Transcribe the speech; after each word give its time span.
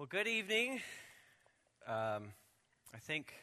Well, 0.00 0.08
good 0.10 0.28
evening. 0.28 0.80
Um, 1.86 2.32
I 2.94 2.98
think 3.02 3.34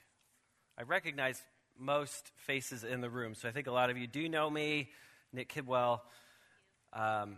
I 0.76 0.82
recognize 0.82 1.40
most 1.78 2.32
faces 2.36 2.84
in 2.84 3.00
the 3.00 3.12
room, 3.12 3.36
so 3.36 3.48
I 3.48 3.52
think 3.52 3.68
a 3.68 3.72
lot 3.72 3.92
of 3.92 3.98
you 4.00 4.08
do 4.08 4.28
know 4.28 4.50
me, 4.50 4.90
Nick 5.32 5.54
Kidwell. 5.54 6.02
Um, 6.94 7.38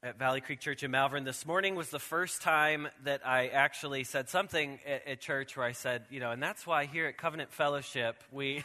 at 0.00 0.16
Valley 0.16 0.40
Creek 0.40 0.60
Church 0.60 0.84
in 0.84 0.92
Malvern 0.92 1.24
this 1.24 1.44
morning 1.44 1.74
was 1.74 1.90
the 1.90 1.98
first 1.98 2.40
time 2.40 2.86
that 3.02 3.26
I 3.26 3.48
actually 3.48 4.04
said 4.04 4.28
something 4.28 4.78
at, 4.86 5.08
at 5.08 5.20
church 5.20 5.56
where 5.56 5.66
I 5.66 5.72
said, 5.72 6.04
you 6.08 6.20
know, 6.20 6.30
and 6.30 6.40
that's 6.40 6.64
why 6.64 6.86
here 6.86 7.06
at 7.06 7.18
Covenant 7.18 7.52
Fellowship 7.52 8.22
we. 8.30 8.62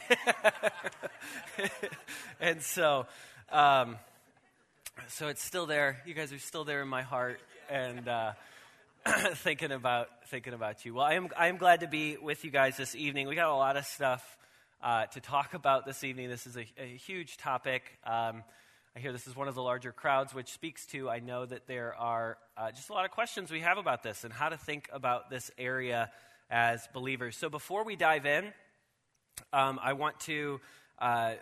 and 2.40 2.62
so, 2.62 3.08
um, 3.50 3.96
so 5.08 5.26
it's 5.26 5.42
still 5.42 5.66
there. 5.66 6.00
You 6.06 6.14
guys 6.14 6.32
are 6.32 6.38
still 6.38 6.64
there 6.64 6.82
in 6.82 6.88
my 6.88 7.02
heart, 7.02 7.40
and 7.68 8.06
uh, 8.06 8.34
thinking 9.34 9.72
about 9.72 10.08
thinking 10.28 10.52
about 10.52 10.84
you. 10.84 10.94
Well, 10.94 11.04
I 11.04 11.14
am 11.14 11.28
I 11.36 11.48
am 11.48 11.56
glad 11.56 11.80
to 11.80 11.86
be 11.86 12.16
with 12.16 12.44
you 12.44 12.50
guys 12.50 12.76
this 12.76 12.94
evening. 12.94 13.28
We 13.28 13.34
got 13.34 13.48
a 13.48 13.56
lot 13.56 13.76
of 13.76 13.84
stuff 13.84 14.36
uh, 14.82 15.06
to 15.06 15.20
talk 15.20 15.54
about 15.54 15.86
this 15.86 16.04
evening. 16.04 16.28
This 16.28 16.46
is 16.46 16.56
a, 16.56 16.66
a 16.78 16.96
huge 16.96 17.36
topic. 17.36 17.82
Um, 18.04 18.42
I 18.96 19.00
hear 19.00 19.12
this 19.12 19.26
is 19.26 19.36
one 19.36 19.48
of 19.48 19.54
the 19.54 19.62
larger 19.62 19.92
crowds, 19.92 20.34
which 20.34 20.50
speaks 20.50 20.86
to 20.86 21.08
I 21.08 21.20
know 21.20 21.46
that 21.46 21.66
there 21.66 21.94
are 21.94 22.38
uh, 22.56 22.70
just 22.72 22.90
a 22.90 22.92
lot 22.92 23.04
of 23.04 23.10
questions 23.10 23.50
we 23.50 23.60
have 23.60 23.78
about 23.78 24.02
this 24.02 24.24
and 24.24 24.32
how 24.32 24.48
to 24.48 24.56
think 24.56 24.88
about 24.92 25.30
this 25.30 25.50
area 25.58 26.10
as 26.50 26.86
believers. 26.92 27.36
So 27.36 27.48
before 27.48 27.84
we 27.84 27.96
dive 27.96 28.26
in, 28.26 28.52
um, 29.52 29.78
I 29.82 29.92
want 29.92 30.18
to 30.20 30.60
uh, 30.98 31.34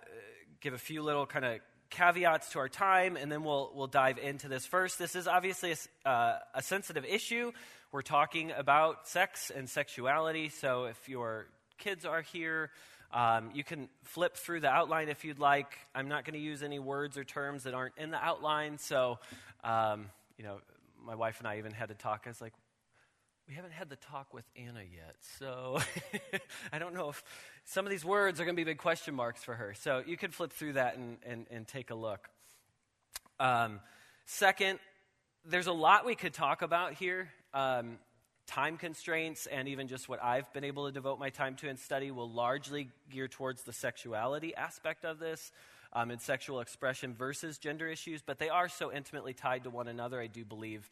give 0.61 0.75
a 0.75 0.79
few 0.79 1.03
little 1.03 1.27
kind 1.27 1.45
of 1.45 1.61
caveats 1.91 2.51
to 2.51 2.59
our 2.59 2.69
time, 2.69 3.17
and 3.17 3.31
then 3.31 3.45
we'll, 3.45 3.73
we'll 3.75 3.87
dive 3.87 4.19
into 4.19 4.49
this. 4.49 4.67
First, 4.67 4.99
this 4.99 5.15
is 5.15 5.27
obviously 5.29 5.75
a, 6.05 6.09
uh, 6.09 6.39
a 6.55 6.63
sensitive 6.63 7.05
issue. 7.05 7.53
We're 7.93 8.03
talking 8.03 8.51
about 8.51 9.09
sex 9.09 9.51
and 9.55 9.69
sexuality, 9.69 10.49
so 10.49 10.85
if 10.85 11.09
your 11.09 11.47
kids 11.79 12.05
are 12.05 12.23
here, 12.23 12.71
um, 13.13 13.51
you 13.55 13.65
can 13.65 13.89
flip 14.03 14.37
through 14.37 14.61
the 14.61 14.69
outline 14.69 15.09
if 15.09 15.25
you'd 15.25 15.39
like. 15.39 15.79
I'm 15.95 16.09
not 16.09 16.25
going 16.25 16.35
to 16.35 16.45
use 16.45 16.63
any 16.63 16.79
words 16.79 17.17
or 17.17 17.25
terms 17.25 17.63
that 17.63 17.75
aren't 17.75 17.97
in 17.97 18.11
the 18.11 18.23
outline. 18.23 18.79
So, 18.79 19.19
um, 19.63 20.07
you 20.37 20.45
know, 20.45 20.59
my 21.05 21.15
wife 21.15 21.39
and 21.39 21.47
I 21.47 21.59
even 21.59 21.73
had 21.73 21.89
to 21.89 21.95
talk. 21.95 22.23
I 22.27 22.31
was 22.31 22.41
like, 22.41 22.53
we 23.49 23.55
haven't 23.55 23.73
had 23.73 23.89
the 23.89 23.97
talk 23.97 24.35
with 24.35 24.45
Anna 24.57 24.81
yet. 24.81 25.15
So 25.39 25.79
I 26.73 26.79
don't 26.79 26.95
know 26.95 27.11
if 27.11 27.23
some 27.65 27.87
of 27.87 27.91
these 27.91 28.05
words 28.05 28.41
are 28.41 28.45
going 28.45 28.57
to 28.57 28.61
be 28.61 28.65
big 28.65 28.79
question 28.79 29.15
marks 29.15 29.45
for 29.45 29.55
her. 29.55 29.75
So 29.75 30.03
you 30.05 30.17
can 30.17 30.33
flip 30.33 30.53
through 30.53 30.75
that 30.75 30.97
and, 30.97 31.19
and, 31.25 31.47
and 31.51 31.69
take 31.69 31.91
a 31.91 31.95
look. 31.95 32.29
Um, 33.39 33.81
second, 34.25 34.81
there's 35.45 35.69
a 35.69 35.73
lot 35.73 36.05
we 36.05 36.17
could 36.17 36.35
talk 36.35 36.63
about 36.63 36.95
here. 36.95 37.31
Um, 37.55 37.99
time 38.49 38.77
constraints 38.77 39.47
and 39.47 39.69
even 39.69 39.89
just 39.89 40.09
what 40.09 40.23
I've 40.23 40.53
been 40.53 40.65
able 40.65 40.87
to 40.87 40.93
devote 40.93 41.19
my 41.19 41.31
time 41.31 41.57
to 41.57 41.69
and 41.69 41.79
study 41.79 42.11
will 42.11 42.31
largely 42.31 42.89
gear 43.11 43.29
towards 43.29 43.63
the 43.63 43.73
sexuality 43.73 44.55
aspect 44.55 45.05
of 45.05 45.19
this 45.19 45.53
um, 45.93 46.11
and 46.11 46.21
sexual 46.21 46.61
expression 46.61 47.15
versus 47.15 47.59
gender 47.59 47.89
issues, 47.89 48.23
but 48.23 48.39
they 48.39 48.49
are 48.49 48.69
so 48.69 48.93
intimately 48.93 49.35
tied 49.35 49.65
to 49.65 49.71
one 49.71 49.89
another, 49.89 50.21
I 50.21 50.27
do 50.27 50.45
believe 50.45 50.89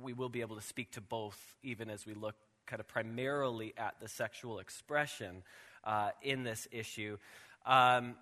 we 0.00 0.12
will 0.12 0.28
be 0.28 0.40
able 0.40 0.56
to 0.56 0.62
speak 0.62 0.92
to 0.92 1.00
both, 1.00 1.54
even 1.62 1.90
as 1.90 2.06
we 2.06 2.14
look 2.14 2.34
kind 2.66 2.80
of 2.80 2.88
primarily 2.88 3.74
at 3.76 3.94
the 4.00 4.08
sexual 4.08 4.58
expression 4.58 5.42
uh, 5.84 6.10
in 6.22 6.44
this 6.44 6.68
issue. 6.70 7.18
Um, 7.66 8.14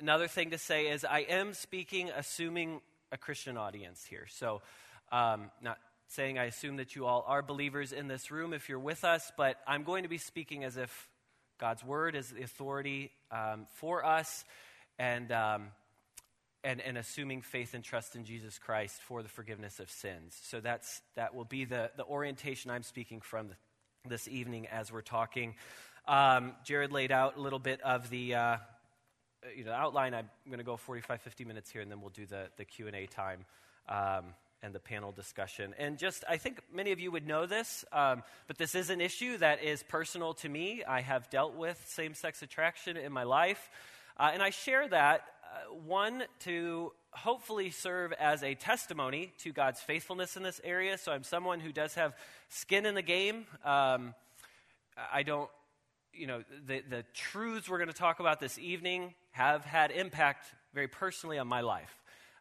another 0.00 0.28
thing 0.28 0.50
to 0.50 0.58
say 0.58 0.88
is 0.88 1.04
I 1.04 1.20
am 1.20 1.54
speaking 1.54 2.10
assuming 2.10 2.80
a 3.10 3.16
Christian 3.16 3.56
audience 3.56 4.04
here. 4.04 4.26
So, 4.28 4.62
um, 5.10 5.50
not 5.62 5.78
saying 6.08 6.38
I 6.38 6.44
assume 6.44 6.76
that 6.76 6.96
you 6.96 7.06
all 7.06 7.24
are 7.26 7.42
believers 7.42 7.92
in 7.92 8.08
this 8.08 8.30
room 8.30 8.52
if 8.52 8.68
you're 8.68 8.78
with 8.78 9.04
us, 9.04 9.30
but 9.36 9.56
I'm 9.66 9.82
going 9.82 10.04
to 10.04 10.08
be 10.08 10.18
speaking 10.18 10.64
as 10.64 10.76
if 10.76 11.08
God's 11.58 11.84
word 11.84 12.14
is 12.14 12.30
the 12.30 12.42
authority 12.42 13.10
um, 13.30 13.66
for 13.76 14.04
us 14.04 14.44
and, 14.98 15.30
um, 15.32 15.68
and, 16.64 16.80
and 16.80 16.98
assuming 16.98 17.42
faith 17.42 17.74
and 17.74 17.84
trust 17.84 18.16
in 18.16 18.24
Jesus 18.24 18.58
Christ 18.58 19.00
for 19.02 19.22
the 19.22 19.28
forgiveness 19.28 19.80
of 19.80 19.90
sins. 19.90 20.38
So 20.42 20.60
that's, 20.60 21.02
that 21.14 21.34
will 21.34 21.44
be 21.44 21.64
the, 21.64 21.90
the 21.96 22.04
orientation 22.04 22.70
I'm 22.70 22.82
speaking 22.82 23.20
from 23.20 23.50
this 24.08 24.28
evening 24.28 24.66
as 24.68 24.92
we're 24.92 25.02
talking. 25.02 25.54
Um, 26.06 26.54
Jared 26.64 26.92
laid 26.92 27.12
out 27.12 27.36
a 27.36 27.40
little 27.40 27.58
bit 27.58 27.80
of 27.82 28.10
the 28.10 28.34
uh, 28.34 28.56
you 29.56 29.64
know, 29.64 29.72
outline. 29.72 30.14
I'm 30.14 30.28
going 30.46 30.58
to 30.58 30.64
go 30.64 30.76
45, 30.76 31.20
50 31.20 31.44
minutes 31.44 31.70
here, 31.70 31.82
and 31.82 31.90
then 31.90 32.00
we'll 32.00 32.10
do 32.10 32.26
the, 32.26 32.48
the 32.56 32.64
Q&A 32.64 33.06
time. 33.06 33.44
Um, 33.88 34.34
and 34.62 34.74
the 34.74 34.80
panel 34.80 35.12
discussion. 35.12 35.74
And 35.78 35.98
just, 35.98 36.24
I 36.28 36.36
think 36.36 36.60
many 36.74 36.90
of 36.90 36.98
you 36.98 37.12
would 37.12 37.26
know 37.26 37.46
this, 37.46 37.84
um, 37.92 38.22
but 38.48 38.58
this 38.58 38.74
is 38.74 38.90
an 38.90 39.00
issue 39.00 39.38
that 39.38 39.62
is 39.62 39.84
personal 39.84 40.34
to 40.34 40.48
me. 40.48 40.82
I 40.82 41.00
have 41.00 41.30
dealt 41.30 41.54
with 41.54 41.80
same 41.86 42.14
sex 42.14 42.42
attraction 42.42 42.96
in 42.96 43.12
my 43.12 43.22
life. 43.22 43.70
Uh, 44.16 44.30
and 44.32 44.42
I 44.42 44.50
share 44.50 44.88
that, 44.88 45.26
one, 45.84 46.24
to 46.40 46.92
hopefully 47.10 47.70
serve 47.70 48.12
as 48.12 48.42
a 48.42 48.54
testimony 48.54 49.32
to 49.38 49.52
God's 49.52 49.80
faithfulness 49.80 50.36
in 50.36 50.42
this 50.42 50.60
area. 50.62 50.98
So 50.98 51.12
I'm 51.12 51.24
someone 51.24 51.60
who 51.60 51.72
does 51.72 51.94
have 51.94 52.14
skin 52.48 52.86
in 52.86 52.94
the 52.94 53.02
game. 53.02 53.46
Um, 53.64 54.14
I 55.12 55.22
don't, 55.22 55.50
you 56.12 56.26
know, 56.26 56.42
the, 56.66 56.82
the 56.88 57.04
truths 57.14 57.68
we're 57.68 57.78
going 57.78 57.88
to 57.88 57.94
talk 57.94 58.20
about 58.20 58.40
this 58.40 58.58
evening 58.58 59.14
have 59.32 59.64
had 59.64 59.90
impact 59.90 60.46
very 60.74 60.88
personally 60.88 61.38
on 61.38 61.46
my 61.46 61.60
life. 61.60 61.94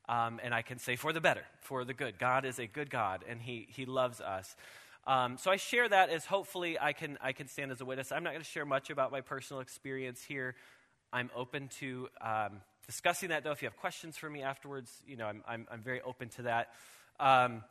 Um, 0.09 0.40
and 0.41 0.53
I 0.53 0.62
can 0.62 0.79
say 0.79 0.96
for 0.96 1.12
the 1.12 1.22
better, 1.22 1.44
for 1.62 1.84
the 1.84 1.94
good. 1.94 2.17
God 2.17 2.46
is 2.46 2.59
a 2.59 2.67
good 2.67 2.90
God, 2.90 3.25
and 3.28 3.41
He, 3.41 3.67
he 3.69 3.85
loves 3.85 4.22
us. 4.22 4.56
Um, 5.06 5.38
so 5.38 5.51
I 5.51 5.57
share 5.57 5.88
that 5.88 6.09
as 6.09 6.25
hopefully 6.25 6.78
I 6.79 6.94
can, 6.94 7.17
I 7.22 7.34
can 7.34 7.47
stand 7.47 7.72
as 7.72 7.81
a 7.81 7.85
witness. 7.85 8.12
I'm 8.12 8.23
not 8.23 8.31
going 8.31 8.44
to 8.44 8.50
share 8.50 8.66
much 8.66 8.90
about 8.90 9.12
my 9.12 9.22
personal 9.22 9.62
experience 9.62 10.23
here. 10.23 10.56
I'm 11.12 11.29
open 11.35 11.69
to 11.79 12.09
um, 12.22 12.62
discussing 12.88 13.30
that, 13.30 13.44
though. 13.44 13.52
If 13.52 13.62
you 13.62 13.68
have 13.68 13.78
questions 13.78 14.18
for 14.18 14.30
me 14.30 14.42
afterwards, 14.42 14.92
you 15.06 15.18
know, 15.18 15.25
I'm, 15.25 15.44
I'm, 15.48 15.68
I'm 15.72 15.81
very 15.81 16.02
open 16.02 16.30
to 16.30 16.44
that. 16.44 16.70
Um, 17.20 17.64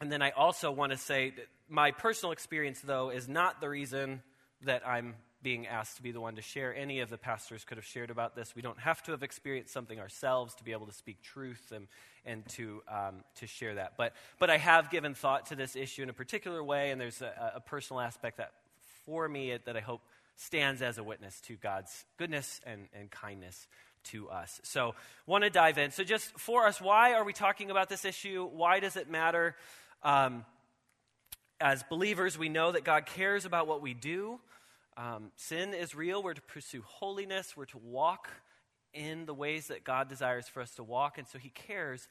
and 0.00 0.10
then 0.10 0.22
I 0.22 0.30
also 0.30 0.70
want 0.70 0.92
to 0.92 0.98
say 0.98 1.30
that 1.30 1.46
my 1.68 1.92
personal 1.92 2.32
experience, 2.32 2.80
though, 2.80 3.10
is 3.10 3.28
not 3.28 3.60
the 3.60 3.68
reason 3.68 4.22
that 4.62 4.86
I'm 4.86 5.14
being 5.42 5.66
asked 5.66 5.96
to 5.96 6.02
be 6.02 6.10
the 6.10 6.20
one 6.20 6.36
to 6.36 6.42
share. 6.42 6.74
Any 6.74 7.00
of 7.00 7.08
the 7.08 7.16
pastors 7.16 7.64
could 7.64 7.78
have 7.78 7.84
shared 7.86 8.10
about 8.10 8.36
this. 8.36 8.54
We 8.54 8.60
don't 8.60 8.78
have 8.78 9.02
to 9.04 9.12
have 9.12 9.22
experienced 9.22 9.72
something 9.72 9.98
ourselves 9.98 10.54
to 10.56 10.64
be 10.64 10.72
able 10.72 10.86
to 10.86 10.92
speak 10.92 11.22
truth 11.22 11.72
and, 11.74 11.86
and 12.26 12.46
to, 12.50 12.82
um, 12.88 13.24
to 13.36 13.46
share 13.46 13.76
that. 13.76 13.94
But, 13.96 14.14
but 14.38 14.50
I 14.50 14.58
have 14.58 14.90
given 14.90 15.14
thought 15.14 15.46
to 15.46 15.56
this 15.56 15.76
issue 15.76 16.02
in 16.02 16.10
a 16.10 16.14
particular 16.14 16.62
way, 16.62 16.90
and 16.90 17.00
there's 17.00 17.22
a, 17.22 17.52
a 17.56 17.60
personal 17.60 18.00
aspect 18.00 18.36
that 18.36 18.52
for 19.06 19.28
me 19.28 19.56
that 19.64 19.76
I 19.76 19.80
hope 19.80 20.02
stands 20.36 20.82
as 20.82 20.98
a 20.98 21.02
witness 21.02 21.40
to 21.42 21.56
God's 21.56 22.04
goodness 22.18 22.60
and, 22.66 22.88
and 22.98 23.10
kindness 23.10 23.66
to 24.04 24.28
us. 24.28 24.60
So, 24.64 24.94
want 25.26 25.44
to 25.44 25.50
dive 25.50 25.78
in. 25.78 25.90
So, 25.90 26.04
just 26.04 26.38
for 26.38 26.66
us, 26.66 26.80
why 26.80 27.14
are 27.14 27.24
we 27.24 27.32
talking 27.32 27.70
about 27.70 27.88
this 27.88 28.04
issue? 28.04 28.48
Why 28.52 28.80
does 28.80 28.96
it 28.96 29.10
matter? 29.10 29.54
Um, 30.02 30.44
as 31.60 31.82
believers, 31.84 32.38
we 32.38 32.48
know 32.48 32.72
that 32.72 32.84
God 32.84 33.06
cares 33.06 33.44
about 33.44 33.66
what 33.66 33.82
we 33.82 33.92
do. 33.92 34.40
Um, 34.96 35.30
sin 35.36 35.74
is 35.74 35.94
real. 35.94 36.22
We're 36.22 36.34
to 36.34 36.42
pursue 36.42 36.82
holiness. 36.86 37.56
We're 37.56 37.66
to 37.66 37.78
walk 37.78 38.28
in 38.92 39.26
the 39.26 39.34
ways 39.34 39.68
that 39.68 39.84
God 39.84 40.08
desires 40.08 40.48
for 40.48 40.60
us 40.62 40.74
to 40.76 40.82
walk. 40.82 41.18
And 41.18 41.26
so 41.28 41.38
He 41.38 41.50
cares. 41.50 42.08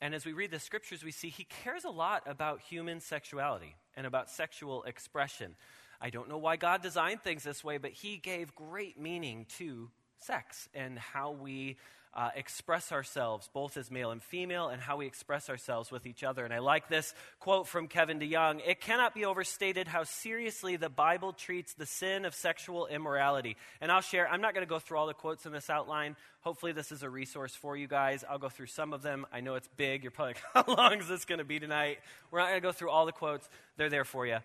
And 0.00 0.14
as 0.14 0.24
we 0.24 0.32
read 0.32 0.50
the 0.50 0.58
scriptures, 0.58 1.04
we 1.04 1.12
see 1.12 1.28
He 1.28 1.44
cares 1.44 1.84
a 1.84 1.90
lot 1.90 2.22
about 2.26 2.60
human 2.60 3.00
sexuality 3.00 3.76
and 3.96 4.06
about 4.06 4.30
sexual 4.30 4.82
expression. 4.84 5.54
I 6.00 6.10
don't 6.10 6.28
know 6.28 6.38
why 6.38 6.56
God 6.56 6.82
designed 6.82 7.22
things 7.22 7.44
this 7.44 7.62
way, 7.62 7.78
but 7.78 7.92
He 7.92 8.16
gave 8.16 8.54
great 8.54 8.98
meaning 8.98 9.46
to 9.58 9.90
sex 10.24 10.68
and 10.74 10.98
how 10.98 11.32
we 11.32 11.76
uh, 12.14 12.28
express 12.36 12.92
ourselves, 12.92 13.48
both 13.54 13.76
as 13.76 13.90
male 13.90 14.10
and 14.10 14.22
female, 14.22 14.68
and 14.68 14.82
how 14.82 14.98
we 14.98 15.06
express 15.06 15.48
ourselves 15.48 15.90
with 15.90 16.06
each 16.06 16.22
other. 16.22 16.44
And 16.44 16.52
I 16.52 16.58
like 16.58 16.88
this 16.88 17.14
quote 17.40 17.66
from 17.66 17.88
Kevin 17.88 18.20
DeYoung 18.20 18.60
It 18.66 18.80
cannot 18.80 19.14
be 19.14 19.24
overstated 19.24 19.88
how 19.88 20.04
seriously 20.04 20.76
the 20.76 20.90
Bible 20.90 21.32
treats 21.32 21.72
the 21.72 21.86
sin 21.86 22.24
of 22.24 22.34
sexual 22.34 22.86
immorality. 22.86 23.56
And 23.80 23.90
I'll 23.90 24.02
share, 24.02 24.28
I'm 24.28 24.42
not 24.42 24.52
going 24.52 24.66
to 24.66 24.68
go 24.68 24.78
through 24.78 24.98
all 24.98 25.06
the 25.06 25.14
quotes 25.14 25.46
in 25.46 25.52
this 25.52 25.70
outline. 25.70 26.16
Hopefully, 26.42 26.72
this 26.72 26.92
is 26.92 27.02
a 27.02 27.08
resource 27.08 27.54
for 27.54 27.76
you 27.76 27.86
guys. 27.86 28.24
I'll 28.28 28.38
go 28.38 28.48
through 28.50 28.66
some 28.66 28.92
of 28.92 29.02
them. 29.02 29.24
I 29.32 29.40
know 29.40 29.54
it's 29.54 29.68
big. 29.76 30.02
You're 30.02 30.10
probably 30.10 30.34
like, 30.54 30.66
how 30.66 30.74
long 30.74 31.00
is 31.00 31.08
this 31.08 31.24
going 31.24 31.38
to 31.38 31.44
be 31.44 31.60
tonight? 31.60 31.98
We're 32.30 32.40
not 32.40 32.48
going 32.48 32.60
to 32.60 32.66
go 32.66 32.72
through 32.72 32.90
all 32.90 33.06
the 33.06 33.12
quotes, 33.12 33.48
they're 33.78 33.90
there 33.90 34.04
for 34.04 34.26
you. 34.26 34.38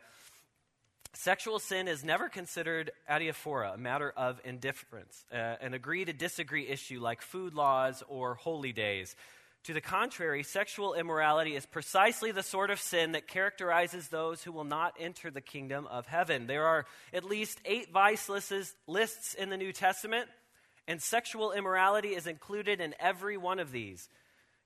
Sexual 1.13 1.59
sin 1.59 1.87
is 1.87 2.03
never 2.03 2.29
considered 2.29 2.91
adiaphora, 3.09 3.73
a 3.73 3.77
matter 3.77 4.13
of 4.15 4.39
indifference, 4.43 5.25
uh, 5.31 5.35
an 5.35 5.73
agree 5.73 6.05
to 6.05 6.13
disagree 6.13 6.67
issue 6.67 6.99
like 6.99 7.21
food 7.21 7.53
laws 7.53 8.03
or 8.07 8.35
holy 8.35 8.71
days. 8.71 9.15
To 9.63 9.73
the 9.73 9.81
contrary, 9.81 10.43
sexual 10.43 10.93
immorality 10.93 11.55
is 11.55 11.65
precisely 11.65 12.31
the 12.31 12.43
sort 12.43 12.69
of 12.69 12.79
sin 12.79 13.11
that 13.13 13.27
characterizes 13.27 14.07
those 14.07 14.43
who 14.43 14.51
will 14.51 14.63
not 14.63 14.95
enter 14.99 15.29
the 15.29 15.41
kingdom 15.41 15.87
of 15.87 16.05
heaven. 16.05 16.47
There 16.47 16.65
are 16.65 16.85
at 17.13 17.25
least 17.25 17.59
eight 17.65 17.91
vice 17.91 18.29
lists 18.29 19.33
in 19.33 19.49
the 19.49 19.57
New 19.57 19.73
Testament, 19.73 20.29
and 20.87 21.01
sexual 21.01 21.51
immorality 21.51 22.09
is 22.09 22.27
included 22.27 22.79
in 22.79 22.95
every 22.99 23.35
one 23.35 23.59
of 23.59 23.71
these. 23.71 24.07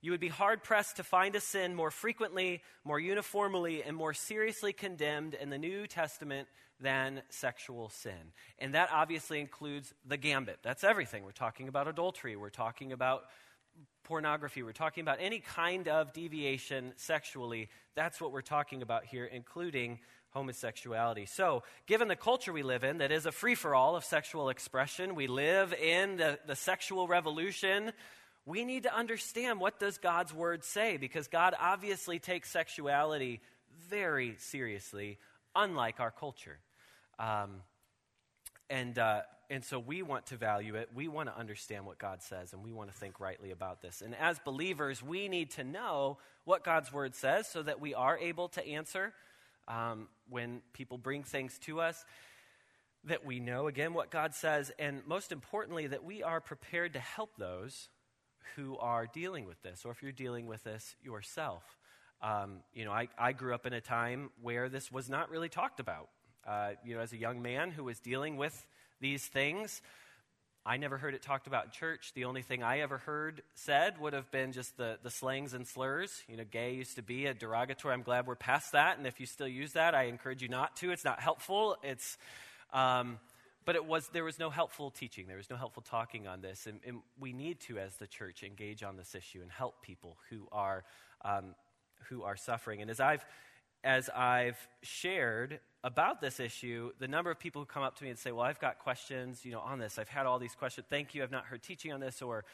You 0.01 0.11
would 0.11 0.19
be 0.19 0.29
hard 0.29 0.63
pressed 0.63 0.97
to 0.97 1.03
find 1.03 1.35
a 1.35 1.39
sin 1.39 1.75
more 1.75 1.91
frequently, 1.91 2.63
more 2.83 2.99
uniformly, 2.99 3.83
and 3.83 3.95
more 3.95 4.13
seriously 4.13 4.73
condemned 4.73 5.35
in 5.35 5.49
the 5.51 5.59
New 5.59 5.85
Testament 5.85 6.47
than 6.79 7.21
sexual 7.29 7.89
sin. 7.89 8.33
And 8.57 8.73
that 8.73 8.89
obviously 8.91 9.39
includes 9.39 9.93
the 10.05 10.17
gambit. 10.17 10.59
That's 10.63 10.83
everything. 10.83 11.23
We're 11.23 11.31
talking 11.31 11.67
about 11.67 11.87
adultery, 11.87 12.35
we're 12.35 12.49
talking 12.49 12.91
about 12.91 13.25
pornography, 14.03 14.63
we're 14.63 14.71
talking 14.71 15.03
about 15.03 15.19
any 15.21 15.39
kind 15.39 15.87
of 15.87 16.13
deviation 16.13 16.93
sexually. 16.95 17.69
That's 17.95 18.19
what 18.19 18.31
we're 18.31 18.41
talking 18.41 18.81
about 18.81 19.05
here, 19.05 19.25
including 19.25 19.99
homosexuality. 20.31 21.25
So, 21.27 21.63
given 21.85 22.07
the 22.07 22.15
culture 22.15 22.51
we 22.51 22.63
live 22.63 22.83
in, 22.83 22.99
that 22.99 23.11
is 23.11 23.25
a 23.25 23.31
free 23.31 23.55
for 23.55 23.75
all 23.75 23.95
of 23.95 24.03
sexual 24.03 24.49
expression, 24.49 25.13
we 25.13 25.27
live 25.27 25.73
in 25.73 26.17
the, 26.17 26.39
the 26.47 26.55
sexual 26.55 27.07
revolution. 27.07 27.91
We 28.45 28.65
need 28.65 28.83
to 28.83 28.95
understand 28.95 29.59
what 29.59 29.79
does 29.79 29.97
God's 29.97 30.33
word 30.33 30.63
say 30.63 30.97
because 30.97 31.27
God 31.27 31.53
obviously 31.59 32.17
takes 32.17 32.49
sexuality 32.49 33.39
very 33.89 34.35
seriously, 34.39 35.19
unlike 35.55 35.99
our 35.99 36.11
culture. 36.11 36.59
Um, 37.19 37.61
and, 38.69 38.97
uh, 38.97 39.21
and 39.49 39.63
so 39.63 39.77
we 39.77 40.01
want 40.01 40.27
to 40.27 40.37
value 40.37 40.75
it. 40.75 40.89
We 40.95 41.07
want 41.07 41.29
to 41.29 41.37
understand 41.37 41.85
what 41.85 41.99
God 41.99 42.23
says, 42.23 42.53
and 42.53 42.63
we 42.63 42.71
want 42.71 42.89
to 42.89 42.97
think 42.97 43.19
rightly 43.19 43.51
about 43.51 43.81
this. 43.81 44.01
And 44.01 44.15
as 44.15 44.39
believers, 44.39 45.03
we 45.03 45.27
need 45.27 45.51
to 45.51 45.63
know 45.63 46.17
what 46.45 46.63
God's 46.63 46.91
word 46.91 47.15
says 47.15 47.47
so 47.47 47.61
that 47.61 47.79
we 47.79 47.93
are 47.93 48.17
able 48.17 48.47
to 48.49 48.65
answer 48.65 49.13
um, 49.67 50.07
when 50.29 50.61
people 50.73 50.97
bring 50.97 51.23
things 51.23 51.59
to 51.65 51.81
us. 51.81 52.03
That 53.05 53.25
we 53.25 53.39
know, 53.39 53.67
again, 53.67 53.93
what 53.93 54.09
God 54.09 54.33
says, 54.35 54.71
and 54.79 55.01
most 55.07 55.31
importantly, 55.31 55.87
that 55.87 56.03
we 56.03 56.23
are 56.23 56.39
prepared 56.39 56.93
to 56.93 56.99
help 56.99 57.31
those 57.37 57.89
who 58.55 58.77
are 58.77 59.07
dealing 59.07 59.45
with 59.45 59.61
this, 59.61 59.83
or 59.85 59.91
if 59.91 60.01
you're 60.03 60.11
dealing 60.11 60.47
with 60.47 60.63
this 60.63 60.95
yourself. 61.03 61.63
Um, 62.21 62.59
you 62.73 62.85
know, 62.85 62.91
I, 62.91 63.07
I 63.17 63.31
grew 63.31 63.53
up 63.53 63.65
in 63.65 63.73
a 63.73 63.81
time 63.81 64.29
where 64.41 64.69
this 64.69 64.91
was 64.91 65.09
not 65.09 65.29
really 65.29 65.49
talked 65.49 65.79
about. 65.79 66.09
Uh, 66.47 66.71
you 66.85 66.95
know, 66.95 67.01
as 67.01 67.13
a 67.13 67.17
young 67.17 67.41
man 67.41 67.71
who 67.71 67.83
was 67.83 67.99
dealing 67.99 68.37
with 68.37 68.65
these 68.99 69.25
things, 69.25 69.81
I 70.63 70.77
never 70.77 70.97
heard 70.97 71.15
it 71.15 71.23
talked 71.23 71.47
about 71.47 71.65
in 71.65 71.71
church. 71.71 72.11
The 72.13 72.25
only 72.25 72.43
thing 72.43 72.61
I 72.61 72.81
ever 72.81 72.99
heard 72.99 73.41
said 73.55 73.99
would 73.99 74.13
have 74.13 74.29
been 74.29 74.51
just 74.51 74.77
the, 74.77 74.99
the 75.01 75.09
slangs 75.09 75.55
and 75.55 75.67
slurs. 75.67 76.23
You 76.27 76.37
know, 76.37 76.43
gay 76.43 76.75
used 76.75 76.97
to 76.97 77.01
be 77.01 77.25
a 77.25 77.33
derogatory. 77.33 77.95
I'm 77.95 78.03
glad 78.03 78.27
we're 78.27 78.35
past 78.35 78.73
that. 78.73 78.99
And 78.99 79.07
if 79.07 79.19
you 79.19 79.25
still 79.25 79.47
use 79.47 79.73
that, 79.73 79.95
I 79.95 80.03
encourage 80.03 80.43
you 80.43 80.49
not 80.49 80.75
to. 80.77 80.91
It's 80.91 81.03
not 81.03 81.19
helpful. 81.19 81.77
It's, 81.81 82.17
um, 82.73 83.17
but 83.65 83.75
it 83.75 83.85
was, 83.85 84.09
there 84.09 84.23
was 84.23 84.39
no 84.39 84.49
helpful 84.49 84.89
teaching. 84.89 85.27
There 85.27 85.37
was 85.37 85.49
no 85.49 85.55
helpful 85.55 85.83
talking 85.83 86.27
on 86.27 86.41
this. 86.41 86.65
And, 86.65 86.79
and 86.85 87.01
we 87.19 87.31
need 87.31 87.59
to, 87.61 87.77
as 87.77 87.95
the 87.95 88.07
church, 88.07 88.43
engage 88.43 88.83
on 88.83 88.97
this 88.97 89.13
issue 89.13 89.41
and 89.41 89.51
help 89.51 89.81
people 89.81 90.17
who 90.29 90.47
are, 90.51 90.83
um, 91.23 91.55
who 92.09 92.23
are 92.23 92.35
suffering. 92.35 92.81
And 92.81 92.89
as 92.89 92.99
I've, 92.99 93.23
as 93.83 94.09
I've 94.09 94.57
shared 94.81 95.59
about 95.83 96.21
this 96.21 96.39
issue, 96.39 96.91
the 96.99 97.07
number 97.07 97.31
of 97.31 97.39
people 97.39 97.61
who 97.61 97.65
come 97.65 97.83
up 97.83 97.97
to 97.97 98.03
me 98.03 98.09
and 98.09 98.17
say, 98.17 98.31
Well, 98.31 98.45
I've 98.45 98.59
got 98.59 98.79
questions 98.79 99.45
you 99.45 99.51
know, 99.51 99.59
on 99.59 99.79
this. 99.79 99.97
I've 99.97 100.09
had 100.09 100.25
all 100.25 100.39
these 100.39 100.55
questions. 100.55 100.85
Thank 100.89 101.15
you. 101.15 101.23
I've 101.23 101.31
not 101.31 101.45
heard 101.45 101.61
teaching 101.63 101.91
on 101.93 101.99
this. 101.99 102.21
Or 102.21 102.45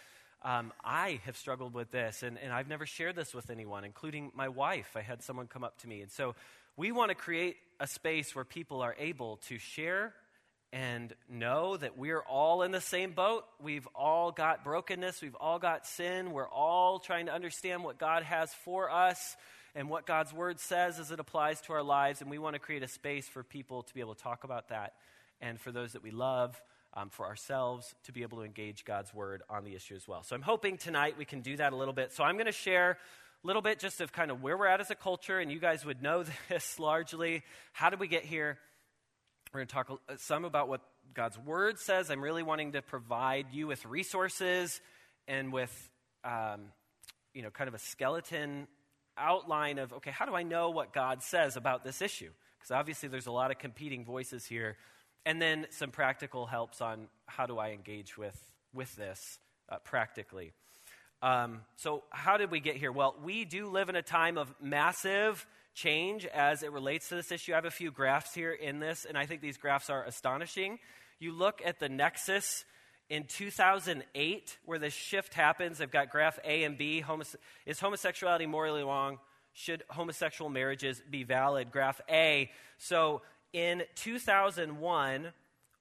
um, 0.44 0.72
I 0.84 1.20
have 1.26 1.36
struggled 1.36 1.74
with 1.74 1.92
this, 1.92 2.24
and, 2.24 2.38
and 2.38 2.54
I've 2.54 2.68
never 2.68 2.86
shared 2.86 3.16
this 3.16 3.34
with 3.34 3.50
anyone, 3.50 3.84
including 3.84 4.32
my 4.36 4.48
wife. 4.50 4.92
I 4.96 5.02
had 5.02 5.24
someone 5.24 5.48
come 5.48 5.64
up 5.64 5.78
to 5.80 5.88
me. 5.88 6.02
And 6.02 6.12
so 6.12 6.36
we 6.76 6.92
want 6.92 7.10
to 7.10 7.16
create 7.16 7.58
a 7.80 7.88
space 7.88 8.36
where 8.36 8.46
people 8.46 8.82
are 8.82 8.96
able 9.00 9.38
to 9.48 9.58
share 9.58 10.14
and 10.74 11.14
know 11.30 11.78
that 11.78 11.98
we're 11.98 12.22
all 12.22 12.62
in 12.62 12.72
the 12.72 12.82
same 12.82 13.12
boat. 13.12 13.46
We've 13.62 13.88
all 13.96 14.32
got 14.32 14.64
brokenness, 14.64 15.22
we've 15.22 15.36
all 15.36 15.60
got 15.60 15.86
sin. 15.88 16.32
We're 16.32 16.50
all 16.50 17.00
trying 17.00 17.28
to 17.28 17.34
understand 17.34 17.84
what 17.84 17.98
God 17.98 18.24
has 18.24 18.54
for 18.66 18.92
us 18.92 19.38
and 19.76 19.90
what 19.90 20.06
God's 20.06 20.34
word 20.34 20.60
says 20.60 21.00
as 21.00 21.12
it 21.12 21.20
applies 21.20 21.62
to 21.62 21.74
our 21.74 21.84
lives. 21.84 22.22
And 22.22 22.30
we 22.30 22.38
want 22.38 22.56
to 22.56 22.60
create 22.60 22.84
a 22.84 22.88
space 22.88 23.28
for 23.28 23.44
people 23.44 23.84
to 23.84 23.94
be 23.94 24.02
able 24.02 24.16
to 24.16 24.22
talk 24.22 24.44
about 24.44 24.70
that 24.70 24.94
and 25.40 25.60
for 25.60 25.72
those 25.72 25.94
that 25.94 26.04
we 26.04 26.12
love. 26.12 26.60
Um, 26.94 27.10
for 27.10 27.28
ourselves 27.28 27.94
to 28.06 28.12
be 28.12 28.24
able 28.24 28.40
to 28.40 28.44
engage 28.44 28.84
God's 28.84 29.14
word 29.14 29.44
on 29.52 29.66
the 29.66 29.76
issue 29.76 29.94
as 29.94 30.08
well. 30.08 30.24
So 30.24 30.36
I'm 30.36 30.42
hoping 30.42 30.78
tonight 30.78 31.16
we 31.16 31.26
can 31.26 31.42
do 31.42 31.56
that 31.58 31.72
a 31.72 31.76
little 31.76 31.94
bit. 31.94 32.12
So 32.12 32.24
I'm 32.24 32.38
going 32.38 32.48
to 32.48 32.52
share 32.52 32.98
a 33.44 33.48
little 33.48 33.62
bit 33.62 33.78
just 33.78 34.02
of 34.02 34.12
kind 34.12 34.32
of 34.32 34.42
where 34.42 34.58
we're 34.58 34.68
at 34.68 34.80
as 34.80 34.90
a 34.90 34.96
culture, 34.96 35.38
and 35.38 35.52
you 35.52 35.60
guys 35.60 35.86
would 35.86 36.02
know 36.02 36.24
this 36.50 36.80
largely. 36.80 37.44
How 37.72 37.92
did 37.92 38.00
we 38.00 38.08
get 38.08 38.26
here? 38.26 38.58
We're 39.54 39.62
going 39.62 39.68
to 39.68 39.74
talk 39.74 40.02
some 40.18 40.46
about 40.46 40.68
what 40.68 40.82
God's 41.14 41.38
Word 41.38 41.80
says. 41.80 42.12
I'm 42.12 42.22
really 42.22 42.44
wanting 42.44 42.74
to 42.74 42.82
provide 42.82 43.48
you 43.52 43.68
with 43.68 43.86
resources 43.86 44.82
and 45.28 45.54
with, 45.54 45.90
um, 46.24 46.66
you 47.34 47.42
know, 47.42 47.50
kind 47.50 47.68
of 47.68 47.74
a 47.74 47.80
skeleton 47.80 48.68
outline 49.18 49.80
of, 49.80 49.94
okay, 49.94 50.12
how 50.12 50.26
do 50.26 50.36
I 50.36 50.44
know 50.44 50.70
what 50.70 50.94
God 50.94 51.24
says 51.24 51.56
about 51.56 51.84
this 51.84 52.02
issue? 52.02 52.30
Because 52.58 52.72
obviously 52.72 53.10
there's 53.10 53.28
a 53.28 53.32
lot 53.32 53.52
of 53.52 53.58
competing 53.58 54.04
voices 54.04 54.46
here. 54.46 54.76
And 55.26 55.42
then 55.42 55.68
some 55.70 55.92
practical 55.92 56.46
helps 56.46 56.82
on 56.82 57.08
how 57.26 57.46
do 57.46 57.58
I 57.58 57.72
engage 57.72 58.18
with, 58.18 58.38
with 58.74 58.94
this 58.96 59.40
uh, 59.70 59.78
practically. 59.84 60.52
Um, 61.22 61.62
so, 61.78 62.04
how 62.12 62.38
did 62.38 62.52
we 62.52 62.60
get 62.60 62.76
here? 62.76 62.92
Well, 62.92 63.16
we 63.24 63.44
do 63.44 63.70
live 63.70 63.90
in 63.90 63.96
a 63.96 64.04
time 64.04 64.38
of 64.38 64.54
massive 64.62 65.48
change 65.78 66.26
as 66.26 66.64
it 66.64 66.72
relates 66.72 67.10
to 67.10 67.16
this 67.16 67.32
issue. 67.32 67.54
I 67.54 67.56
have 67.56 67.66
a 67.66 67.72
few 67.72 67.92
graphs 67.92 68.34
here 68.34 68.52
in 68.52 68.80
this, 68.80 69.06
and 69.06 69.16
I 69.16 69.28
think 69.28 69.42
these 69.42 69.58
graphs 69.58 69.92
are 69.92 70.04
astonishing. 70.04 70.80
You 71.20 71.32
look 71.32 71.62
at 71.64 71.80
the 71.80 71.88
nexus 71.88 72.66
in 73.10 73.26
2008, 73.26 74.58
where 74.66 74.80
this 74.80 74.94
shift 74.94 75.36
happens. 75.36 75.80
I've 75.80 75.92
got 75.92 76.10
graph 76.10 76.40
A 76.44 76.64
and 76.64 76.78
B. 76.78 77.06
Is 77.68 77.80
homosexuality 77.80 78.48
morally 78.48 78.84
wrong? 78.84 79.20
Should 79.54 79.84
homosexual 79.90 80.50
marriages 80.50 81.02
be 81.10 81.24
valid? 81.24 81.72
Graph 81.72 82.02
A. 82.10 82.50
So 82.80 83.22
in 83.54 83.84
2001, 83.96 85.28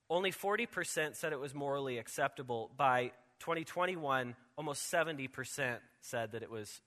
only 0.08 0.30
40% 0.30 1.16
said 1.16 1.32
it 1.32 1.40
was 1.40 1.54
morally 1.54 1.98
acceptable. 1.98 2.70
By 2.76 3.12
2021, 3.40 4.36
almost 4.56 4.92
70% 4.92 5.78
said 6.00 6.32
that 6.32 6.42
it 6.42 6.50
was 6.50 6.80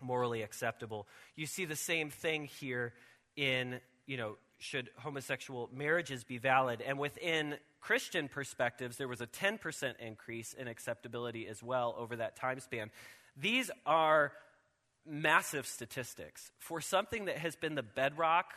morally 0.00 0.42
acceptable. 0.42 1.06
You 1.34 1.46
see 1.46 1.64
the 1.64 1.76
same 1.76 2.10
thing 2.10 2.44
here 2.44 2.92
in, 3.36 3.80
you 4.06 4.16
know, 4.16 4.36
should 4.58 4.90
homosexual 4.96 5.68
marriages 5.72 6.24
be 6.24 6.38
valid? 6.38 6.80
And 6.80 6.98
within 6.98 7.56
Christian 7.80 8.28
perspectives, 8.28 8.96
there 8.96 9.08
was 9.08 9.20
a 9.20 9.26
10% 9.26 9.94
increase 9.98 10.54
in 10.54 10.66
acceptability 10.68 11.46
as 11.46 11.62
well 11.62 11.94
over 11.98 12.16
that 12.16 12.36
time 12.36 12.60
span. 12.60 12.90
These 13.36 13.70
are 13.84 14.32
massive 15.06 15.66
statistics 15.66 16.50
for 16.58 16.80
something 16.80 17.26
that 17.26 17.38
has 17.38 17.54
been 17.54 17.74
the 17.74 17.82
bedrock 17.82 18.54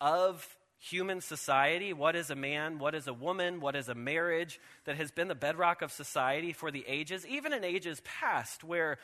of 0.00 0.56
human 0.78 1.20
society. 1.20 1.92
What 1.92 2.16
is 2.16 2.30
a 2.30 2.34
man? 2.34 2.78
What 2.78 2.94
is 2.94 3.06
a 3.06 3.12
woman? 3.12 3.60
What 3.60 3.76
is 3.76 3.88
a 3.88 3.94
marriage? 3.94 4.58
That 4.84 4.96
has 4.96 5.10
been 5.10 5.28
the 5.28 5.34
bedrock 5.34 5.82
of 5.82 5.92
society 5.92 6.52
for 6.52 6.70
the 6.70 6.84
ages, 6.86 7.26
even 7.26 7.52
in 7.52 7.64
ages 7.64 8.02
past, 8.04 8.64
where 8.64 8.98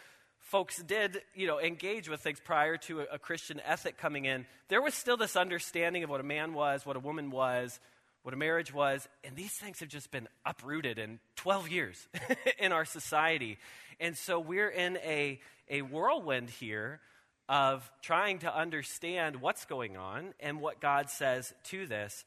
folks 0.47 0.81
did, 0.81 1.23
you 1.35 1.47
know, 1.47 1.59
engage 1.59 2.09
with 2.09 2.21
things 2.21 2.39
prior 2.41 2.77
to 2.77 3.01
a, 3.01 3.05
a, 3.15 3.19
Christian 3.19 3.61
ethic 3.65 3.99
coming 3.99 4.27
in, 4.27 4.47
there 4.69 4.81
was 4.81 4.95
still 4.95 5.17
this 5.17 5.35
understanding 5.35 6.05
of 6.05 6.11
what 6.11 6.21
a 6.21 6.25
man 6.25 6.55
was, 6.55 6.87
what 6.87 6.97
a 6.97 7.01
woman 7.01 7.31
was, 7.31 7.81
what 8.23 8.33
a 8.33 8.37
marriage 8.37 8.73
was, 8.73 9.09
and 9.25 9.35
these 9.35 9.53
things 9.53 9.81
have 9.81 9.89
just 9.89 10.11
been 10.11 10.29
uprooted 10.45 10.99
in 10.99 11.19
12 11.37 11.69
years 11.69 12.09
in 12.59 12.73
our 12.73 12.85
society. 12.85 13.59
And 13.99 14.17
so 14.17 14.39
we're 14.39 14.69
in 14.69 14.99
a, 14.99 15.41
a 15.69 15.83
whirlwind 15.83 16.51
here 16.51 17.01
of 17.49 17.89
trying 18.03 18.39
to 18.41 18.57
understand 18.57 19.41
what's 19.41 19.65
going 19.65 19.97
on 19.97 20.33
and 20.39 20.61
what 20.61 20.81
God 20.81 21.11
says 21.11 21.53
to 21.65 21.87
this. 21.87 22.25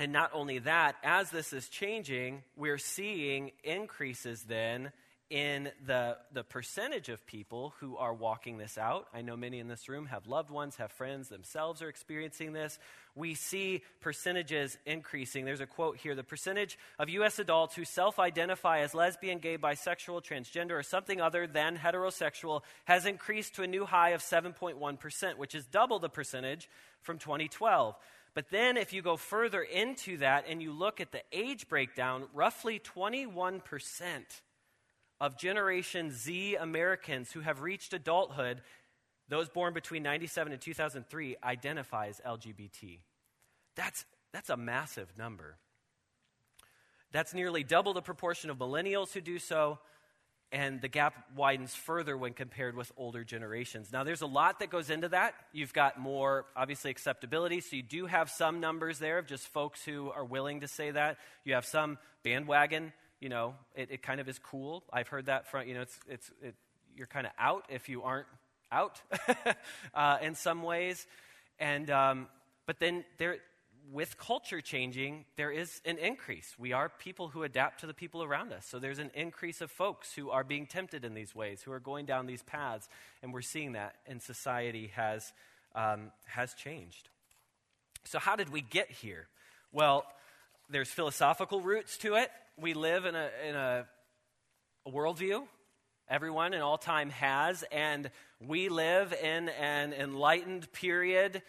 And 0.00 0.12
not 0.12 0.30
only 0.32 0.60
that, 0.60 0.94
as 1.02 1.30
this 1.30 1.52
is 1.52 1.68
changing, 1.68 2.42
we're 2.56 2.78
seeing 2.78 3.50
increases 3.64 4.44
then 4.44 4.92
in 5.30 5.70
the, 5.84 6.16
the 6.32 6.42
percentage 6.42 7.10
of 7.10 7.26
people 7.26 7.74
who 7.80 7.98
are 7.98 8.14
walking 8.14 8.56
this 8.56 8.78
out. 8.78 9.08
I 9.12 9.20
know 9.20 9.36
many 9.36 9.58
in 9.58 9.68
this 9.68 9.88
room 9.88 10.06
have 10.06 10.26
loved 10.26 10.50
ones, 10.50 10.76
have 10.76 10.90
friends 10.90 11.28
themselves 11.28 11.82
are 11.82 11.88
experiencing 11.88 12.54
this. 12.54 12.78
We 13.14 13.34
see 13.34 13.82
percentages 14.00 14.78
increasing. 14.86 15.44
There's 15.44 15.60
a 15.60 15.66
quote 15.66 15.98
here 15.98 16.14
the 16.14 16.24
percentage 16.24 16.78
of 16.98 17.10
U.S. 17.10 17.38
adults 17.38 17.74
who 17.74 17.84
self 17.84 18.18
identify 18.18 18.80
as 18.80 18.94
lesbian, 18.94 19.38
gay, 19.38 19.58
bisexual, 19.58 20.24
transgender, 20.24 20.72
or 20.78 20.82
something 20.82 21.20
other 21.20 21.46
than 21.46 21.76
heterosexual 21.76 22.62
has 22.86 23.04
increased 23.04 23.56
to 23.56 23.62
a 23.62 23.66
new 23.66 23.84
high 23.84 24.10
of 24.10 24.22
7.1%, 24.22 25.36
which 25.36 25.54
is 25.54 25.66
double 25.66 25.98
the 25.98 26.08
percentage 26.08 26.70
from 27.02 27.18
2012. 27.18 27.96
But 28.34 28.50
then, 28.50 28.76
if 28.76 28.92
you 28.92 29.02
go 29.02 29.16
further 29.16 29.62
into 29.62 30.18
that 30.18 30.44
and 30.48 30.62
you 30.62 30.72
look 30.72 31.00
at 31.00 31.12
the 31.12 31.22
age 31.32 31.68
breakdown, 31.68 32.24
roughly 32.32 32.78
21% 32.78 33.60
of 35.20 35.36
Generation 35.36 36.10
Z 36.10 36.56
Americans 36.56 37.32
who 37.32 37.40
have 37.40 37.60
reached 37.60 37.92
adulthood, 37.92 38.62
those 39.28 39.48
born 39.48 39.74
between 39.74 40.02
97 40.02 40.52
and 40.52 40.62
2003, 40.62 41.36
identify 41.42 42.08
as 42.08 42.20
LGBT. 42.26 43.00
That's, 43.74 44.04
that's 44.32 44.50
a 44.50 44.56
massive 44.56 45.08
number. 45.18 45.56
That's 47.12 47.34
nearly 47.34 47.64
double 47.64 47.94
the 47.94 48.02
proportion 48.02 48.50
of 48.50 48.58
millennials 48.58 49.12
who 49.12 49.20
do 49.20 49.38
so. 49.38 49.78
and 50.50 50.80
the 50.80 50.88
gap 50.88 51.14
widens 51.36 51.74
further 51.74 52.16
when 52.16 52.32
compared 52.32 52.74
with 52.74 52.90
older 52.96 53.22
generations. 53.22 53.92
Now, 53.92 54.04
there's 54.04 54.22
a 54.22 54.26
lot 54.26 54.60
that 54.60 54.70
goes 54.70 54.88
into 54.88 55.08
that. 55.10 55.34
You've 55.52 55.74
got 55.74 56.00
more, 56.00 56.46
obviously, 56.56 56.90
acceptability, 56.90 57.60
so 57.60 57.76
you 57.76 57.82
do 57.82 58.06
have 58.06 58.30
some 58.30 58.60
numbers 58.60 58.98
there 58.98 59.18
of 59.18 59.26
just 59.26 59.46
folks 59.48 59.84
who 59.84 60.10
are 60.10 60.24
willing 60.24 60.60
to 60.60 60.68
say 60.68 60.90
that. 60.90 61.18
You 61.44 61.54
have 61.54 61.66
some 61.66 61.98
bandwagon, 62.22 62.92
you 63.20 63.28
know, 63.28 63.54
it, 63.74 63.90
it 63.90 64.02
kind 64.02 64.20
of 64.20 64.28
is 64.28 64.38
cool. 64.38 64.84
I've 64.92 65.08
heard 65.08 65.26
that 65.26 65.50
from, 65.50 65.66
you 65.66 65.74
know, 65.74 65.82
it's, 65.82 65.98
it's, 66.08 66.30
it, 66.42 66.54
you're 66.96 67.06
kind 67.06 67.26
of 67.26 67.32
out 67.38 67.64
if 67.68 67.88
you 67.88 68.02
aren't 68.02 68.26
out 68.70 69.00
uh, 69.94 70.18
in 70.22 70.34
some 70.34 70.62
ways. 70.62 71.06
And, 71.58 71.90
um, 71.90 72.28
but 72.66 72.78
then 72.78 73.04
there, 73.18 73.38
with 73.90 74.18
culture 74.18 74.60
changing, 74.60 75.24
there 75.36 75.50
is 75.50 75.80
an 75.84 75.98
increase. 75.98 76.54
We 76.58 76.72
are 76.72 76.88
people 76.88 77.28
who 77.28 77.42
adapt 77.42 77.80
to 77.80 77.86
the 77.86 77.94
people 77.94 78.22
around 78.22 78.52
us. 78.52 78.66
So 78.66 78.78
there's 78.78 78.98
an 78.98 79.10
increase 79.14 79.60
of 79.60 79.70
folks 79.70 80.14
who 80.14 80.30
are 80.30 80.44
being 80.44 80.66
tempted 80.66 81.04
in 81.04 81.14
these 81.14 81.34
ways, 81.34 81.62
who 81.62 81.72
are 81.72 81.80
going 81.80 82.06
down 82.06 82.26
these 82.26 82.42
paths, 82.42 82.88
and 83.22 83.32
we're 83.32 83.42
seeing 83.42 83.72
that, 83.72 83.96
and 84.06 84.22
society 84.22 84.92
has, 84.94 85.32
um, 85.74 86.12
has 86.26 86.54
changed. 86.54 87.08
So, 88.04 88.18
how 88.18 88.36
did 88.36 88.50
we 88.50 88.60
get 88.60 88.90
here? 88.90 89.26
Well, 89.72 90.04
there's 90.70 90.88
philosophical 90.88 91.60
roots 91.60 91.98
to 91.98 92.14
it. 92.14 92.30
We 92.60 92.74
live 92.74 93.04
in 93.04 93.14
a, 93.14 93.28
in 93.48 93.54
a, 93.54 93.86
a 94.86 94.90
worldview, 94.90 95.44
everyone 96.08 96.54
in 96.54 96.60
all 96.60 96.78
time 96.78 97.10
has, 97.10 97.64
and 97.70 98.10
we 98.40 98.68
live 98.68 99.12
in 99.12 99.48
an 99.48 99.92
enlightened 99.92 100.72
period 100.72 101.42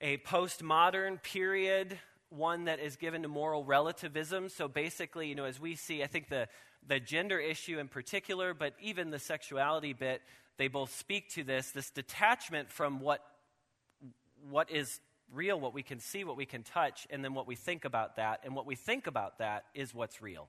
a 0.00 0.16
postmodern 0.18 1.22
period, 1.22 1.98
one 2.30 2.64
that 2.64 2.80
is 2.80 2.96
given 2.96 3.22
to 3.22 3.28
moral 3.28 3.64
relativism. 3.64 4.48
So 4.48 4.66
basically, 4.66 5.28
you 5.28 5.34
know, 5.34 5.44
as 5.44 5.60
we 5.60 5.74
see, 5.76 6.02
I 6.02 6.06
think 6.06 6.28
the, 6.28 6.48
the 6.86 7.00
gender 7.00 7.38
issue 7.38 7.78
in 7.78 7.88
particular, 7.88 8.54
but 8.54 8.74
even 8.80 9.10
the 9.10 9.18
sexuality 9.18 9.92
bit, 9.92 10.22
they 10.56 10.68
both 10.68 10.94
speak 10.96 11.30
to 11.30 11.44
this 11.44 11.70
this 11.70 11.90
detachment 11.90 12.70
from 12.70 13.00
what, 13.00 13.20
what 14.48 14.70
is 14.70 15.00
real, 15.32 15.58
what 15.58 15.74
we 15.74 15.82
can 15.82 16.00
see, 16.00 16.24
what 16.24 16.36
we 16.36 16.46
can 16.46 16.62
touch, 16.62 17.06
and 17.10 17.24
then 17.24 17.34
what 17.34 17.46
we 17.46 17.56
think 17.56 17.84
about 17.84 18.16
that. 18.16 18.40
And 18.44 18.54
what 18.54 18.66
we 18.66 18.76
think 18.76 19.06
about 19.06 19.38
that 19.38 19.64
is 19.74 19.94
what's 19.94 20.20
real, 20.20 20.48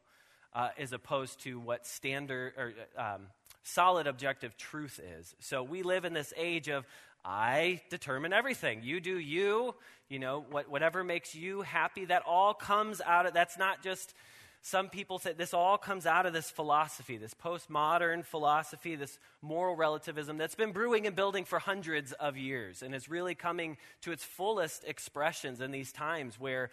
uh, 0.54 0.70
as 0.78 0.94
opposed 0.94 1.42
to 1.42 1.60
what 1.60 1.86
standard 1.86 2.54
or 2.58 2.74
um, 2.98 3.22
solid 3.64 4.08
objective 4.08 4.58
truth 4.58 5.00
is. 5.20 5.36
So 5.40 5.64
we 5.64 5.84
live 5.84 6.06
in 6.06 6.14
this 6.14 6.34
age 6.36 6.70
of 6.70 6.86
I 7.24 7.82
determine 7.90 8.34
everything. 8.34 8.82
You 8.84 9.00
do 9.00 9.20
you, 9.20 9.76
you 10.10 10.18
know, 10.18 10.44
what, 10.50 10.70
whatever 10.70 11.04
makes 11.04 11.36
you 11.36 11.62
happy, 11.62 12.06
that 12.06 12.24
all 12.26 12.54
comes 12.54 13.00
out 13.00 13.28
of, 13.28 13.34
that's 13.34 13.58
not 13.58 13.84
just, 13.84 14.14
some 14.64 14.90
people 14.90 15.18
say 15.18 15.34
this 15.34 15.54
all 15.54 15.78
comes 15.78 16.06
out 16.06 16.28
of 16.28 16.34
this 16.34 16.52
philosophy, 16.52 17.18
this 17.18 17.34
postmodern 17.34 18.24
philosophy, 18.24 18.96
this 18.96 19.18
moral 19.42 19.76
relativism 19.76 20.38
that's 20.38 20.54
been 20.54 20.72
brewing 20.72 21.08
and 21.08 21.16
building 21.16 21.46
for 21.46 21.58
hundreds 21.58 22.12
of 22.14 22.38
years 22.38 22.84
and 22.84 22.94
is 22.94 23.10
really 23.10 23.34
coming 23.34 23.78
to 24.02 24.12
its 24.12 24.24
fullest 24.24 24.84
expressions 24.84 25.62
in 25.62 25.72
these 25.72 25.92
times 25.92 26.40
where 26.40 26.70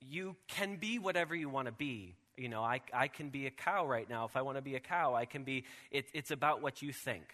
you 0.00 0.34
can 0.48 0.76
be 0.76 0.98
whatever 0.98 1.34
you 1.34 1.50
want 1.50 1.66
to 1.66 1.72
be. 1.72 2.14
You 2.38 2.48
know, 2.48 2.62
I, 2.62 2.80
I 2.92 3.08
can 3.08 3.28
be 3.28 3.46
a 3.46 3.50
cow 3.50 3.86
right 3.86 4.08
now 4.08 4.24
if 4.24 4.34
I 4.34 4.42
want 4.42 4.56
to 4.56 4.62
be 4.62 4.74
a 4.74 4.80
cow. 4.80 5.14
I 5.14 5.26
can 5.26 5.44
be, 5.44 5.64
it, 5.90 6.06
it's 6.14 6.30
about 6.30 6.62
what 6.62 6.80
you 6.80 6.92
think. 6.92 7.24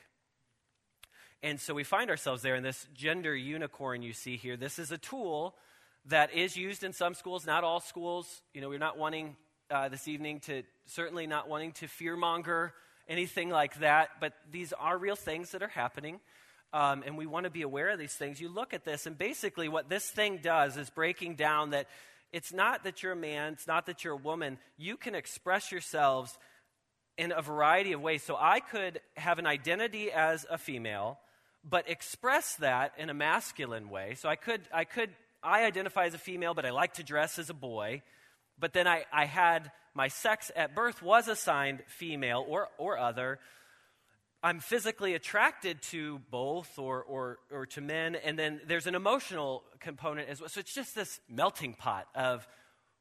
And 1.45 1.61
so 1.61 1.75
we 1.75 1.85
find 1.85 2.11
ourselves 2.11 2.43
there 2.43 2.57
in 2.57 2.65
this 2.65 2.87
gender 2.93 3.35
unicorn 3.35 4.03
you 4.03 4.13
see 4.13 4.37
here. 4.37 4.57
This 4.57 4.81
is 4.81 4.91
a 4.91 4.99
tool 4.99 5.55
that 6.07 6.35
is 6.35 6.57
used 6.57 6.83
in 6.83 6.93
some 6.93 7.15
schools, 7.15 7.47
not 7.47 7.63
all 7.63 7.81
schools. 7.81 8.43
You 8.53 8.61
know, 8.61 8.69
we're 8.69 8.79
not 8.79 8.99
wanting 8.99 9.37
uh, 9.71 9.89
this 9.89 10.09
evening 10.09 10.41
to, 10.41 10.63
certainly 10.87 11.27
not 11.27 11.49
wanting 11.49 11.73
to 11.73 11.87
fearmonger 11.87 12.73
anything 13.09 13.51
like 13.51 13.79
that, 13.81 14.11
but 14.21 14.33
these 14.51 14.73
are 14.73 14.97
real 14.99 15.17
things 15.17 15.53
that 15.53 15.63
are 15.63 15.69
happening. 15.69 16.21
Um, 16.73 17.03
and 17.05 17.17
we 17.17 17.27
want 17.27 17.45
to 17.45 17.51
be 17.51 17.63
aware 17.63 17.91
of 17.91 17.99
these 17.99 18.13
things. 18.13 18.41
You 18.41 18.49
look 18.49 18.75
at 18.75 18.85
this, 18.85 19.07
and 19.07 19.19
basically, 19.19 19.69
what 19.69 19.89
this 19.89 20.09
thing 20.09 20.39
does 20.43 20.77
is 20.77 20.89
breaking 20.91 21.35
down 21.35 21.71
that 21.71 21.89
it's 22.33 22.53
not 22.53 22.85
that 22.85 23.03
you're 23.03 23.13
a 23.13 23.17
man, 23.17 23.55
it's 23.55 23.67
not 23.67 23.87
that 23.87 24.05
you're 24.05 24.13
a 24.13 24.17
woman. 24.17 24.59
You 24.79 24.97
can 24.97 25.17
express 25.17 25.73
yourselves 25.73 26.39
in 27.19 27.33
a 27.33 27.43
variety 27.43 27.93
of 27.93 28.01
ways. 28.01 28.23
So 28.23 28.37
I 28.39 28.61
could 28.61 29.01
have 29.17 29.39
an 29.41 29.47
identity 29.47 30.13
as 30.13 30.47
a 30.49 30.57
female, 30.57 31.19
but 31.69 31.91
express 31.91 32.55
that 32.57 32.93
in 32.99 33.11
a 33.11 33.15
masculine 33.15 33.91
way. 33.91 34.15
So 34.15 34.29
I 34.29 34.37
could, 34.37 34.61
I 34.73 34.85
could, 34.85 35.11
I 35.43 35.65
identify 35.65 36.07
as 36.07 36.15
a 36.15 36.19
female, 36.19 36.55
but 36.55 36.65
I 36.65 36.71
like 36.71 36.95
to 36.95 37.03
dress 37.03 37.39
as 37.39 37.51
a 37.51 37.55
boy. 37.55 38.03
But 38.61 38.73
then 38.73 38.87
I, 38.87 39.05
I 39.13 39.25
had 39.25 39.73
my 39.95 40.09
sex 40.09 40.51
at 40.55 40.75
birth 40.75 41.03
was 41.03 41.27
assigned 41.27 41.83
female 41.89 42.45
or, 42.47 42.69
or 42.79 42.99
other. 42.99 43.39
I'm 44.43 44.61
physically 44.61 45.15
attracted 45.15 45.83
to 45.91 46.21
both 46.31 46.79
or, 46.79 47.03
or, 47.03 47.39
or 47.51 47.67
to 47.67 47.81
men, 47.81 48.17
and 48.17 48.39
then 48.39 48.61
there's 48.67 48.87
an 48.87 48.95
emotional 48.95 49.65
component 49.81 50.29
as 50.29 50.41
well. 50.41 50.49
So 50.49 50.61
it's 50.61 50.73
just 50.73 50.95
this 50.95 51.21
melting 51.29 51.75
pot 51.75 52.07
of 52.15 52.47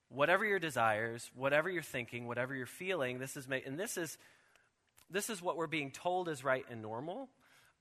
whatever 0.09 0.43
your 0.43 0.59
desires, 0.59 1.29
whatever 1.35 1.69
you're 1.69 1.81
thinking, 1.81 2.27
whatever 2.27 2.55
you're 2.55 2.65
feeling. 2.65 3.19
This 3.19 3.37
is, 3.37 3.47
and 3.65 3.79
this 3.79 3.95
is, 3.95 4.17
this 5.09 5.29
is 5.29 5.41
what 5.41 5.55
we're 5.55 5.67
being 5.67 5.91
told 5.91 6.27
is 6.27 6.43
right 6.43 6.65
and 6.69 6.81
normal. 6.81 7.29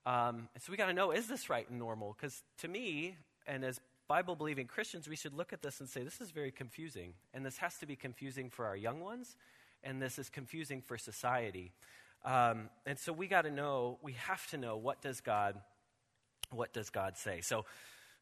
Um, 0.06 0.49
so 0.58 0.70
we 0.70 0.76
got 0.76 0.87
to 0.87 0.92
know 0.92 1.11
is 1.11 1.26
this 1.26 1.50
right 1.50 1.68
and 1.68 1.78
normal? 1.78 2.14
Because 2.18 2.42
to 2.58 2.68
me, 2.68 3.16
and 3.47 3.64
as 3.64 3.80
Bible 4.09 4.37
believing 4.37 4.67
Christians, 4.67 5.07
we 5.07 5.17
should 5.17 5.35
look 5.35 5.53
at 5.53 5.61
this 5.61 5.81
and 5.81 5.88
say, 5.88 6.03
this 6.03 6.21
is 6.23 6.31
very 6.31 6.50
confusing. 6.50 7.12
And 7.35 7.45
this 7.45 7.59
has 7.59 7.77
to 7.79 7.87
be 7.87 7.95
confusing 7.95 8.49
for 8.49 8.65
our 8.65 8.77
young 8.77 9.00
ones, 9.00 9.37
and 9.85 10.00
this 10.00 10.19
is 10.19 10.31
confusing 10.31 10.81
for 10.81 10.97
society. 10.97 11.73
Um, 12.25 12.71
and 12.87 12.99
so 12.99 13.12
we 13.12 13.29
got 13.29 13.43
to 13.43 13.50
know, 13.50 13.99
we 14.03 14.12
have 14.12 14.47
to 14.49 14.57
know 14.57 14.79
what 14.79 15.03
does 15.03 15.21
God, 15.21 15.61
what 16.50 16.73
does 16.73 16.88
God 16.88 17.19
say? 17.19 17.43
So, 17.43 17.67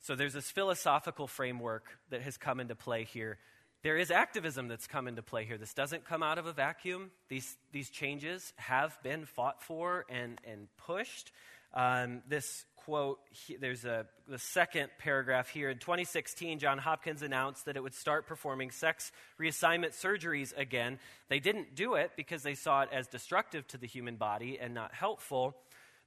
so 0.00 0.16
there's 0.16 0.34
this 0.34 0.50
philosophical 0.50 1.28
framework 1.28 1.84
that 2.10 2.20
has 2.22 2.36
come 2.36 2.58
into 2.58 2.74
play 2.74 3.04
here. 3.04 3.38
There 3.82 3.96
is 3.96 4.10
activism 4.10 4.66
that's 4.66 4.88
come 4.88 5.06
into 5.06 5.22
play 5.22 5.44
here. 5.44 5.56
This 5.56 5.72
doesn't 5.72 6.04
come 6.04 6.22
out 6.22 6.38
of 6.38 6.46
a 6.46 6.52
vacuum. 6.52 7.12
These, 7.28 7.56
these 7.70 7.90
changes 7.90 8.52
have 8.56 9.00
been 9.04 9.24
fought 9.24 9.62
for 9.62 10.04
and, 10.10 10.40
and 10.44 10.66
pushed. 10.76 11.30
Um, 11.72 12.22
this 12.28 12.64
quote, 12.86 13.18
he, 13.32 13.56
there's 13.56 13.84
a, 13.84 14.06
the 14.28 14.38
second 14.38 14.90
paragraph 15.00 15.48
here. 15.48 15.68
In 15.70 15.78
2016, 15.78 16.60
John 16.60 16.78
Hopkins 16.78 17.20
announced 17.20 17.64
that 17.64 17.76
it 17.76 17.82
would 17.82 17.94
start 17.94 18.28
performing 18.28 18.70
sex 18.70 19.10
reassignment 19.40 19.90
surgeries 19.90 20.56
again. 20.56 21.00
They 21.28 21.40
didn't 21.40 21.74
do 21.74 21.96
it 21.96 22.12
because 22.16 22.44
they 22.44 22.54
saw 22.54 22.82
it 22.82 22.90
as 22.92 23.08
destructive 23.08 23.66
to 23.68 23.76
the 23.76 23.88
human 23.88 24.14
body 24.14 24.56
and 24.60 24.72
not 24.72 24.94
helpful. 24.94 25.56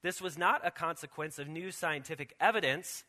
This 0.04 0.22
was 0.22 0.38
not 0.38 0.66
a 0.66 0.72
consequence 0.72 1.38
of 1.38 1.50
new 1.50 1.70
scientific 1.70 2.34
evidence. 2.40 3.04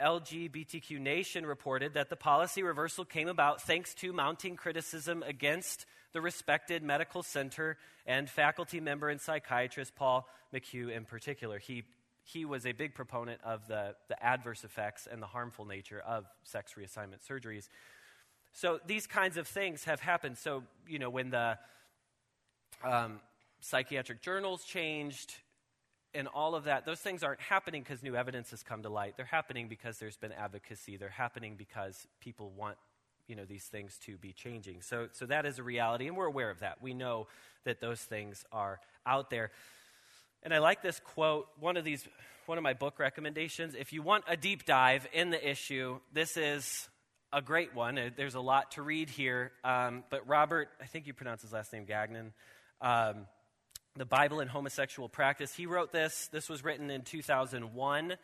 LGBTQ 0.00 0.98
Nation 0.98 1.46
reported 1.46 1.94
that 1.94 2.10
the 2.10 2.16
policy 2.16 2.64
reversal 2.64 3.04
came 3.04 3.28
about 3.28 3.62
thanks 3.62 3.94
to 3.94 4.12
mounting 4.12 4.56
criticism 4.56 5.22
against 5.22 5.86
the 6.12 6.20
respected 6.20 6.82
medical 6.82 7.22
center 7.22 7.78
and 8.06 8.28
faculty 8.28 8.80
member 8.80 9.08
and 9.08 9.20
psychiatrist 9.20 9.94
Paul 9.94 10.26
McHugh 10.52 10.90
in 10.90 11.04
particular. 11.04 11.60
He, 11.60 11.84
he 12.24 12.44
was 12.44 12.64
a 12.64 12.72
big 12.72 12.94
proponent 12.94 13.40
of 13.44 13.68
the, 13.68 13.94
the 14.08 14.22
adverse 14.24 14.64
effects 14.64 15.06
and 15.10 15.20
the 15.20 15.26
harmful 15.26 15.66
nature 15.66 16.02
of 16.06 16.24
sex 16.42 16.74
reassignment 16.78 17.26
surgeries. 17.28 17.68
So 18.52 18.80
these 18.86 19.06
kinds 19.06 19.36
of 19.36 19.46
things 19.46 19.84
have 19.84 20.00
happened. 20.00 20.38
So, 20.38 20.64
you 20.88 20.98
know, 20.98 21.10
when 21.10 21.30
the 21.30 21.58
um, 22.82 23.20
psychiatric 23.60 24.22
journals 24.22 24.64
changed 24.64 25.34
and 26.14 26.28
all 26.28 26.54
of 26.54 26.64
that, 26.64 26.86
those 26.86 27.00
things 27.00 27.22
aren't 27.22 27.40
happening 27.40 27.82
because 27.82 28.02
new 28.02 28.16
evidence 28.16 28.50
has 28.50 28.62
come 28.62 28.82
to 28.84 28.88
light. 28.88 29.14
They're 29.16 29.26
happening 29.26 29.68
because 29.68 29.98
there's 29.98 30.16
been 30.16 30.32
advocacy. 30.32 30.96
They're 30.96 31.08
happening 31.10 31.56
because 31.56 32.06
people 32.20 32.52
want 32.56 32.78
you 33.26 33.36
know 33.36 33.44
these 33.44 33.64
things 33.64 33.98
to 34.04 34.18
be 34.18 34.34
changing 34.34 34.82
so 34.82 35.08
so 35.12 35.24
that 35.24 35.46
is 35.46 35.58
a 35.58 35.62
reality 35.62 36.08
and 36.08 36.14
we're 36.14 36.26
aware 36.26 36.50
of 36.50 36.60
that 36.60 36.82
we 36.82 36.92
know 36.92 37.26
that 37.64 37.80
those 37.80 38.00
things 38.00 38.44
are 38.52 38.80
out 39.06 39.30
there 39.30 39.50
and 40.44 40.54
i 40.54 40.58
like 40.58 40.82
this 40.82 41.00
quote 41.00 41.48
one 41.58 41.76
of 41.76 41.84
these 41.84 42.06
one 42.46 42.58
of 42.58 42.62
my 42.62 42.74
book 42.74 42.98
recommendations. 42.98 43.74
If 43.74 43.94
you 43.94 44.02
want 44.02 44.24
a 44.28 44.36
deep 44.36 44.66
dive 44.66 45.08
in 45.12 45.30
the 45.30 45.50
issue 45.50 45.98
this 46.12 46.36
is 46.36 46.88
a 47.32 47.40
great 47.42 47.74
one. 47.74 47.98
Uh, 47.98 48.10
there's 48.14 48.34
a 48.34 48.40
lot 48.40 48.72
to 48.72 48.82
read 48.82 49.10
here. 49.10 49.52
Um, 49.64 50.04
but 50.10 50.28
robert 50.28 50.68
i 50.80 50.86
think 50.86 51.06
you 51.06 51.14
pronounce 51.14 51.42
his 51.42 51.52
last 51.52 51.72
name 51.72 51.84
gagnon 51.84 52.32
um, 52.80 53.26
the 53.96 54.04
bible 54.04 54.40
and 54.40 54.50
homosexual 54.50 55.08
practice 55.08 55.54
he 55.54 55.66
wrote 55.66 55.92
this. 55.92 56.28
This 56.32 56.48
was 56.48 56.62
written 56.62 56.90
in 56.90 57.02
2001 57.02 58.16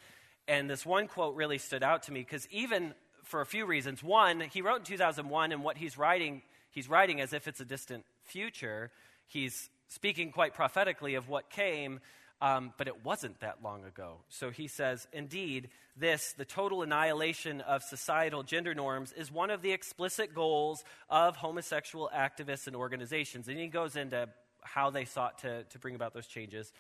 and 0.48 0.70
this 0.70 0.84
one 0.84 1.06
quote 1.08 1.34
really 1.34 1.58
stood 1.58 1.82
out 1.82 2.04
to 2.04 2.12
me 2.12 2.20
because 2.20 2.46
even 2.50 2.94
for 3.30 3.40
a 3.40 3.46
few 3.46 3.64
reasons. 3.64 4.02
One, 4.02 4.40
he 4.40 4.60
wrote 4.60 4.80
in 4.80 4.84
2001, 4.84 5.52
and 5.52 5.62
what 5.62 5.78
he's 5.78 5.96
writing, 5.96 6.42
he's 6.70 6.88
writing 6.88 7.20
as 7.20 7.32
if 7.32 7.46
it's 7.46 7.60
a 7.60 7.64
distant 7.64 8.04
future. 8.24 8.90
He's 9.26 9.70
speaking 9.90 10.30
quite 10.30 10.54
prophetically 10.54 11.16
of 11.16 11.28
what 11.28 11.50
came, 11.50 12.00
um, 12.40 12.73
but 12.78 12.88
it 12.88 13.04
wasn't 13.04 13.38
that 13.40 13.62
long 13.62 13.85
ago. 13.85 14.18
So 14.28 14.50
he 14.50 14.66
says, 14.66 15.06
Indeed, 15.12 15.68
this, 15.97 16.32
the 16.32 16.44
total 16.44 16.82
annihilation 16.82 17.61
of 17.61 17.82
societal 17.82 18.42
gender 18.42 18.75
norms, 18.75 19.12
is 19.12 19.30
one 19.30 19.50
of 19.50 19.61
the 19.61 19.73
explicit 19.73 20.35
goals 20.35 20.85
of 21.11 21.37
homosexual 21.37 22.11
activists 22.14 22.66
and 22.66 22.75
organizations. 22.75 23.49
And 23.49 23.59
he 23.59 23.66
goes 23.66 23.97
into 23.97 24.28
how 24.62 24.90
they 24.90 25.04
sought 25.04 25.40
to, 25.40 25.64
to 25.64 25.78
bring 25.78 25.94
about 25.94 26.14
those 26.14 26.26
changes. 26.26 26.73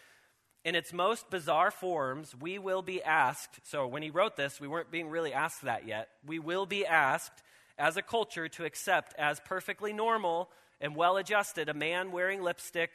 In 0.64 0.74
its 0.74 0.92
most 0.92 1.28
bizarre 1.30 1.70
forms, 1.70 2.34
we 2.38 2.58
will 2.58 2.82
be 2.82 3.02
asked. 3.02 3.60
So, 3.64 3.86
when 3.86 4.02
he 4.02 4.10
wrote 4.10 4.36
this, 4.36 4.60
we 4.60 4.68
weren't 4.68 4.90
being 4.90 5.08
really 5.08 5.32
asked 5.32 5.62
that 5.62 5.86
yet. 5.86 6.08
We 6.26 6.38
will 6.38 6.66
be 6.66 6.86
asked 6.86 7.42
as 7.78 7.96
a 7.96 8.02
culture 8.02 8.46
to 8.48 8.64
accept 8.64 9.14
as 9.18 9.40
perfectly 9.40 9.92
normal 9.92 10.50
and 10.80 10.96
well 10.96 11.16
adjusted 11.16 11.68
a 11.68 11.74
man 11.74 12.12
wearing 12.12 12.42
lipstick, 12.42 12.90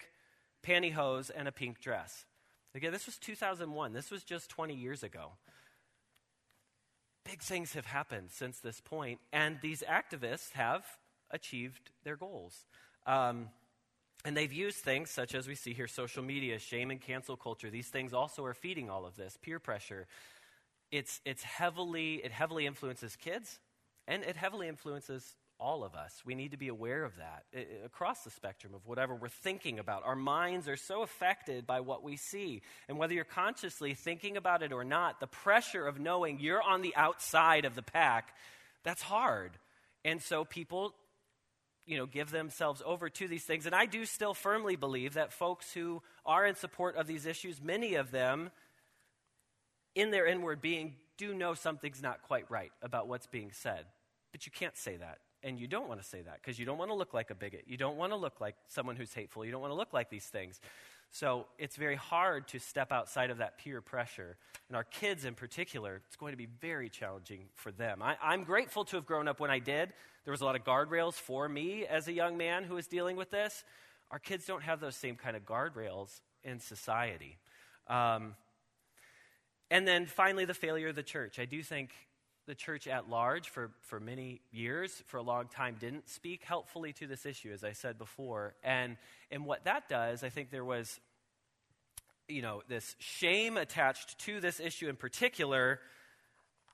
pantyhose, 0.66 1.30
and 1.36 1.48
a 1.48 1.52
pink 1.52 1.80
dress. 1.80 2.26
Again, 2.74 2.92
this 2.92 3.06
was 3.06 3.18
2001. 3.18 3.94
This 3.94 4.12
was 4.12 4.24
just 4.24 4.50
20 4.50 4.74
years 4.74 5.04
ago. 5.04 5.32
Big 7.24 7.42
things 7.42 7.74
have 7.74 7.86
happened 7.86 8.30
since 8.32 8.60
this 8.60 8.82
point, 8.82 9.20
and 9.32 9.58
these 9.62 9.84
activists 9.90 10.52
have 10.52 10.86
achieved 11.32 11.92
their 12.04 12.16
goals. 12.16 12.66
Um, 13.08 13.50
and 14.26 14.36
they've 14.36 14.52
used 14.52 14.78
things 14.78 15.12
such 15.12 15.36
as 15.36 15.48
we 15.48 15.56
see 15.56 15.74
here 15.74 15.88
social 15.88 16.24
media, 16.24 16.60
shame 16.60 16.92
and 16.92 17.00
cancel 17.00 17.38
culture. 17.38 17.70
These 17.70 17.90
things 17.90 18.14
also 18.14 18.44
are 18.46 18.54
feeding 18.54 18.90
all 18.90 19.06
of 19.06 19.16
this 19.16 19.38
peer 19.42 19.60
pressure. 19.60 20.08
It's, 20.92 21.22
it's 21.26 21.44
heavily, 21.44 22.16
it 22.24 22.32
heavily 22.32 22.66
influences 22.66 23.16
kids, 23.16 23.60
and 24.08 24.24
it 24.24 24.36
heavily 24.36 24.68
influences 24.68 25.36
all 25.60 25.84
of 25.84 25.96
us. 25.96 26.22
We 26.26 26.36
need 26.36 26.52
to 26.52 26.58
be 26.58 26.68
aware 26.68 27.04
of 27.04 27.16
that 27.18 27.44
it, 27.52 27.82
across 27.86 28.24
the 28.24 28.30
spectrum 28.30 28.74
of 28.74 28.86
whatever 28.86 29.16
we're 29.16 29.30
thinking 29.30 29.80
about. 29.80 30.04
Our 30.06 30.16
minds 30.16 30.68
are 30.68 30.78
so 30.78 31.02
affected 31.02 31.66
by 31.66 31.80
what 31.80 32.04
we 32.04 32.18
see. 32.18 32.62
And 32.88 32.98
whether 32.98 33.14
you're 33.14 33.24
consciously 33.24 33.94
thinking 33.94 34.38
about 34.38 34.64
it 34.64 34.72
or 34.72 34.84
not, 34.84 35.20
the 35.20 35.28
pressure 35.28 35.88
of 35.88 36.00
knowing 36.00 36.40
you're 36.40 36.62
on 36.62 36.82
the 36.82 36.96
outside 36.96 37.66
of 37.66 37.76
the 37.76 37.82
pack, 37.82 38.36
that's 38.84 39.02
hard. 39.02 39.52
And 40.04 40.22
so 40.22 40.46
people 40.46 40.94
you 41.86 41.98
know, 41.98 42.06
give 42.06 42.32
themselves 42.32 42.82
over 42.86 43.10
to 43.10 43.28
these 43.28 43.44
things. 43.44 43.66
And 43.66 43.76
I 43.76 43.86
do 43.86 44.06
still 44.06 44.34
firmly 44.34 44.76
believe 44.76 45.14
that 45.14 45.32
folks 45.32 45.72
who 45.74 46.02
are 46.26 46.46
in 46.46 46.56
support 46.56 46.96
of 46.96 47.08
these 47.08 47.26
issues, 47.26 47.62
many 47.62 47.96
of 47.96 48.12
them, 48.12 48.50
in 49.94 50.12
their 50.12 50.26
inward 50.26 50.62
being, 50.62 50.96
do 51.18 51.34
know 51.34 51.54
something's 51.54 52.02
not 52.02 52.24
quite 52.24 52.50
right 52.50 52.72
about 52.82 53.08
what's 53.08 53.28
being 53.28 53.52
said. 53.54 53.86
But 54.32 54.46
you 54.46 54.52
can't 54.52 54.76
say 54.76 54.98
that. 54.98 55.20
And 55.46 55.60
you 55.60 55.68
don't 55.68 55.88
want 55.88 56.02
to 56.02 56.08
say 56.08 56.24
that 56.24 56.40
because 56.42 56.58
you 56.58 56.66
don't 56.66 56.80
want 56.80 56.90
to 56.90 56.96
look 56.96 57.14
like 57.14 57.30
a 57.30 57.36
bigot. 57.36 57.66
You 57.68 57.78
don't 57.78 57.98
want 57.98 58.12
to 58.12 58.16
look 58.16 58.42
like 58.42 58.56
someone 58.68 58.96
who's 58.96 59.14
hateful. 59.14 59.46
You 59.46 59.52
don't 59.52 59.62
want 59.62 59.72
to 59.72 59.78
look 59.78 59.94
like 59.94 60.10
these 60.10 60.26
things. 60.26 60.60
So 61.12 61.46
it's 61.60 61.76
very 61.76 61.96
hard 61.96 62.48
to 62.50 62.60
step 62.60 62.92
outside 62.92 63.30
of 63.30 63.38
that 63.38 63.60
peer 63.60 63.80
pressure. 63.80 64.38
And 64.68 64.76
our 64.76 64.84
kids 64.84 65.24
in 65.24 65.36
particular, 65.36 66.02
it's 66.08 66.16
going 66.16 66.34
to 66.34 66.38
be 66.38 66.48
very 66.48 66.90
challenging 66.90 67.44
for 67.54 67.72
them. 67.72 68.02
I, 68.02 68.18
I'm 68.24 68.44
grateful 68.44 68.86
to 68.86 68.96
have 68.96 69.06
grown 69.06 69.28
up 69.28 69.40
when 69.40 69.52
I 69.52 69.60
did. 69.60 69.94
There 70.24 70.32
was 70.32 70.42
a 70.42 70.46
lot 70.46 70.56
of 70.56 70.64
guardrails 70.64 71.14
for 71.14 71.48
me 71.48 71.86
as 71.86 72.08
a 72.08 72.12
young 72.12 72.38
man 72.38 72.64
who 72.64 72.74
was 72.74 72.88
dealing 72.88 73.16
with 73.16 73.30
this. 73.30 73.64
Our 74.10 74.20
kids 74.20 74.48
don't 74.48 74.64
have 74.64 74.80
those 74.80 74.96
same 74.96 75.16
kind 75.16 75.38
of 75.38 75.46
guardrails 75.46 76.22
in 76.44 76.60
society. 76.60 77.38
Um, 77.88 78.36
and 79.70 79.88
then 79.88 80.08
finally, 80.08 80.46
the 80.46 80.54
failure 80.56 80.88
of 80.88 80.96
the 80.96 81.04
church. 81.04 81.38
I 81.38 81.46
do 81.46 81.62
think 81.62 81.92
the 82.48 82.56
church 82.56 82.88
at 82.88 83.10
large, 83.10 83.50
for, 83.50 83.72
for 83.82 84.00
many 84.00 84.42
years, 84.52 84.92
for 85.08 85.18
a 85.18 85.24
long 85.24 85.48
time, 85.48 85.78
didn't 85.80 86.10
speak 86.10 86.44
helpfully 86.44 86.94
to 86.94 87.08
this 87.08 87.26
issue, 87.26 87.52
as 87.52 87.64
I 87.64 87.74
said 87.74 87.98
before. 87.98 88.56
And, 88.64 88.98
and 89.32 89.46
what 89.46 89.66
that 89.66 89.90
does, 89.90 90.24
I 90.24 90.30
think 90.30 90.52
there 90.52 90.66
was, 90.66 91.00
you 92.28 92.42
know, 92.42 92.62
this 92.68 92.96
shame 93.00 93.58
attached 93.58 94.20
to 94.20 94.40
this 94.40 94.60
issue 94.60 94.90
in 94.90 94.96
particular 94.96 95.80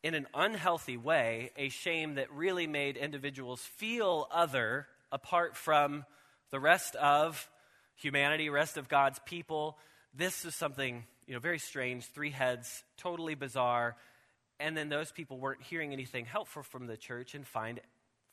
in 0.04 0.14
an 0.14 0.28
unhealthy 0.34 0.98
way, 0.98 1.52
a 1.58 1.70
shame 1.70 2.16
that 2.16 2.32
really 2.32 2.68
made 2.68 2.98
individuals 2.98 3.62
feel 3.62 4.28
other 4.32 4.88
apart 5.12 5.56
from 5.56 6.06
the 6.50 6.60
rest 6.60 6.96
of 6.96 7.50
humanity, 7.96 8.50
rest 8.50 8.78
of 8.78 8.90
God's 8.90 9.20
people. 9.26 9.78
This 10.14 10.44
is 10.44 10.56
something, 10.56 11.04
you 11.28 11.34
know, 11.34 11.40
very 11.40 11.60
strange, 11.60 12.06
three 12.08 12.32
heads, 12.32 12.84
totally 12.98 13.36
bizarre 13.36 13.96
and 14.62 14.78
then 14.78 14.90
those 14.90 15.12
people 15.12 15.38
weren't 15.38 15.62
hearing 15.62 15.92
anything 15.92 16.26
helpful 16.26 16.64
from 16.64 16.88
the 16.88 16.98
church 16.98 17.36
and 17.36 17.46
find 17.46 17.80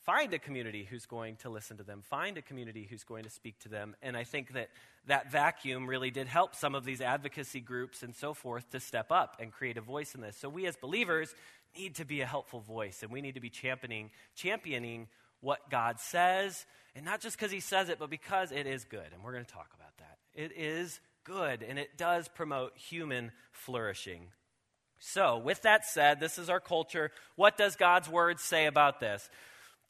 find 0.04 0.32
a 0.32 0.38
community 0.38 0.86
who's 0.88 1.06
going 1.06 1.36
to 1.36 1.50
listen 1.50 1.76
to 1.76 1.82
them 1.82 2.02
find 2.02 2.38
a 2.38 2.42
community 2.42 2.86
who's 2.88 3.04
going 3.04 3.24
to 3.24 3.30
speak 3.30 3.58
to 3.60 3.68
them. 3.68 3.96
And 4.02 4.16
i 4.16 4.24
think 4.24 4.52
that 4.52 4.68
that 5.06 5.30
vacuum 5.30 5.86
really 5.86 6.10
did 6.10 6.28
help 6.28 6.54
some 6.54 6.74
of 6.74 6.84
these 6.84 7.00
advocacy 7.00 7.60
groups 7.60 8.02
and 8.02 8.14
so 8.14 8.34
forth 8.34 8.70
to 8.70 8.80
step 8.80 9.10
up 9.10 9.36
and 9.40 9.52
create 9.52 9.76
a 9.76 9.80
voice 9.80 10.14
in 10.14 10.20
this. 10.20 10.36
So 10.36 10.48
we 10.48 10.66
as 10.66 10.76
believers 10.76 11.34
need 11.76 11.96
to 11.96 12.04
be 12.04 12.20
a 12.20 12.26
helpful 12.26 12.60
voice 12.60 13.02
and 13.02 13.10
we 13.10 13.20
need 13.20 13.34
to 13.34 13.40
be 13.40 13.50
championing 13.50 14.10
championing 14.34 15.08
what 15.40 15.70
god 15.70 16.00
says 16.00 16.66
and 16.94 17.04
not 17.04 17.20
just 17.20 17.36
because 17.36 17.52
he 17.52 17.60
says 17.60 17.88
it 17.88 17.98
but 17.98 18.10
because 18.10 18.52
it 18.52 18.66
is 18.66 18.84
good. 18.84 19.06
And 19.12 19.22
we're 19.22 19.32
going 19.32 19.44
to 19.44 19.52
talk 19.52 19.70
about 19.74 19.96
that. 19.98 20.18
It 20.34 20.52
is 20.56 21.00
good 21.24 21.62
and 21.62 21.78
it 21.78 21.96
does 21.96 22.28
promote 22.28 22.76
human 22.76 23.32
flourishing 23.52 24.28
so, 24.98 25.38
with 25.38 25.62
that 25.62 25.84
said, 25.84 26.18
this 26.18 26.38
is 26.38 26.50
our 26.50 26.60
culture. 26.60 27.10
What 27.36 27.56
does 27.56 27.76
God's 27.76 28.08
word 28.08 28.40
say 28.40 28.66
about 28.66 29.00
this? 29.00 29.28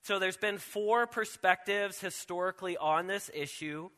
So, 0.02 0.18
there's 0.18 0.36
been 0.36 0.58
four 0.58 1.06
perspectives 1.06 2.00
historically 2.00 2.76
on 2.76 3.06
this 3.06 3.30
issue. 3.34 3.88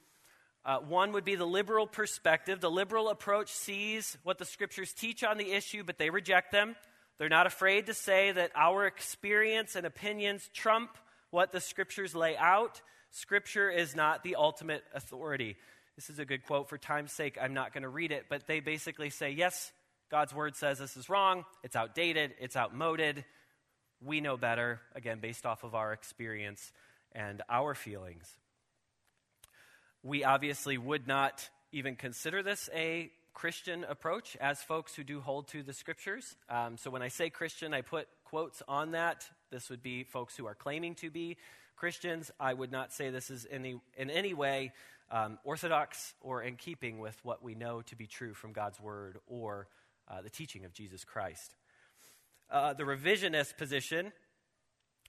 Uh, 0.65 0.79
one 0.79 1.13
would 1.13 1.25
be 1.25 1.37
the 1.37 1.47
liberal 1.47 1.87
perspective. 1.87 2.61
The 2.61 2.71
liberal 2.71 3.09
approach 3.09 3.51
sees 3.51 4.19
what 4.23 4.39
the 4.39 4.45
scriptures 4.45 4.93
teach 4.93 5.25
on 5.25 5.39
the 5.39 5.53
issue, 5.53 5.83
but 5.85 5.99
they 5.99 6.11
reject 6.11 6.53
them. 6.53 6.77
They're 7.19 7.29
not 7.29 7.47
afraid 7.47 7.87
to 7.87 7.95
say 7.95 8.33
that 8.33 8.53
our 8.55 8.87
experience 8.87 9.75
and 9.75 9.87
opinions 9.87 10.49
trump 10.55 10.97
what 11.31 11.53
the 11.53 11.61
scriptures 11.61 12.15
lay 12.15 12.37
out. 12.37 12.81
Scripture 13.11 13.71
is 13.71 13.97
not 13.97 14.23
the 14.23 14.37
ultimate 14.37 14.85
authority. 14.95 15.57
This 15.97 16.09
is 16.09 16.19
a 16.19 16.25
good 16.25 16.45
quote. 16.45 16.69
For 16.69 16.79
time's 16.79 17.13
sake, 17.13 17.37
I'm 17.41 17.55
not 17.55 17.73
going 17.73 17.83
to 17.83 17.89
read 17.89 18.13
it, 18.13 18.27
but 18.29 18.47
they 18.47 18.61
basically 18.61 19.11
say, 19.11 19.31
yes, 19.31 19.73
God's 20.11 20.35
word 20.35 20.57
says 20.57 20.79
this 20.79 20.97
is 20.97 21.09
wrong, 21.09 21.45
it's 21.63 21.77
outdated, 21.77 22.35
it's 22.41 22.57
outmoded. 22.57 23.25
We 24.03 24.21
know 24.21 24.37
better, 24.37 24.81
again, 24.95 25.21
based 25.21 25.47
off 25.47 25.63
of 25.63 25.75
our 25.75 25.93
experience 25.93 26.73
and 27.13 27.43
our 27.49 27.75
feelings. 27.75 28.27
We 30.03 30.25
obviously 30.25 30.79
would 30.79 31.07
not 31.07 31.49
even 31.71 31.95
consider 31.95 32.43
this 32.43 32.69
a 32.75 33.11
Christian 33.35 33.85
approach 33.85 34.37
as 34.41 34.63
folks 34.63 34.95
who 34.95 35.05
do 35.05 35.21
hold 35.21 35.47
to 35.49 35.63
the 35.63 35.73
scriptures. 35.73 36.37
Um, 36.49 36.77
so 36.77 36.91
when 36.91 37.03
I 37.03 37.09
say 37.09 37.31
Christian, 37.31 37.73
I 37.73 37.83
put 37.83 38.09
quotes 38.25 38.63
on 38.67 38.93
that. 38.93 39.29
This 39.51 39.71
would 39.71 39.83
be 39.83 40.03
folks 40.03 40.37
who 40.37 40.47
are 40.47 40.55
claiming 40.55 40.97
to 40.97 41.11
be 41.11 41.37
Christians. 41.77 42.33
I 42.41 42.53
would 42.55 42.73
not 42.73 42.93
say 42.93 43.11
this 43.11 43.31
is 43.31 43.47
any, 43.49 43.81
in 43.97 44.11
any 44.11 44.35
way 44.35 44.73
um, 45.11 45.39
orthodox 45.45 46.15
or 46.21 46.43
in 46.43 46.57
keeping 46.57 46.99
with 46.99 47.17
what 47.23 47.43
we 47.43 47.55
know 47.55 47.83
to 47.83 47.97
be 47.97 48.07
true 48.07 48.35
from 48.35 48.53
God's 48.53 48.81
word 48.81 49.19
or 49.27 49.69
uh, 50.11 50.23
the 50.23 50.31
teaching 50.31 50.65
of 50.65 50.73
Jesus 50.73 51.05
Christ. 51.05 51.55
Uh, 52.51 52.73
the 52.75 52.83
revisionist 52.83 53.57
position, 53.57 54.13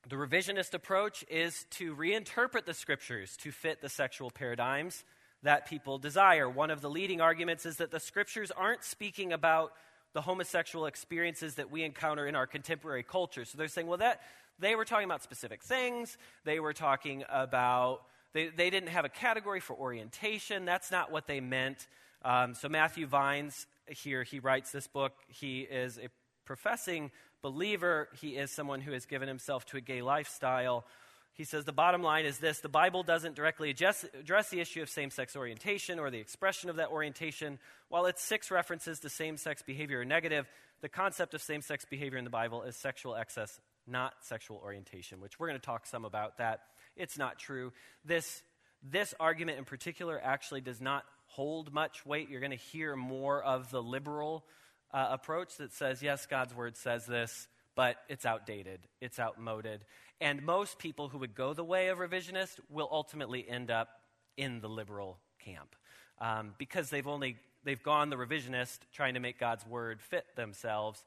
the 0.07 0.15
revisionist 0.15 0.73
approach 0.73 1.25
is 1.29 1.65
to 1.71 1.95
reinterpret 1.95 2.65
the 2.65 2.73
scriptures 2.73 3.35
to 3.37 3.51
fit 3.51 3.81
the 3.81 3.89
sexual 3.89 4.29
paradigms 4.29 5.03
that 5.43 5.67
people 5.67 5.97
desire. 5.97 6.47
One 6.47 6.69
of 6.69 6.81
the 6.81 6.89
leading 6.89 7.19
arguments 7.19 7.65
is 7.65 7.77
that 7.77 7.91
the 7.91 7.99
scriptures 7.99 8.51
aren't 8.51 8.83
speaking 8.83 9.33
about 9.33 9.73
the 10.13 10.21
homosexual 10.21 10.85
experiences 10.85 11.55
that 11.55 11.71
we 11.71 11.83
encounter 11.83 12.27
in 12.27 12.35
our 12.35 12.45
contemporary 12.45 13.03
culture. 13.03 13.45
So 13.45 13.57
they're 13.57 13.67
saying, 13.67 13.87
well, 13.87 13.97
that 13.97 14.21
they 14.59 14.75
were 14.75 14.85
talking 14.85 15.05
about 15.05 15.23
specific 15.23 15.63
things. 15.63 16.17
They 16.45 16.59
were 16.59 16.73
talking 16.73 17.23
about 17.29 18.01
they, 18.33 18.47
they 18.47 18.69
didn't 18.69 18.89
have 18.89 19.03
a 19.03 19.09
category 19.09 19.59
for 19.59 19.75
orientation. 19.75 20.63
That's 20.65 20.91
not 20.91 21.11
what 21.11 21.27
they 21.27 21.41
meant. 21.41 21.87
Um, 22.23 22.53
so 22.53 22.69
Matthew 22.69 23.07
Vines 23.07 23.65
here, 23.87 24.23
he 24.23 24.39
writes 24.39 24.71
this 24.71 24.87
book. 24.87 25.13
He 25.27 25.61
is 25.61 25.97
a 25.97 26.09
professing 26.45 27.11
believer, 27.41 28.07
he 28.19 28.29
is 28.37 28.51
someone 28.51 28.81
who 28.81 28.91
has 28.91 29.05
given 29.05 29.27
himself 29.27 29.65
to 29.65 29.77
a 29.77 29.81
gay 29.81 30.01
lifestyle. 30.01 30.85
He 31.33 31.43
says 31.43 31.65
the 31.65 31.71
bottom 31.71 32.03
line 32.03 32.25
is 32.25 32.37
this 32.37 32.59
the 32.59 32.69
Bible 32.69 33.03
doesn't 33.03 33.35
directly 33.35 33.69
address, 33.71 34.05
address 34.19 34.49
the 34.49 34.59
issue 34.59 34.81
of 34.81 34.89
same 34.89 35.09
sex 35.09 35.35
orientation 35.35 35.97
or 35.97 36.11
the 36.11 36.19
expression 36.19 36.69
of 36.69 36.75
that 36.75 36.89
orientation. 36.89 37.57
While 37.89 38.05
its 38.05 38.21
six 38.21 38.51
references 38.51 38.99
to 38.99 39.09
same 39.09 39.37
sex 39.37 39.61
behavior 39.61 40.01
are 40.01 40.05
negative, 40.05 40.47
the 40.81 40.89
concept 40.89 41.33
of 41.33 41.41
same 41.41 41.61
sex 41.61 41.85
behavior 41.89 42.17
in 42.17 42.25
the 42.25 42.29
Bible 42.29 42.63
is 42.63 42.75
sexual 42.75 43.15
excess, 43.15 43.59
not 43.87 44.13
sexual 44.21 44.61
orientation, 44.63 45.21
which 45.21 45.39
we're 45.39 45.47
going 45.47 45.59
to 45.59 45.65
talk 45.65 45.85
some 45.85 46.05
about 46.05 46.37
that. 46.37 46.61
It's 46.95 47.17
not 47.17 47.39
true. 47.39 47.71
This, 48.03 48.43
this 48.83 49.13
argument 49.19 49.57
in 49.57 49.65
particular 49.65 50.19
actually 50.21 50.61
does 50.61 50.81
not 50.81 51.05
hold 51.35 51.73
much 51.73 52.05
weight. 52.05 52.29
You're 52.29 52.39
going 52.39 52.51
to 52.51 52.57
hear 52.57 52.95
more 52.95 53.41
of 53.41 53.71
the 53.71 53.81
liberal 53.81 54.45
uh, 54.93 55.07
approach 55.11 55.57
that 55.57 55.73
says, 55.73 56.01
yes, 56.03 56.25
God's 56.25 56.55
word 56.55 56.75
says 56.75 57.05
this, 57.05 57.47
but 57.75 57.97
it's 58.09 58.25
outdated, 58.25 58.79
it's 58.99 59.19
outmoded. 59.19 59.85
And 60.19 60.43
most 60.43 60.77
people 60.77 61.09
who 61.09 61.17
would 61.19 61.33
go 61.33 61.53
the 61.53 61.63
way 61.63 61.87
of 61.87 61.99
revisionist 61.99 62.59
will 62.69 62.89
ultimately 62.91 63.47
end 63.47 63.71
up 63.71 63.89
in 64.37 64.59
the 64.59 64.69
liberal 64.69 65.17
camp 65.43 65.75
um, 66.19 66.53
because 66.57 66.89
they've 66.89 67.07
only 67.07 67.37
they've 67.63 67.81
gone 67.81 68.09
the 68.09 68.15
revisionist 68.15 68.79
trying 68.93 69.15
to 69.15 69.19
make 69.19 69.39
God's 69.39 69.65
word 69.65 70.01
fit 70.01 70.25
themselves. 70.35 71.03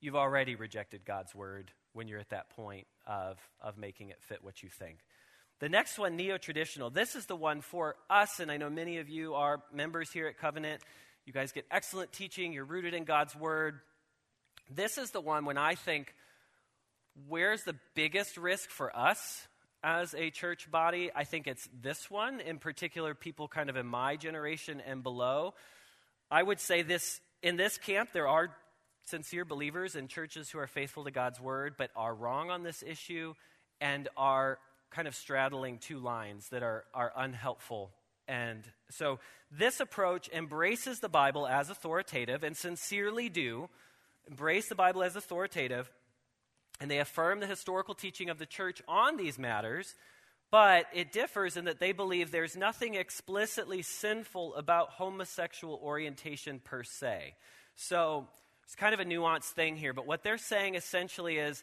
You've 0.00 0.16
already 0.16 0.54
rejected 0.54 1.04
God's 1.04 1.34
word 1.34 1.72
when 1.92 2.06
you're 2.06 2.20
at 2.20 2.30
that 2.30 2.50
point 2.50 2.86
of, 3.06 3.38
of 3.60 3.76
making 3.76 4.10
it 4.10 4.18
fit 4.20 4.38
what 4.42 4.62
you 4.62 4.68
think. 4.68 4.98
The 5.60 5.68
next 5.68 5.98
one, 5.98 6.14
neo 6.14 6.38
traditional. 6.38 6.88
This 6.88 7.16
is 7.16 7.26
the 7.26 7.34
one 7.34 7.62
for 7.62 7.96
us, 8.08 8.38
and 8.38 8.48
I 8.48 8.58
know 8.58 8.70
many 8.70 8.98
of 8.98 9.08
you 9.08 9.34
are 9.34 9.60
members 9.72 10.12
here 10.12 10.28
at 10.28 10.38
Covenant. 10.38 10.82
You 11.26 11.32
guys 11.32 11.50
get 11.50 11.66
excellent 11.68 12.12
teaching, 12.12 12.52
you're 12.52 12.64
rooted 12.64 12.94
in 12.94 13.02
God's 13.02 13.34
Word. 13.34 13.80
This 14.70 14.98
is 14.98 15.10
the 15.10 15.20
one 15.20 15.46
when 15.46 15.58
I 15.58 15.74
think, 15.74 16.14
where's 17.26 17.64
the 17.64 17.74
biggest 17.96 18.36
risk 18.36 18.70
for 18.70 18.96
us 18.96 19.48
as 19.82 20.14
a 20.14 20.30
church 20.30 20.70
body? 20.70 21.10
I 21.12 21.24
think 21.24 21.48
it's 21.48 21.68
this 21.82 22.08
one, 22.08 22.40
in 22.40 22.58
particular, 22.58 23.16
people 23.16 23.48
kind 23.48 23.68
of 23.68 23.76
in 23.76 23.86
my 23.86 24.14
generation 24.14 24.80
and 24.86 25.02
below. 25.02 25.54
I 26.30 26.40
would 26.40 26.60
say 26.60 26.82
this 26.82 27.20
in 27.42 27.56
this 27.56 27.78
camp, 27.78 28.10
there 28.12 28.28
are 28.28 28.54
sincere 29.06 29.44
believers 29.44 29.96
in 29.96 30.06
churches 30.06 30.50
who 30.50 30.60
are 30.60 30.68
faithful 30.68 31.02
to 31.02 31.10
God's 31.10 31.40
Word, 31.40 31.74
but 31.76 31.90
are 31.96 32.14
wrong 32.14 32.48
on 32.48 32.62
this 32.62 32.84
issue 32.86 33.34
and 33.80 34.08
are 34.16 34.58
kind 34.90 35.08
of 35.08 35.14
straddling 35.14 35.78
two 35.78 35.98
lines 35.98 36.48
that 36.50 36.62
are, 36.62 36.84
are 36.94 37.12
unhelpful. 37.16 37.90
And 38.26 38.62
so 38.90 39.18
this 39.50 39.80
approach 39.80 40.28
embraces 40.32 41.00
the 41.00 41.08
Bible 41.08 41.46
as 41.46 41.70
authoritative 41.70 42.42
and 42.44 42.56
sincerely 42.56 43.28
do 43.28 43.68
embrace 44.28 44.68
the 44.68 44.74
Bible 44.74 45.02
as 45.02 45.16
authoritative, 45.16 45.90
and 46.80 46.90
they 46.90 46.98
affirm 46.98 47.40
the 47.40 47.46
historical 47.46 47.94
teaching 47.94 48.28
of 48.28 48.38
the 48.38 48.46
church 48.46 48.82
on 48.86 49.16
these 49.16 49.38
matters. 49.38 49.94
But 50.50 50.86
it 50.94 51.12
differs 51.12 51.56
in 51.56 51.66
that 51.66 51.78
they 51.78 51.92
believe 51.92 52.30
there's 52.30 52.56
nothing 52.56 52.94
explicitly 52.94 53.82
sinful 53.82 54.54
about 54.54 54.90
homosexual 54.90 55.78
orientation 55.82 56.60
per 56.62 56.82
se. 56.82 57.34
So 57.74 58.26
it's 58.64 58.74
kind 58.74 58.94
of 58.94 59.00
a 59.00 59.04
nuanced 59.04 59.52
thing 59.52 59.76
here, 59.76 59.92
but 59.92 60.06
what 60.06 60.22
they're 60.22 60.38
saying 60.38 60.74
essentially 60.74 61.36
is 61.36 61.62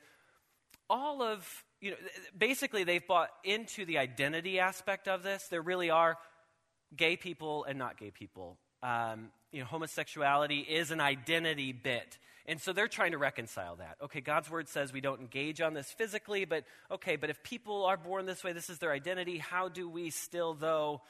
all 0.88 1.24
of 1.24 1.48
you 1.86 1.92
know, 1.92 1.98
basically 2.36 2.84
they've 2.84 3.06
bought 3.06 3.30
into 3.44 3.86
the 3.86 4.00
identity 4.00 4.60
aspect 4.60 5.08
of 5.08 5.22
this. 5.22 5.48
There 5.50 5.62
really 5.62 5.92
are 5.92 6.18
gay 6.98 7.16
people 7.16 7.64
and 7.66 7.78
not 7.78 8.00
gay 8.00 8.10
people. 8.10 8.58
Um, 8.82 9.30
you 9.52 9.60
know, 9.60 9.68
homosexuality 9.68 10.62
is 10.62 10.90
an 10.90 11.00
identity 11.00 11.74
bit. 11.74 12.18
And 12.48 12.60
so 12.60 12.74
they're 12.74 12.88
trying 12.88 13.12
to 13.12 13.20
reconcile 13.20 13.76
that. 13.76 13.98
Okay, 14.02 14.20
God's 14.20 14.50
word 14.50 14.68
says 14.68 14.92
we 14.92 15.00
don't 15.00 15.22
engage 15.22 15.62
on 15.62 15.76
this 15.76 15.92
physically, 15.92 16.46
but 16.46 16.64
okay, 16.90 17.18
but 17.18 17.30
if 17.30 17.44
people 17.44 17.86
are 17.86 17.98
born 17.98 18.26
this 18.26 18.44
way, 18.44 18.52
this 18.52 18.72
is 18.72 18.80
their 18.80 18.92
identity, 18.92 19.38
how 19.38 19.70
do 19.70 19.88
we 19.88 20.10
still, 20.10 20.56
though, 20.56 21.02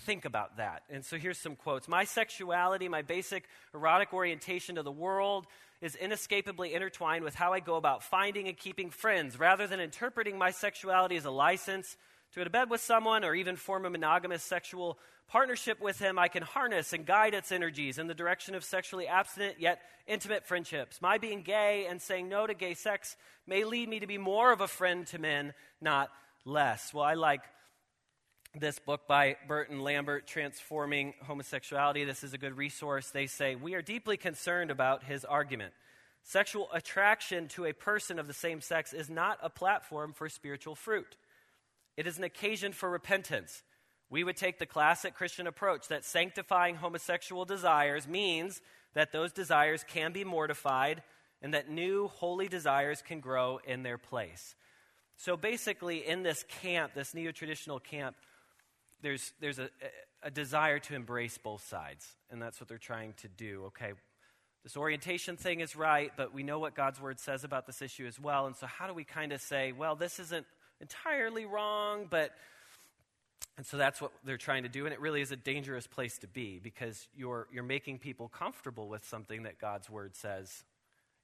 think 0.00 0.26
about 0.26 0.58
that? 0.58 0.82
And 0.90 1.02
so 1.02 1.16
here's 1.16 1.38
some 1.38 1.56
quotes 1.56 1.88
My 1.88 2.04
sexuality, 2.04 2.88
my 2.88 3.00
basic 3.00 3.44
erotic 3.72 4.12
orientation 4.12 4.74
to 4.74 4.82
the 4.82 4.92
world, 4.92 5.46
is 5.84 5.94
inescapably 5.96 6.72
intertwined 6.72 7.24
with 7.24 7.34
how 7.34 7.52
I 7.52 7.60
go 7.60 7.76
about 7.76 8.02
finding 8.02 8.48
and 8.48 8.56
keeping 8.56 8.88
friends. 8.88 9.38
Rather 9.38 9.66
than 9.66 9.80
interpreting 9.80 10.38
my 10.38 10.50
sexuality 10.50 11.16
as 11.16 11.26
a 11.26 11.30
license 11.30 11.98
to 12.32 12.40
go 12.40 12.44
to 12.44 12.48
bed 12.48 12.70
with 12.70 12.80
someone 12.80 13.22
or 13.22 13.34
even 13.34 13.54
form 13.54 13.84
a 13.84 13.90
monogamous 13.90 14.42
sexual 14.42 14.98
partnership 15.28 15.82
with 15.82 15.98
him, 15.98 16.18
I 16.18 16.28
can 16.28 16.42
harness 16.42 16.94
and 16.94 17.04
guide 17.04 17.34
its 17.34 17.52
energies 17.52 17.98
in 17.98 18.06
the 18.06 18.14
direction 18.14 18.54
of 18.54 18.64
sexually 18.64 19.06
abstinent 19.06 19.60
yet 19.60 19.78
intimate 20.06 20.46
friendships. 20.46 21.02
My 21.02 21.18
being 21.18 21.42
gay 21.42 21.86
and 21.86 22.00
saying 22.00 22.30
no 22.30 22.46
to 22.46 22.54
gay 22.54 22.72
sex 22.72 23.14
may 23.46 23.64
lead 23.64 23.86
me 23.86 24.00
to 24.00 24.06
be 24.06 24.16
more 24.16 24.52
of 24.52 24.62
a 24.62 24.68
friend 24.68 25.06
to 25.08 25.18
men, 25.18 25.52
not 25.82 26.08
less. 26.46 26.94
Well, 26.94 27.04
I 27.04 27.12
like 27.12 27.42
this 28.56 28.78
book 28.78 29.08
by 29.08 29.36
Burk 29.48 29.70
and 29.70 29.82
Lambert, 29.82 30.26
Transforming 30.26 31.14
Homosexuality. 31.22 32.04
This 32.04 32.22
is 32.22 32.34
a 32.34 32.38
good 32.38 32.56
resource. 32.56 33.10
They 33.10 33.26
say, 33.26 33.56
We 33.56 33.74
are 33.74 33.82
deeply 33.82 34.16
concerned 34.16 34.70
about 34.70 35.02
his 35.02 35.24
argument. 35.24 35.72
Sexual 36.22 36.68
attraction 36.72 37.48
to 37.48 37.66
a 37.66 37.72
person 37.72 38.18
of 38.18 38.28
the 38.28 38.32
same 38.32 38.60
sex 38.60 38.92
is 38.92 39.10
not 39.10 39.38
a 39.42 39.50
platform 39.50 40.12
for 40.12 40.28
spiritual 40.28 40.74
fruit, 40.74 41.16
it 41.96 42.06
is 42.06 42.18
an 42.18 42.24
occasion 42.24 42.72
for 42.72 42.90
repentance. 42.90 43.62
We 44.10 44.22
would 44.22 44.36
take 44.36 44.58
the 44.58 44.66
classic 44.66 45.14
Christian 45.14 45.46
approach 45.46 45.88
that 45.88 46.04
sanctifying 46.04 46.76
homosexual 46.76 47.44
desires 47.44 48.06
means 48.06 48.60
that 48.92 49.10
those 49.10 49.32
desires 49.32 49.84
can 49.88 50.12
be 50.12 50.22
mortified 50.22 51.02
and 51.42 51.54
that 51.54 51.68
new 51.68 52.08
holy 52.08 52.46
desires 52.46 53.02
can 53.02 53.18
grow 53.18 53.58
in 53.66 53.82
their 53.82 53.98
place. 53.98 54.54
So 55.16 55.36
basically, 55.36 56.06
in 56.06 56.22
this 56.22 56.44
camp, 56.62 56.94
this 56.94 57.14
neo 57.14 57.32
traditional 57.32 57.80
camp, 57.80 58.14
there's, 59.04 59.32
there's 59.38 59.58
a, 59.58 59.68
a 60.22 60.30
desire 60.30 60.78
to 60.80 60.94
embrace 60.94 61.38
both 61.38 61.64
sides, 61.68 62.08
and 62.30 62.40
that's 62.40 62.58
what 62.58 62.68
they're 62.68 62.78
trying 62.78 63.12
to 63.18 63.28
do. 63.28 63.64
Okay, 63.66 63.92
this 64.62 64.76
orientation 64.76 65.36
thing 65.36 65.60
is 65.60 65.76
right, 65.76 66.10
but 66.16 66.32
we 66.32 66.42
know 66.42 66.58
what 66.58 66.74
God's 66.74 67.00
word 67.00 67.20
says 67.20 67.44
about 67.44 67.66
this 67.66 67.82
issue 67.82 68.06
as 68.06 68.18
well. 68.18 68.46
And 68.46 68.56
so, 68.56 68.66
how 68.66 68.86
do 68.86 68.94
we 68.94 69.04
kind 69.04 69.32
of 69.32 69.42
say, 69.42 69.72
well, 69.72 69.94
this 69.94 70.18
isn't 70.18 70.46
entirely 70.80 71.44
wrong, 71.44 72.06
but. 72.10 72.32
And 73.56 73.64
so 73.64 73.76
that's 73.76 74.00
what 74.00 74.10
they're 74.24 74.36
trying 74.36 74.64
to 74.64 74.68
do, 74.68 74.84
and 74.84 74.92
it 74.92 75.00
really 75.00 75.20
is 75.20 75.30
a 75.30 75.36
dangerous 75.36 75.86
place 75.86 76.18
to 76.18 76.26
be 76.26 76.58
because 76.60 77.06
you're, 77.16 77.46
you're 77.52 77.62
making 77.62 78.00
people 78.00 78.26
comfortable 78.26 78.88
with 78.88 79.06
something 79.06 79.44
that 79.44 79.60
God's 79.60 79.88
word 79.88 80.16
says 80.16 80.64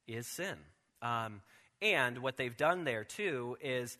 is 0.06 0.28
sin. 0.28 0.54
Um, 1.02 1.40
and 1.82 2.18
what 2.18 2.36
they've 2.36 2.56
done 2.56 2.84
there, 2.84 3.02
too, 3.02 3.56
is 3.60 3.98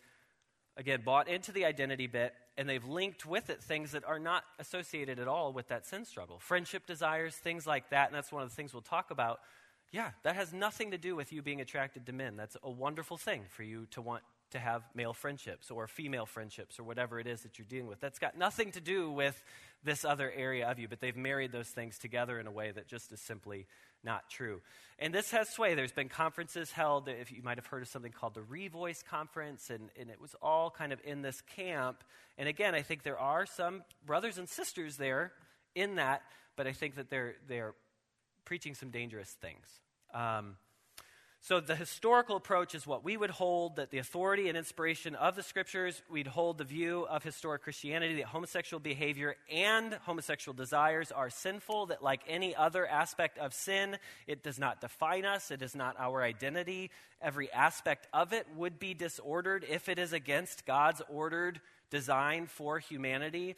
again, 0.77 1.01
bought 1.03 1.27
into 1.27 1.51
the 1.51 1.65
identity 1.65 2.07
bit, 2.07 2.33
and 2.57 2.67
they've 2.67 2.85
linked 2.85 3.25
with 3.25 3.49
it 3.49 3.63
things 3.63 3.91
that 3.91 4.03
are 4.05 4.19
not 4.19 4.43
associated 4.59 5.19
at 5.19 5.27
all 5.27 5.53
with 5.53 5.67
that 5.69 5.85
sin 5.85 6.05
struggle. 6.05 6.39
Friendship 6.39 6.85
desires, 6.85 7.35
things 7.35 7.65
like 7.65 7.89
that, 7.89 8.07
and 8.07 8.15
that's 8.15 8.31
one 8.31 8.43
of 8.43 8.49
the 8.49 8.55
things 8.55 8.73
we'll 8.73 8.81
talk 8.81 9.11
about. 9.11 9.39
Yeah, 9.91 10.11
that 10.23 10.35
has 10.35 10.53
nothing 10.53 10.91
to 10.91 10.97
do 10.97 11.15
with 11.15 11.33
you 11.33 11.41
being 11.41 11.59
attracted 11.59 12.05
to 12.05 12.13
men. 12.13 12.37
That's 12.37 12.55
a 12.63 12.69
wonderful 12.69 13.17
thing 13.17 13.43
for 13.49 13.63
you 13.63 13.87
to 13.91 14.01
want 14.01 14.23
to 14.51 14.59
have 14.59 14.83
male 14.93 15.13
friendships 15.13 15.71
or 15.71 15.87
female 15.87 16.25
friendships 16.25 16.79
or 16.79 16.83
whatever 16.83 17.19
it 17.19 17.27
is 17.27 17.41
that 17.41 17.57
you're 17.57 17.67
dealing 17.67 17.87
with. 17.87 17.99
That's 17.99 18.19
got 18.19 18.37
nothing 18.37 18.71
to 18.73 18.81
do 18.81 19.09
with 19.11 19.41
this 19.83 20.05
other 20.05 20.31
area 20.31 20.69
of 20.69 20.77
you, 20.77 20.87
but 20.87 20.99
they've 20.99 21.15
married 21.15 21.51
those 21.51 21.69
things 21.69 21.97
together 21.97 22.39
in 22.39 22.47
a 22.47 22.51
way 22.51 22.71
that 22.71 22.87
just 22.87 23.11
is 23.11 23.19
simply 23.19 23.65
not 24.03 24.29
true. 24.29 24.61
And 24.99 25.13
this 25.13 25.31
has 25.31 25.49
sway. 25.49 25.73
There's 25.73 25.91
been 25.91 26.09
conferences 26.09 26.71
held, 26.71 27.07
if 27.07 27.31
you 27.31 27.41
might 27.41 27.57
have 27.57 27.65
heard 27.65 27.81
of 27.81 27.87
something 27.87 28.11
called 28.11 28.35
the 28.35 28.41
Revoice 28.41 29.03
Conference, 29.03 29.69
and, 29.69 29.89
and 29.99 30.09
it 30.09 30.21
was 30.21 30.35
all 30.41 30.69
kind 30.69 30.93
of 30.93 30.99
in 31.03 31.21
this 31.21 31.41
camp. 31.55 32.03
And 32.37 32.47
again, 32.47 32.75
I 32.75 32.81
think 32.81 33.03
there 33.03 33.19
are 33.19 33.45
some 33.45 33.83
brothers 34.05 34.37
and 34.37 34.47
sisters 34.47 34.97
there 34.97 35.33
in 35.75 35.95
that, 35.95 36.21
but 36.55 36.67
I 36.67 36.73
think 36.73 36.95
that 36.95 37.09
they're, 37.09 37.35
they're 37.47 37.73
preaching 38.45 38.75
some 38.75 38.89
dangerous 38.89 39.29
things. 39.29 39.65
Um, 40.13 40.55
so, 41.43 41.59
the 41.59 41.75
historical 41.75 42.35
approach 42.35 42.75
is 42.75 42.85
what 42.85 43.03
we 43.03 43.17
would 43.17 43.31
hold 43.31 43.77
that 43.77 43.89
the 43.89 43.97
authority 43.97 44.47
and 44.47 44.55
inspiration 44.55 45.15
of 45.15 45.35
the 45.35 45.41
scriptures, 45.41 46.03
we'd 46.07 46.27
hold 46.27 46.59
the 46.59 46.63
view 46.63 47.07
of 47.09 47.23
historic 47.23 47.63
Christianity 47.63 48.17
that 48.17 48.25
homosexual 48.25 48.79
behavior 48.79 49.35
and 49.51 49.95
homosexual 50.05 50.55
desires 50.55 51.11
are 51.11 51.31
sinful, 51.31 51.87
that 51.87 52.03
like 52.03 52.21
any 52.27 52.55
other 52.55 52.85
aspect 52.85 53.39
of 53.39 53.55
sin, 53.55 53.97
it 54.27 54.43
does 54.43 54.59
not 54.59 54.81
define 54.81 55.25
us, 55.25 55.49
it 55.49 55.63
is 55.63 55.75
not 55.75 55.95
our 55.97 56.21
identity. 56.21 56.91
Every 57.23 57.51
aspect 57.51 58.05
of 58.13 58.33
it 58.33 58.45
would 58.55 58.77
be 58.77 58.93
disordered 58.93 59.65
if 59.67 59.89
it 59.89 59.97
is 59.97 60.13
against 60.13 60.67
God's 60.67 61.01
ordered 61.09 61.59
design 61.89 62.45
for 62.45 62.77
humanity. 62.77 63.55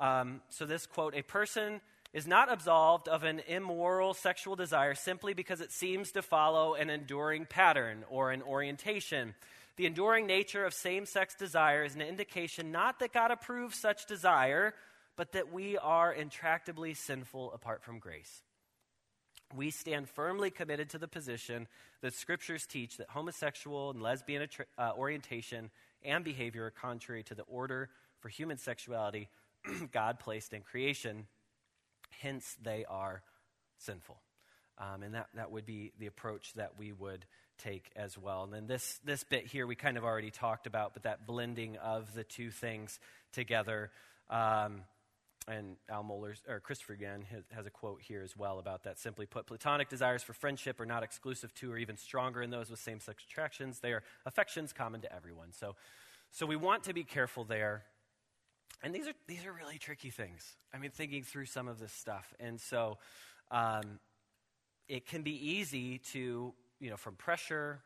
Um, 0.00 0.40
so, 0.48 0.66
this 0.66 0.84
quote, 0.84 1.14
a 1.14 1.22
person 1.22 1.80
is 2.12 2.26
not 2.26 2.52
absolved 2.52 3.08
of 3.08 3.22
an 3.22 3.40
immoral 3.46 4.14
sexual 4.14 4.56
desire 4.56 4.94
simply 4.94 5.32
because 5.32 5.60
it 5.60 5.70
seems 5.70 6.12
to 6.12 6.22
follow 6.22 6.74
an 6.74 6.90
enduring 6.90 7.46
pattern 7.46 8.04
or 8.10 8.32
an 8.32 8.42
orientation. 8.42 9.34
The 9.76 9.86
enduring 9.86 10.26
nature 10.26 10.64
of 10.64 10.74
same 10.74 11.06
sex 11.06 11.34
desire 11.34 11.84
is 11.84 11.94
an 11.94 12.02
indication 12.02 12.72
not 12.72 12.98
that 12.98 13.12
God 13.12 13.30
approves 13.30 13.78
such 13.78 14.06
desire, 14.06 14.74
but 15.16 15.32
that 15.32 15.52
we 15.52 15.78
are 15.78 16.14
intractably 16.14 16.96
sinful 16.96 17.52
apart 17.52 17.82
from 17.82 17.98
grace. 17.98 18.42
We 19.54 19.70
stand 19.70 20.08
firmly 20.08 20.50
committed 20.50 20.90
to 20.90 20.98
the 20.98 21.08
position 21.08 21.68
that 22.02 22.14
scriptures 22.14 22.66
teach 22.66 22.96
that 22.96 23.10
homosexual 23.10 23.90
and 23.90 24.00
lesbian 24.00 24.48
uh, 24.78 24.92
orientation 24.96 25.70
and 26.04 26.24
behavior 26.24 26.66
are 26.66 26.70
contrary 26.70 27.22
to 27.24 27.34
the 27.34 27.42
order 27.42 27.90
for 28.20 28.28
human 28.28 28.58
sexuality 28.58 29.28
God 29.92 30.20
placed 30.20 30.52
in 30.52 30.62
creation 30.62 31.26
Hence, 32.20 32.56
they 32.62 32.84
are 32.88 33.22
sinful. 33.78 34.20
Um, 34.78 35.02
and 35.02 35.14
that, 35.14 35.28
that 35.34 35.50
would 35.50 35.66
be 35.66 35.92
the 35.98 36.06
approach 36.06 36.54
that 36.54 36.72
we 36.78 36.92
would 36.92 37.26
take 37.58 37.90
as 37.94 38.16
well. 38.16 38.44
And 38.44 38.52
then 38.52 38.66
this, 38.66 38.98
this 39.04 39.24
bit 39.24 39.46
here 39.46 39.66
we 39.66 39.74
kind 39.74 39.98
of 39.98 40.04
already 40.04 40.30
talked 40.30 40.66
about, 40.66 40.94
but 40.94 41.02
that 41.02 41.26
blending 41.26 41.76
of 41.76 42.14
the 42.14 42.24
two 42.24 42.50
things 42.50 42.98
together. 43.32 43.90
Um, 44.30 44.82
and 45.48 45.76
Al 45.88 46.04
Mohler, 46.04 46.34
or 46.48 46.60
Christopher 46.60 46.92
again, 46.92 47.24
has, 47.30 47.44
has, 47.50 47.66
a 47.66 47.70
quote 47.70 48.00
here 48.02 48.22
as 48.22 48.36
well 48.36 48.58
about 48.58 48.84
that. 48.84 48.98
Simply 48.98 49.26
put, 49.26 49.46
platonic 49.46 49.88
desires 49.88 50.22
for 50.22 50.32
friendship 50.32 50.80
are 50.80 50.86
not 50.86 51.02
exclusive 51.02 51.52
to 51.54 51.72
or 51.72 51.78
even 51.78 51.96
stronger 51.96 52.42
in 52.42 52.50
those 52.50 52.70
with 52.70 52.78
same 52.78 53.00
sex 53.00 53.24
attractions. 53.28 53.80
They 53.80 53.92
are 53.92 54.02
affections 54.26 54.72
common 54.72 55.00
to 55.00 55.12
everyone. 55.12 55.52
So, 55.52 55.76
so 56.30 56.46
we 56.46 56.56
want 56.56 56.84
to 56.84 56.94
be 56.94 57.04
careful 57.04 57.44
there. 57.44 57.84
And 58.82 58.94
these 58.94 59.06
are, 59.06 59.12
these 59.26 59.44
are 59.44 59.52
really 59.52 59.78
tricky 59.78 60.10
things. 60.10 60.56
I 60.72 60.78
mean, 60.78 60.90
thinking 60.90 61.22
through 61.22 61.46
some 61.46 61.68
of 61.68 61.78
this 61.78 61.92
stuff. 61.92 62.32
And 62.40 62.60
so 62.60 62.98
um, 63.50 63.98
it 64.88 65.06
can 65.06 65.22
be 65.22 65.52
easy 65.52 65.98
to, 66.12 66.54
you 66.78 66.90
know, 66.90 66.96
from 66.96 67.14
pressure, 67.14 67.80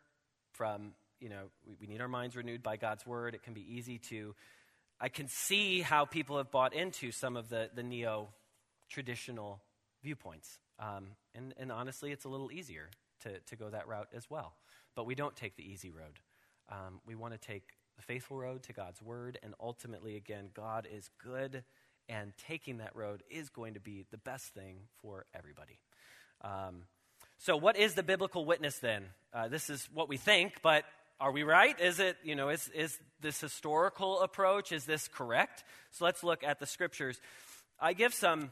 from, 0.53 0.93
you 1.21 1.29
know, 1.29 1.51
we, 1.67 1.77
we, 1.81 1.87
need 1.87 2.01
our 2.01 2.09
minds 2.09 2.37
renewed 2.37 2.63
by 2.63 2.77
God's 2.77 3.05
word. 3.07 3.35
It 3.35 3.43
can 3.43 3.55
be 3.55 3.65
easy 3.77 3.99
to 4.11 4.35
I 5.01 5.09
can 5.09 5.29
see 5.29 5.81
how 5.81 6.05
people 6.05 6.39
have 6.39 6.51
bought 6.51 6.73
into 6.73 7.11
some 7.11 7.37
of 7.37 7.49
the, 7.49 7.69
the 7.75 7.83
neo 7.83 8.29
traditional 8.89 9.61
viewpoints. 10.03 10.59
Um, 10.79 11.09
and, 11.35 11.53
and 11.59 11.73
honestly, 11.73 12.13
it's 12.13 12.25
a 12.25 12.29
little 12.29 12.53
easier 12.53 12.91
to, 13.23 13.41
to 13.41 13.57
go 13.57 13.71
that 13.71 13.89
route 13.89 14.09
as 14.15 14.31
well. 14.31 14.55
But 14.95 15.07
we 15.07 15.15
don't 15.15 15.35
take 15.35 15.57
the 15.57 15.63
easy 15.63 15.91
road. 15.91 16.21
Um, 16.71 17.01
we 17.07 17.15
want 17.15 17.33
to 17.35 17.39
take 17.39 17.65
the 17.97 18.03
faithful 18.03 18.37
road 18.37 18.63
to 18.65 18.73
God's 18.73 19.01
word, 19.03 19.39
and 19.43 19.55
ultimately, 19.61 20.17
again, 20.17 20.51
God 20.55 20.89
is 20.91 21.09
good, 21.23 21.65
and 22.09 22.33
taking 22.49 22.79
that 22.79 22.95
road 22.95 23.23
is 23.31 23.49
going 23.49 23.75
to 23.75 23.81
be 23.81 24.05
the 24.11 24.19
best 24.19 24.55
thing 24.55 24.77
for 25.01 25.27
everybody. 25.35 25.79
Um, 26.43 26.83
so, 27.39 27.57
what 27.57 27.77
is 27.77 27.95
the 27.95 28.03
biblical 28.03 28.45
witness 28.45 28.79
then? 28.79 29.05
Uh, 29.33 29.49
this 29.49 29.71
is 29.71 29.89
what 29.93 30.09
we 30.09 30.17
think, 30.17 30.61
but 30.63 30.85
are 31.21 31.33
we 31.33 31.43
right? 31.43 31.79
Is 31.81 32.01
it, 32.01 32.17
you 32.23 32.35
know, 32.35 32.49
is, 32.49 32.69
is 32.75 32.99
this 33.21 33.41
historical 33.41 34.21
approach, 34.21 34.73
is 34.73 34.85
this 34.85 35.09
correct? 35.09 35.65
So, 35.93 36.05
let's 36.05 36.23
look 36.23 36.45
at 36.45 36.59
the 36.59 36.67
scriptures. 36.67 37.21
I 37.81 37.93
give 37.93 38.15
some 38.15 38.51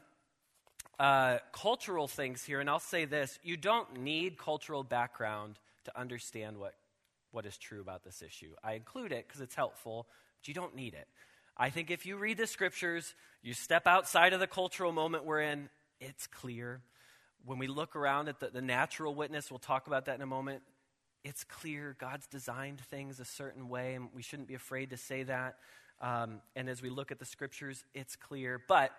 uh, 0.98 1.38
cultural 1.52 2.08
things 2.08 2.44
here, 2.44 2.60
and 2.60 2.70
I'll 2.70 2.78
say 2.78 3.04
this 3.04 3.38
you 3.42 3.56
don't 3.56 4.00
need 4.00 4.38
cultural 4.38 4.82
background 4.82 5.58
to 5.84 5.98
understand 5.98 6.58
what, 6.58 6.74
what 7.32 7.46
is 7.46 7.56
true 7.58 7.80
about 7.80 8.04
this 8.04 8.22
issue. 8.22 8.52
I 8.62 8.74
include 8.74 9.12
it 9.12 9.26
because 9.26 9.40
it's 9.40 9.54
helpful, 9.54 10.06
but 10.40 10.48
you 10.48 10.54
don't 10.54 10.76
need 10.76 10.94
it. 10.94 11.08
I 11.56 11.70
think 11.70 11.90
if 11.90 12.06
you 12.06 12.16
read 12.16 12.38
the 12.38 12.46
scriptures, 12.46 13.14
you 13.42 13.54
step 13.54 13.86
outside 13.86 14.32
of 14.32 14.40
the 14.40 14.46
cultural 14.46 14.92
moment 14.92 15.24
we're 15.24 15.40
in, 15.42 15.68
it's 16.00 16.26
clear. 16.26 16.80
When 17.44 17.58
we 17.58 17.66
look 17.66 17.96
around 17.96 18.28
at 18.28 18.40
the, 18.40 18.48
the 18.48 18.62
natural 18.62 19.14
witness, 19.14 19.50
we'll 19.50 19.58
talk 19.58 19.86
about 19.86 20.06
that 20.06 20.14
in 20.14 20.22
a 20.22 20.26
moment. 20.26 20.62
It's 21.24 21.44
clear 21.44 21.96
God's 21.98 22.26
designed 22.26 22.80
things 22.80 23.20
a 23.20 23.24
certain 23.24 23.68
way, 23.68 23.94
and 23.94 24.08
we 24.14 24.22
shouldn't 24.22 24.48
be 24.48 24.54
afraid 24.54 24.90
to 24.90 24.96
say 24.96 25.22
that. 25.24 25.56
Um, 26.00 26.40
and 26.56 26.68
as 26.68 26.82
we 26.82 26.90
look 26.90 27.12
at 27.12 27.18
the 27.18 27.24
scriptures, 27.24 27.84
it's 27.94 28.16
clear. 28.16 28.60
But 28.66 28.90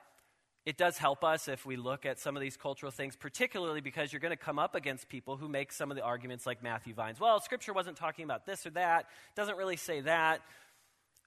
it 0.66 0.78
does 0.78 0.98
help 0.98 1.24
us 1.24 1.48
if 1.48 1.66
we 1.66 1.76
look 1.76 2.06
at 2.06 2.20
some 2.20 2.38
of 2.38 2.42
these 2.42 2.56
cultural 2.56 2.92
things, 2.92 3.16
particularly 3.16 3.82
because 3.82 4.14
you're 4.14 4.22
going 4.22 4.32
to 4.32 4.38
come 4.38 4.58
up 4.58 4.76
against 4.76 5.10
people 5.10 5.36
who 5.36 5.50
make 5.50 5.74
some 5.74 5.92
of 5.92 5.98
the 5.98 6.04
arguments 6.04 6.46
like 6.46 6.64
Matthew 6.64 6.94
Vines. 6.94 7.20
Well, 7.20 7.40
Scripture 7.42 7.74
wasn't 7.74 7.98
talking 7.98 8.24
about 8.24 8.46
this 8.46 8.66
or 8.66 8.70
that, 8.72 9.08
doesn't 9.36 9.58
really 9.58 9.76
say 9.76 10.02
that. 10.02 10.42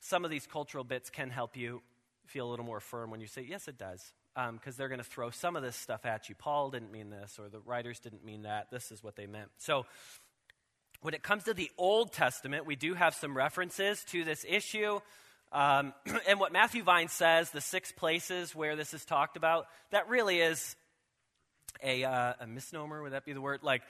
Some 0.01 0.25
of 0.25 0.31
these 0.31 0.46
cultural 0.46 0.85
bits 0.85 1.11
can 1.11 1.29
help 1.29 1.57
you 1.57 1.83
feel 2.27 2.49
a 2.49 2.51
little 2.51 2.64
more 2.64 2.81
firm 2.81 3.11
when 3.11 3.20
you 3.20 3.27
say, 3.27 3.44
yes, 3.46 3.68
it 3.68 3.77
does, 3.77 4.12
because 4.35 4.49
um, 4.49 4.75
they're 4.77 4.88
going 4.88 4.99
to 4.99 5.05
throw 5.05 5.31
some 5.31 5.55
of 5.55 5.62
this 5.62 5.77
stuff 5.77 6.07
at 6.07 6.29
you. 6.29 6.35
Paul 6.35 6.70
didn't 6.70 6.90
mean 6.90 7.11
this, 7.11 7.38
or 7.38 7.49
the 7.49 7.61
writers 7.61 7.99
didn't 7.99 8.25
mean 8.25 8.42
that. 8.42 8.70
This 8.70 8.90
is 8.90 9.03
what 9.03 9.16
they 9.16 9.27
meant. 9.27 9.51
So, 9.59 9.87
when 11.03 11.12
it 11.12 11.22
comes 11.22 11.44
to 11.44 11.55
the 11.55 11.70
Old 11.77 12.12
Testament, 12.12 12.64
we 12.64 12.75
do 12.75 12.94
have 12.94 13.14
some 13.14 13.37
references 13.37 14.03
to 14.05 14.25
this 14.25 14.46
issue. 14.49 15.01
Um, 15.53 15.93
and 16.29 16.41
what 16.41 16.53
Matthew 16.53 16.83
Vine 16.83 17.09
says, 17.09 17.51
the 17.51 17.61
six 17.61 17.93
places 17.93 18.55
where 18.55 18.77
this 18.77 18.95
is 18.95 19.05
talked 19.05 19.37
about, 19.37 19.67
that 19.91 20.09
really 20.09 20.41
is 20.41 20.77
a, 21.83 22.05
uh, 22.05 22.33
a 22.41 22.47
misnomer. 22.47 23.03
Would 23.03 23.13
that 23.13 23.25
be 23.25 23.33
the 23.33 23.41
word? 23.41 23.61
Like, 23.63 23.83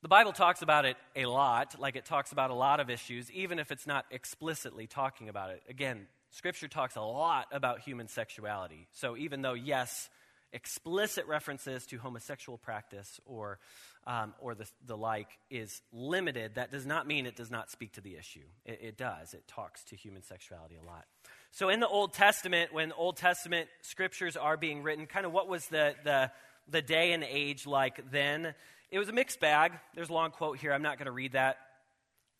the 0.00 0.08
Bible 0.08 0.32
talks 0.32 0.62
about 0.62 0.84
it 0.84 0.96
a 1.16 1.26
lot, 1.26 1.80
like 1.80 1.96
it 1.96 2.04
talks 2.04 2.30
about 2.30 2.50
a 2.50 2.54
lot 2.54 2.78
of 2.78 2.88
issues, 2.88 3.30
even 3.32 3.58
if 3.58 3.72
it's 3.72 3.86
not 3.86 4.06
explicitly 4.12 4.86
talking 4.86 5.28
about 5.28 5.50
it. 5.50 5.62
Again, 5.68 6.06
Scripture 6.30 6.68
talks 6.68 6.94
a 6.94 7.00
lot 7.00 7.46
about 7.50 7.80
human 7.80 8.06
sexuality. 8.06 8.86
So 8.92 9.16
even 9.16 9.42
though, 9.42 9.54
yes, 9.54 10.08
explicit 10.52 11.26
references 11.26 11.86
to 11.86 11.98
homosexual 11.98 12.58
practice 12.58 13.20
or 13.26 13.58
um, 14.06 14.32
or 14.40 14.54
the, 14.54 14.66
the 14.86 14.96
like 14.96 15.28
is 15.50 15.82
limited, 15.92 16.54
that 16.54 16.72
does 16.72 16.86
not 16.86 17.06
mean 17.06 17.26
it 17.26 17.36
does 17.36 17.50
not 17.50 17.70
speak 17.70 17.92
to 17.92 18.00
the 18.00 18.16
issue. 18.16 18.46
It, 18.64 18.80
it 18.82 18.96
does. 18.96 19.34
It 19.34 19.46
talks 19.46 19.84
to 19.84 19.96
human 19.96 20.22
sexuality 20.22 20.76
a 20.82 20.86
lot. 20.86 21.04
So 21.50 21.68
in 21.68 21.80
the 21.80 21.88
Old 21.88 22.14
Testament, 22.14 22.72
when 22.72 22.92
Old 22.92 23.18
Testament 23.18 23.68
scriptures 23.82 24.34
are 24.34 24.56
being 24.56 24.82
written, 24.82 25.04
kind 25.06 25.26
of 25.26 25.32
what 25.32 25.46
was 25.46 25.66
the, 25.66 25.94
the, 26.04 26.30
the 26.70 26.80
day 26.80 27.12
and 27.12 27.22
age 27.22 27.66
like 27.66 28.10
then? 28.10 28.54
It 28.90 28.98
was 28.98 29.10
a 29.10 29.12
mixed 29.12 29.40
bag. 29.40 29.72
There's 29.94 30.08
a 30.08 30.14
long 30.14 30.30
quote 30.30 30.56
here. 30.56 30.72
I'm 30.72 30.82
not 30.82 30.96
going 30.96 31.06
to 31.06 31.12
read 31.12 31.32
that. 31.32 31.58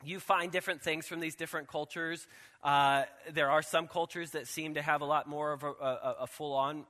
You 0.03 0.21
find 0.21 0.51
different 0.51 0.83
things 0.83 1.07
from 1.07 1.21
these 1.21 1.35
different 1.35 1.69
cultures. 1.69 2.27
Uh, 2.63 3.03
there 3.35 3.51
are 3.51 3.63
some 3.63 3.89
cultures 3.89 4.31
that 4.31 4.47
seem 4.47 4.75
to 4.75 4.83
have 4.83 5.03
a 5.03 5.05
lot 5.05 5.29
more 5.29 5.53
of 5.53 5.65
a, 5.65 5.67
a, 5.67 6.17
a 6.21 6.27
full 6.27 6.55
on 6.55 6.87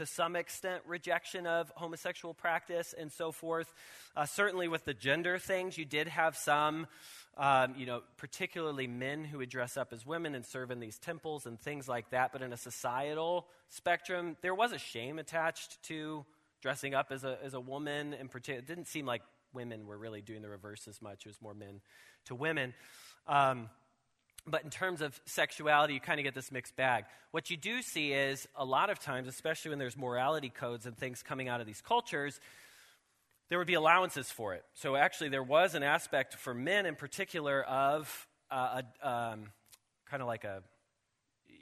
to 0.00 0.06
some 0.06 0.34
extent 0.34 0.82
rejection 0.86 1.46
of 1.46 1.70
homosexual 1.76 2.32
practice 2.32 2.94
and 2.98 3.12
so 3.12 3.32
forth. 3.32 3.70
Uh, 4.16 4.24
certainly 4.24 4.66
with 4.66 4.82
the 4.86 4.94
gender 4.94 5.38
things, 5.38 5.76
you 5.76 5.84
did 5.84 6.08
have 6.08 6.38
some, 6.38 6.86
um, 7.36 7.74
you 7.76 7.84
know, 7.84 8.00
particularly 8.16 8.86
men 8.86 9.24
who 9.24 9.36
would 9.36 9.50
dress 9.50 9.76
up 9.76 9.92
as 9.92 10.06
women 10.06 10.34
and 10.34 10.46
serve 10.46 10.70
in 10.70 10.80
these 10.80 10.98
temples 10.98 11.44
and 11.44 11.60
things 11.60 11.86
like 11.86 12.08
that. 12.12 12.32
But 12.32 12.40
in 12.40 12.50
a 12.50 12.56
societal 12.56 13.46
spectrum, 13.68 14.38
there 14.40 14.54
was 14.54 14.72
a 14.72 14.78
shame 14.78 15.18
attached 15.18 15.82
to 15.88 16.24
dressing 16.62 16.94
up 16.94 17.08
as 17.10 17.22
a, 17.22 17.36
as 17.44 17.52
a 17.52 17.60
woman. 17.60 18.14
In 18.14 18.28
particular, 18.28 18.60
it 18.60 18.66
didn't 18.66 18.86
seem 18.86 19.04
like 19.04 19.20
women 19.52 19.86
were 19.86 19.98
really 19.98 20.22
doing 20.22 20.40
the 20.40 20.48
reverse 20.48 20.88
as 20.88 21.02
much. 21.02 21.26
It 21.26 21.28
was 21.28 21.42
more 21.42 21.52
men 21.52 21.82
to 22.24 22.34
women. 22.34 22.72
Um, 23.26 23.68
but 24.46 24.64
in 24.64 24.70
terms 24.70 25.00
of 25.00 25.20
sexuality, 25.26 25.94
you 25.94 26.00
kind 26.00 26.20
of 26.20 26.24
get 26.24 26.34
this 26.34 26.50
mixed 26.50 26.76
bag. 26.76 27.04
What 27.30 27.50
you 27.50 27.56
do 27.56 27.82
see 27.82 28.12
is 28.12 28.48
a 28.56 28.64
lot 28.64 28.90
of 28.90 28.98
times, 28.98 29.28
especially 29.28 29.70
when 29.70 29.78
there's 29.78 29.96
morality 29.96 30.48
codes 30.50 30.86
and 30.86 30.96
things 30.96 31.22
coming 31.22 31.48
out 31.48 31.60
of 31.60 31.66
these 31.66 31.80
cultures, 31.80 32.40
there 33.48 33.58
would 33.58 33.66
be 33.66 33.74
allowances 33.74 34.30
for 34.30 34.54
it. 34.54 34.64
So 34.74 34.96
actually, 34.96 35.30
there 35.30 35.42
was 35.42 35.74
an 35.74 35.82
aspect 35.82 36.34
for 36.34 36.54
men 36.54 36.86
in 36.86 36.94
particular 36.94 37.62
of 37.62 38.26
uh, 38.50 38.82
a, 39.02 39.08
um, 39.08 39.46
kind 40.08 40.22
of 40.22 40.26
like 40.26 40.44
a 40.44 40.62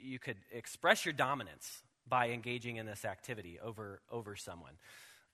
you 0.01 0.19
could 0.19 0.37
express 0.51 1.05
your 1.05 1.13
dominance 1.13 1.83
by 2.07 2.29
engaging 2.29 2.77
in 2.77 2.85
this 2.85 3.05
activity 3.05 3.59
over 3.61 4.01
over 4.11 4.35
someone. 4.35 4.73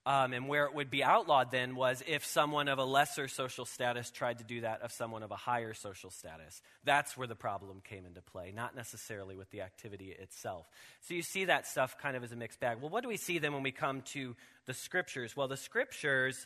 Um, 0.07 0.33
and 0.33 0.47
where 0.47 0.65
it 0.65 0.75
would 0.75 0.91
be 0.91 1.03
outlawed 1.03 1.49
then 1.49 1.75
was 1.75 2.03
if 2.05 2.23
someone 2.23 2.67
of 2.67 2.77
a 2.77 2.83
lesser 2.83 3.27
social 3.27 3.65
status 3.65 4.11
tried 4.11 4.37
to 4.37 4.43
do 4.43 4.61
that 4.61 4.83
of 4.83 4.91
someone 4.91 5.23
of 5.23 5.31
a 5.31 5.35
higher 5.35 5.73
social 5.73 6.11
status. 6.11 6.61
That's 6.83 7.17
where 7.17 7.27
the 7.27 7.35
problem 7.35 7.81
came 7.83 8.05
into 8.05 8.21
play, 8.21 8.53
not 8.55 8.75
necessarily 8.75 9.35
with 9.35 9.49
the 9.49 9.61
activity 9.61 10.11
itself. 10.11 10.67
So 11.01 11.15
you 11.15 11.23
see 11.23 11.45
that 11.45 11.65
stuff 11.65 11.97
kind 11.99 12.15
of 12.15 12.23
as 12.23 12.31
a 12.31 12.35
mixed 12.35 12.59
bag. 12.59 12.77
Well, 12.81 12.91
what 12.91 13.01
do 13.01 13.09
we 13.09 13.17
see 13.17 13.39
then 13.39 13.53
when 13.53 13.63
we 13.63 13.71
come 13.71 14.03
to 14.13 14.35
the 14.67 14.75
scriptures? 14.75 15.35
Well, 15.35 15.47
the 15.47 15.57
scriptures, 15.57 16.45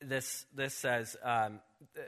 this, 0.00 0.46
this 0.54 0.72
says, 0.72 1.18
um, 1.22 1.60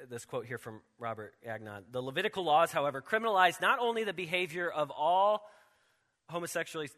this 0.09 0.24
quote 0.24 0.46
here 0.46 0.59
from 0.59 0.81
Robert 0.98 1.35
Gagnon 1.44 1.85
The 1.90 2.00
Levitical 2.00 2.44
laws, 2.44 2.72
however, 2.72 3.02
criminalize 3.02 3.61
not 3.61 3.78
only 3.78 4.05
the 4.05 4.14
behavior 4.14 4.70
of 4.70 4.90
all 4.90 5.42
homosexually 6.31 6.88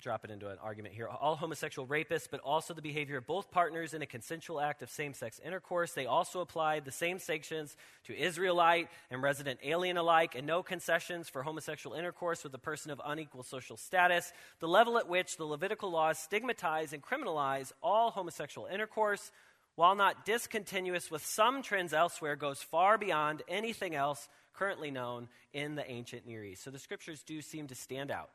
drop 0.00 0.24
it 0.24 0.30
into 0.30 0.48
an 0.48 0.58
argument 0.62 0.94
here. 0.94 1.08
All 1.08 1.36
homosexual 1.36 1.86
rapists, 1.86 2.28
but 2.30 2.40
also 2.40 2.74
the 2.74 2.82
behavior 2.82 3.18
of 3.18 3.26
both 3.26 3.50
partners 3.50 3.94
in 3.94 4.02
a 4.02 4.06
consensual 4.06 4.60
act 4.60 4.82
of 4.82 4.90
same 4.90 5.14
sex 5.14 5.40
intercourse. 5.44 5.92
They 5.92 6.06
also 6.06 6.40
applied 6.40 6.84
the 6.84 6.92
same 6.92 7.18
sanctions 7.18 7.76
to 8.04 8.18
Israelite 8.18 8.88
and 9.10 9.22
resident 9.22 9.60
alien 9.62 9.96
alike, 9.96 10.34
and 10.34 10.46
no 10.46 10.62
concessions 10.62 11.28
for 11.28 11.42
homosexual 11.42 11.96
intercourse 11.96 12.44
with 12.44 12.54
a 12.54 12.58
person 12.58 12.90
of 12.90 13.00
unequal 13.04 13.42
social 13.42 13.76
status. 13.76 14.32
The 14.60 14.68
level 14.68 14.98
at 14.98 15.08
which 15.08 15.36
the 15.36 15.44
Levitical 15.44 15.90
laws 15.90 16.18
stigmatize 16.18 16.92
and 16.92 17.02
criminalize 17.02 17.72
all 17.82 18.10
homosexual 18.10 18.66
intercourse, 18.66 19.30
while 19.76 19.94
not 19.94 20.24
discontinuous 20.24 21.10
with 21.10 21.24
some 21.24 21.62
trends 21.62 21.92
elsewhere, 21.92 22.36
goes 22.36 22.62
far 22.62 22.98
beyond 22.98 23.42
anything 23.48 23.94
else 23.94 24.28
currently 24.54 24.90
known 24.90 25.28
in 25.52 25.76
the 25.76 25.88
ancient 25.88 26.26
Near 26.26 26.44
East. 26.44 26.64
So 26.64 26.70
the 26.70 26.80
scriptures 26.80 27.22
do 27.22 27.40
seem 27.40 27.68
to 27.68 27.76
stand 27.76 28.10
out. 28.10 28.30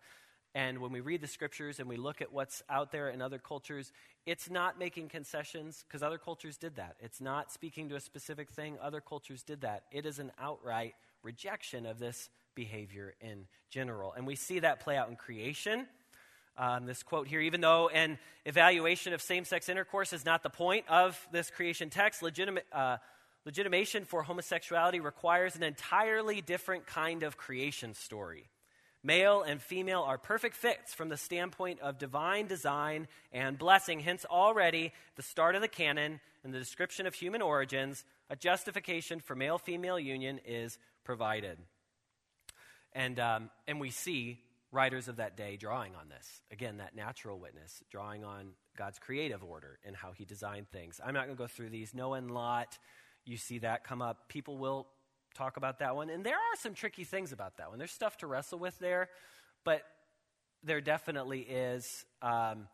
And 0.55 0.79
when 0.79 0.91
we 0.91 0.99
read 0.99 1.21
the 1.21 1.27
scriptures 1.27 1.79
and 1.79 1.89
we 1.89 1.97
look 1.97 2.21
at 2.21 2.31
what's 2.31 2.61
out 2.69 2.91
there 2.91 3.09
in 3.09 3.21
other 3.21 3.39
cultures, 3.39 3.91
it's 4.25 4.49
not 4.49 4.77
making 4.77 5.09
concessions 5.09 5.83
because 5.87 6.03
other 6.03 6.19
cultures 6.19 6.57
did 6.57 6.75
that. 6.75 6.95
It's 6.99 7.19
not 7.19 7.51
speaking 7.51 7.89
to 7.89 7.95
a 7.95 7.99
specific 7.99 8.51
thing, 8.51 8.77
other 8.81 9.01
cultures 9.01 9.41
did 9.41 9.61
that. 9.61 9.83
It 9.91 10.05
is 10.05 10.19
an 10.19 10.31
outright 10.39 10.93
rejection 11.23 11.87
of 11.87 11.97
this 11.97 12.29
behavior 12.53 13.15
in 13.19 13.47
general. 13.71 14.13
And 14.13 14.27
we 14.27 14.35
see 14.35 14.59
that 14.59 14.79
play 14.79 14.95
out 14.95 15.09
in 15.09 15.15
creation. 15.15 15.87
Um, 16.55 16.85
this 16.85 17.01
quote 17.01 17.27
here 17.27 17.41
even 17.41 17.61
though 17.61 17.89
an 17.89 18.19
evaluation 18.45 19.13
of 19.13 19.23
same 19.23 19.43
sex 19.43 19.69
intercourse 19.69 20.13
is 20.13 20.23
not 20.23 20.43
the 20.43 20.51
point 20.51 20.85
of 20.87 21.19
this 21.31 21.49
creation 21.49 21.89
text, 21.89 22.21
legitimate, 22.21 22.67
uh, 22.71 22.97
legitimation 23.43 24.05
for 24.05 24.21
homosexuality 24.21 24.99
requires 24.99 25.55
an 25.55 25.63
entirely 25.63 26.41
different 26.41 26.85
kind 26.85 27.23
of 27.23 27.37
creation 27.37 27.95
story. 27.95 28.49
Male 29.03 29.41
and 29.41 29.61
female 29.61 30.01
are 30.01 30.17
perfect 30.17 30.55
fits 30.55 30.93
from 30.93 31.09
the 31.09 31.17
standpoint 31.17 31.81
of 31.81 31.97
divine 31.97 32.47
design 32.47 33.07
and 33.33 33.57
blessing. 33.57 33.99
Hence, 33.99 34.25
already 34.25 34.93
the 35.17 35.21
start 35.21 35.55
of 35.55 35.61
the 35.61 35.67
canon 35.67 36.21
and 36.43 36.53
the 36.53 36.59
description 36.59 37.05
of 37.05 37.13
human 37.13 37.41
origins, 37.41 38.05
a 38.29 38.37
justification 38.37 39.19
for 39.19 39.35
male 39.35 39.57
female 39.57 39.99
union 39.99 40.39
is 40.45 40.77
provided. 41.03 41.57
And, 42.93 43.19
um, 43.19 43.49
and 43.67 43.81
we 43.81 43.89
see 43.89 44.39
writers 44.71 45.09
of 45.09 45.17
that 45.17 45.35
day 45.35 45.57
drawing 45.57 45.95
on 45.95 46.07
this. 46.09 46.41
Again, 46.49 46.77
that 46.77 46.95
natural 46.95 47.37
witness, 47.37 47.83
drawing 47.91 48.23
on 48.23 48.51
God's 48.77 48.99
creative 48.99 49.43
order 49.43 49.79
and 49.85 49.95
how 49.95 50.13
he 50.13 50.23
designed 50.23 50.69
things. 50.71 51.01
I'm 51.03 51.13
not 51.13 51.25
going 51.25 51.35
to 51.35 51.43
go 51.43 51.47
through 51.47 51.69
these. 51.69 51.93
Noah 51.93 52.17
and 52.17 52.31
Lot, 52.31 52.77
you 53.25 53.35
see 53.35 53.59
that 53.59 53.83
come 53.83 54.01
up. 54.01 54.29
People 54.29 54.57
will 54.57 54.87
talk 55.33 55.57
about 55.57 55.79
that 55.79 55.95
one. 55.95 56.09
And 56.09 56.23
there 56.23 56.35
are 56.35 56.55
some 56.57 56.73
tricky 56.73 57.03
things 57.03 57.31
about 57.31 57.57
that 57.57 57.69
one. 57.69 57.77
There's 57.77 57.91
stuff 57.91 58.17
to 58.17 58.27
wrestle 58.27 58.59
with 58.59 58.77
there, 58.79 59.09
but 59.63 59.83
there 60.63 60.81
definitely 60.81 61.41
is 61.41 62.05
um, 62.21 62.67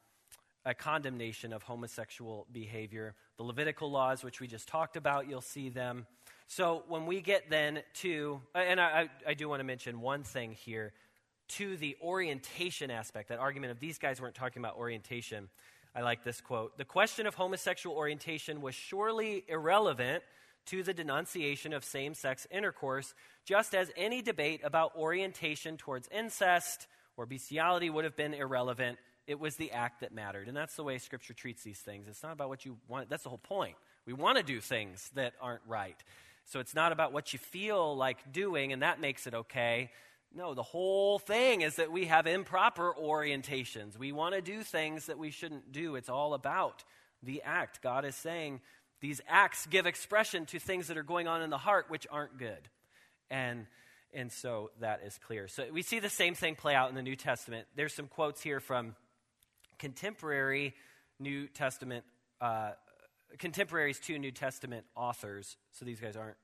a 0.66 0.74
condemnation 0.74 1.54
of 1.54 1.64
homosexual 1.64 2.46
behavior. 2.52 3.16
The 3.38 3.44
Levitical 3.44 3.90
laws, 3.90 4.24
which 4.24 4.40
we 4.40 4.48
just 4.48 4.68
talked 4.68 4.96
about, 4.96 5.28
you'll 5.28 5.42
see 5.42 5.70
them. 5.70 6.06
So 6.48 6.84
when 6.88 7.06
we 7.06 7.22
get 7.22 7.50
then 7.50 7.84
to, 7.96 8.42
and 8.56 8.80
I, 8.80 9.10
I 9.28 9.34
do 9.34 9.48
want 9.48 9.60
to 9.60 9.64
mention 9.64 10.02
one 10.02 10.24
thing 10.24 10.54
here 10.54 10.94
to 11.50 11.78
the 11.78 11.96
orientation 12.02 12.92
aspect, 12.92 13.30
that 13.30 13.40
argument 13.40 13.72
of 13.72 13.80
these 13.80 13.98
guys 13.98 14.22
weren't 14.22 14.36
talking 14.36 14.62
about 14.62 14.78
orientation. 14.78 15.50
I 15.96 16.02
like 16.02 16.24
this 16.24 16.42
quote. 16.42 16.78
The 16.78 16.86
question 16.86 17.26
of 17.26 17.36
homosexual 17.36 17.96
orientation 17.96 18.62
was 18.62 18.76
surely 18.76 19.44
irrelevant 19.48 20.24
to 20.70 20.84
the 20.84 20.94
denunciation 20.94 21.74
of 21.74 21.84
same 21.84 22.14
sex 22.14 22.48
intercourse, 22.52 23.14
just 23.46 23.74
as 23.74 23.92
any 23.96 24.22
debate 24.22 24.62
about 24.64 24.96
orientation 24.96 25.78
towards 25.78 26.08
incest 26.10 26.88
or 27.18 27.26
bestiality 27.26 27.90
would 27.90 28.06
have 28.06 28.16
been 28.16 28.34
irrelevant. 28.34 28.98
It 29.28 29.40
was 29.40 29.56
the 29.56 29.72
act 29.72 30.02
that 30.02 30.14
mattered. 30.14 30.48
And 30.48 30.58
that's 30.58 30.76
the 30.76 30.84
way 30.84 30.98
Scripture 30.98 31.34
treats 31.34 31.64
these 31.64 31.80
things. 31.80 32.08
It's 32.08 32.24
not 32.24 32.34
about 32.34 32.50
what 32.50 32.66
you 32.66 32.78
want. 32.88 33.10
That's 33.10 33.24
the 33.24 33.30
whole 33.30 33.38
point. 33.38 33.76
We 34.06 34.14
want 34.14 34.38
to 34.38 34.44
do 34.44 34.60
things 34.60 35.12
that 35.16 35.34
aren't 35.42 35.62
right. 35.68 35.98
So 36.46 36.60
it's 36.60 36.74
not 36.74 36.92
about 36.92 37.14
what 37.14 37.32
you 37.32 37.40
feel 37.40 37.96
like 37.96 38.32
doing, 38.32 38.74
and 38.74 38.82
that 38.82 39.00
makes 39.00 39.28
it 39.28 39.34
okay. 39.34 39.92
No, 40.34 40.54
the 40.54 40.64
whole 40.64 41.20
thing 41.20 41.62
is 41.62 41.76
that 41.76 41.92
we 41.92 42.06
have 42.06 42.28
improper 42.28 42.94
orientations. 43.00 43.98
We 43.98 44.12
want 44.12 44.36
to 44.36 44.42
do 44.42 44.64
things 44.64 45.08
that 45.08 45.18
we 45.18 45.32
shouldn't 45.32 45.72
do. 45.72 45.96
It's 45.96 46.10
all 46.10 46.34
about 46.34 46.84
the 47.22 47.42
act. 47.44 47.82
God 47.82 48.06
is 48.06 48.16
saying 48.16 48.62
these 49.02 49.22
acts 49.28 49.66
give 49.66 49.86
expression 49.86 50.46
to 50.48 50.60
things 50.60 50.88
that 50.88 50.98
are 50.98 51.04
going 51.04 51.28
on 51.28 51.42
in 51.42 51.50
the 51.50 51.58
heart 51.58 51.86
which 51.90 52.06
aren't 52.12 52.38
good. 52.38 52.70
And 53.30 53.66
and 54.12 54.32
so 54.32 54.72
that 54.80 55.02
is 55.06 55.20
clear. 55.20 55.48
So 55.48 55.66
we 55.72 55.84
see 55.84 56.00
the 56.00 56.10
same 56.10 56.34
thing 56.34 56.56
play 56.56 56.74
out 56.74 56.90
in 56.90 56.96
the 56.96 57.04
New 57.04 57.16
Testament. 57.16 57.68
There's 57.76 57.94
some 57.94 58.08
quotes 58.08 58.42
here 58.42 58.60
from 58.60 58.96
contemporary 59.78 60.74
New 61.20 61.48
Testament, 61.48 62.06
uh, 62.42 62.72
contemporaries 63.38 64.00
to 64.02 64.18
New 64.18 64.32
Testament 64.32 64.86
authors. 64.96 65.58
So 65.74 65.86
these 65.86 66.00
guys 66.00 66.16
aren't 66.16 66.38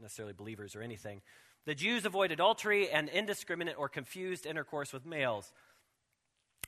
necessarily 0.00 0.32
believers 0.32 0.76
or 0.76 0.82
anything. 0.82 1.22
The 1.64 1.74
Jews 1.74 2.04
avoid 2.04 2.30
adultery 2.30 2.88
and 2.88 3.08
indiscriminate 3.08 3.76
or 3.78 3.88
confused 3.88 4.46
intercourse 4.46 4.92
with 4.92 5.06
males. 5.06 5.52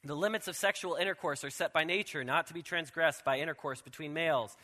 The 0.05 0.15
limits 0.15 0.49
of 0.49 0.57
sexual 0.57 0.97
intercourse 0.97 1.45
are 1.45 1.51
set 1.51 1.73
by 1.73 1.85
nature, 1.85 2.25
not 2.25 2.49
to 2.49 2.55
be 2.55 2.63
transgressed 2.63 3.25
by 3.25 3.39
intercourse 3.39 3.81
between 3.81 4.13
males. 4.13 4.57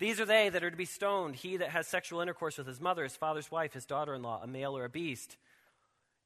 These 0.00 0.18
are 0.18 0.24
they 0.24 0.48
that 0.48 0.64
are 0.64 0.70
to 0.70 0.76
be 0.76 0.86
stoned 0.86 1.36
he 1.36 1.58
that 1.58 1.68
has 1.68 1.86
sexual 1.86 2.22
intercourse 2.22 2.56
with 2.56 2.66
his 2.66 2.80
mother, 2.80 3.02
his 3.04 3.16
father's 3.16 3.50
wife, 3.50 3.74
his 3.74 3.84
daughter 3.84 4.14
in 4.14 4.22
law, 4.22 4.40
a 4.42 4.46
male 4.46 4.76
or 4.76 4.86
a 4.86 4.88
beast. 4.88 5.36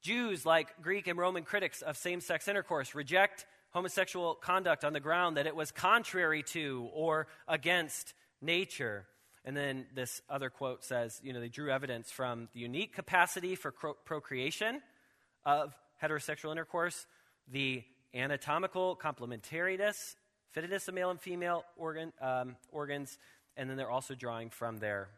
Jews, 0.01 0.45
like 0.45 0.81
Greek 0.81 1.07
and 1.07 1.19
Roman 1.19 1.43
critics 1.43 1.81
of 1.81 1.97
same 1.97 2.21
sex 2.21 2.47
intercourse, 2.47 2.95
reject 2.95 3.45
homosexual 3.71 4.33
conduct 4.35 4.85
on 4.85 4.93
the 4.93 5.01
ground 5.01 5.35
that 5.35 5.45
it 5.45 5.57
was 5.57 5.71
contrary 5.71 6.41
to 6.41 6.89
or 6.93 7.27
against 7.49 8.13
nature. 8.41 9.05
And 9.43 9.57
then 9.57 9.87
this 9.93 10.21
other 10.29 10.49
quote 10.49 10.85
says, 10.85 11.19
you 11.21 11.33
know, 11.33 11.41
they 11.41 11.49
drew 11.49 11.69
evidence 11.69 12.09
from 12.09 12.47
the 12.53 12.61
unique 12.61 12.93
capacity 12.93 13.55
for 13.55 13.73
procreation 14.05 14.81
of 15.45 15.75
heterosexual 16.01 16.51
intercourse, 16.51 17.05
the 17.51 17.83
anatomical 18.13 18.95
complementariness, 18.95 20.15
fittedness 20.55 20.87
of 20.87 20.93
male 20.93 21.09
and 21.09 21.19
female 21.19 21.65
organ, 21.75 22.13
um, 22.21 22.55
organs, 22.71 23.17
and 23.57 23.69
then 23.69 23.77
they're 23.77 23.91
also 23.91 24.15
drawing 24.15 24.49
from 24.49 24.77
their 24.77 25.09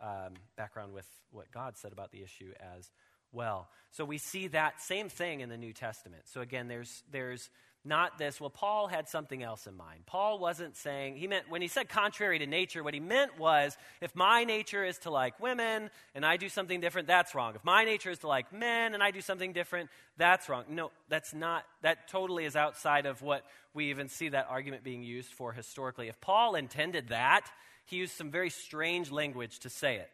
um, 0.00 0.34
background 0.56 0.92
with 0.92 1.06
what 1.30 1.50
God 1.52 1.76
said 1.76 1.92
about 1.92 2.10
the 2.10 2.22
issue 2.22 2.52
as 2.60 2.90
well. 3.30 3.68
So 3.90 4.04
we 4.04 4.18
see 4.18 4.48
that 4.48 4.80
same 4.80 5.08
thing 5.08 5.40
in 5.40 5.48
the 5.48 5.56
New 5.56 5.72
Testament. 5.72 6.24
So 6.26 6.40
again, 6.40 6.68
there's, 6.68 7.02
there's 7.10 7.50
not 7.84 8.16
this, 8.16 8.40
well, 8.40 8.50
Paul 8.50 8.86
had 8.86 9.08
something 9.08 9.42
else 9.42 9.66
in 9.66 9.76
mind. 9.76 10.06
Paul 10.06 10.38
wasn't 10.38 10.76
saying, 10.76 11.16
he 11.16 11.26
meant, 11.26 11.50
when 11.50 11.62
he 11.62 11.68
said 11.68 11.88
contrary 11.88 12.38
to 12.38 12.46
nature, 12.46 12.84
what 12.84 12.94
he 12.94 13.00
meant 13.00 13.38
was, 13.38 13.76
if 14.00 14.14
my 14.14 14.44
nature 14.44 14.84
is 14.84 14.98
to 14.98 15.10
like 15.10 15.40
women 15.40 15.90
and 16.14 16.24
I 16.24 16.36
do 16.36 16.48
something 16.48 16.80
different, 16.80 17.08
that's 17.08 17.34
wrong. 17.34 17.54
If 17.56 17.64
my 17.64 17.84
nature 17.84 18.10
is 18.10 18.20
to 18.20 18.28
like 18.28 18.52
men 18.52 18.94
and 18.94 19.02
I 19.02 19.10
do 19.10 19.20
something 19.20 19.52
different, 19.52 19.90
that's 20.16 20.48
wrong. 20.48 20.64
No, 20.68 20.92
that's 21.08 21.34
not, 21.34 21.64
that 21.82 22.08
totally 22.08 22.44
is 22.44 22.54
outside 22.54 23.06
of 23.06 23.20
what 23.20 23.44
we 23.74 23.90
even 23.90 24.08
see 24.08 24.28
that 24.28 24.46
argument 24.48 24.84
being 24.84 25.02
used 25.02 25.32
for 25.32 25.52
historically. 25.52 26.08
If 26.08 26.20
Paul 26.20 26.54
intended 26.54 27.08
that, 27.08 27.50
he 27.84 27.96
used 27.96 28.14
some 28.14 28.30
very 28.30 28.50
strange 28.50 29.10
language 29.10 29.58
to 29.60 29.68
say 29.68 29.96
it. 29.96 30.10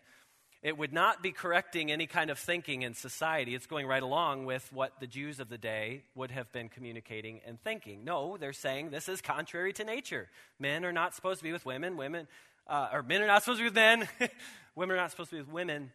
It 0.60 0.76
would 0.76 0.92
not 0.92 1.22
be 1.22 1.30
correcting 1.30 1.92
any 1.92 2.06
kind 2.08 2.30
of 2.30 2.38
thinking 2.38 2.82
in 2.82 2.94
society. 2.94 3.54
It's 3.54 3.66
going 3.66 3.86
right 3.86 4.02
along 4.02 4.44
with 4.44 4.68
what 4.72 4.98
the 4.98 5.06
Jews 5.06 5.38
of 5.38 5.48
the 5.48 5.58
day 5.58 6.02
would 6.16 6.32
have 6.32 6.50
been 6.50 6.68
communicating 6.68 7.40
and 7.46 7.60
thinking. 7.62 8.02
No, 8.02 8.36
they're 8.36 8.52
saying 8.52 8.90
this 8.90 9.08
is 9.08 9.20
contrary 9.20 9.72
to 9.74 9.84
nature. 9.84 10.28
Men 10.58 10.84
are 10.84 10.92
not 10.92 11.14
supposed 11.14 11.38
to 11.38 11.44
be 11.44 11.52
with 11.52 11.64
women. 11.64 11.96
Women, 11.96 12.26
uh, 12.66 12.88
or 12.92 13.04
men 13.04 13.22
are 13.22 13.28
not 13.28 13.44
supposed 13.44 13.58
to 13.60 13.62
be 13.62 13.68
with 13.68 13.74
men. 13.76 14.08
women 14.74 14.96
are 14.96 15.00
not 15.00 15.12
supposed 15.12 15.30
to 15.30 15.36
be 15.36 15.42
with 15.42 15.52
women. 15.52 15.92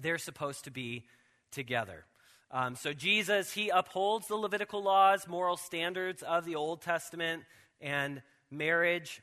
They're 0.00 0.18
supposed 0.18 0.64
to 0.64 0.72
be 0.72 1.06
together. 1.52 2.04
Um, 2.50 2.74
so 2.74 2.92
Jesus, 2.92 3.52
he 3.52 3.68
upholds 3.68 4.26
the 4.26 4.34
Levitical 4.34 4.82
laws, 4.82 5.28
moral 5.28 5.56
standards 5.56 6.24
of 6.24 6.44
the 6.44 6.56
Old 6.56 6.82
Testament, 6.82 7.44
and 7.80 8.22
marriage. 8.50 9.22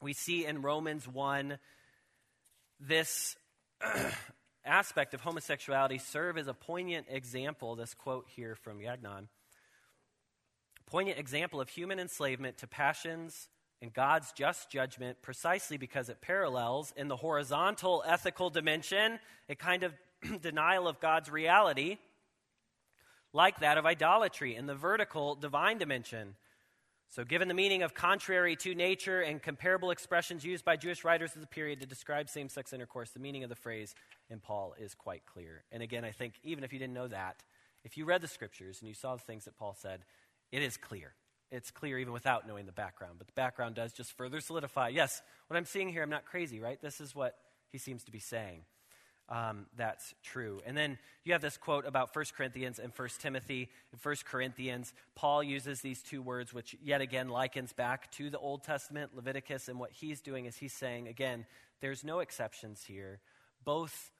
We 0.00 0.14
see 0.14 0.46
in 0.46 0.62
Romans 0.62 1.06
1 1.06 1.58
this 2.80 3.36
aspect 4.64 5.14
of 5.14 5.20
homosexuality 5.20 5.98
serve 5.98 6.38
as 6.38 6.48
a 6.48 6.54
poignant 6.54 7.06
example, 7.10 7.76
this 7.76 7.94
quote 7.94 8.26
here 8.28 8.54
from 8.54 8.80
Gagnon, 8.80 9.28
poignant 10.86 11.18
example 11.18 11.60
of 11.60 11.68
human 11.68 11.98
enslavement 11.98 12.58
to 12.58 12.66
passions 12.66 13.48
and 13.80 13.92
God's 13.92 14.30
just 14.32 14.70
judgment 14.70 15.22
precisely 15.22 15.76
because 15.76 16.08
it 16.08 16.20
parallels 16.20 16.92
in 16.96 17.08
the 17.08 17.16
horizontal 17.16 18.04
ethical 18.06 18.48
dimension 18.48 19.18
a 19.48 19.56
kind 19.56 19.82
of 19.82 19.92
denial 20.40 20.86
of 20.86 21.00
God's 21.00 21.30
reality, 21.30 21.98
like 23.32 23.60
that 23.60 23.78
of 23.78 23.86
idolatry 23.86 24.54
in 24.54 24.66
the 24.66 24.74
vertical 24.74 25.34
divine 25.34 25.78
dimension. 25.78 26.36
So, 27.12 27.24
given 27.24 27.46
the 27.46 27.52
meaning 27.52 27.82
of 27.82 27.92
contrary 27.92 28.56
to 28.56 28.74
nature 28.74 29.20
and 29.20 29.42
comparable 29.42 29.90
expressions 29.90 30.46
used 30.46 30.64
by 30.64 30.76
Jewish 30.76 31.04
writers 31.04 31.34
of 31.34 31.42
the 31.42 31.46
period 31.46 31.80
to 31.80 31.86
describe 31.86 32.30
same 32.30 32.48
sex 32.48 32.72
intercourse, 32.72 33.10
the 33.10 33.20
meaning 33.20 33.42
of 33.44 33.50
the 33.50 33.54
phrase 33.54 33.94
in 34.30 34.40
Paul 34.40 34.74
is 34.80 34.94
quite 34.94 35.26
clear. 35.26 35.62
And 35.70 35.82
again, 35.82 36.06
I 36.06 36.10
think 36.10 36.32
even 36.42 36.64
if 36.64 36.72
you 36.72 36.78
didn't 36.78 36.94
know 36.94 37.08
that, 37.08 37.42
if 37.84 37.98
you 37.98 38.06
read 38.06 38.22
the 38.22 38.28
scriptures 38.28 38.78
and 38.80 38.88
you 38.88 38.94
saw 38.94 39.14
the 39.14 39.20
things 39.20 39.44
that 39.44 39.58
Paul 39.58 39.76
said, 39.78 40.00
it 40.52 40.62
is 40.62 40.78
clear. 40.78 41.12
It's 41.50 41.70
clear 41.70 41.98
even 41.98 42.14
without 42.14 42.48
knowing 42.48 42.64
the 42.64 42.72
background. 42.72 43.16
But 43.18 43.26
the 43.26 43.34
background 43.34 43.74
does 43.74 43.92
just 43.92 44.16
further 44.16 44.40
solidify 44.40 44.88
yes, 44.88 45.20
what 45.48 45.58
I'm 45.58 45.66
seeing 45.66 45.90
here, 45.90 46.02
I'm 46.02 46.08
not 46.08 46.24
crazy, 46.24 46.60
right? 46.60 46.80
This 46.80 46.98
is 46.98 47.14
what 47.14 47.36
he 47.70 47.76
seems 47.76 48.04
to 48.04 48.10
be 48.10 48.20
saying 48.20 48.62
um, 49.28 49.66
that's 49.76 50.14
true. 50.22 50.60
And 50.66 50.76
then 50.76 50.98
you 51.24 51.32
have 51.32 51.40
this 51.40 51.56
quote 51.56 51.86
about 51.86 52.14
1 52.14 52.24
Corinthians 52.36 52.78
and 52.78 52.92
1 52.94 53.08
Timothy. 53.20 53.70
In 53.92 53.98
1 54.02 54.16
Corinthians, 54.24 54.92
Paul 55.14 55.42
uses 55.42 55.80
these 55.80 56.02
two 56.02 56.20
words, 56.20 56.52
which 56.52 56.76
yet 56.82 57.00
again 57.00 57.28
likens 57.28 57.72
back 57.72 58.10
to 58.12 58.30
the 58.30 58.38
Old 58.38 58.62
Testament, 58.62 59.12
Leviticus. 59.14 59.68
And 59.68 59.78
what 59.78 59.92
he's 59.92 60.20
doing 60.20 60.46
is 60.46 60.56
he's 60.56 60.72
saying, 60.72 61.08
again, 61.08 61.46
there's 61.80 62.04
no 62.04 62.20
exceptions 62.20 62.84
here. 62.84 63.20
Both 63.64 64.10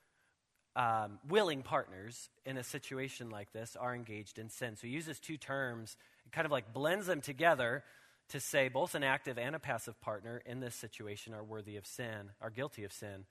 um, 0.74 1.18
willing 1.28 1.62
partners 1.62 2.30
in 2.46 2.56
a 2.56 2.62
situation 2.64 3.28
like 3.28 3.52
this 3.52 3.76
are 3.76 3.94
engaged 3.94 4.38
in 4.38 4.48
sin. 4.48 4.76
So 4.76 4.86
he 4.86 4.92
uses 4.92 5.18
two 5.18 5.36
terms, 5.36 5.96
kind 6.30 6.46
of 6.46 6.52
like 6.52 6.72
blends 6.72 7.06
them 7.06 7.20
together 7.20 7.84
to 8.30 8.40
say 8.40 8.68
both 8.68 8.94
an 8.94 9.02
active 9.04 9.36
and 9.36 9.54
a 9.54 9.58
passive 9.58 10.00
partner 10.00 10.40
in 10.46 10.60
this 10.60 10.74
situation 10.74 11.34
are 11.34 11.44
worthy 11.44 11.76
of 11.76 11.86
sin, 11.86 12.30
are 12.40 12.48
guilty 12.48 12.84
of 12.84 12.92
sin. 12.92 13.26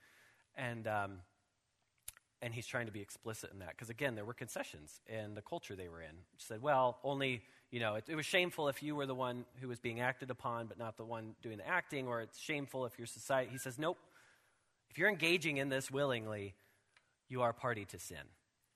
And 0.56 0.86
um, 0.86 1.18
and 2.42 2.52
he's 2.52 2.66
trying 2.66 2.86
to 2.86 2.92
be 2.92 3.00
explicit 3.00 3.50
in 3.52 3.60
that 3.60 3.70
because 3.70 3.88
again 3.88 4.16
there 4.16 4.24
were 4.24 4.34
concessions 4.34 5.00
in 5.06 5.34
the 5.34 5.40
culture 5.40 5.76
they 5.76 5.88
were 5.88 6.02
in. 6.02 6.14
Said 6.36 6.60
well 6.60 6.98
only 7.04 7.42
you 7.70 7.80
know 7.80 7.94
it, 7.94 8.04
it, 8.08 8.16
was 8.16 8.26
shameful 8.26 8.68
if 8.68 8.82
you 8.82 8.96
were 8.96 9.06
the 9.06 9.14
one 9.14 9.44
who 9.60 9.68
was 9.68 9.78
being 9.78 10.00
acted 10.00 10.30
upon 10.30 10.66
but 10.66 10.78
not 10.78 10.96
the 10.96 11.04
one 11.04 11.34
doing 11.40 11.56
the 11.56 11.66
acting 11.66 12.08
or 12.08 12.20
it's 12.20 12.38
shameful 12.38 12.84
if 12.84 12.98
your 12.98 13.06
society 13.06 13.50
he 13.52 13.58
says 13.58 13.78
nope. 13.78 13.98
If 14.90 14.98
you're 14.98 15.08
engaging 15.08 15.56
in 15.56 15.68
this 15.68 15.90
willingly 15.90 16.54
you 17.28 17.42
are 17.42 17.52
party 17.54 17.86
to 17.86 17.98
sin. 17.98 18.18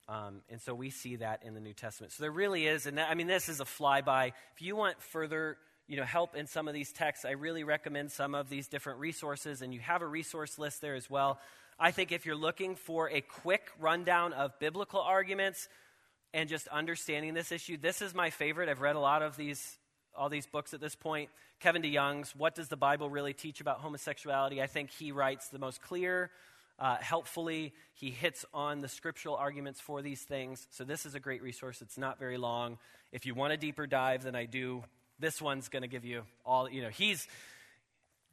Um, 0.09 0.41
and 0.49 0.63
so 0.63 0.73
we 0.73 0.91
see 0.91 1.17
that 1.17 1.43
in 1.43 1.55
the 1.55 1.61
new 1.61 1.75
testament. 1.75 2.13
So 2.13 2.23
there 2.23 2.31
really 2.31 2.67
is 2.67 2.87
and 2.87 2.97
that, 2.99 3.11
i 3.11 3.15
mean 3.15 3.27
this 3.27 3.49
is 3.49 3.61
a 3.61 3.65
flyby. 3.65 4.29
If 4.55 4.63
you 4.63 4.77
want 4.77 5.03
further 5.03 5.59
you 5.89 5.97
know 5.97 6.05
help 6.05 6.37
in 6.37 6.47
some 6.47 6.67
of 6.67 6.75
these 6.75 6.93
texts 6.93 7.25
i 7.25 7.31
really 7.31 7.63
recommend 7.63 8.11
some 8.11 8.35
of 8.35 8.49
these 8.49 8.67
different 8.67 8.99
resources 8.99 9.63
and 9.63 9.73
you 9.73 9.79
have 9.79 10.03
a 10.03 10.07
resource 10.07 10.59
list 10.59 10.81
there 10.81 10.97
as 10.97 11.09
well 11.09 11.39
I 11.79 11.91
think 11.91 12.11
if 12.11 12.25
you're 12.25 12.37
looking 12.37 12.75
for 12.75 13.11
a 13.11 13.21
quick 13.21 13.71
rundown 13.79 14.33
of 14.33 14.59
biblical 14.59 15.01
arguments 15.01 15.69
and 16.33 16.49
just 16.49 16.69
understanding 16.69 17.35
this 17.35 17.53
issue, 17.53 17.77
this 17.77 18.01
is 18.01 18.15
my 18.15 18.31
favorite. 18.31 18.71
I've 18.71 18.81
read 18.81 18.97
a 18.97 19.01
lot 19.01 19.23
of 19.23 19.37
these 19.37 19.77
all 20.17 20.31
these 20.31 20.47
books 20.47 20.73
at 20.73 20.81
this 20.81 20.95
point. 20.95 21.29
Kevin 21.61 21.83
DeYoung's 21.83 22.35
What 22.35 22.55
Does 22.55 22.69
the 22.69 22.77
Bible 22.77 23.11
Really 23.11 23.35
Teach 23.35 23.61
About 23.61 23.81
Homosexuality? 23.81 24.63
I 24.63 24.67
think 24.67 24.91
he 24.91 25.13
writes 25.13 25.49
the 25.49 25.59
most 25.59 25.83
clear, 25.83 26.31
uh, 26.79 26.97
helpfully. 26.97 27.75
He 27.93 28.11
hits 28.11 28.47
on 28.55 28.81
the 28.81 28.89
scriptural 28.89 29.37
arguments 29.37 29.79
for 29.79 30.01
these 30.01 30.23
things. 30.23 30.67
So, 30.71 30.85
this 30.85 31.05
is 31.05 31.15
a 31.15 31.21
great 31.21 31.43
resource. 31.43 31.83
It's 31.83 31.99
not 31.99 32.19
very 32.19 32.39
long. 32.39 32.79
If 33.13 33.27
you 33.27 33.35
want 33.35 33.53
a 33.53 33.59
deeper 33.59 33.87
dive 33.87 34.23
than 34.23 34.35
I 34.35 34.47
do, 34.47 34.85
this 35.19 35.43
one's 35.43 35.69
going 35.69 35.83
to 35.83 35.89
give 35.89 36.07
you 36.07 36.23
all, 36.47 36.71
you 36.71 36.81
know, 36.81 36.89
he's, 36.89 37.29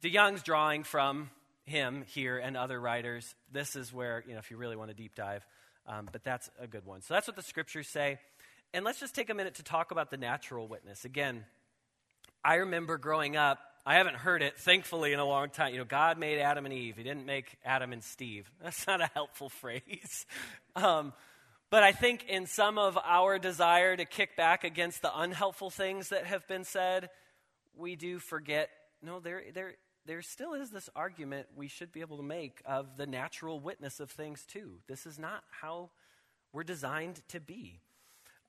DeYoung's 0.02 0.42
drawing 0.42 0.84
from 0.84 1.28
him 1.64 2.04
here 2.08 2.38
and 2.38 2.56
other 2.56 2.80
writers. 2.80 3.34
This 3.52 3.76
is 3.76 3.92
where, 3.92 4.22
you 4.26 4.34
know, 4.34 4.38
if 4.38 4.50
you 4.50 4.56
really 4.56 4.76
want 4.76 4.90
a 4.90 4.94
deep 4.94 5.14
dive, 5.14 5.46
um, 5.86 6.08
but 6.10 6.24
that's 6.24 6.50
a 6.60 6.66
good 6.66 6.86
one. 6.86 7.02
So, 7.02 7.14
that's 7.14 7.26
what 7.26 7.36
the 7.36 7.42
scriptures 7.42 7.88
say. 7.88 8.18
And 8.72 8.84
let's 8.84 9.00
just 9.00 9.14
take 9.14 9.30
a 9.30 9.34
minute 9.34 9.56
to 9.56 9.62
talk 9.62 9.90
about 9.90 10.10
the 10.10 10.16
natural 10.16 10.66
witness. 10.66 11.04
Again, 11.04 11.44
I 12.44 12.56
remember 12.56 12.98
growing 12.98 13.36
up, 13.36 13.58
I 13.86 13.96
haven't 13.96 14.16
heard 14.16 14.42
it, 14.42 14.58
thankfully, 14.58 15.12
in 15.12 15.18
a 15.18 15.24
long 15.24 15.50
time. 15.50 15.72
You 15.72 15.78
know, 15.78 15.84
God 15.84 16.18
made 16.18 16.38
Adam 16.38 16.64
and 16.64 16.72
Eve. 16.72 16.96
He 16.96 17.02
didn't 17.02 17.26
make 17.26 17.56
Adam 17.64 17.92
and 17.92 18.02
Steve. 18.02 18.50
That's 18.62 18.86
not 18.86 19.00
a 19.00 19.10
helpful 19.14 19.48
phrase. 19.48 20.26
Um, 20.76 21.12
but 21.70 21.84
I 21.84 21.92
think 21.92 22.24
in 22.28 22.46
some 22.46 22.78
of 22.78 22.98
our 23.04 23.38
desire 23.38 23.96
to 23.96 24.04
kick 24.04 24.36
back 24.36 24.64
against 24.64 25.02
the 25.02 25.10
unhelpful 25.16 25.70
things 25.70 26.08
that 26.08 26.26
have 26.26 26.44
been 26.48 26.64
said, 26.64 27.10
we 27.76 27.94
do 27.94 28.18
forget 28.18 28.70
no, 29.04 29.20
there, 29.20 29.42
there, 29.52 29.74
there 30.06 30.22
still 30.22 30.54
is 30.54 30.70
this 30.70 30.90
argument 30.94 31.46
we 31.56 31.68
should 31.68 31.92
be 31.92 32.00
able 32.00 32.16
to 32.18 32.22
make 32.22 32.60
of 32.66 32.96
the 32.96 33.06
natural 33.06 33.58
witness 33.58 34.00
of 34.00 34.10
things, 34.10 34.44
too. 34.44 34.78
This 34.86 35.06
is 35.06 35.18
not 35.18 35.44
how 35.50 35.90
we're 36.52 36.64
designed 36.64 37.22
to 37.28 37.40
be. 37.40 37.80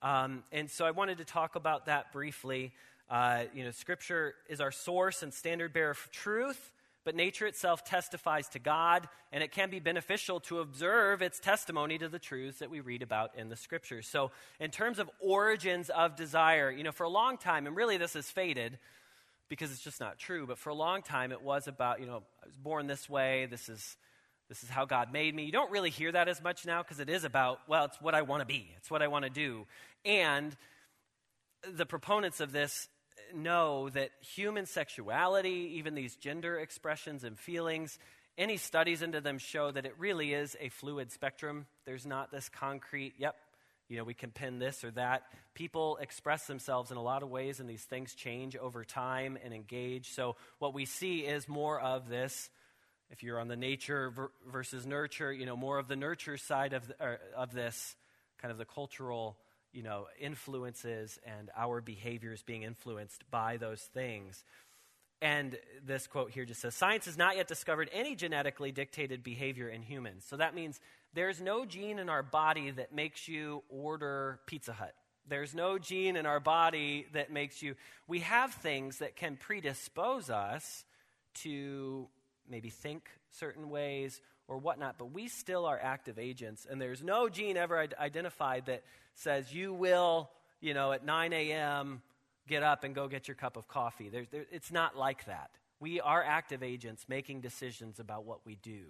Um, 0.02 0.44
and 0.52 0.70
so 0.70 0.84
I 0.84 0.90
wanted 0.90 1.18
to 1.18 1.24
talk 1.24 1.56
about 1.56 1.86
that 1.86 2.12
briefly. 2.12 2.72
Uh, 3.08 3.44
you 3.54 3.64
know, 3.64 3.70
Scripture 3.70 4.34
is 4.48 4.60
our 4.60 4.70
source 4.70 5.22
and 5.22 5.32
standard 5.32 5.72
bearer 5.72 5.92
of 5.92 6.10
truth, 6.10 6.72
but 7.04 7.14
nature 7.14 7.46
itself 7.46 7.84
testifies 7.84 8.48
to 8.50 8.58
God, 8.58 9.08
and 9.32 9.42
it 9.42 9.52
can 9.52 9.70
be 9.70 9.80
beneficial 9.80 10.40
to 10.40 10.58
observe 10.60 11.22
its 11.22 11.38
testimony 11.38 11.98
to 11.98 12.08
the 12.08 12.18
truths 12.18 12.58
that 12.58 12.68
we 12.68 12.80
read 12.80 13.02
about 13.02 13.30
in 13.36 13.48
the 13.48 13.56
Scriptures. 13.56 14.06
So, 14.06 14.32
in 14.60 14.70
terms 14.70 14.98
of 14.98 15.08
origins 15.20 15.88
of 15.88 16.16
desire, 16.16 16.70
you 16.70 16.82
know, 16.82 16.92
for 16.92 17.04
a 17.04 17.08
long 17.08 17.38
time, 17.38 17.66
and 17.66 17.76
really 17.76 17.96
this 17.96 18.14
has 18.14 18.28
faded 18.28 18.78
because 19.48 19.70
it's 19.70 19.80
just 19.80 20.00
not 20.00 20.18
true, 20.18 20.46
but 20.46 20.58
for 20.58 20.70
a 20.70 20.74
long 20.74 21.02
time 21.02 21.32
it 21.32 21.42
was 21.42 21.68
about, 21.68 22.00
you 22.00 22.06
know, 22.06 22.22
I 22.42 22.46
was 22.46 22.56
born 22.56 22.86
this 22.86 23.08
way, 23.08 23.46
this 23.46 23.68
is. 23.68 23.96
This 24.48 24.62
is 24.62 24.68
how 24.68 24.84
God 24.84 25.12
made 25.12 25.34
me. 25.34 25.42
You 25.42 25.50
don't 25.50 25.72
really 25.72 25.90
hear 25.90 26.12
that 26.12 26.28
as 26.28 26.40
much 26.40 26.64
now 26.64 26.80
because 26.80 27.00
it 27.00 27.10
is 27.10 27.24
about, 27.24 27.58
well, 27.66 27.86
it's 27.86 28.00
what 28.00 28.14
I 28.14 28.22
want 28.22 28.42
to 28.42 28.46
be. 28.46 28.70
It's 28.76 28.88
what 28.88 29.02
I 29.02 29.08
want 29.08 29.24
to 29.24 29.28
do. 29.28 29.66
And 30.04 30.56
the 31.68 31.84
proponents 31.84 32.38
of 32.38 32.52
this 32.52 32.88
know 33.34 33.88
that 33.88 34.10
human 34.20 34.66
sexuality, 34.66 35.72
even 35.78 35.96
these 35.96 36.14
gender 36.14 36.60
expressions 36.60 37.24
and 37.24 37.36
feelings, 37.36 37.98
any 38.38 38.56
studies 38.56 39.02
into 39.02 39.20
them 39.20 39.38
show 39.38 39.72
that 39.72 39.84
it 39.84 39.94
really 39.98 40.32
is 40.32 40.56
a 40.60 40.68
fluid 40.68 41.10
spectrum. 41.10 41.66
There's 41.84 42.06
not 42.06 42.30
this 42.30 42.48
concrete, 42.48 43.14
yep, 43.18 43.34
you 43.88 43.96
know, 43.96 44.04
we 44.04 44.14
can 44.14 44.30
pin 44.30 44.58
this 44.58 44.84
or 44.84 44.90
that. 44.92 45.22
People 45.54 45.98
express 46.00 46.46
themselves 46.46 46.90
in 46.90 46.96
a 46.96 47.02
lot 47.02 47.22
of 47.22 47.30
ways, 47.30 47.60
and 47.60 47.68
these 47.68 47.84
things 47.84 48.14
change 48.14 48.56
over 48.56 48.84
time 48.84 49.38
and 49.44 49.54
engage. 49.54 50.10
So, 50.10 50.36
what 50.58 50.74
we 50.74 50.84
see 50.84 51.20
is 51.20 51.48
more 51.48 51.80
of 51.80 52.08
this. 52.08 52.50
If 53.10 53.22
you're 53.22 53.38
on 53.38 53.46
the 53.46 53.56
nature 53.56 54.12
versus 54.50 54.84
nurture, 54.84 55.32
you 55.32 55.46
know, 55.46 55.56
more 55.56 55.78
of 55.78 55.86
the 55.86 55.94
nurture 55.94 56.36
side 56.36 56.72
of, 56.72 56.88
the, 56.88 57.18
of 57.36 57.52
this, 57.52 57.94
kind 58.38 58.50
of 58.50 58.58
the 58.58 58.64
cultural 58.64 59.36
you 59.76 59.82
know, 59.82 60.06
influences 60.18 61.18
and 61.24 61.50
our 61.54 61.82
behaviors 61.82 62.42
being 62.42 62.62
influenced 62.62 63.30
by 63.30 63.58
those 63.58 63.82
things. 63.92 64.42
And 65.20 65.58
this 65.84 66.06
quote 66.06 66.30
here 66.30 66.46
just 66.46 66.62
says 66.62 66.74
Science 66.74 67.04
has 67.04 67.18
not 67.18 67.36
yet 67.36 67.46
discovered 67.46 67.90
any 67.92 68.16
genetically 68.16 68.72
dictated 68.72 69.22
behavior 69.22 69.68
in 69.68 69.82
humans. 69.82 70.24
So 70.26 70.38
that 70.38 70.54
means 70.54 70.80
there's 71.16 71.40
no 71.40 71.64
gene 71.64 71.98
in 71.98 72.10
our 72.10 72.22
body 72.22 72.70
that 72.70 72.94
makes 72.94 73.26
you 73.26 73.62
order 73.70 74.38
Pizza 74.44 74.74
Hut. 74.74 74.94
There's 75.26 75.54
no 75.54 75.78
gene 75.78 76.14
in 76.14 76.26
our 76.26 76.40
body 76.40 77.06
that 77.14 77.32
makes 77.32 77.62
you. 77.62 77.74
We 78.06 78.20
have 78.20 78.52
things 78.52 78.98
that 78.98 79.16
can 79.16 79.36
predispose 79.36 80.28
us 80.28 80.84
to 81.36 82.06
maybe 82.48 82.68
think 82.68 83.08
certain 83.30 83.70
ways 83.70 84.20
or 84.46 84.58
whatnot, 84.58 84.96
but 84.98 85.06
we 85.06 85.26
still 85.28 85.64
are 85.64 85.80
active 85.82 86.18
agents. 86.18 86.66
And 86.70 86.80
there's 86.80 87.02
no 87.02 87.30
gene 87.30 87.56
ever 87.56 87.88
identified 87.98 88.66
that 88.66 88.84
says 89.14 89.52
you 89.54 89.72
will, 89.72 90.28
you 90.60 90.74
know, 90.74 90.92
at 90.92 91.02
9 91.02 91.32
a.m. 91.32 92.02
get 92.46 92.62
up 92.62 92.84
and 92.84 92.94
go 92.94 93.08
get 93.08 93.26
your 93.26 93.36
cup 93.36 93.56
of 93.56 93.66
coffee. 93.66 94.10
There, 94.10 94.26
it's 94.52 94.70
not 94.70 94.98
like 94.98 95.24
that. 95.24 95.50
We 95.80 95.98
are 95.98 96.22
active 96.22 96.62
agents 96.62 97.06
making 97.08 97.40
decisions 97.40 98.00
about 98.00 98.26
what 98.26 98.40
we 98.44 98.56
do. 98.56 98.82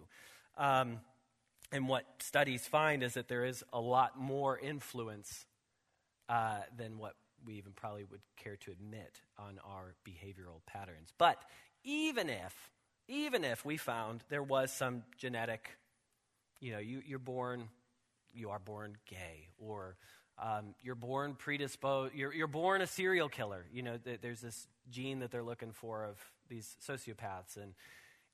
Um, 0.59 0.99
and 1.73 1.89
what 1.89 2.05
studies 2.21 2.67
find 2.67 3.03
is 3.03 3.15
that 3.15 3.29
there 3.29 3.45
is 3.45 3.65
a 3.73 3.81
lot 3.81 4.19
more 4.19 4.59
influence 4.59 5.47
uh, 6.29 6.61
than 6.77 6.99
what 6.99 7.15
we 7.45 7.55
even 7.55 7.73
probably 7.73 8.05
would 8.05 8.21
care 8.37 8.57
to 8.57 8.71
admit 8.71 9.21
on 9.39 9.59
our 9.65 9.95
behavioral 10.05 10.61
patterns. 10.67 11.13
But 11.19 11.39
even 11.85 12.29
if 12.29 12.55
even 13.09 13.45
if 13.45 13.65
we 13.65 13.77
found 13.77 14.25
there 14.29 14.43
was 14.43 14.73
some 14.73 15.05
genetic, 15.17 15.79
you 16.61 16.73
know, 16.73 16.79
you, 16.79 17.03
you're 17.07 17.19
born, 17.21 17.69
you 18.35 18.51
are 18.51 18.59
born 18.59 18.97
gay, 19.09 19.49
or 19.59 19.97
um, 20.43 20.75
you're 20.83 20.97
born 20.97 21.35
predisposed, 21.35 22.15
you're, 22.15 22.33
you're 22.35 22.49
born 22.49 22.81
a 22.81 22.87
serial 22.87 23.29
killer. 23.29 23.65
You 23.73 23.83
know, 23.83 23.97
th- 23.97 24.21
there's 24.21 24.41
this 24.41 24.67
gene 24.91 25.21
that 25.21 25.31
they're 25.31 25.45
looking 25.45 25.73
for 25.73 26.05
of 26.05 26.19
these 26.49 26.77
sociopaths. 26.85 27.57
And 27.57 27.75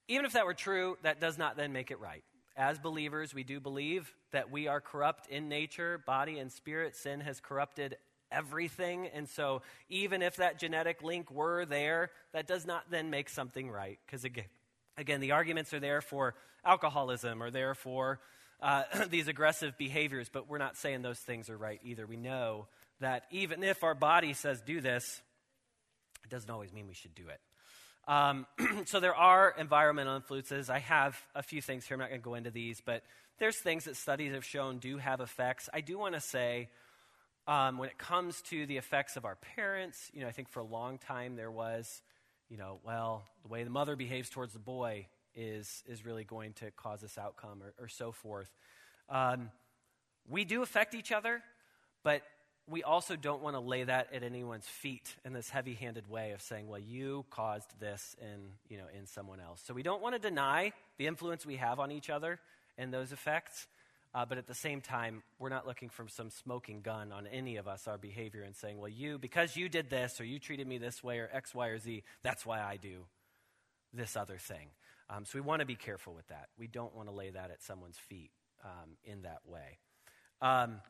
even 0.09 0.25
if 0.25 0.33
that 0.33 0.47
were 0.47 0.55
true, 0.55 0.97
that 1.03 1.21
does 1.21 1.39
not 1.39 1.57
then 1.57 1.73
make 1.73 1.91
it 1.91 2.01
right. 2.01 2.25
As 2.57 2.79
believers, 2.79 3.35
we 3.35 3.45
do 3.45 3.61
believe 3.61 4.15
that 4.33 4.51
we 4.51 4.69
are 4.69 4.81
corrupt 4.81 5.27
in 5.29 5.49
nature, 5.49 5.99
body 5.99 6.39
and 6.39 6.53
spirit. 6.53 6.97
Sin 6.97 7.21
has 7.21 7.41
corrupted 7.41 7.97
everything. 8.31 9.07
And 9.07 9.29
so, 9.29 9.63
even 9.89 10.23
if 10.23 10.37
that 10.37 10.59
genetic 10.59 11.03
link 11.03 11.31
were 11.31 11.65
there, 11.65 12.11
that 12.33 12.47
does 12.47 12.67
not 12.67 12.91
then 12.91 13.11
make 13.11 13.29
something 13.29 13.71
right. 13.71 13.99
Because 14.07 14.25
again, 14.25 14.45
Again, 14.97 15.21
the 15.21 15.33
arguments 15.33 15.73
are 15.73 15.81
there 15.81 16.01
for 16.01 16.35
alcoholism 16.65 17.43
or 17.43 17.51
there 17.51 17.75
for 17.75 18.21
uh, 18.61 18.85
these 19.11 19.29
aggressive 19.29 19.77
behaviors, 19.79 20.29
but 20.29 20.49
we're 20.49 20.59
not 20.59 20.77
saying 20.77 21.03
those 21.03 21.19
things 21.19 21.49
are 21.49 21.57
right 21.57 21.81
either. 21.83 22.07
We 22.07 22.17
know 22.17 22.67
that 23.01 23.25
even 23.31 23.63
if 23.63 23.83
our 23.85 23.95
body 23.95 24.35
says 24.35 24.61
do 24.61 24.81
this, 24.81 25.23
it 26.25 26.31
doesn't 26.31 26.51
always 26.51 26.73
mean 26.73 26.87
we 26.87 26.95
should 26.95 27.15
do 27.15 27.29
it. 27.29 27.41
Um, 28.09 28.47
so 28.87 29.01
there 29.01 29.15
are 29.15 29.55
environmental 29.57 30.17
influences. 30.17 30.71
I 30.71 30.81
have 30.81 31.21
a 31.35 31.43
few 31.43 31.63
things 31.63 31.87
here. 31.87 31.95
I'm 31.95 32.01
not 32.01 32.09
going 32.09 32.21
to 32.21 32.25
go 32.25 32.35
into 32.35 32.51
these, 32.51 32.81
but 32.81 33.03
there's 33.39 33.57
things 33.57 33.85
that 33.85 33.97
studies 33.97 34.33
have 34.35 34.45
shown 34.45 34.79
do 34.79 34.99
have 34.99 35.21
effects. 35.21 35.69
I 35.73 35.81
do 35.81 35.99
want 35.99 36.15
to 36.15 36.21
say, 36.21 36.69
um, 37.47 37.79
when 37.79 37.89
it 37.89 37.99
comes 37.99 38.41
to 38.43 38.67
the 38.67 38.77
effects 38.77 39.17
of 39.17 39.25
our 39.25 39.37
parents, 39.37 40.11
you 40.13 40.21
know, 40.21 40.29
I 40.29 40.33
think 40.33 40.49
for 40.49 40.61
a 40.61 40.65
long 40.65 40.99
time 40.99 41.37
there 41.37 41.51
was 41.51 42.03
you 42.53 42.59
know, 42.59 42.81
well, 42.85 43.25
the 43.41 43.49
way 43.49 43.65
the 43.65 43.71
mother 43.71 43.97
behaves 43.97 44.29
towards 44.29 44.53
the 44.53 44.59
boy 44.59 45.07
is, 45.35 45.83
is 45.87 46.05
really 46.05 46.23
going 46.23 46.53
to 46.53 46.71
cause 46.73 47.01
this 47.01 47.17
outcome, 47.17 47.63
or, 47.63 47.73
or 47.83 47.89
so 47.89 48.13
forth. 48.13 48.55
Um, 49.09 49.51
we 50.29 50.45
do 50.45 50.63
affect 50.63 50.95
each 50.95 51.13
other, 51.13 51.43
but 52.05 52.21
we 52.69 52.83
also 52.83 53.17
don't 53.17 53.43
want 53.43 53.57
to 53.57 53.61
lay 53.61 53.85
that 53.85 54.13
at 54.13 54.23
anyone's 54.23 54.67
feet 54.67 55.17
in 55.25 55.33
this 55.33 55.51
heavy-handed 55.51 56.09
way 56.09 56.33
of 56.33 56.41
saying, 56.41 56.69
"Well, 56.69 56.81
you 56.81 57.25
caused 57.31 57.79
this 57.81 58.17
in 58.21 58.53
you 58.69 58.79
know 58.79 58.87
in 58.97 59.07
someone 59.07 59.41
else." 59.41 59.63
So 59.65 59.75
we 59.75 59.83
don't 59.83 60.03
want 60.03 60.15
to 60.15 60.19
deny 60.19 60.73
the 60.99 61.07
influence 61.07 61.45
we 61.45 61.57
have 61.57 61.81
on 61.81 61.91
each 61.91 62.09
other 62.09 62.39
and 62.79 62.93
those 62.93 63.13
effects, 63.13 63.67
uh, 64.15 64.27
but 64.27 64.39
at 64.39 64.47
the 64.47 64.55
same 64.55 64.81
time, 64.81 65.23
we're 65.39 65.49
not 65.49 65.67
looking 65.67 65.89
for 65.89 66.07
some 66.09 66.31
smoking 66.31 66.83
gun 66.83 67.13
on 67.13 67.27
any 67.27 67.57
of 67.57 67.67
us, 67.67 67.89
our 67.89 67.97
behavior, 67.97 68.43
and 68.43 68.55
saying, 68.55 68.79
well, 68.79 68.89
you, 68.89 69.19
because 69.19 69.57
you 69.57 69.69
did 69.69 69.89
this, 69.89 70.21
or 70.21 70.25
you 70.25 70.39
treated 70.39 70.67
me 70.67 70.77
this 70.77 71.03
way, 71.03 71.19
or 71.19 71.31
X, 71.33 71.55
Y, 71.55 71.69
or 71.69 71.79
Z, 71.79 72.03
that's 72.23 72.45
why 72.45 72.61
I 72.61 72.77
do 72.77 73.07
this 73.95 74.17
other 74.17 74.37
thing. 74.37 74.69
Um, 75.09 75.25
so 75.25 75.39
we 75.39 75.41
want 75.41 75.61
to 75.61 75.67
be 75.67 75.77
careful 75.77 76.15
with 76.15 76.27
that. 76.29 76.49
We 76.59 76.67
don't 76.67 76.95
want 76.95 77.09
to 77.09 77.15
lay 77.15 77.31
that 77.31 77.51
at 77.51 77.63
someone's 77.63 77.99
feet 77.99 78.31
um, 78.65 78.91
in 79.05 79.23
that 79.23 79.41
way. 79.47 79.79
Um, 80.43 80.81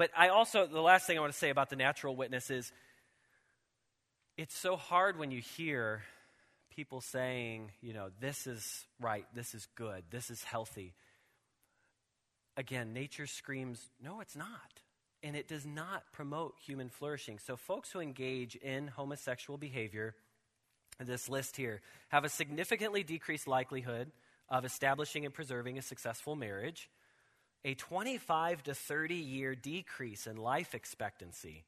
but 0.00 0.10
I 0.16 0.28
also, 0.28 0.66
the 0.66 0.80
last 0.80 1.06
thing 1.06 1.18
I 1.18 1.20
want 1.20 1.32
to 1.32 1.38
say 1.38 1.50
about 1.50 1.68
the 1.68 1.76
natural 1.76 2.16
witness 2.16 2.50
is 2.50 2.72
it's 4.36 4.56
so 4.56 4.76
hard 4.76 5.18
when 5.18 5.30
you 5.30 5.40
hear 5.40 6.02
people 6.74 7.00
saying, 7.02 7.70
you 7.82 7.92
know, 7.92 8.08
this 8.18 8.46
is 8.46 8.86
right, 9.00 9.26
this 9.34 9.54
is 9.54 9.68
good, 9.76 10.04
this 10.10 10.30
is 10.30 10.42
healthy 10.42 10.94
again, 12.60 12.92
nature 12.92 13.26
screams, 13.26 13.90
no, 14.02 14.20
it's 14.20 14.36
not. 14.36 14.82
And 15.22 15.34
it 15.34 15.48
does 15.48 15.66
not 15.66 16.04
promote 16.12 16.54
human 16.64 16.88
flourishing. 16.88 17.38
So, 17.38 17.56
folks 17.56 17.90
who 17.90 18.00
engage 18.00 18.56
in 18.56 18.88
homosexual 18.88 19.58
behavior, 19.58 20.14
this 20.98 21.28
list 21.28 21.56
here, 21.56 21.80
have 22.08 22.24
a 22.24 22.28
significantly 22.28 23.02
decreased 23.02 23.46
likelihood 23.46 24.12
of 24.48 24.64
establishing 24.64 25.24
and 25.24 25.34
preserving 25.34 25.78
a 25.78 25.82
successful 25.82 26.36
marriage, 26.36 26.88
a 27.64 27.74
25 27.74 28.62
to 28.64 28.74
30 28.74 29.14
year 29.14 29.54
decrease 29.54 30.26
in 30.26 30.36
life 30.36 30.74
expectancy, 30.74 31.64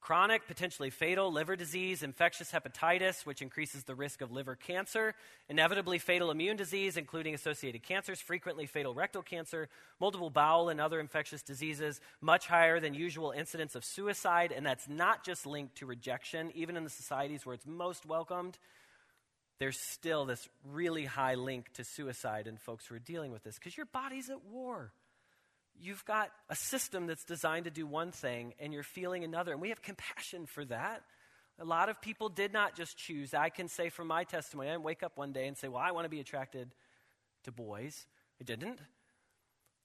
chronic, 0.00 0.46
potentially 0.46 0.90
fatal 0.90 1.32
liver 1.32 1.56
disease, 1.56 2.02
infectious 2.02 2.52
hepatitis, 2.52 3.26
which 3.26 3.42
increases 3.42 3.84
the 3.84 3.94
risk 3.94 4.20
of 4.20 4.30
liver 4.30 4.54
cancer, 4.54 5.14
inevitably 5.48 5.98
fatal 5.98 6.30
immune 6.30 6.56
disease, 6.56 6.96
including 6.96 7.34
associated 7.34 7.82
cancers, 7.82 8.20
frequently 8.20 8.66
fatal 8.66 8.94
rectal 8.94 9.22
cancer, 9.22 9.68
multiple 10.00 10.30
bowel 10.30 10.68
and 10.68 10.80
other 10.80 11.00
infectious 11.00 11.42
diseases, 11.42 12.00
much 12.20 12.46
higher 12.46 12.78
than 12.78 12.94
usual 12.94 13.32
incidence 13.32 13.74
of 13.74 13.84
suicide, 13.84 14.52
and 14.54 14.64
that's 14.64 14.88
not 14.88 15.24
just 15.24 15.44
linked 15.44 15.76
to 15.76 15.86
rejection, 15.86 16.52
even 16.54 16.76
in 16.76 16.84
the 16.84 16.90
societies 16.90 17.44
where 17.44 17.54
it's 17.54 17.66
most 17.66 18.06
welcomed. 18.06 18.58
There's 19.58 19.78
still 19.78 20.24
this 20.24 20.48
really 20.68 21.04
high 21.04 21.34
link 21.34 21.72
to 21.74 21.84
suicide 21.84 22.46
in 22.46 22.56
folks 22.56 22.86
who 22.86 22.94
are 22.94 23.00
dealing 23.00 23.32
with 23.32 23.44
this 23.44 23.56
because 23.56 23.76
your 23.76 23.86
body's 23.86 24.30
at 24.30 24.44
war 24.44 24.92
you've 25.82 26.04
got 26.04 26.30
a 26.48 26.54
system 26.54 27.06
that's 27.06 27.24
designed 27.24 27.64
to 27.64 27.70
do 27.70 27.86
one 27.86 28.12
thing 28.12 28.54
and 28.58 28.72
you're 28.72 28.82
feeling 28.82 29.24
another. 29.24 29.52
And 29.52 29.60
we 29.60 29.70
have 29.70 29.82
compassion 29.82 30.46
for 30.46 30.64
that. 30.66 31.02
A 31.58 31.64
lot 31.64 31.88
of 31.88 32.00
people 32.00 32.28
did 32.28 32.52
not 32.52 32.74
just 32.74 32.96
choose. 32.96 33.34
I 33.34 33.50
can 33.50 33.68
say 33.68 33.88
from 33.88 34.06
my 34.06 34.24
testimony, 34.24 34.68
I 34.68 34.72
didn't 34.72 34.84
wake 34.84 35.02
up 35.02 35.18
one 35.18 35.32
day 35.32 35.46
and 35.46 35.56
say, 35.56 35.68
Well, 35.68 35.82
I 35.82 35.90
want 35.90 36.04
to 36.04 36.08
be 36.08 36.20
attracted 36.20 36.70
to 37.44 37.52
boys. 37.52 38.06
I 38.40 38.44
didn't. 38.44 38.80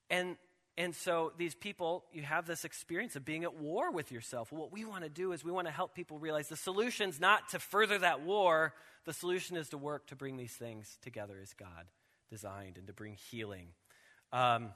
And 0.10 0.38
and 0.80 0.95
so 0.95 1.34
these 1.38 1.56
people, 1.56 2.06
you 2.14 2.22
have 2.22 2.45
this 2.45 2.64
experience 2.64 3.16
of 3.16 3.26
being 3.26 3.43
at 3.43 3.56
war 3.56 3.91
with 3.91 4.12
yourself. 4.12 4.52
What 4.52 4.72
we 4.72 4.86
want 4.86 5.04
to 5.04 5.10
do 5.10 5.32
is 5.32 5.43
we 5.43 5.52
want 5.52 5.66
to 5.66 5.74
help 5.74 5.95
people 5.95 6.20
realize 6.20 6.50
the 6.50 6.56
solution's 6.56 7.20
not 7.20 7.50
to 7.50 7.60
further 7.60 7.98
that 7.98 8.22
war. 8.22 8.76
The 9.06 9.14
solution 9.14 9.58
is 9.58 9.70
to 9.70 9.78
work 9.78 10.06
to 10.08 10.16
bring 10.16 10.38
these 10.38 10.54
things 10.54 11.00
together 11.02 11.39
as 11.41 11.52
God 11.54 11.88
designed 12.30 12.78
and 12.78 12.86
to 12.86 12.93
bring 12.93 13.16
healing. 13.32 13.70
Um, 14.32 14.70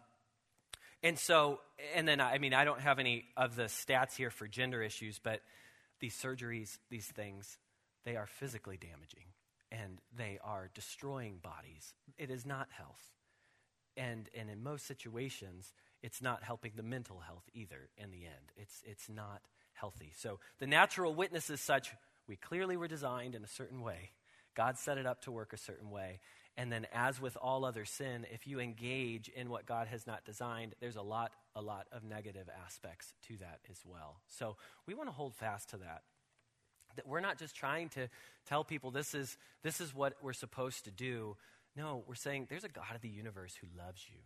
and 1.04 1.18
so, 1.18 1.60
and 1.96 2.08
then, 2.08 2.22
I 2.22 2.38
mean, 2.38 2.54
I 2.54 2.64
don't 2.66 2.80
have 2.80 3.00
any 3.00 3.26
of 3.36 3.56
the 3.56 3.64
stats 3.64 4.16
here 4.16 4.30
for 4.30 4.48
gender 4.48 4.82
issues, 4.82 5.20
but 5.20 5.42
these 6.00 6.16
surgeries, 6.16 6.78
these 6.90 7.08
things, 7.08 7.58
they 8.06 8.16
are 8.16 8.28
physically 8.28 8.78
damaging 8.78 9.26
and 9.72 10.00
they 10.16 10.38
are 10.44 10.70
destroying 10.74 11.38
bodies. 11.38 11.94
It 12.18 12.30
is 12.30 12.46
not 12.46 12.68
health. 12.72 13.02
And, 13.98 14.30
and 14.38 14.50
in 14.50 14.64
most 14.64 14.86
situations, 14.86 15.74
it's 16.02 16.22
not 16.22 16.44
helping 16.44 16.74
the 16.76 16.84
mental 16.84 17.20
health 17.20 17.44
either 17.54 17.90
in 17.98 18.12
the 18.12 18.26
end. 18.26 18.52
It's, 18.56 18.82
it's 18.86 19.10
not 19.10 19.42
healthy. 19.74 20.14
So 20.16 20.40
the 20.60 20.68
natural 20.68 21.14
witness 21.14 21.50
is 21.50 21.62
such 21.62 21.92
we 22.28 22.36
clearly 22.36 22.78
were 22.78 22.88
designed 22.88 23.36
in 23.36 23.44
a 23.44 23.48
certain 23.48 23.82
way. 23.82 24.12
God 24.56 24.78
set 24.78 24.98
it 24.98 25.06
up 25.06 25.22
to 25.24 25.32
work 25.32 25.54
a 25.54 25.58
certain 25.58 25.90
way. 25.90 26.20
And 26.58 26.72
then, 26.72 26.86
as 26.94 27.22
with 27.22 27.38
all 27.42 27.64
other 27.64 27.86
sin, 27.86 28.26
if 28.32 28.46
you 28.46 28.60
engage 28.60 29.30
in 29.30 29.50
what 29.50 29.66
God 29.66 29.88
has 29.88 30.06
not 30.06 30.26
designed, 30.26 30.76
there's 30.82 30.98
a 30.98 31.02
lot, 31.02 31.32
a 31.56 31.62
lot 31.62 31.88
of 31.92 32.04
negative 32.04 32.50
aspects 32.66 33.14
to 33.28 33.38
that 33.38 33.60
as 33.70 33.80
well. 33.86 34.20
So 34.28 34.58
we 34.86 34.94
want 34.94 35.08
to 35.08 35.14
hold 35.14 35.34
fast 35.34 35.70
to 35.70 35.78
that. 35.78 36.02
That 36.98 37.08
we're 37.08 37.22
not 37.22 37.40
just 37.40 37.56
trying 37.56 37.88
to 37.90 38.10
tell 38.46 38.66
people 38.66 38.92
this 38.92 39.14
is, 39.14 39.38
this 39.64 39.80
is 39.80 39.96
what 39.96 40.18
we're 40.22 40.34
supposed 40.34 40.84
to 40.86 40.92
do. 40.92 41.38
No, 41.76 42.04
we're 42.06 42.16
saying 42.16 42.48
there's 42.50 42.66
a 42.66 42.70
God 42.70 42.96
of 42.96 43.02
the 43.02 43.08
universe 43.08 43.56
who 43.56 43.68
loves 43.78 44.06
you 44.10 44.20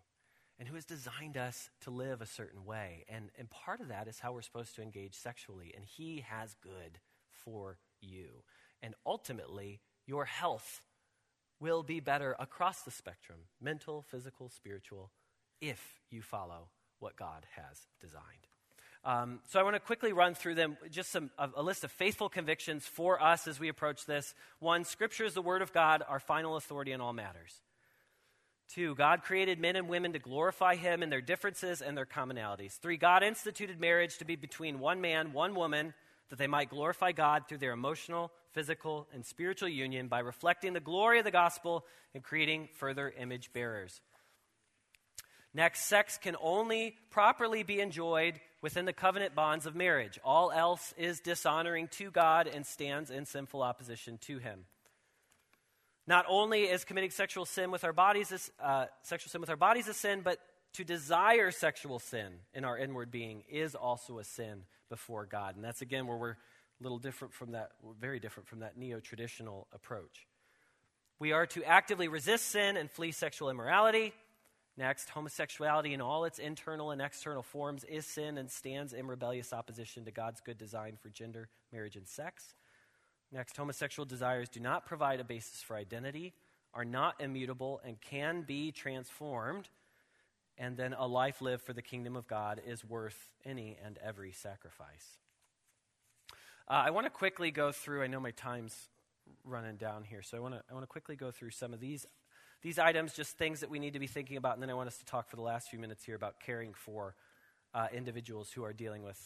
and 0.58 0.68
who 0.68 0.76
has 0.76 0.86
designed 0.86 1.38
us 1.38 1.70
to 1.82 1.92
live 1.92 2.22
a 2.22 2.26
certain 2.26 2.66
way. 2.66 3.06
And, 3.08 3.30
and 3.38 3.50
part 3.50 3.82
of 3.82 3.90
that 3.90 4.08
is 4.08 4.20
how 4.20 4.34
we're 4.34 4.42
supposed 4.42 4.76
to 4.76 4.82
engage 4.82 5.14
sexually. 5.14 5.74
And 5.76 5.86
He 5.86 6.24
has 6.28 6.56
good 6.62 7.00
for 7.30 7.78
you. 8.02 8.44
And 8.82 8.96
ultimately, 9.06 9.82
your 10.08 10.26
health 10.26 10.82
will 11.60 11.84
be 11.84 12.00
better 12.00 12.36
across 12.40 12.82
the 12.82 12.92
spectrum 12.92 13.40
mental, 13.62 14.02
physical, 14.02 14.50
spiritual 14.50 15.12
if 15.62 16.02
you 16.10 16.22
follow 16.22 16.70
what 17.00 17.16
God 17.16 17.46
has 17.56 17.88
designed. 18.02 18.48
Um, 19.04 19.40
so 19.48 19.60
I 19.60 19.64
want 19.64 19.76
to 19.76 19.80
quickly 19.80 20.14
run 20.14 20.34
through 20.34 20.56
them, 20.56 20.78
just 20.90 21.12
some, 21.12 21.30
a, 21.38 21.48
a, 21.58 21.62
list 21.62 21.84
of 21.84 21.92
faithful 21.92 22.28
convictions 22.28 22.88
for 22.88 23.22
us 23.22 23.48
as 23.48 23.60
we 23.60 23.70
approach 23.70 24.08
this. 24.08 24.34
One, 24.60 24.84
Scripture 24.84 25.26
is 25.26 25.36
the 25.36 25.44
Word 25.44 25.62
of 25.62 25.72
God, 25.72 26.02
our 26.08 26.20
final 26.20 26.56
authority 26.56 26.92
in 26.92 27.02
all 27.02 27.14
matters. 27.14 27.62
Two, 28.68 28.96
God 28.96 29.22
created 29.22 29.60
men 29.60 29.76
and 29.76 29.88
women 29.88 30.14
to 30.14 30.20
glorify 30.20 30.76
Him 30.76 31.04
in 31.04 31.12
their 31.12 31.22
differences 31.22 31.84
and 31.84 31.96
their 31.96 32.08
commonalities. 32.08 32.80
Three, 32.80 32.98
God 32.98 33.22
instituted 33.22 33.80
marriage 33.80 34.18
to 34.18 34.26
be 34.26 34.36
between 34.36 34.80
one 34.80 35.02
man, 35.02 35.34
one 35.34 35.54
woman, 35.54 35.94
that 36.30 36.40
they 36.40 36.48
might 36.48 36.70
glorify 36.70 37.12
God 37.12 37.44
through 37.48 37.60
their 37.60 37.72
emotional, 37.72 38.32
physical, 38.52 39.08
and 39.14 39.26
spiritual 39.26 39.70
union 39.70 40.08
by 40.08 40.20
reflecting 40.20 40.74
the 40.74 40.80
glory 40.80 41.20
of 41.20 41.26
the 41.26 41.32
gospel 41.32 41.86
and 42.14 42.24
creating 42.24 42.70
further 42.78 43.14
image 43.18 43.54
bearers. 43.54 44.02
Next, 45.54 45.86
sex 45.86 46.18
can 46.18 46.36
only 46.42 46.96
properly 47.12 47.64
be 47.64 47.80
enjoyed 47.80 48.42
within 48.62 48.86
the 48.86 48.92
covenant 48.92 49.36
bonds 49.36 49.66
of 49.66 49.76
marriage. 49.76 50.20
All 50.24 50.52
else 50.52 50.94
is 50.98 51.22
dishonoring 51.22 51.88
to 51.94 52.12
God 52.12 52.48
and 52.48 52.66
stands 52.66 53.10
in 53.10 53.26
sinful 53.26 53.62
opposition 53.62 54.18
to 54.24 54.38
Him. 54.38 54.66
Not 56.08 56.26
only 56.28 56.64
is 56.64 56.84
committing 56.84 57.10
sexual 57.10 57.46
sin 57.46 57.72
with 57.72 57.84
our 57.84 57.94
bodies, 57.94 58.52
uh, 58.60 58.88
sexual 59.04 59.30
sin 59.30 59.40
with 59.40 59.50
our 59.50 59.56
bodies 59.56 59.88
a 59.88 59.94
sin, 59.94 60.22
but 60.24 60.40
to 60.74 60.84
desire 60.84 61.52
sexual 61.52 62.00
sin 62.00 62.34
in 62.54 62.66
our 62.66 62.78
inward 62.78 63.10
being 63.10 63.44
is 63.50 63.76
also 63.76 64.20
a 64.20 64.26
sin 64.26 64.64
before 64.90 65.26
God. 65.26 65.56
And 65.56 65.64
that's 65.64 65.82
again 65.82 66.08
where 66.08 66.18
we're 66.18 66.32
a 66.32 66.84
little 66.84 67.00
different 67.00 67.34
from 67.34 67.52
that, 67.52 67.72
very 68.00 68.20
different 68.20 68.48
from 68.48 68.60
that 68.60 68.78
neo 68.78 69.00
traditional 69.00 69.68
approach. 69.74 70.28
We 71.20 71.32
are 71.32 71.46
to 71.48 71.64
actively 71.64 72.08
resist 72.08 72.48
sin 72.48 72.76
and 72.76 72.92
flee 72.92 73.12
sexual 73.12 73.50
immorality. 73.50 74.14
Next, 74.78 75.10
homosexuality 75.10 75.94
in 75.94 76.02
all 76.02 76.26
its 76.26 76.38
internal 76.38 76.92
and 76.92 77.02
external 77.02 77.44
forms 77.44 77.86
is 77.86 78.06
sin 78.06 78.38
and 78.38 78.52
stands 78.52 78.92
in 78.92 79.08
rebellious 79.08 79.54
opposition 79.54 80.04
to 80.04 80.12
God's 80.12 80.42
good 80.42 80.58
design 80.58 80.98
for 81.02 81.10
gender, 81.10 81.48
marriage, 81.72 81.96
and 81.96 82.08
sex. 82.08 82.56
Next, 83.32 83.56
homosexual 83.56 84.06
desires 84.06 84.50
do 84.50 84.60
not 84.60 84.86
provide 84.86 85.22
a 85.22 85.24
basis 85.24 85.62
for 85.62 85.78
identity, 85.78 86.34
are 86.74 86.84
not 86.84 87.22
immutable, 87.22 87.80
and 87.86 88.00
can 88.02 88.42
be 88.42 88.74
transformed. 88.74 89.70
And 90.58 90.78
then 90.78 90.94
a 90.94 91.06
life 91.06 91.42
lived 91.42 91.64
for 91.64 91.74
the 91.74 91.82
kingdom 91.82 92.16
of 92.16 92.28
God 92.28 92.62
is 92.66 92.86
worth 92.86 93.30
any 93.46 93.78
and 93.84 93.98
every 94.04 94.32
sacrifice. 94.32 95.18
Uh, 96.68 96.84
I 96.86 96.90
want 96.92 97.06
to 97.06 97.12
quickly 97.12 97.52
go 97.52 97.72
through, 97.72 98.04
I 98.04 98.08
know 98.08 98.20
my 98.20 98.32
time's 98.32 98.90
running 99.44 99.76
down 99.76 100.04
here, 100.04 100.22
so 100.22 100.38
I 100.38 100.40
want 100.40 100.54
to 100.54 100.64
I 100.70 100.74
want 100.74 100.84
to 100.84 100.88
quickly 100.88 101.16
go 101.16 101.32
through 101.32 101.52
some 101.52 101.74
of 101.74 101.80
these 101.80 102.06
these 102.62 102.80
items, 102.80 103.14
just 103.14 103.38
things 103.38 103.60
that 103.60 103.70
we 103.70 103.78
need 103.78 103.94
to 103.94 104.00
be 104.00 104.08
thinking 104.08 104.38
about, 104.38 104.54
and 104.54 104.64
then 104.64 104.70
I 104.70 104.74
want 104.74 104.88
us 104.88 104.98
to 104.98 105.06
talk 105.06 105.30
for 105.30 105.36
the 105.36 105.44
last 105.44 105.70
few 105.70 105.78
minutes 105.78 106.04
here 106.04 106.16
about 106.16 106.40
caring 106.40 106.74
for 106.74 107.16
uh, 107.76 107.88
individuals 107.94 108.52
who 108.52 108.64
are 108.64 108.74
dealing 108.74 109.04
with 109.04 109.20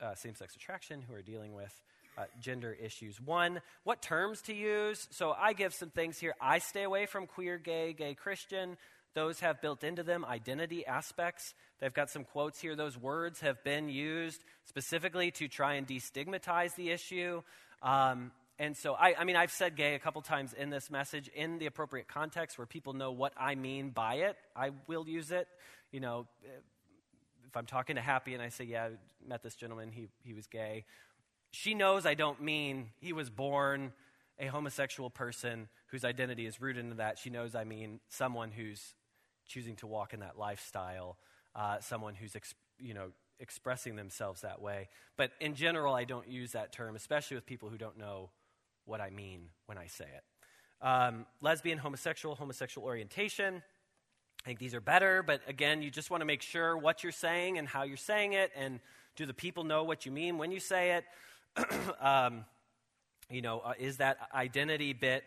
uh, 0.00 0.14
same 0.14 0.34
sex 0.34 0.56
attraction, 0.56 1.02
who 1.02 1.14
are 1.14 1.22
dealing 1.22 1.54
with 1.54 1.80
uh, 2.18 2.24
gender 2.40 2.72
issues. 2.72 3.20
One, 3.20 3.60
what 3.84 4.02
terms 4.02 4.40
to 4.42 4.54
use. 4.54 5.06
So 5.10 5.32
I 5.38 5.52
give 5.52 5.74
some 5.74 5.90
things 5.90 6.18
here. 6.18 6.34
I 6.40 6.58
stay 6.58 6.82
away 6.82 7.06
from 7.06 7.26
queer, 7.26 7.58
gay, 7.58 7.92
gay 7.92 8.14
Christian. 8.14 8.76
Those 9.16 9.40
have 9.40 9.62
built 9.62 9.82
into 9.82 10.02
them 10.02 10.26
identity 10.26 10.84
aspects. 10.84 11.54
They've 11.80 11.92
got 11.92 12.10
some 12.10 12.22
quotes 12.22 12.60
here. 12.60 12.76
Those 12.76 12.98
words 12.98 13.40
have 13.40 13.64
been 13.64 13.88
used 13.88 14.44
specifically 14.66 15.30
to 15.32 15.48
try 15.48 15.74
and 15.76 15.86
destigmatize 15.86 16.74
the 16.74 16.90
issue. 16.90 17.40
Um, 17.80 18.30
and 18.58 18.76
so, 18.76 18.92
I, 18.92 19.14
I, 19.18 19.24
mean, 19.24 19.36
I've 19.36 19.50
said 19.50 19.74
gay 19.74 19.94
a 19.94 19.98
couple 19.98 20.20
times 20.20 20.52
in 20.52 20.68
this 20.68 20.90
message 20.90 21.28
in 21.28 21.58
the 21.58 21.64
appropriate 21.64 22.08
context 22.08 22.58
where 22.58 22.66
people 22.66 22.92
know 22.92 23.10
what 23.10 23.32
I 23.38 23.54
mean 23.54 23.88
by 23.88 24.16
it. 24.16 24.36
I 24.54 24.72
will 24.86 25.08
use 25.08 25.30
it. 25.30 25.48
You 25.92 26.00
know, 26.00 26.26
if 27.48 27.56
I'm 27.56 27.64
talking 27.64 27.96
to 27.96 28.02
Happy 28.02 28.34
and 28.34 28.42
I 28.42 28.50
say, 28.50 28.64
Yeah, 28.64 28.84
I 28.84 28.90
met 29.26 29.42
this 29.42 29.54
gentleman, 29.54 29.92
he, 29.92 30.08
he 30.24 30.34
was 30.34 30.46
gay, 30.46 30.84
she 31.52 31.72
knows 31.72 32.04
I 32.04 32.12
don't 32.12 32.42
mean 32.42 32.90
he 33.00 33.14
was 33.14 33.30
born 33.30 33.94
a 34.38 34.46
homosexual 34.48 35.08
person 35.08 35.68
whose 35.86 36.04
identity 36.04 36.44
is 36.44 36.60
rooted 36.60 36.84
in 36.84 36.96
that. 36.98 37.18
She 37.18 37.30
knows 37.30 37.54
I 37.54 37.64
mean 37.64 38.00
someone 38.10 38.50
who's 38.50 38.94
choosing 39.46 39.76
to 39.76 39.86
walk 39.86 40.12
in 40.12 40.20
that 40.20 40.38
lifestyle, 40.38 41.16
uh, 41.54 41.80
someone 41.80 42.14
who's 42.14 42.36
ex- 42.36 42.54
you 42.78 42.94
know 42.94 43.12
expressing 43.38 43.96
themselves 43.96 44.42
that 44.42 44.60
way. 44.60 44.88
But 45.16 45.32
in 45.40 45.54
general, 45.54 45.94
I 45.94 46.04
don't 46.04 46.28
use 46.28 46.52
that 46.52 46.72
term, 46.72 46.96
especially 46.96 47.36
with 47.36 47.46
people 47.46 47.68
who 47.68 47.78
don't 47.78 47.98
know 47.98 48.30
what 48.84 49.00
I 49.00 49.10
mean 49.10 49.48
when 49.66 49.78
I 49.78 49.86
say 49.86 50.06
it. 50.06 50.86
Um, 50.86 51.26
lesbian, 51.40 51.78
homosexual, 51.78 52.34
homosexual 52.34 52.86
orientation. 52.86 53.62
I 54.42 54.46
think 54.46 54.58
these 54.58 54.74
are 54.74 54.80
better, 54.80 55.22
but 55.22 55.40
again, 55.48 55.82
you 55.82 55.90
just 55.90 56.10
want 56.10 56.20
to 56.20 56.24
make 56.24 56.42
sure 56.42 56.76
what 56.76 57.02
you're 57.02 57.12
saying 57.12 57.58
and 57.58 57.66
how 57.66 57.82
you're 57.82 57.96
saying 57.96 58.34
it, 58.34 58.52
and 58.54 58.80
do 59.16 59.26
the 59.26 59.34
people 59.34 59.64
know 59.64 59.82
what 59.82 60.06
you 60.06 60.12
mean 60.12 60.38
when 60.38 60.52
you 60.52 60.60
say 60.60 60.92
it? 60.92 61.04
um, 62.00 62.44
you 63.30 63.42
know, 63.42 63.60
uh, 63.60 63.72
is 63.78 63.96
that 63.96 64.18
identity 64.32 64.92
bit 64.92 65.24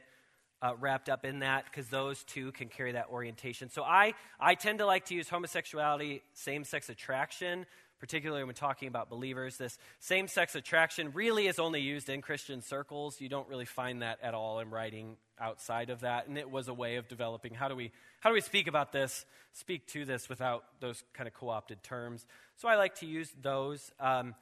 uh, 0.61 0.73
wrapped 0.79 1.09
up 1.09 1.25
in 1.25 1.39
that 1.39 1.65
because 1.65 1.87
those 1.87 2.23
two 2.23 2.51
can 2.51 2.67
carry 2.67 2.93
that 2.93 3.07
orientation. 3.09 3.69
So 3.69 3.83
I, 3.83 4.13
I 4.39 4.55
tend 4.55 4.79
to 4.79 4.85
like 4.85 5.05
to 5.05 5.15
use 5.15 5.29
homosexuality, 5.29 6.21
same 6.33 6.63
sex 6.63 6.89
attraction, 6.89 7.65
particularly 7.99 8.43
when 8.43 8.55
talking 8.55 8.87
about 8.87 9.09
believers. 9.09 9.57
This 9.57 9.77
same 9.99 10.27
sex 10.27 10.55
attraction 10.55 11.11
really 11.13 11.47
is 11.47 11.59
only 11.59 11.81
used 11.81 12.09
in 12.09 12.21
Christian 12.21 12.61
circles. 12.61 13.19
You 13.19 13.29
don't 13.29 13.47
really 13.47 13.65
find 13.65 14.01
that 14.01 14.19
at 14.21 14.33
all 14.33 14.59
in 14.59 14.69
writing 14.69 15.17
outside 15.39 15.89
of 15.89 16.01
that. 16.01 16.27
And 16.27 16.37
it 16.37 16.49
was 16.49 16.67
a 16.67 16.73
way 16.73 16.95
of 16.97 17.07
developing 17.07 17.53
how 17.53 17.67
do 17.67 17.75
we, 17.75 17.91
how 18.19 18.29
do 18.29 18.33
we 18.33 18.41
speak 18.41 18.67
about 18.67 18.91
this, 18.91 19.25
speak 19.53 19.87
to 19.87 20.05
this 20.05 20.27
without 20.27 20.63
those 20.79 21.03
kind 21.13 21.27
of 21.27 21.33
co 21.33 21.49
opted 21.49 21.83
terms. 21.83 22.25
So 22.57 22.67
I 22.67 22.75
like 22.75 22.95
to 22.95 23.05
use 23.05 23.31
those. 23.41 23.91
Um, 23.99 24.35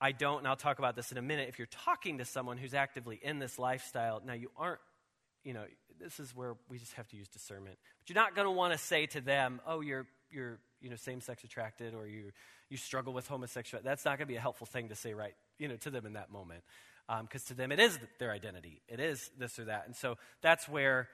I 0.00 0.12
don't, 0.12 0.38
and 0.38 0.48
I'll 0.48 0.56
talk 0.56 0.78
about 0.78 0.94
this 0.94 1.10
in 1.10 1.18
a 1.18 1.22
minute, 1.22 1.48
if 1.48 1.58
you're 1.58 1.66
talking 1.66 2.18
to 2.18 2.24
someone 2.24 2.58
who's 2.58 2.74
actively 2.74 3.18
in 3.22 3.38
this 3.38 3.58
lifestyle, 3.58 4.20
now 4.24 4.34
you 4.34 4.50
aren't, 4.56 4.80
you 5.46 5.54
know, 5.54 5.64
this 6.00 6.18
is 6.18 6.34
where 6.34 6.56
we 6.68 6.76
just 6.76 6.92
have 6.94 7.06
to 7.08 7.16
use 7.16 7.28
discernment. 7.28 7.78
But 8.00 8.10
you're 8.10 8.20
not 8.20 8.34
going 8.34 8.46
to 8.46 8.50
want 8.50 8.72
to 8.72 8.78
say 8.78 9.06
to 9.06 9.20
them, 9.20 9.60
oh, 9.64 9.80
you're, 9.80 10.06
you're 10.28 10.58
you 10.80 10.90
know, 10.90 10.96
same 10.96 11.20
sex 11.20 11.44
attracted 11.44 11.94
or 11.94 12.08
you, 12.08 12.32
you 12.68 12.76
struggle 12.76 13.12
with 13.12 13.28
homosexuality. 13.28 13.88
That's 13.88 14.04
not 14.04 14.18
going 14.18 14.26
to 14.26 14.32
be 14.32 14.36
a 14.36 14.40
helpful 14.40 14.66
thing 14.66 14.88
to 14.88 14.96
say 14.96 15.14
right, 15.14 15.34
you 15.58 15.68
know, 15.68 15.76
to 15.76 15.90
them 15.90 16.04
in 16.04 16.14
that 16.14 16.32
moment. 16.32 16.64
Because 17.06 17.42
um, 17.42 17.46
to 17.46 17.54
them, 17.54 17.70
it 17.70 17.78
is 17.78 17.96
their 18.18 18.32
identity. 18.32 18.82
It 18.88 18.98
is 18.98 19.30
this 19.38 19.60
or 19.60 19.66
that. 19.66 19.84
And 19.86 19.94
so 19.94 20.16
that's 20.42 20.68
where 20.68 21.08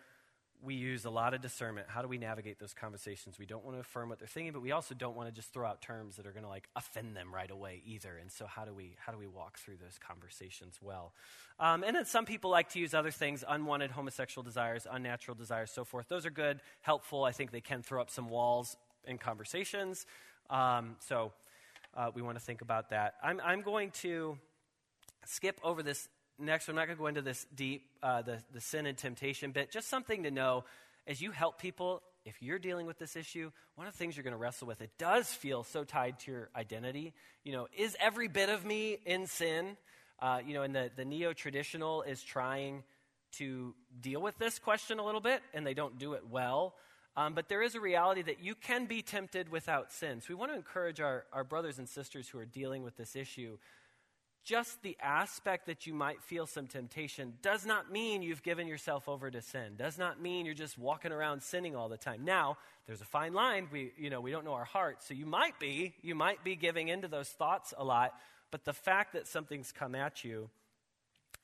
we 0.65 0.75
use 0.75 1.05
a 1.05 1.11
lot 1.11 1.35
of 1.35 1.41
discernment. 1.41 1.89
How 1.89 2.03
do 2.03 2.09
we 2.09 2.19
navigate 2.19 2.59
those 2.61 2.73
conversations? 2.73 3.39
We 3.39 3.47
don't 3.47 3.65
want 3.65 3.77
to 3.77 3.81
affirm 3.81 4.09
what 4.09 4.21
they're 4.21 4.29
thinking, 4.29 4.53
but 4.53 4.63
we 4.63 4.71
also 4.71 4.95
don't 4.95 5.17
want 5.17 5.29
to 5.29 5.35
just 5.35 5.53
throw 5.53 5.67
out 5.67 5.83
terms 5.83 6.17
that 6.17 6.27
are 6.27 6.31
going 6.31 6.45
to 6.45 6.49
like 6.49 6.69
offend 6.77 7.17
them 7.17 7.35
right 7.35 7.51
away 7.51 7.83
either. 7.85 8.17
And 8.21 8.31
so, 8.31 8.47
how 8.47 8.65
do 8.65 8.73
we 8.73 8.95
how 8.99 9.13
do 9.13 9.19
we 9.19 9.27
walk 9.27 9.59
through 9.59 9.77
those 9.83 9.99
conversations 9.99 10.79
well? 10.81 11.13
Um, 11.59 11.83
and 11.83 11.97
then 11.97 12.05
some 12.05 12.25
people 12.25 12.51
like 12.51 12.71
to 12.71 12.79
use 12.79 12.95
other 12.95 13.11
things: 13.11 13.45
unwanted 13.47 13.91
homosexual 13.91 14.45
desires, 14.45 14.87
unnatural 14.91 15.35
desires, 15.35 15.71
so 15.71 15.85
forth. 15.85 16.09
Those 16.09 16.25
are 16.27 16.31
good, 16.31 16.61
helpful. 16.81 17.25
I 17.25 17.33
think 17.33 17.51
they 17.51 17.61
can 17.61 17.83
throw 17.83 18.01
up 18.01 18.11
some 18.11 18.29
walls 18.29 18.77
in 19.05 19.19
conversations. 19.19 20.07
Um, 20.49 20.97
so, 21.01 21.33
uh, 21.97 22.11
we 22.15 22.23
want 22.23 22.39
to 22.39 22.45
think 22.45 22.63
about 22.63 22.91
that. 22.91 23.15
I'm 23.23 23.41
I'm 23.45 23.63
going 23.63 23.91
to 24.03 24.39
skip 25.25 25.61
over 25.65 25.83
this 25.83 26.09
next, 26.43 26.69
I'm 26.69 26.75
not 26.75 26.87
going 26.87 26.97
to 26.97 27.01
go 27.01 27.07
into 27.07 27.23
this 27.23 27.47
deep, 27.55 27.85
uh, 28.03 28.23
the, 28.23 28.39
the 28.53 28.61
sin 28.61 28.87
and 28.87 28.97
temptation 28.97 29.53
bit. 29.53 29.71
Just 29.71 29.89
something 29.89 30.25
to 30.25 30.31
know 30.31 30.65
as 31.07 31.21
you 31.21 31.31
help 31.31 31.59
people, 31.59 32.03
if 32.25 32.43
you're 32.43 32.59
dealing 32.59 32.87
with 32.87 32.99
this 32.99 33.17
issue, 33.17 33.51
one 33.75 33.87
of 33.87 33.93
the 33.93 33.99
things 33.99 34.17
you're 34.17 34.25
going 34.25 34.33
to 34.33 34.39
wrestle 34.39 34.69
with, 34.69 34.81
it 34.81 34.91
does 34.99 35.29
feel 35.33 35.65
so 35.65 35.85
tied 35.85 36.19
to 36.21 36.31
your 36.31 36.51
identity. 36.55 37.13
You 37.45 37.53
know, 37.53 37.69
is 37.77 37.97
every 38.01 38.29
bit 38.29 38.49
of 38.49 38.65
me 38.65 38.99
in 39.05 39.27
sin? 39.27 39.77
Uh, 40.21 40.41
you 40.47 40.55
know, 40.55 40.63
and 40.63 40.75
the, 40.75 40.91
the 40.95 41.05
neo 41.05 41.33
traditional 41.33 42.03
is 42.03 42.23
trying 42.23 42.85
to 43.33 43.75
deal 44.01 44.21
with 44.21 44.39
this 44.39 44.59
question 44.59 44.99
a 44.99 45.05
little 45.05 45.21
bit, 45.21 45.43
and 45.55 45.67
they 45.67 45.75
don't 45.75 45.99
do 45.99 46.13
it 46.13 46.23
well. 46.31 46.75
Um, 47.17 47.35
but 47.35 47.49
there 47.49 47.63
is 47.63 47.75
a 47.75 47.81
reality 47.81 48.23
that 48.23 48.43
you 48.43 48.55
can 48.55 48.87
be 48.87 49.03
tempted 49.03 49.51
without 49.51 49.93
sin. 49.93 50.21
So 50.21 50.27
we 50.31 50.35
want 50.35 50.53
to 50.53 50.57
encourage 50.57 51.01
our, 51.01 51.25
our 51.33 51.45
brothers 51.45 51.79
and 51.79 51.89
sisters 51.89 52.29
who 52.29 52.39
are 52.39 52.47
dealing 52.47 52.85
with 52.85 52.97
this 52.97 53.17
issue 53.17 53.59
just 54.45 54.83
the 54.83 54.97
aspect 55.01 55.67
that 55.67 55.87
you 55.87 55.95
might 55.95 56.23
feel 56.23 56.47
some 56.47 56.67
temptation 56.67 57.35
does 57.43 57.65
not 57.65 57.93
mean 57.93 58.23
you've 58.23 58.43
given 58.43 58.67
yourself 58.67 59.09
over 59.09 59.31
to 59.31 59.41
sin. 59.41 59.75
Does 59.77 59.99
not 59.99 60.21
mean 60.21 60.47
you're 60.47 60.55
just 60.55 60.77
walking 60.77 61.13
around 61.13 61.43
sinning 61.43 61.77
all 61.77 61.89
the 61.89 61.97
time. 61.97 62.25
Now 62.25 62.59
there's 62.87 63.01
a 63.01 63.07
fine 63.07 63.35
line. 63.35 63.69
We 63.71 63.93
you 63.97 64.11
know 64.11 64.21
we 64.21 64.31
don't 64.31 64.45
know 64.45 64.55
our 64.55 64.65
hearts 64.65 65.07
so 65.07 65.15
you 65.15 65.27
might 65.27 65.59
be 65.61 65.95
you 66.03 66.15
might 66.15 66.43
be 66.43 66.57
giving 66.57 66.89
into 66.89 67.09
those 67.09 67.29
thoughts 67.29 67.73
a 67.77 67.85
lot. 67.85 68.15
But 68.51 68.65
the 68.65 68.73
fact 68.73 69.13
that 69.13 69.27
something's 69.27 69.71
come 69.71 69.95
at 69.95 70.25
you 70.25 70.51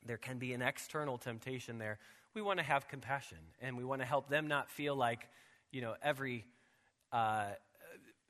there 0.05 0.17
can 0.17 0.37
be 0.37 0.53
an 0.53 0.61
external 0.61 1.17
temptation 1.17 1.77
there. 1.77 1.99
We 2.33 2.41
want 2.41 2.59
to 2.59 2.63
have 2.63 2.87
compassion 2.87 3.39
and 3.61 3.77
we 3.77 3.83
want 3.83 4.01
to 4.01 4.07
help 4.07 4.29
them 4.29 4.47
not 4.47 4.69
feel 4.69 4.95
like 4.95 5.27
you 5.71 5.81
know 5.81 5.95
every 6.01 6.45
uh, 7.11 7.47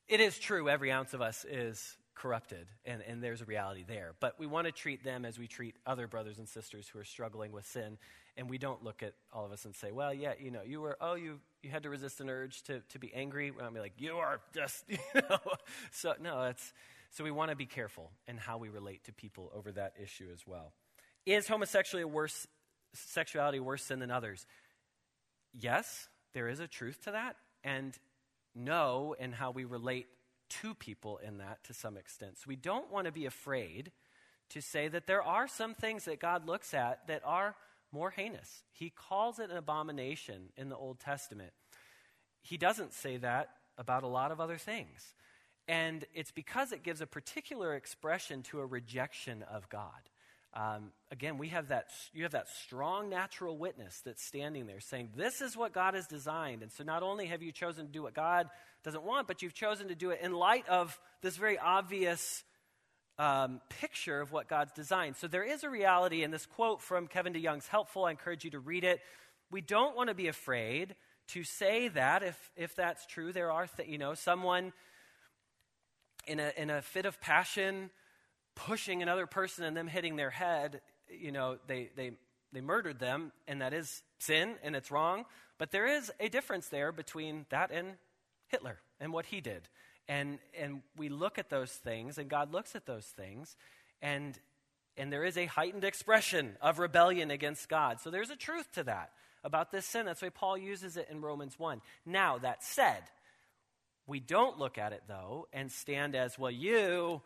it 0.07 0.19
is 0.19 0.37
true 0.37 0.69
every 0.69 0.91
ounce 0.91 1.13
of 1.13 1.21
us 1.21 1.45
is 1.49 1.97
corrupted, 2.19 2.67
and, 2.85 3.01
and 3.07 3.23
there's 3.23 3.41
a 3.41 3.45
reality 3.45 3.83
there. 3.87 4.13
But 4.19 4.37
we 4.37 4.45
want 4.45 4.67
to 4.67 4.71
treat 4.71 5.03
them 5.03 5.23
as 5.23 5.39
we 5.39 5.47
treat 5.47 5.75
other 5.85 6.07
brothers 6.07 6.37
and 6.37 6.47
sisters 6.47 6.87
who 6.87 6.99
are 6.99 7.05
struggling 7.05 7.51
with 7.51 7.65
sin. 7.65 7.97
And 8.35 8.49
we 8.49 8.57
don't 8.57 8.83
look 8.83 9.01
at 9.01 9.13
all 9.31 9.45
of 9.45 9.51
us 9.51 9.65
and 9.65 9.73
say, 9.73 9.91
well, 9.91 10.13
yeah, 10.13 10.33
you 10.39 10.51
know, 10.51 10.61
you 10.65 10.81
were, 10.81 10.97
oh, 11.01 11.15
you, 11.15 11.39
you 11.63 11.69
had 11.69 11.83
to 11.83 11.89
resist 11.89 12.19
an 12.19 12.29
urge 12.29 12.61
to, 12.63 12.81
to 12.89 12.99
be 12.99 13.13
angry. 13.13 13.51
We 13.51 13.61
don't 13.61 13.73
be 13.73 13.79
like, 13.79 13.93
you 13.97 14.15
are 14.17 14.41
just, 14.53 14.83
you 14.89 14.97
know. 15.15 15.39
So, 15.91 16.13
no, 16.21 16.43
it's, 16.43 16.73
so 17.09 17.23
we 17.23 17.31
want 17.31 17.51
to 17.51 17.55
be 17.55 17.65
careful 17.65 18.11
in 18.27 18.37
how 18.37 18.57
we 18.57 18.69
relate 18.69 19.05
to 19.05 19.13
people 19.13 19.51
over 19.55 19.71
that 19.71 19.93
issue 20.01 20.27
as 20.33 20.45
well. 20.45 20.73
Is 21.25 21.47
homosexuality 21.47 22.09
worse, 22.09 22.47
sexuality 22.93 23.59
worse 23.59 23.83
sin 23.83 23.99
than 23.99 24.11
others? 24.11 24.45
Yes, 25.53 26.09
there 26.33 26.49
is 26.49 26.59
a 26.59 26.67
truth 26.67 27.03
to 27.05 27.11
that. 27.11 27.37
And 27.63 27.97
no, 28.55 29.15
in 29.19 29.31
how 29.31 29.51
we 29.51 29.65
relate 29.65 30.07
to 30.49 30.73
people 30.73 31.17
in 31.17 31.37
that 31.37 31.63
to 31.65 31.73
some 31.73 31.97
extent. 31.97 32.37
So 32.37 32.45
we 32.47 32.55
don't 32.55 32.91
want 32.91 33.05
to 33.05 33.11
be 33.11 33.25
afraid 33.25 33.91
to 34.49 34.61
say 34.61 34.87
that 34.87 35.07
there 35.07 35.21
are 35.21 35.47
some 35.47 35.75
things 35.75 36.05
that 36.05 36.19
God 36.19 36.47
looks 36.47 36.73
at 36.73 37.07
that 37.07 37.21
are 37.25 37.55
more 37.91 38.09
heinous. 38.09 38.63
He 38.71 38.89
calls 38.89 39.39
it 39.39 39.49
an 39.49 39.57
abomination 39.57 40.49
in 40.57 40.69
the 40.69 40.75
Old 40.75 40.99
Testament. 40.99 41.51
He 42.41 42.57
doesn't 42.57 42.93
say 42.93 43.17
that 43.17 43.49
about 43.77 44.03
a 44.03 44.07
lot 44.07 44.31
of 44.31 44.39
other 44.39 44.57
things. 44.57 45.13
And 45.67 46.05
it's 46.13 46.31
because 46.31 46.71
it 46.71 46.83
gives 46.83 47.01
a 47.01 47.07
particular 47.07 47.75
expression 47.75 48.41
to 48.43 48.59
a 48.59 48.65
rejection 48.65 49.43
of 49.43 49.69
God. 49.69 50.08
Um, 50.53 50.91
again, 51.11 51.37
we 51.37 51.49
have 51.49 51.67
that, 51.67 51.89
you 52.11 52.23
have 52.23 52.31
that 52.31 52.47
strong 52.49 53.09
natural 53.09 53.57
witness 53.57 54.01
that's 54.03 54.23
standing 54.23 54.65
there 54.65 54.79
saying, 54.79 55.09
This 55.15 55.41
is 55.41 55.55
what 55.55 55.73
God 55.73 55.93
has 55.93 56.07
designed. 56.07 56.63
And 56.63 56.71
so 56.71 56.83
not 56.83 57.03
only 57.03 57.27
have 57.27 57.43
you 57.43 57.51
chosen 57.51 57.85
to 57.85 57.91
do 57.91 58.01
what 58.01 58.15
God 58.15 58.49
doesn't 58.83 59.03
want, 59.03 59.27
but 59.27 59.41
you've 59.41 59.53
chosen 59.53 59.89
to 59.89 59.95
do 59.95 60.09
it 60.09 60.21
in 60.23 60.33
light 60.33 60.67
of 60.67 60.99
this 61.21 61.37
very 61.37 61.59
obvious 61.59 62.43
um, 63.19 63.61
picture 63.69 64.21
of 64.21 64.31
what 64.31 64.47
God's 64.47 64.71
designed. 64.71 65.17
So 65.17 65.27
there 65.27 65.43
is 65.43 65.63
a 65.63 65.69
reality, 65.69 66.23
and 66.23 66.33
this 66.33 66.45
quote 66.45 66.81
from 66.81 67.07
Kevin 67.07 67.33
DeYoung's 67.33 67.67
helpful. 67.67 68.05
I 68.05 68.11
encourage 68.11 68.43
you 68.43 68.51
to 68.51 68.59
read 68.59 68.83
it. 68.83 69.01
We 69.51 69.61
don't 69.61 69.95
want 69.95 70.09
to 70.09 70.15
be 70.15 70.29
afraid 70.29 70.95
to 71.29 71.43
say 71.43 71.89
that 71.89 72.23
if, 72.23 72.51
if 72.55 72.75
that's 72.75 73.05
true. 73.05 73.31
There 73.31 73.51
are, 73.51 73.67
th- 73.67 73.87
you 73.87 73.99
know, 73.99 74.15
someone 74.15 74.73
in 76.25 76.39
a, 76.39 76.51
in 76.57 76.69
a 76.69 76.81
fit 76.81 77.05
of 77.05 77.19
passion 77.21 77.91
pushing 78.59 79.01
another 79.01 79.25
person 79.25 79.63
and 79.63 79.75
them 79.75 79.87
hitting 79.87 80.17
their 80.17 80.29
head, 80.29 80.81
you 81.09 81.31
know, 81.31 81.57
they, 81.67 81.89
they, 81.95 82.11
they 82.51 82.61
murdered 82.61 82.99
them, 82.99 83.31
and 83.47 83.61
that 83.61 83.73
is 83.73 84.03
sin 84.19 84.55
and 84.63 84.75
it's 84.75 84.91
wrong. 84.91 85.25
But 85.57 85.71
there 85.71 85.87
is 85.87 86.11
a 86.19 86.27
difference 86.29 86.67
there 86.67 86.91
between 86.91 87.45
that 87.49 87.71
and 87.71 87.93
Hitler 88.47 88.79
and 88.99 89.13
what 89.13 89.27
he 89.27 89.39
did. 89.39 89.69
And, 90.07 90.39
and 90.57 90.81
we 90.97 91.07
look 91.09 91.37
at 91.37 91.49
those 91.49 91.71
things, 91.71 92.17
and 92.17 92.29
God 92.29 92.51
looks 92.51 92.75
at 92.75 92.85
those 92.85 93.05
things, 93.05 93.55
and, 94.01 94.37
and 94.97 95.13
there 95.13 95.23
is 95.23 95.37
a 95.37 95.45
heightened 95.45 95.83
expression 95.83 96.57
of 96.61 96.79
rebellion 96.79 97.31
against 97.31 97.69
God. 97.69 98.01
So 98.01 98.09
there's 98.09 98.31
a 98.31 98.35
truth 98.35 98.71
to 98.73 98.83
that 98.83 99.11
about 99.43 99.71
this 99.71 99.85
sin. 99.85 100.05
That's 100.05 100.21
why 100.21 100.29
Paul 100.29 100.57
uses 100.57 100.97
it 100.97 101.07
in 101.09 101.21
Romans 101.21 101.57
1. 101.57 101.81
Now, 102.05 102.39
that 102.39 102.63
said, 102.63 103.03
we 104.05 104.19
don't 104.19 104.57
look 104.57 104.77
at 104.77 104.91
it, 104.91 105.03
though, 105.07 105.47
and 105.53 105.71
stand 105.71 106.15
as, 106.15 106.37
well, 106.37 106.51
you, 106.51 107.21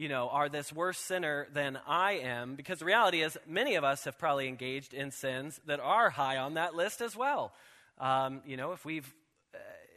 you 0.00 0.08
know, 0.08 0.30
are 0.30 0.48
this 0.48 0.72
worse 0.72 0.96
sinner 0.96 1.46
than 1.52 1.78
I 1.86 2.12
am, 2.12 2.54
because 2.54 2.78
the 2.78 2.86
reality 2.86 3.20
is 3.20 3.36
many 3.46 3.74
of 3.74 3.84
us 3.84 4.04
have 4.04 4.18
probably 4.18 4.48
engaged 4.48 4.94
in 4.94 5.10
sins 5.10 5.60
that 5.66 5.78
are 5.78 6.08
high 6.08 6.38
on 6.38 6.54
that 6.54 6.74
list 6.74 7.02
as 7.02 7.14
well. 7.14 7.52
Um, 7.98 8.40
you 8.46 8.56
know, 8.56 8.72
if 8.72 8.82
we've 8.86 9.12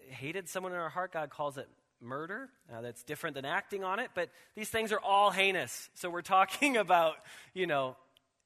hated 0.10 0.50
someone 0.50 0.74
in 0.74 0.78
our 0.78 0.90
heart, 0.90 1.14
God 1.14 1.30
calls 1.30 1.58
it 1.58 1.70
murder. 2.02 2.50
Uh, 2.70 2.82
that's 2.82 3.02
different 3.04 3.36
than 3.36 3.46
acting 3.46 3.86
on 3.86 4.00
it, 4.00 4.12
but 4.14 4.30
these 4.56 4.68
things 4.68 4.92
are 4.92 5.00
all 5.00 5.32
heinous. 5.32 5.90
So 5.94 6.10
we're 6.10 6.22
talking 6.22 6.76
about, 6.86 7.16
you 7.54 7.66
know, 7.66 7.96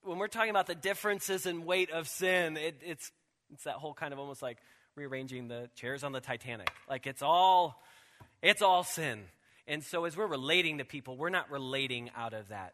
when 0.03 0.20
we're 0.20 0.28
talking 0.28 0.51
about 0.51 0.68
the 0.68 0.76
differences 0.76 1.47
in 1.47 1.66
weight 1.66 1.89
of 1.89 2.08
sin, 2.08 2.55
it, 2.55 2.82
it's, 2.86 3.12
it's 3.51 3.64
that 3.64 3.78
whole 3.78 3.95
kind 3.95 4.14
of 4.14 4.20
almost 4.20 4.43
like 4.43 4.60
rearranging 4.95 5.47
the 5.47 5.72
chairs 5.76 6.03
on 6.03 6.12
the 6.12 6.22
Titanic. 6.22 6.70
Like 6.88 7.08
it's 7.08 7.24
all, 7.24 7.82
it's 8.43 8.62
all 8.62 8.84
sin. 8.84 9.24
And 9.68 9.84
so 9.84 10.05
as 10.05 10.15
we're 10.15 10.28
relating 10.28 10.78
to 10.78 10.86
people, 10.86 11.18
we're 11.18 11.30
not 11.30 11.51
relating 11.51 12.09
out 12.15 12.34
of 12.34 12.47
that 12.49 12.74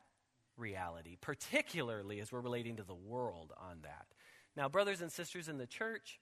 reality, 0.58 1.18
particularly 1.20 2.20
as 2.20 2.32
we're 2.32 2.42
relating 2.42 2.78
to 2.78 2.84
the 2.84 2.94
world 2.94 3.52
on 3.58 3.80
that. 3.82 4.06
Now, 4.56 4.70
brothers 4.70 5.02
and 5.02 5.12
sisters 5.12 5.50
in 5.50 5.58
the 5.58 5.66
church, 5.66 6.20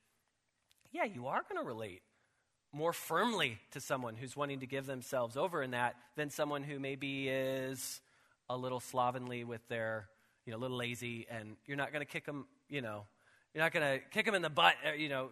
yeah, 0.91 1.03
you 1.03 1.27
are 1.27 1.43
going 1.47 1.61
to 1.61 1.67
relate 1.67 2.01
more 2.73 2.93
firmly 2.93 3.59
to 3.71 3.81
someone 3.81 4.15
who's 4.15 4.37
wanting 4.37 4.61
to 4.61 4.65
give 4.65 4.85
themselves 4.85 5.35
over 5.35 5.61
in 5.61 5.71
that 5.71 5.95
than 6.15 6.29
someone 6.29 6.63
who 6.63 6.79
maybe 6.79 7.27
is 7.27 7.99
a 8.49 8.55
little 8.55 8.79
slovenly 8.79 9.43
with 9.43 9.67
their, 9.67 10.07
you 10.45 10.51
know, 10.51 10.57
a 10.57 10.61
little 10.61 10.77
lazy, 10.77 11.27
and 11.29 11.57
you're 11.65 11.77
not 11.77 11.91
going 11.91 12.05
to 12.05 12.09
kick 12.09 12.25
them, 12.25 12.45
you 12.69 12.81
know, 12.81 13.03
you're 13.53 13.63
not 13.63 13.73
going 13.73 13.99
to 13.99 14.05
kick 14.11 14.25
them 14.25 14.35
in 14.35 14.41
the 14.41 14.49
butt, 14.49 14.75
uh, 14.87 14.93
you 14.93 15.09
know, 15.09 15.29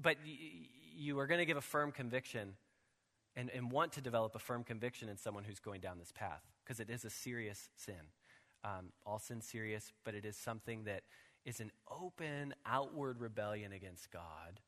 but 0.00 0.16
y- 0.24 0.38
you 0.96 1.18
are 1.18 1.26
going 1.26 1.40
to 1.40 1.44
give 1.46 1.56
a 1.56 1.62
firm 1.62 1.90
conviction 1.90 2.54
and, 3.40 3.50
and 3.54 3.72
want 3.72 3.92
to 3.92 4.02
develop 4.02 4.36
a 4.36 4.38
firm 4.38 4.62
conviction 4.62 5.08
in 5.08 5.16
someone 5.16 5.44
who's 5.44 5.60
going 5.60 5.80
down 5.80 5.98
this 5.98 6.12
path 6.12 6.42
because 6.62 6.78
it 6.78 6.90
is 6.90 7.06
a 7.06 7.10
serious 7.10 7.70
sin. 7.74 7.94
Um, 8.62 8.92
all 9.06 9.18
sin 9.18 9.40
serious, 9.40 9.92
but 10.04 10.14
it 10.14 10.26
is 10.26 10.36
something 10.36 10.84
that 10.84 11.04
is 11.46 11.60
an 11.60 11.72
open, 11.90 12.54
outward 12.66 13.18
rebellion 13.18 13.72
against 13.72 14.10
God. 14.10 14.60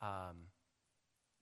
Um, 0.00 0.36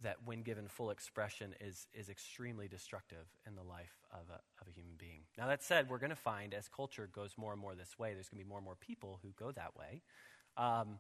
that, 0.01 0.17
when 0.25 0.43
given 0.43 0.69
full 0.69 0.91
expression, 0.91 1.55
is, 1.61 1.87
is 1.95 2.09
extremely 2.09 2.67
destructive 2.67 3.27
in 3.47 3.55
the 3.55 3.63
life 3.63 4.03
of 4.13 4.29
a, 4.31 4.41
of 4.61 4.69
a 4.69 4.71
human 4.71 4.95
being. 4.99 5.21
Now, 5.39 5.47
that 5.49 5.63
said, 5.63 5.89
we're 5.89 5.99
going 5.99 6.11
to 6.11 6.17
find 6.17 6.55
as 6.55 6.69
culture 6.69 7.09
goes 7.13 7.35
more 7.37 7.53
and 7.53 7.61
more 7.61 7.75
this 7.75 7.99
way, 7.99 8.15
there's 8.15 8.29
going 8.29 8.41
to 8.41 8.45
be 8.45 8.49
more 8.49 8.59
and 8.59 8.65
more 8.65 8.77
people 8.77 9.19
who 9.23 9.31
go 9.39 9.53
that 9.53 9.77
way. 9.77 10.03
Um, 10.57 10.99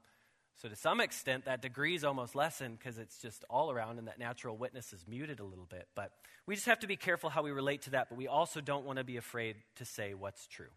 So, 0.56 0.68
to 0.68 0.76
some 0.76 1.00
extent, 1.00 1.46
that 1.46 1.60
degree 1.62 1.94
is 1.94 2.04
almost 2.04 2.34
lessened 2.34 2.78
because 2.78 2.98
it's 2.98 3.18
just 3.18 3.44
all 3.50 3.70
around 3.70 3.98
and 3.98 4.06
that 4.06 4.18
natural 4.18 4.56
witness 4.56 4.92
is 4.92 5.04
muted 5.08 5.40
a 5.40 5.44
little 5.44 5.66
bit. 5.66 5.88
But 5.94 6.12
we 6.46 6.54
just 6.54 6.66
have 6.66 6.80
to 6.80 6.86
be 6.86 6.96
careful 6.96 7.28
how 7.28 7.42
we 7.42 7.50
relate 7.50 7.82
to 7.82 7.90
that, 7.90 8.08
but 8.08 8.16
we 8.16 8.28
also 8.28 8.60
don't 8.60 8.84
want 8.84 8.98
to 8.98 9.04
be 9.04 9.16
afraid 9.16 9.56
to 9.76 9.84
say 9.84 10.14
what's 10.14 10.46
true. 10.46 10.70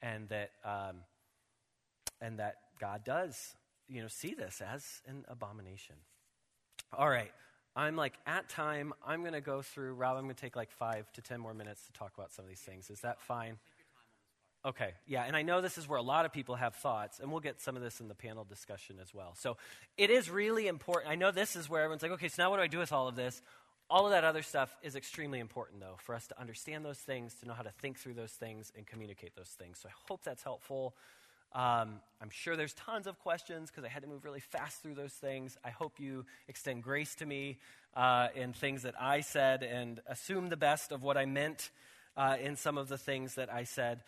And 0.00 0.28
that, 0.30 0.52
um, 0.64 0.96
and 2.20 2.38
that 2.38 2.56
God 2.80 3.04
does, 3.04 3.54
you 3.88 4.00
know, 4.00 4.08
see 4.08 4.34
this 4.34 4.62
as 4.62 5.02
an 5.06 5.26
abomination. 5.28 5.96
All 6.96 7.08
right. 7.08 7.32
I'm 7.76 7.96
like 7.96 8.14
at 8.26 8.48
time. 8.48 8.92
I'm 9.06 9.20
going 9.20 9.34
to 9.34 9.40
go 9.40 9.62
through. 9.62 9.94
Rob, 9.94 10.16
I'm 10.16 10.24
going 10.24 10.34
to 10.34 10.40
take 10.40 10.56
like 10.56 10.72
five 10.72 11.10
to 11.12 11.22
ten 11.22 11.40
more 11.40 11.54
minutes 11.54 11.86
to 11.86 11.92
talk 11.92 12.12
about 12.16 12.32
some 12.32 12.44
of 12.44 12.48
these 12.48 12.60
things. 12.60 12.90
Is 12.90 13.00
that 13.00 13.20
fine? 13.20 13.58
Okay, 14.62 14.90
yeah, 15.06 15.24
and 15.24 15.34
I 15.34 15.40
know 15.40 15.62
this 15.62 15.78
is 15.78 15.88
where 15.88 15.98
a 15.98 16.02
lot 16.02 16.26
of 16.26 16.34
people 16.34 16.54
have 16.54 16.74
thoughts, 16.74 17.18
and 17.18 17.30
we'll 17.30 17.40
get 17.40 17.62
some 17.62 17.76
of 17.76 17.82
this 17.82 17.98
in 17.98 18.08
the 18.08 18.14
panel 18.14 18.44
discussion 18.44 18.96
as 19.00 19.14
well. 19.14 19.34
So 19.38 19.56
it 19.96 20.10
is 20.10 20.28
really 20.28 20.66
important. 20.66 21.10
I 21.10 21.14
know 21.14 21.30
this 21.30 21.56
is 21.56 21.70
where 21.70 21.82
everyone's 21.82 22.02
like, 22.02 22.12
okay, 22.12 22.28
so 22.28 22.42
now 22.42 22.50
what 22.50 22.58
do 22.58 22.62
I 22.62 22.66
do 22.66 22.78
with 22.78 22.92
all 22.92 23.08
of 23.08 23.16
this? 23.16 23.40
All 23.88 24.04
of 24.04 24.12
that 24.12 24.22
other 24.22 24.42
stuff 24.42 24.76
is 24.82 24.96
extremely 24.96 25.40
important, 25.40 25.80
though, 25.80 25.96
for 25.98 26.14
us 26.14 26.26
to 26.26 26.38
understand 26.38 26.84
those 26.84 26.98
things, 26.98 27.34
to 27.36 27.48
know 27.48 27.54
how 27.54 27.62
to 27.62 27.72
think 27.80 27.98
through 27.98 28.14
those 28.14 28.32
things, 28.32 28.70
and 28.76 28.86
communicate 28.86 29.34
those 29.34 29.48
things. 29.48 29.78
So 29.80 29.88
I 29.88 29.92
hope 30.08 30.22
that's 30.24 30.42
helpful. 30.42 30.94
Um, 31.54 32.00
I'm 32.20 32.30
sure 32.30 32.54
there's 32.54 32.74
tons 32.74 33.06
of 33.06 33.18
questions 33.18 33.70
because 33.70 33.84
I 33.84 33.88
had 33.88 34.02
to 34.02 34.08
move 34.08 34.26
really 34.26 34.40
fast 34.40 34.82
through 34.82 34.94
those 34.94 35.14
things. 35.14 35.56
I 35.64 35.70
hope 35.70 35.98
you 35.98 36.26
extend 36.48 36.82
grace 36.82 37.14
to 37.16 37.26
me 37.26 37.58
uh, 37.96 38.28
in 38.36 38.52
things 38.52 38.82
that 38.82 38.94
I 39.00 39.22
said 39.22 39.62
and 39.62 40.00
assume 40.06 40.50
the 40.50 40.56
best 40.56 40.92
of 40.92 41.02
what 41.02 41.16
I 41.16 41.24
meant 41.24 41.70
uh, 42.16 42.36
in 42.40 42.56
some 42.56 42.76
of 42.76 42.88
the 42.88 42.98
things 42.98 43.36
that 43.36 43.52
I 43.52 43.64
said. 43.64 44.02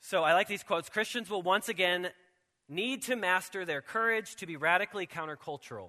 So 0.00 0.22
I 0.22 0.34
like 0.34 0.48
these 0.48 0.62
quotes 0.62 0.88
Christians 0.88 1.30
will 1.30 1.42
once 1.42 1.68
again 1.68 2.08
need 2.68 3.02
to 3.02 3.16
master 3.16 3.64
their 3.64 3.80
courage 3.80 4.36
to 4.36 4.46
be 4.46 4.56
radically 4.56 5.06
countercultural. 5.06 5.88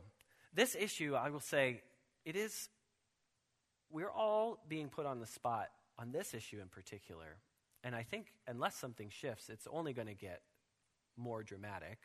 This 0.53 0.75
issue, 0.75 1.15
I 1.15 1.29
will 1.29 1.39
say, 1.39 1.81
it 2.25 2.35
is, 2.35 2.69
we're 3.91 4.11
all 4.11 4.59
being 4.67 4.89
put 4.89 5.05
on 5.05 5.19
the 5.19 5.27
spot 5.27 5.69
on 5.97 6.11
this 6.11 6.33
issue 6.33 6.59
in 6.61 6.67
particular. 6.67 7.37
And 7.83 7.95
I 7.95 8.03
think 8.03 8.27
unless 8.47 8.75
something 8.75 9.09
shifts, 9.09 9.49
it's 9.49 9.67
only 9.71 9.93
going 9.93 10.07
to 10.07 10.13
get 10.13 10.41
more 11.15 11.43
dramatic 11.43 11.97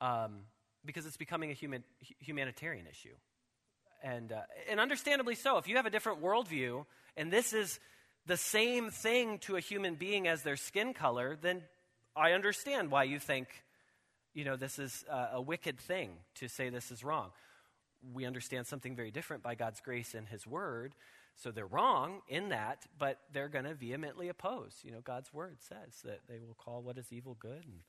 um, 0.00 0.40
because 0.84 1.06
it's 1.06 1.16
becoming 1.16 1.50
a 1.50 1.54
human, 1.54 1.84
humanitarian 2.20 2.86
issue. 2.86 3.14
And, 4.02 4.32
uh, 4.32 4.40
and 4.70 4.80
understandably 4.80 5.34
so. 5.34 5.58
If 5.58 5.68
you 5.68 5.76
have 5.76 5.86
a 5.86 5.90
different 5.90 6.22
worldview, 6.22 6.86
and 7.16 7.30
this 7.30 7.52
is 7.52 7.78
the 8.26 8.36
same 8.36 8.90
thing 8.90 9.38
to 9.40 9.56
a 9.56 9.60
human 9.60 9.94
being 9.94 10.28
as 10.28 10.42
their 10.42 10.56
skin 10.56 10.94
color, 10.94 11.36
then 11.40 11.62
I 12.14 12.32
understand 12.32 12.90
why 12.90 13.04
you 13.04 13.18
think, 13.18 13.48
you 14.34 14.44
know, 14.44 14.56
this 14.56 14.78
is 14.78 15.04
a, 15.10 15.28
a 15.34 15.40
wicked 15.40 15.78
thing 15.78 16.10
to 16.36 16.48
say 16.48 16.68
this 16.68 16.90
is 16.90 17.02
wrong. 17.02 17.30
We 18.14 18.24
understand 18.24 18.66
something 18.66 18.96
very 18.96 19.10
different 19.10 19.42
by 19.42 19.54
God's 19.54 19.80
grace 19.80 20.14
and 20.14 20.28
His 20.28 20.46
Word. 20.46 20.94
So 21.36 21.50
they're 21.50 21.66
wrong 21.66 22.20
in 22.28 22.50
that, 22.50 22.86
but 22.98 23.18
they're 23.32 23.48
going 23.48 23.64
to 23.64 23.74
vehemently 23.74 24.28
oppose. 24.28 24.74
You 24.82 24.92
know, 24.92 25.00
God's 25.00 25.32
Word 25.32 25.56
says 25.60 26.02
that 26.04 26.20
they 26.28 26.38
will 26.38 26.54
call 26.54 26.82
what 26.82 26.98
is 26.98 27.06
evil 27.12 27.36
good 27.38 27.64
and 27.64 27.80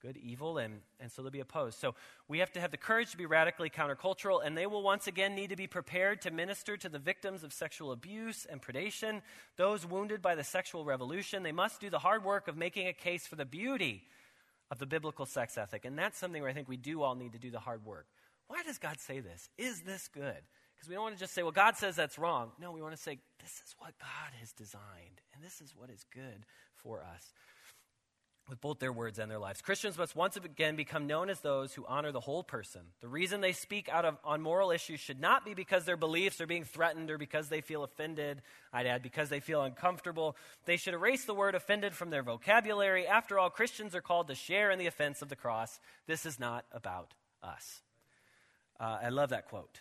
good 0.00 0.16
evil, 0.16 0.58
and, 0.58 0.80
and 1.00 1.10
so 1.10 1.22
they'll 1.22 1.30
be 1.30 1.40
opposed. 1.40 1.78
So 1.78 1.94
we 2.28 2.38
have 2.38 2.52
to 2.52 2.60
have 2.60 2.70
the 2.70 2.76
courage 2.76 3.10
to 3.10 3.16
be 3.16 3.26
radically 3.26 3.70
countercultural, 3.70 4.44
and 4.44 4.56
they 4.56 4.66
will 4.66 4.82
once 4.82 5.06
again 5.06 5.34
need 5.34 5.50
to 5.50 5.56
be 5.56 5.66
prepared 5.66 6.22
to 6.22 6.30
minister 6.30 6.76
to 6.76 6.88
the 6.88 6.98
victims 6.98 7.42
of 7.42 7.52
sexual 7.52 7.92
abuse 7.92 8.46
and 8.48 8.60
predation, 8.62 9.22
those 9.56 9.86
wounded 9.86 10.22
by 10.22 10.34
the 10.34 10.44
sexual 10.44 10.84
revolution. 10.84 11.42
They 11.42 11.52
must 11.52 11.80
do 11.80 11.90
the 11.90 11.98
hard 11.98 12.24
work 12.24 12.48
of 12.48 12.56
making 12.56 12.88
a 12.88 12.92
case 12.92 13.26
for 13.26 13.36
the 13.36 13.44
beauty 13.44 14.04
of 14.70 14.78
the 14.78 14.86
biblical 14.86 15.26
sex 15.26 15.56
ethic. 15.56 15.84
And 15.84 15.98
that's 15.98 16.18
something 16.18 16.42
where 16.42 16.50
I 16.50 16.54
think 16.54 16.68
we 16.68 16.76
do 16.76 17.02
all 17.02 17.14
need 17.14 17.32
to 17.32 17.38
do 17.38 17.50
the 17.50 17.60
hard 17.60 17.84
work. 17.84 18.06
Why 18.48 18.62
does 18.62 18.78
God 18.78 19.00
say 19.00 19.20
this? 19.20 19.48
Is 19.58 19.80
this 19.80 20.08
good? 20.08 20.42
Because 20.74 20.88
we 20.88 20.94
don't 20.94 21.04
want 21.04 21.14
to 21.14 21.20
just 21.20 21.34
say, 21.34 21.42
well, 21.42 21.52
God 21.52 21.76
says 21.76 21.96
that's 21.96 22.18
wrong. 22.18 22.52
No, 22.60 22.70
we 22.70 22.82
want 22.82 22.94
to 22.94 23.00
say, 23.00 23.18
this 23.40 23.62
is 23.64 23.74
what 23.78 23.94
God 23.98 24.32
has 24.40 24.52
designed, 24.52 25.22
and 25.34 25.42
this 25.42 25.60
is 25.60 25.74
what 25.74 25.90
is 25.90 26.04
good 26.12 26.44
for 26.76 27.02
us 27.02 27.32
with 28.48 28.60
both 28.60 28.78
their 28.78 28.92
words 28.92 29.18
and 29.18 29.30
their 29.30 29.38
lives. 29.38 29.60
Christians 29.60 29.98
must 29.98 30.14
once 30.14 30.36
again 30.36 30.76
become 30.76 31.06
known 31.06 31.28
as 31.28 31.40
those 31.40 31.74
who 31.74 31.84
honor 31.86 32.12
the 32.12 32.20
whole 32.20 32.44
person. 32.44 32.82
The 33.00 33.08
reason 33.08 33.40
they 33.40 33.52
speak 33.52 33.88
out 33.88 34.04
of, 34.04 34.16
on 34.24 34.40
moral 34.40 34.70
issues 34.70 35.00
should 35.00 35.20
not 35.20 35.44
be 35.44 35.54
because 35.54 35.84
their 35.84 35.96
beliefs 35.96 36.40
are 36.40 36.46
being 36.46 36.64
threatened 36.64 37.10
or 37.10 37.18
because 37.18 37.48
they 37.48 37.60
feel 37.60 37.82
offended. 37.82 38.42
I'd 38.72 38.86
add, 38.86 39.02
because 39.02 39.28
they 39.28 39.40
feel 39.40 39.62
uncomfortable. 39.62 40.36
They 40.64 40.76
should 40.76 40.94
erase 40.94 41.24
the 41.24 41.34
word 41.34 41.54
offended 41.54 41.94
from 41.94 42.10
their 42.10 42.22
vocabulary. 42.22 43.06
After 43.06 43.38
all, 43.38 43.50
Christians 43.50 43.94
are 43.94 44.00
called 44.00 44.28
to 44.28 44.34
share 44.34 44.70
in 44.70 44.78
the 44.78 44.86
offense 44.86 45.22
of 45.22 45.28
the 45.28 45.36
cross. 45.36 45.80
This 46.06 46.24
is 46.24 46.38
not 46.38 46.64
about 46.70 47.14
us. 47.42 47.82
Uh, 48.78 48.98
I 49.02 49.08
love 49.08 49.30
that 49.30 49.48
quote. 49.48 49.80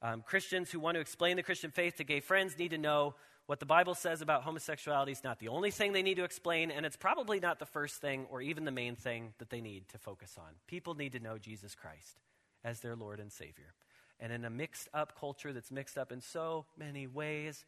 Um, 0.00 0.22
Christians 0.22 0.70
who 0.70 0.78
want 0.78 0.94
to 0.94 1.00
explain 1.00 1.36
the 1.36 1.42
Christian 1.42 1.72
faith 1.72 1.96
to 1.96 2.04
gay 2.04 2.20
friends 2.20 2.56
need 2.56 2.70
to 2.70 2.78
know 2.78 3.16
what 3.48 3.60
the 3.60 3.66
Bible 3.66 3.94
says 3.94 4.20
about 4.20 4.42
homosexuality 4.42 5.10
is 5.10 5.24
not 5.24 5.38
the 5.38 5.48
only 5.48 5.70
thing 5.70 5.94
they 5.94 6.02
need 6.02 6.18
to 6.18 6.24
explain, 6.24 6.70
and 6.70 6.84
it's 6.84 6.98
probably 6.98 7.40
not 7.40 7.58
the 7.58 7.64
first 7.64 7.98
thing 7.98 8.26
or 8.30 8.42
even 8.42 8.66
the 8.66 8.70
main 8.70 8.94
thing 8.94 9.32
that 9.38 9.48
they 9.48 9.62
need 9.62 9.88
to 9.88 9.96
focus 9.96 10.36
on. 10.36 10.52
People 10.66 10.94
need 10.94 11.12
to 11.12 11.18
know 11.18 11.38
Jesus 11.38 11.74
Christ 11.74 12.20
as 12.62 12.80
their 12.80 12.94
Lord 12.94 13.20
and 13.20 13.32
Savior. 13.32 13.72
And 14.20 14.34
in 14.34 14.44
a 14.44 14.50
mixed 14.50 14.88
up 14.92 15.18
culture 15.18 15.54
that's 15.54 15.70
mixed 15.70 15.96
up 15.96 16.12
in 16.12 16.20
so 16.20 16.66
many 16.76 17.06
ways, 17.06 17.64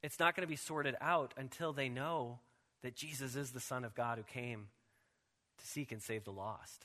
it's 0.00 0.20
not 0.20 0.36
going 0.36 0.46
to 0.46 0.48
be 0.48 0.54
sorted 0.54 0.94
out 1.00 1.34
until 1.36 1.72
they 1.72 1.88
know 1.88 2.38
that 2.82 2.94
Jesus 2.94 3.34
is 3.34 3.50
the 3.50 3.58
Son 3.58 3.84
of 3.84 3.96
God 3.96 4.16
who 4.18 4.22
came 4.22 4.68
to 5.58 5.66
seek 5.66 5.90
and 5.90 6.00
save 6.00 6.22
the 6.22 6.30
lost. 6.30 6.84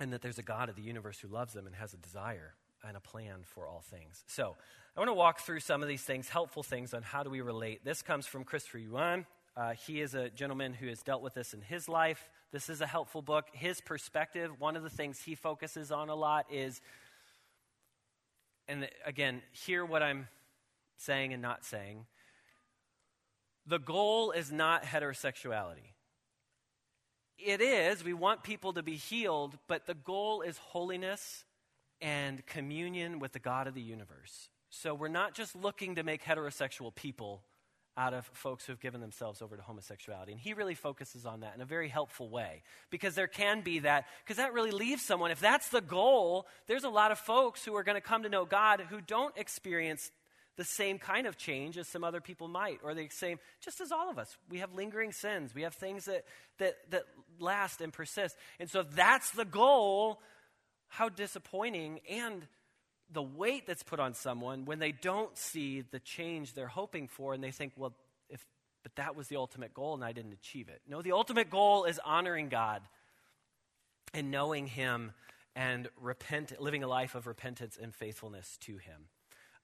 And 0.00 0.12
that 0.12 0.20
there's 0.20 0.38
a 0.38 0.42
God 0.42 0.68
of 0.68 0.74
the 0.74 0.82
universe 0.82 1.20
who 1.20 1.28
loves 1.28 1.52
them 1.52 1.66
and 1.68 1.76
has 1.76 1.94
a 1.94 1.96
desire 1.96 2.54
and 2.86 2.96
a 2.96 3.00
plan 3.00 3.40
for 3.44 3.66
all 3.66 3.82
things. 3.90 4.24
So, 4.26 4.56
I 4.96 5.00
want 5.00 5.08
to 5.08 5.14
walk 5.14 5.40
through 5.40 5.60
some 5.60 5.82
of 5.82 5.88
these 5.88 6.02
things, 6.02 6.28
helpful 6.28 6.64
things 6.64 6.94
on 6.94 7.02
how 7.02 7.22
do 7.22 7.30
we 7.30 7.40
relate. 7.40 7.84
This 7.84 8.02
comes 8.02 8.26
from 8.26 8.42
Christopher 8.42 8.78
Yuan. 8.78 9.24
Uh, 9.56 9.72
he 9.72 10.00
is 10.00 10.14
a 10.14 10.30
gentleman 10.30 10.72
who 10.72 10.88
has 10.88 11.00
dealt 11.00 11.22
with 11.22 11.34
this 11.34 11.54
in 11.54 11.60
his 11.60 11.88
life. 11.88 12.28
This 12.50 12.68
is 12.68 12.80
a 12.80 12.86
helpful 12.86 13.22
book. 13.22 13.46
His 13.52 13.80
perspective, 13.80 14.50
one 14.58 14.74
of 14.76 14.82
the 14.82 14.90
things 14.90 15.22
he 15.22 15.36
focuses 15.36 15.92
on 15.92 16.08
a 16.08 16.14
lot 16.14 16.46
is, 16.50 16.80
and 18.66 18.88
again, 19.06 19.42
hear 19.52 19.84
what 19.84 20.02
I'm 20.02 20.26
saying 20.96 21.32
and 21.32 21.40
not 21.40 21.64
saying. 21.64 22.06
The 23.66 23.78
goal 23.78 24.32
is 24.32 24.50
not 24.50 24.82
heterosexuality. 24.82 25.94
It 27.38 27.60
is, 27.60 28.02
we 28.04 28.12
want 28.12 28.42
people 28.42 28.72
to 28.72 28.82
be 28.82 28.96
healed, 28.96 29.56
but 29.68 29.86
the 29.86 29.94
goal 29.94 30.42
is 30.42 30.58
holiness 30.58 31.44
and 32.00 32.44
communion 32.46 33.18
with 33.18 33.32
the 33.32 33.38
God 33.38 33.66
of 33.66 33.74
the 33.74 33.80
universe. 33.80 34.48
So 34.70 34.94
we're 34.94 35.08
not 35.08 35.34
just 35.34 35.54
looking 35.56 35.96
to 35.96 36.02
make 36.02 36.24
heterosexual 36.24 36.94
people 36.94 37.42
out 37.96 38.14
of 38.14 38.24
folks 38.32 38.64
who 38.64 38.72
have 38.72 38.80
given 38.80 39.00
themselves 39.00 39.42
over 39.42 39.56
to 39.56 39.62
homosexuality. 39.62 40.32
And 40.32 40.40
he 40.40 40.54
really 40.54 40.74
focuses 40.74 41.26
on 41.26 41.40
that 41.40 41.54
in 41.54 41.60
a 41.60 41.66
very 41.66 41.88
helpful 41.88 42.30
way 42.30 42.62
because 42.88 43.14
there 43.14 43.26
can 43.26 43.62
be 43.62 43.80
that, 43.80 44.06
because 44.24 44.36
that 44.36 44.54
really 44.54 44.70
leaves 44.70 45.04
someone. 45.04 45.30
If 45.30 45.40
that's 45.40 45.68
the 45.68 45.80
goal, 45.80 46.46
there's 46.66 46.84
a 46.84 46.88
lot 46.88 47.10
of 47.10 47.18
folks 47.18 47.64
who 47.64 47.74
are 47.76 47.82
going 47.82 47.96
to 47.96 48.00
come 48.00 48.22
to 48.22 48.28
know 48.28 48.44
God 48.44 48.80
who 48.88 49.00
don't 49.00 49.36
experience 49.36 50.10
the 50.56 50.64
same 50.64 50.98
kind 50.98 51.26
of 51.26 51.36
change 51.36 51.78
as 51.78 51.88
some 51.88 52.04
other 52.04 52.20
people 52.20 52.46
might, 52.46 52.80
or 52.82 52.94
the 52.94 53.08
same, 53.10 53.38
just 53.64 53.80
as 53.80 53.90
all 53.92 54.10
of 54.10 54.18
us. 54.18 54.36
We 54.50 54.58
have 54.58 54.74
lingering 54.74 55.12
sins, 55.12 55.54
we 55.54 55.62
have 55.62 55.74
things 55.74 56.04
that, 56.04 56.24
that, 56.58 56.74
that 56.90 57.02
last 57.38 57.80
and 57.80 57.92
persist. 57.92 58.36
And 58.58 58.68
so 58.68 58.82
that's 58.82 59.30
the 59.30 59.44
goal, 59.44 60.20
how 60.90 61.08
disappointing 61.08 62.00
and 62.10 62.46
the 63.12 63.22
weight 63.22 63.66
that's 63.66 63.82
put 63.82 63.98
on 63.98 64.14
someone 64.14 64.64
when 64.64 64.78
they 64.78 64.92
don't 64.92 65.36
see 65.36 65.80
the 65.80 65.98
change 65.98 66.52
they're 66.52 66.66
hoping 66.66 67.08
for 67.08 67.32
and 67.32 67.42
they 67.42 67.50
think, 67.50 67.72
well, 67.76 67.94
if, 68.28 68.44
but 68.82 68.94
that 68.96 69.16
was 69.16 69.28
the 69.28 69.36
ultimate 69.36 69.72
goal 69.72 69.94
and 69.94 70.04
I 70.04 70.12
didn't 70.12 70.32
achieve 70.32 70.68
it. 70.68 70.80
No, 70.88 71.00
the 71.00 71.12
ultimate 71.12 71.48
goal 71.48 71.84
is 71.84 71.98
honoring 72.04 72.48
God 72.48 72.82
and 74.12 74.30
knowing 74.30 74.66
Him 74.66 75.12
and 75.56 75.88
repent, 76.00 76.60
living 76.60 76.82
a 76.82 76.88
life 76.88 77.14
of 77.14 77.26
repentance 77.26 77.78
and 77.80 77.94
faithfulness 77.94 78.58
to 78.62 78.76
Him. 78.76 79.06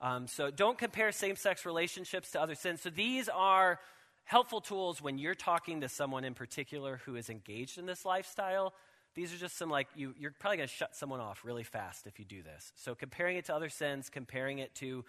Um, 0.01 0.27
so 0.27 0.51
don't 0.51 0.79
compare 0.79 1.11
same 1.13 1.37
sex 1.37 1.67
relationships 1.67 2.33
to 2.33 2.41
other 2.41 2.55
sins. 2.55 2.83
So 2.83 2.91
these 2.91 3.29
are 3.29 3.81
helpful 4.25 4.61
tools 4.61 5.01
when 5.01 5.19
you're 5.19 5.35
talking 5.35 5.81
to 5.81 5.89
someone 5.89 6.25
in 6.25 6.35
particular 6.35 7.01
who 7.05 7.17
is 7.17 7.31
engaged 7.31 7.79
in 7.79 7.87
this 7.87 8.05
lifestyle 8.05 8.75
these 9.17 9.35
are 9.35 9.39
just 9.39 9.57
some 9.57 9.71
like, 9.71 9.89
you, 9.97 10.15
you're 10.21 10.31
probably 10.39 10.59
going 10.59 10.69
to 10.69 10.75
shut 10.75 10.95
someone 10.95 11.21
off 11.21 11.41
really 11.45 11.65
fast 11.65 12.07
if 12.07 12.19
you 12.19 12.25
do 12.25 12.43
this. 12.43 12.73
So 12.77 12.95
comparing 12.95 13.39
it 13.39 13.47
to 13.47 13.55
other 13.55 13.71
sins, 13.71 14.11
comparing 14.11 14.59
it 14.59 14.75
to, 14.77 15.05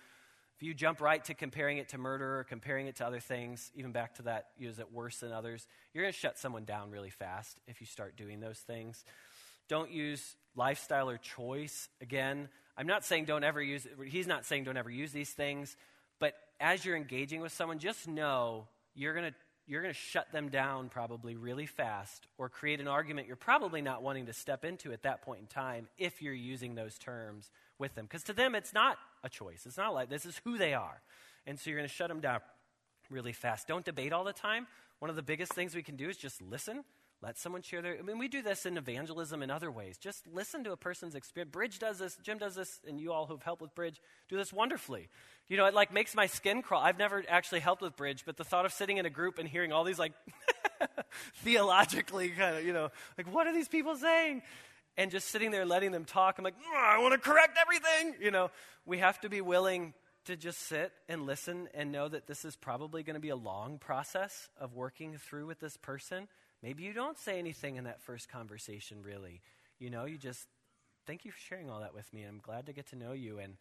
if 0.55 0.63
you 0.63 0.73
jump 0.73 1.01
right 1.01 1.23
to 1.25 1.33
comparing 1.33 1.77
it 1.77 1.89
to 1.89 1.97
murder, 1.97 2.39
or 2.39 2.43
comparing 2.45 2.87
it 2.87 2.95
to 2.95 3.05
other 3.05 3.19
things, 3.19 3.69
even 3.75 3.91
back 3.91 4.15
to 4.15 4.23
that 4.23 4.47
that, 4.57 4.65
is 4.65 4.79
it 4.79 4.91
worse 4.91 5.19
than 5.19 5.31
others? 5.31 5.67
You're 5.93 6.05
going 6.05 6.13
to 6.13 6.19
shut 6.19 6.39
someone 6.39 6.63
down 6.63 6.89
really 6.89 7.09
fast 7.09 7.57
if 7.67 7.81
you 7.81 7.85
start 7.85 8.15
doing 8.15 8.39
those 8.39 8.57
things. 8.57 9.03
Don't 9.67 9.91
use 9.91 10.35
lifestyle 10.55 11.09
or 11.09 11.17
choice. 11.17 11.89
Again, 12.01 12.47
I'm 12.77 12.87
not 12.87 13.03
saying 13.03 13.25
don't 13.25 13.43
ever 13.43 13.61
use, 13.61 13.85
he's 14.07 14.25
not 14.25 14.45
saying 14.45 14.63
don't 14.63 14.77
ever 14.77 14.89
use 14.89 15.11
these 15.11 15.29
things, 15.29 15.75
but 16.19 16.33
as 16.59 16.85
you're 16.85 16.95
engaging 16.95 17.41
with 17.41 17.51
someone, 17.51 17.77
just 17.77 18.07
know 18.07 18.67
you're 18.95 19.13
going 19.13 19.31
to 19.31 19.35
you're 19.67 19.81
going 19.81 19.93
to 19.93 19.99
shut 19.99 20.31
them 20.31 20.49
down 20.49 20.87
probably 20.89 21.35
really 21.35 21.65
fast 21.65 22.27
or 22.37 22.47
create 22.47 22.79
an 22.79 22.87
argument 22.87 23.27
you're 23.27 23.35
probably 23.35 23.81
not 23.81 24.01
wanting 24.01 24.25
to 24.27 24.33
step 24.33 24.63
into 24.63 24.93
at 24.93 25.03
that 25.03 25.21
point 25.21 25.41
in 25.41 25.47
time 25.47 25.89
if 25.97 26.21
you're 26.21 26.33
using 26.33 26.73
those 26.73 26.97
terms 26.97 27.51
with 27.77 27.93
them. 27.93 28.05
Because 28.05 28.23
to 28.23 28.33
them, 28.33 28.55
it's 28.55 28.73
not 28.73 28.97
a 29.23 29.29
choice. 29.29 29.65
It's 29.65 29.77
not 29.77 29.93
like 29.93 30.09
this 30.09 30.25
is 30.25 30.39
who 30.43 30.57
they 30.57 30.73
are. 30.73 31.01
And 31.45 31.59
so 31.59 31.69
you're 31.69 31.79
going 31.79 31.87
to 31.87 31.93
shut 31.93 32.07
them 32.07 32.21
down 32.21 32.39
really 33.09 33.33
fast. 33.33 33.67
Don't 33.67 33.85
debate 33.85 34.13
all 34.13 34.23
the 34.23 34.33
time. 34.33 34.67
One 34.99 35.09
of 35.09 35.15
the 35.15 35.21
biggest 35.21 35.53
things 35.53 35.75
we 35.75 35.83
can 35.83 35.95
do 35.95 36.09
is 36.09 36.17
just 36.17 36.41
listen. 36.41 36.83
Let 37.21 37.37
someone 37.39 37.63
share 37.63 37.81
their. 37.81 37.97
I 37.97 38.03
mean, 38.03 38.19
we 38.19 38.27
do 38.27 38.43
this 38.43 38.67
in 38.67 38.77
evangelism 38.77 39.41
in 39.41 39.49
other 39.49 39.71
ways. 39.71 39.97
Just 39.97 40.27
listen 40.27 40.63
to 40.65 40.71
a 40.71 40.77
person's 40.77 41.15
experience. 41.15 41.51
Bridge 41.51 41.79
does 41.79 41.97
this. 41.97 42.15
Jim 42.21 42.37
does 42.37 42.53
this, 42.53 42.79
and 42.87 42.99
you 42.99 43.11
all 43.11 43.25
who've 43.25 43.41
helped 43.41 43.61
with 43.61 43.73
Bridge 43.73 43.99
do 44.29 44.37
this 44.37 44.53
wonderfully. 44.53 45.09
You 45.47 45.57
know, 45.57 45.65
it 45.65 45.73
like 45.73 45.91
makes 45.91 46.13
my 46.13 46.27
skin 46.27 46.61
crawl. 46.61 46.83
I've 46.83 46.99
never 46.99 47.23
actually 47.27 47.61
helped 47.61 47.81
with 47.81 47.95
Bridge, 47.95 48.23
but 48.23 48.37
the 48.37 48.43
thought 48.43 48.65
of 48.65 48.73
sitting 48.73 48.97
in 48.97 49.07
a 49.07 49.09
group 49.09 49.39
and 49.39 49.49
hearing 49.49 49.71
all 49.71 49.83
these 49.83 49.97
like 49.97 50.13
theologically 51.37 52.29
kind 52.29 52.57
of, 52.57 52.63
you 52.63 52.73
know, 52.73 52.89
like 53.17 53.33
what 53.33 53.47
are 53.47 53.53
these 53.53 53.67
people 53.67 53.95
saying? 53.95 54.43
And 54.95 55.09
just 55.09 55.29
sitting 55.29 55.49
there 55.49 55.65
letting 55.65 55.91
them 55.91 56.05
talk, 56.05 56.37
I'm 56.37 56.43
like, 56.43 56.55
ah, 56.73 56.95
I 56.95 56.99
want 56.99 57.13
to 57.13 57.19
correct 57.19 57.57
everything. 57.59 58.21
You 58.23 58.29
know, 58.31 58.51
we 58.85 58.99
have 58.99 59.19
to 59.21 59.29
be 59.29 59.41
willing 59.41 59.93
to 60.25 60.35
just 60.35 60.59
sit 60.67 60.91
and 61.07 61.25
listen 61.25 61.69
and 61.73 61.91
know 61.91 62.07
that 62.07 62.27
this 62.27 62.43
is 62.45 62.55
probably 62.55 63.01
going 63.01 63.15
to 63.15 63.19
be 63.19 63.29
a 63.29 63.35
long 63.35 63.79
process 63.79 64.49
of 64.59 64.73
working 64.73 65.17
through 65.17 65.47
with 65.47 65.59
this 65.59 65.77
person. 65.77 66.27
Maybe 66.63 66.83
you 66.83 66.93
don't 66.93 67.17
say 67.17 67.37
anything 67.39 67.75
in 67.75 67.83
that 67.83 68.01
first 68.01 68.29
conversation, 68.29 69.03
really. 69.03 69.41
You 69.79 69.89
know, 69.89 70.05
you 70.05 70.17
just, 70.17 70.47
thank 71.05 71.23
you 71.23 71.31
for 71.31 71.39
sharing 71.39 71.69
all 71.69 71.81
that 71.81 71.93
with 71.93 72.11
me. 72.13 72.23
I'm 72.23 72.39
glad 72.41 72.65
to 72.65 72.73
get 72.73 72.87
to 72.89 72.95
know 72.95 73.13
you. 73.13 73.39
And, 73.39 73.57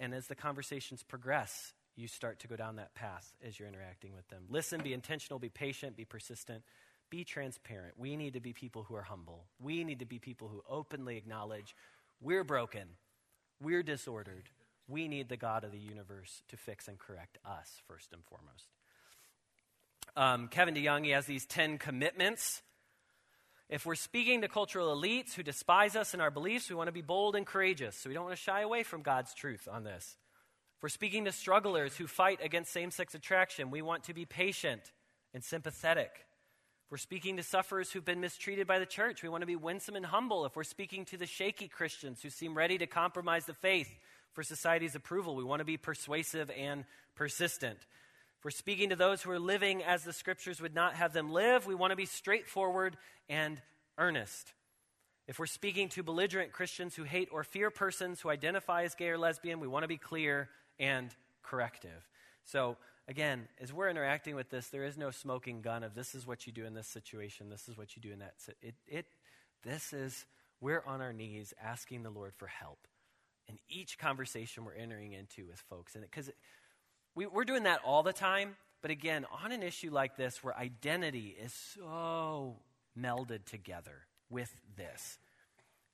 and 0.00 0.14
as 0.14 0.26
the 0.26 0.34
conversations 0.34 1.02
progress, 1.02 1.74
you 1.94 2.08
start 2.08 2.38
to 2.40 2.48
go 2.48 2.56
down 2.56 2.76
that 2.76 2.94
path 2.94 3.34
as 3.46 3.58
you're 3.58 3.68
interacting 3.68 4.14
with 4.14 4.26
them. 4.28 4.44
Listen, 4.48 4.80
be 4.82 4.94
intentional, 4.94 5.38
be 5.38 5.50
patient, 5.50 5.96
be 5.96 6.06
persistent, 6.06 6.62
be 7.10 7.24
transparent. 7.24 7.94
We 7.98 8.16
need 8.16 8.32
to 8.32 8.40
be 8.40 8.54
people 8.54 8.84
who 8.84 8.94
are 8.94 9.02
humble. 9.02 9.44
We 9.60 9.84
need 9.84 9.98
to 9.98 10.06
be 10.06 10.18
people 10.18 10.48
who 10.48 10.62
openly 10.68 11.18
acknowledge 11.18 11.76
we're 12.22 12.44
broken, 12.44 12.88
we're 13.60 13.82
disordered, 13.82 14.48
we 14.88 15.08
need 15.08 15.28
the 15.28 15.36
God 15.36 15.64
of 15.64 15.72
the 15.72 15.78
universe 15.78 16.42
to 16.48 16.56
fix 16.56 16.88
and 16.88 16.98
correct 16.98 17.38
us 17.44 17.82
first 17.86 18.12
and 18.12 18.22
foremost. 18.24 18.68
Um, 20.16 20.48
Kevin 20.48 20.74
DeYoung, 20.74 21.04
he 21.04 21.10
has 21.10 21.26
these 21.26 21.46
10 21.46 21.78
commitments. 21.78 22.62
If 23.68 23.86
we're 23.86 23.94
speaking 23.94 24.42
to 24.42 24.48
cultural 24.48 24.94
elites 24.94 25.32
who 25.32 25.42
despise 25.42 25.96
us 25.96 26.12
and 26.12 26.20
our 26.20 26.30
beliefs, 26.30 26.68
we 26.68 26.76
want 26.76 26.88
to 26.88 26.92
be 26.92 27.00
bold 27.00 27.34
and 27.34 27.46
courageous. 27.46 27.96
So 27.96 28.10
we 28.10 28.14
don't 28.14 28.24
want 28.24 28.36
to 28.36 28.42
shy 28.42 28.60
away 28.60 28.82
from 28.82 29.02
God's 29.02 29.32
truth 29.32 29.66
on 29.70 29.84
this. 29.84 30.16
If 30.76 30.82
we're 30.82 30.90
speaking 30.90 31.24
to 31.24 31.32
strugglers 31.32 31.96
who 31.96 32.06
fight 32.06 32.40
against 32.42 32.72
same 32.72 32.90
sex 32.90 33.14
attraction, 33.14 33.70
we 33.70 33.80
want 33.80 34.04
to 34.04 34.14
be 34.14 34.26
patient 34.26 34.92
and 35.32 35.42
sympathetic. 35.42 36.10
If 36.84 36.90
we're 36.90 36.98
speaking 36.98 37.38
to 37.38 37.42
sufferers 37.42 37.90
who've 37.90 38.04
been 38.04 38.20
mistreated 38.20 38.66
by 38.66 38.78
the 38.78 38.86
church, 38.86 39.22
we 39.22 39.30
want 39.30 39.40
to 39.40 39.46
be 39.46 39.56
winsome 39.56 39.96
and 39.96 40.04
humble. 40.04 40.44
If 40.44 40.56
we're 40.56 40.64
speaking 40.64 41.06
to 41.06 41.16
the 41.16 41.24
shaky 41.26 41.68
Christians 41.68 42.20
who 42.20 42.28
seem 42.28 42.54
ready 42.54 42.76
to 42.76 42.86
compromise 42.86 43.46
the 43.46 43.54
faith, 43.54 43.88
for 44.32 44.42
society's 44.42 44.94
approval. 44.94 45.36
We 45.36 45.44
want 45.44 45.60
to 45.60 45.64
be 45.64 45.76
persuasive 45.76 46.50
and 46.50 46.84
persistent. 47.14 47.78
If 48.42 48.46
we're 48.46 48.50
speaking 48.50 48.88
to 48.88 48.96
those 48.96 49.22
who 49.22 49.30
are 49.30 49.38
living 49.38 49.84
as 49.84 50.02
the 50.02 50.12
scriptures 50.12 50.60
would 50.60 50.74
not 50.74 50.94
have 50.94 51.12
them 51.12 51.30
live, 51.30 51.64
we 51.64 51.76
want 51.76 51.92
to 51.92 51.96
be 51.96 52.06
straightforward 52.06 52.96
and 53.28 53.62
earnest. 53.98 54.52
If 55.28 55.38
we're 55.38 55.46
speaking 55.46 55.88
to 55.90 56.02
belligerent 56.02 56.50
Christians 56.50 56.96
who 56.96 57.04
hate 57.04 57.28
or 57.30 57.44
fear 57.44 57.70
persons 57.70 58.20
who 58.20 58.30
identify 58.30 58.82
as 58.82 58.96
gay 58.96 59.10
or 59.10 59.16
lesbian, 59.16 59.60
we 59.60 59.68
want 59.68 59.84
to 59.84 59.88
be 59.88 59.96
clear 59.96 60.48
and 60.80 61.14
corrective. 61.44 62.08
So, 62.44 62.78
again, 63.06 63.46
as 63.60 63.72
we're 63.72 63.88
interacting 63.88 64.34
with 64.34 64.50
this, 64.50 64.66
there 64.70 64.82
is 64.82 64.98
no 64.98 65.12
smoking 65.12 65.62
gun 65.62 65.84
of 65.84 65.94
this 65.94 66.12
is 66.12 66.26
what 66.26 66.44
you 66.44 66.52
do 66.52 66.64
in 66.64 66.74
this 66.74 66.88
situation, 66.88 67.48
this 67.48 67.68
is 67.68 67.78
what 67.78 67.94
you 67.94 68.02
do 68.02 68.10
in 68.10 68.18
that. 68.18 68.34
It, 68.60 68.74
it, 68.88 69.06
this 69.62 69.92
is, 69.92 70.26
we're 70.60 70.82
on 70.84 71.00
our 71.00 71.12
knees 71.12 71.54
asking 71.62 72.02
the 72.02 72.10
Lord 72.10 72.34
for 72.34 72.48
help 72.48 72.88
in 73.48 73.58
each 73.68 73.98
conversation 73.98 74.64
we're 74.64 74.74
entering 74.74 75.12
into 75.12 75.46
with 75.46 75.60
folks. 75.60 75.94
And 75.94 76.02
because 76.02 76.28
we, 77.14 77.26
we're 77.26 77.44
doing 77.44 77.64
that 77.64 77.80
all 77.84 78.02
the 78.02 78.12
time, 78.12 78.56
but 78.80 78.90
again, 78.90 79.26
on 79.44 79.52
an 79.52 79.62
issue 79.62 79.90
like 79.90 80.16
this 80.16 80.42
where 80.42 80.56
identity 80.56 81.36
is 81.40 81.52
so 81.52 82.56
melded 82.98 83.44
together 83.44 84.06
with 84.30 84.52
this, 84.76 85.18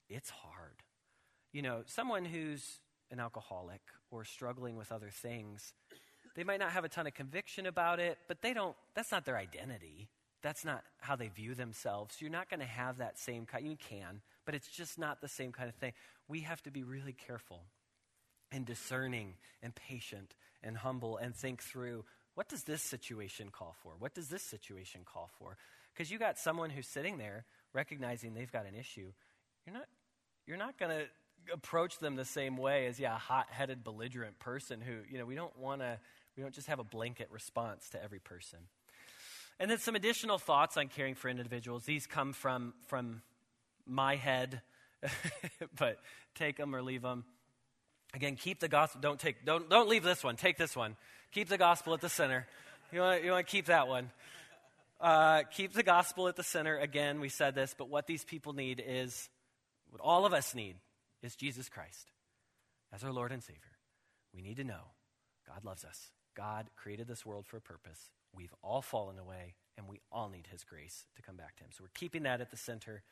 it's 0.09 0.31
hard. 0.31 0.83
You 1.53 1.63
know, 1.63 1.83
someone 1.87 2.25
who's 2.25 2.81
an 3.11 3.21
alcoholic 3.21 3.81
or 4.11 4.25
struggling 4.25 4.77
with 4.77 4.93
other 4.93 5.11
things, 5.11 5.73
they 6.37 6.45
might 6.45 6.61
not 6.61 6.71
have 6.71 6.85
a 6.85 6.89
ton 6.89 7.07
of 7.07 7.15
conviction 7.15 7.67
about 7.67 8.01
it, 8.01 8.19
but 8.29 8.43
they 8.43 8.55
don't, 8.55 8.77
that's 8.95 9.11
not 9.11 9.25
their 9.25 9.37
identity. 9.37 10.09
That's 10.41 10.65
not 10.65 10.85
how 11.01 11.17
they 11.17 11.29
view 11.29 11.55
themselves. 11.55 12.17
You're 12.21 12.31
not 12.31 12.49
going 12.49 12.61
to 12.61 12.67
have 12.67 12.99
that 12.99 13.19
same 13.19 13.45
kind, 13.45 13.67
you 13.67 13.77
can, 13.77 14.21
but 14.47 14.55
it's 14.55 14.69
just 14.69 14.99
not 14.99 15.21
the 15.21 15.29
same 15.29 15.51
kind 15.51 15.69
of 15.69 15.75
thing. 15.75 15.93
We 16.29 16.41
have 16.41 16.63
to 16.63 16.71
be 16.71 16.85
really 16.85 17.13
careful 17.13 17.63
and 18.53 18.65
discerning 18.65 19.35
and 19.63 19.75
patient 19.75 20.35
and 20.63 20.77
humble 20.77 21.17
and 21.17 21.35
think 21.35 21.63
through 21.63 22.05
what 22.35 22.49
does 22.49 22.63
this 22.63 22.83
situation 22.83 23.49
call 23.51 23.75
for? 23.83 23.95
What 23.99 24.15
does 24.15 24.29
this 24.29 24.43
situation 24.43 25.01
call 25.05 25.31
for? 25.39 25.57
Because 25.93 26.11
you 26.11 26.19
got 26.19 26.39
someone 26.39 26.71
who's 26.71 26.87
sitting 26.87 27.19
there 27.19 27.45
recognizing 27.73 28.35
they've 28.35 28.53
got 28.53 28.67
an 28.67 28.75
issue. 28.75 29.13
You're 29.67 29.75
not, 29.75 29.87
you're 30.47 30.57
not 30.57 30.79
going 30.79 30.97
to 30.97 31.05
approach 31.53 31.99
them 31.99 32.17
the 32.17 32.25
same 32.25 32.57
way 32.57 32.87
as, 32.87 33.01
yeah, 33.01 33.17
a 33.17 33.19
hot 33.19 33.47
headed, 33.51 33.83
belligerent 33.83 34.39
person 34.39 34.81
who, 34.81 34.99
you 35.11 35.19
know, 35.19 35.25
we 35.25 35.35
don't 35.35 35.57
want 35.59 35.81
to, 35.81 35.99
we 36.37 36.43
don't 36.43 36.55
just 36.55 36.69
have 36.69 36.79
a 36.79 36.85
blanket 36.85 37.29
response 37.33 37.89
to 37.91 38.03
every 38.03 38.21
person. 38.21 38.61
And 39.59 39.71
then 39.71 39.79
some 39.79 39.97
additional 39.97 40.39
thoughts 40.39 40.77
on 40.77 40.89
caring 40.89 41.17
for 41.17 41.29
individuals. 41.29 41.85
These 41.85 42.07
come 42.07 42.33
from, 42.33 42.75
from 42.87 43.23
my 43.85 44.15
head, 44.15 44.63
but 45.77 45.99
take 46.37 46.57
them 46.57 46.75
or 46.75 46.83
leave 46.83 47.03
them. 47.03 47.25
Again, 48.15 48.37
keep 48.37 48.61
the 48.61 48.69
gospel. 48.69 49.01
Don't 49.01 49.21
take. 49.21 49.45
Don't 49.45 49.69
don't 49.69 49.89
leave 49.89 50.03
this 50.03 50.25
one. 50.25 50.37
Take 50.37 50.57
this 50.57 50.75
one. 50.75 50.97
Keep 51.33 51.49
the 51.49 51.59
gospel 51.59 51.95
at 51.95 52.01
the 52.01 52.09
center. 52.09 52.47
You 52.93 53.01
want 53.01 53.25
you 53.25 53.31
want 53.33 53.47
to 53.47 53.51
keep 53.51 53.67
that 53.67 53.89
one. 53.89 54.11
Uh, 55.01 55.43
keep 55.55 55.75
the 55.75 55.83
gospel 55.83 56.27
at 56.27 56.37
the 56.37 56.43
center. 56.43 56.77
Again, 56.79 57.21
we 57.21 57.29
said 57.29 57.55
this, 57.55 57.75
but 57.77 57.89
what 57.89 58.07
these 58.07 58.25
people 58.25 58.53
need 58.53 58.83
is 58.85 59.29
what 59.91 60.01
all 60.03 60.27
of 60.27 60.33
us 60.33 60.55
need 60.55 60.77
is 61.23 61.37
Jesus 61.37 61.69
Christ 61.69 62.11
as 62.93 63.05
our 63.05 63.13
Lord 63.13 63.31
and 63.31 63.43
Savior. 63.43 63.61
We 64.35 64.43
need 64.43 64.57
to 64.57 64.65
know 64.65 64.93
God 65.47 65.65
loves 65.65 65.85
us. 65.85 66.11
God 66.37 66.67
created 66.77 67.07
this 67.07 67.25
world 67.25 67.47
for 67.47 67.57
a 67.57 67.61
purpose. 67.61 68.11
We've 68.35 68.55
all 68.63 68.83
fallen 68.83 69.19
away, 69.19 69.55
and 69.77 69.89
we 69.89 70.01
all 70.11 70.29
need 70.29 70.47
His 70.51 70.65
grace 70.65 71.05
to 71.17 71.23
come 71.23 71.37
back 71.37 71.57
to 71.57 71.65
Him. 71.65 71.71
So 71.73 71.85
we're 71.85 71.91
keeping 71.95 72.25
that 72.25 72.41
at 72.41 72.51
the 72.51 72.57
center. 72.57 73.03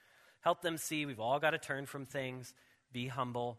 Help 0.40 0.62
them 0.62 0.78
see 0.78 1.06
we've 1.06 1.20
all 1.20 1.38
got 1.38 1.50
to 1.50 1.58
turn 1.58 1.86
from 1.86 2.04
things, 2.04 2.54
be 2.92 3.08
humble. 3.08 3.58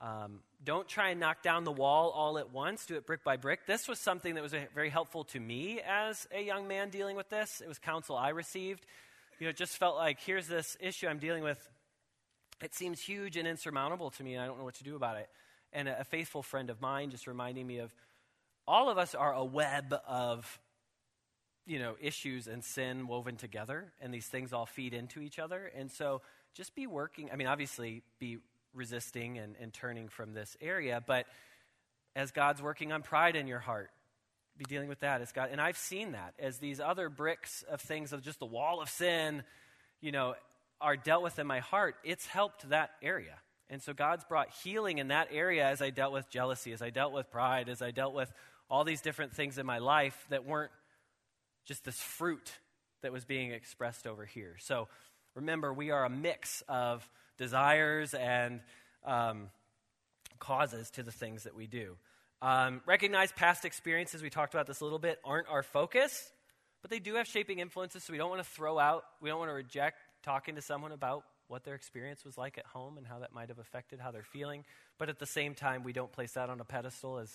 Um, 0.00 0.40
don't 0.62 0.88
try 0.88 1.10
and 1.10 1.20
knock 1.20 1.42
down 1.42 1.64
the 1.64 1.72
wall 1.72 2.10
all 2.10 2.38
at 2.38 2.50
once. 2.50 2.86
Do 2.86 2.96
it 2.96 3.06
brick 3.06 3.24
by 3.24 3.36
brick. 3.36 3.66
This 3.66 3.88
was 3.88 3.98
something 3.98 4.34
that 4.34 4.42
was 4.42 4.54
very 4.74 4.90
helpful 4.90 5.24
to 5.24 5.40
me 5.40 5.80
as 5.80 6.26
a 6.32 6.42
young 6.42 6.68
man 6.68 6.90
dealing 6.90 7.16
with 7.16 7.28
this. 7.28 7.60
It 7.60 7.68
was 7.68 7.78
counsel 7.78 8.16
I 8.16 8.30
received. 8.30 8.86
You 9.38 9.46
know, 9.46 9.50
it 9.50 9.56
just 9.56 9.76
felt 9.76 9.96
like 9.96 10.20
here's 10.20 10.46
this 10.46 10.76
issue 10.80 11.06
I'm 11.06 11.18
dealing 11.18 11.42
with. 11.42 11.58
It 12.62 12.74
seems 12.74 13.00
huge 13.00 13.36
and 13.36 13.48
insurmountable 13.48 14.10
to 14.10 14.22
me, 14.22 14.34
and 14.34 14.42
I 14.42 14.46
don't 14.46 14.58
know 14.58 14.64
what 14.64 14.76
to 14.76 14.84
do 14.84 14.96
about 14.96 15.16
it. 15.16 15.28
And 15.72 15.88
a, 15.88 16.00
a 16.00 16.04
faithful 16.04 16.42
friend 16.42 16.70
of 16.70 16.80
mine 16.80 17.10
just 17.10 17.26
reminding 17.26 17.66
me 17.66 17.78
of 17.78 17.94
all 18.66 18.90
of 18.90 18.98
us 18.98 19.14
are 19.14 19.32
a 19.32 19.44
web 19.44 19.94
of 20.06 20.60
you 21.66 21.78
know, 21.78 21.96
issues 22.00 22.46
and 22.46 22.62
sin 22.62 23.06
woven 23.06 23.36
together, 23.36 23.92
and 24.00 24.12
these 24.12 24.26
things 24.26 24.52
all 24.52 24.66
feed 24.66 24.92
into 24.92 25.20
each 25.20 25.38
other. 25.38 25.70
And 25.74 25.90
so 25.90 26.20
just 26.54 26.74
be 26.74 26.86
working, 26.86 27.30
I 27.32 27.36
mean, 27.36 27.46
obviously, 27.46 28.02
be 28.18 28.38
resisting 28.74 29.38
and, 29.38 29.54
and 29.60 29.72
turning 29.72 30.08
from 30.08 30.34
this 30.34 30.56
area, 30.60 31.02
but 31.06 31.26
as 32.16 32.30
God's 32.30 32.62
working 32.62 32.92
on 32.92 33.02
pride 33.02 33.36
in 33.36 33.46
your 33.46 33.58
heart, 33.58 33.90
be 34.56 34.64
dealing 34.64 34.88
with 34.88 35.00
that 35.00 35.20
as 35.20 35.32
God. 35.32 35.48
And 35.50 35.60
I've 35.60 35.76
seen 35.76 36.12
that 36.12 36.34
as 36.38 36.58
these 36.58 36.78
other 36.78 37.08
bricks 37.08 37.64
of 37.68 37.80
things 37.80 38.12
of 38.12 38.22
just 38.22 38.38
the 38.38 38.46
wall 38.46 38.80
of 38.80 38.88
sin, 38.88 39.42
you 40.00 40.12
know, 40.12 40.34
are 40.80 40.96
dealt 40.96 41.22
with 41.22 41.38
in 41.38 41.46
my 41.46 41.60
heart, 41.60 41.96
it's 42.04 42.26
helped 42.26 42.68
that 42.68 42.90
area. 43.02 43.38
And 43.70 43.82
so 43.82 43.92
God's 43.92 44.24
brought 44.24 44.50
healing 44.62 44.98
in 44.98 45.08
that 45.08 45.28
area 45.32 45.66
as 45.66 45.80
I 45.82 45.90
dealt 45.90 46.12
with 46.12 46.28
jealousy, 46.30 46.72
as 46.72 46.82
I 46.82 46.90
dealt 46.90 47.12
with 47.12 47.30
pride, 47.30 47.68
as 47.68 47.82
I 47.82 47.90
dealt 47.90 48.14
with 48.14 48.32
all 48.70 48.84
these 48.84 49.00
different 49.00 49.32
things 49.32 49.58
in 49.58 49.66
my 49.66 49.78
life 49.78 50.26
that 50.30 50.44
weren't 50.44 50.70
just 51.64 51.84
this 51.84 52.00
fruit 52.00 52.52
that 53.02 53.12
was 53.12 53.24
being 53.24 53.52
expressed 53.52 54.06
over 54.06 54.24
here. 54.24 54.56
So 54.60 54.88
remember, 55.34 55.72
we 55.72 55.90
are 55.90 56.04
a 56.04 56.10
mix 56.10 56.62
of 56.68 57.08
desires 57.38 58.14
and 58.14 58.60
um, 59.04 59.48
causes 60.38 60.90
to 60.90 61.02
the 61.02 61.12
things 61.12 61.44
that 61.44 61.54
we 61.54 61.66
do. 61.66 61.96
Um, 62.42 62.82
recognize 62.86 63.32
past 63.32 63.64
experiences, 63.64 64.22
we 64.22 64.30
talked 64.30 64.54
about 64.54 64.66
this 64.66 64.80
a 64.80 64.84
little 64.84 64.98
bit, 64.98 65.18
aren't 65.24 65.48
our 65.48 65.62
focus, 65.62 66.30
but 66.82 66.90
they 66.90 66.98
do 66.98 67.14
have 67.14 67.26
shaping 67.26 67.58
influences, 67.58 68.04
so 68.04 68.12
we 68.12 68.18
don't 68.18 68.28
want 68.28 68.42
to 68.42 68.48
throw 68.50 68.78
out, 68.78 69.04
we 69.20 69.30
don't 69.30 69.38
want 69.38 69.50
to 69.50 69.54
reject 69.54 69.98
talking 70.22 70.56
to 70.56 70.62
someone 70.62 70.92
about 70.92 71.24
what 71.48 71.64
their 71.64 71.74
experience 71.74 72.24
was 72.24 72.36
like 72.36 72.58
at 72.58 72.66
home 72.66 72.98
and 72.98 73.06
how 73.06 73.18
that 73.20 73.32
might 73.32 73.48
have 73.48 73.58
affected 73.58 74.00
how 74.00 74.10
they're 74.10 74.22
feeling. 74.22 74.64
But 74.98 75.08
at 75.08 75.18
the 75.18 75.26
same 75.26 75.54
time, 75.54 75.82
we 75.82 75.92
don't 75.92 76.12
place 76.12 76.32
that 76.32 76.50
on 76.50 76.60
a 76.60 76.64
pedestal 76.64 77.18
as 77.18 77.30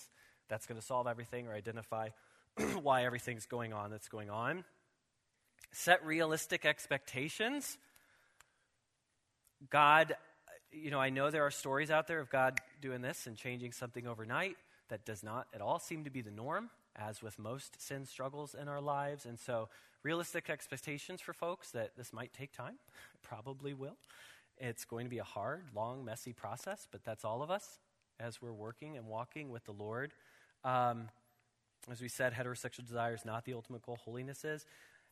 that's 0.48 0.66
going 0.66 0.80
to 0.80 0.86
solve 0.86 1.06
everything 1.06 1.46
or 1.46 1.54
identify 1.54 2.08
why 2.82 3.04
everything's 3.04 3.46
going 3.46 3.72
on 3.72 3.90
that's 3.90 4.08
going 4.08 4.30
on. 4.30 4.64
Set 5.72 6.04
realistic 6.04 6.64
expectations. 6.64 7.78
God, 9.68 10.14
you 10.72 10.90
know, 10.90 11.00
I 11.00 11.10
know 11.10 11.30
there 11.30 11.44
are 11.44 11.50
stories 11.50 11.90
out 11.90 12.06
there 12.06 12.20
of 12.20 12.30
God 12.30 12.58
doing 12.80 13.02
this 13.02 13.26
and 13.26 13.36
changing 13.36 13.72
something 13.72 14.06
overnight. 14.06 14.56
That 14.88 15.04
does 15.04 15.22
not 15.22 15.46
at 15.54 15.60
all 15.60 15.78
seem 15.78 16.04
to 16.04 16.10
be 16.10 16.20
the 16.20 16.30
norm, 16.30 16.70
as 16.96 17.22
with 17.22 17.38
most 17.38 17.80
sin 17.80 18.06
struggles 18.06 18.56
in 18.60 18.68
our 18.68 18.80
lives. 18.80 19.24
And 19.24 19.38
so, 19.38 19.68
realistic 20.02 20.48
expectations 20.50 21.20
for 21.20 21.32
folks 21.32 21.70
that 21.72 21.96
this 21.96 22.12
might 22.12 22.32
take 22.32 22.52
time, 22.52 22.76
probably 23.22 23.74
will. 23.74 23.96
It's 24.56 24.84
going 24.84 25.06
to 25.06 25.10
be 25.10 25.18
a 25.18 25.24
hard, 25.24 25.62
long, 25.74 26.04
messy 26.04 26.32
process, 26.32 26.88
but 26.90 27.04
that's 27.04 27.24
all 27.24 27.42
of 27.42 27.50
us 27.50 27.78
as 28.18 28.42
we're 28.42 28.52
working 28.52 28.96
and 28.96 29.06
walking 29.06 29.50
with 29.50 29.64
the 29.64 29.72
Lord. 29.72 30.12
Um, 30.64 31.08
as 31.90 32.00
we 32.00 32.08
said, 32.08 32.34
heterosexual 32.34 32.86
desire 32.86 33.14
is 33.14 33.24
not 33.24 33.44
the 33.44 33.54
ultimate 33.54 33.82
goal, 33.82 33.96
holiness 33.96 34.44
is. 34.44 34.66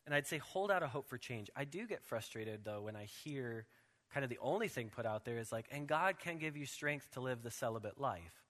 And 0.05 0.15
I'd 0.15 0.27
say 0.27 0.39
hold 0.39 0.71
out 0.71 0.83
a 0.83 0.89
hope 0.89 1.09
for 1.09 1.19
change. 1.19 1.51
I 1.57 1.65
do 1.65 1.87
get 1.87 2.05
frustrated, 2.05 2.61
though, 2.65 2.83
when 2.83 2.97
I 2.97 3.05
hear 3.05 3.67
kind 4.13 4.25
of 4.25 4.31
the 4.31 4.39
only 4.41 4.69
thing 4.69 4.91
put 4.95 5.07
out 5.07 5.25
there 5.25 5.39
is 5.39 5.53
like, 5.53 5.67
and 5.71 5.87
God 5.87 6.19
can 6.19 6.39
give 6.39 6.57
you 6.57 6.67
strength 6.67 7.11
to 7.13 7.21
live 7.21 7.43
the 7.43 7.51
celibate 7.51 8.01
life. 8.01 8.45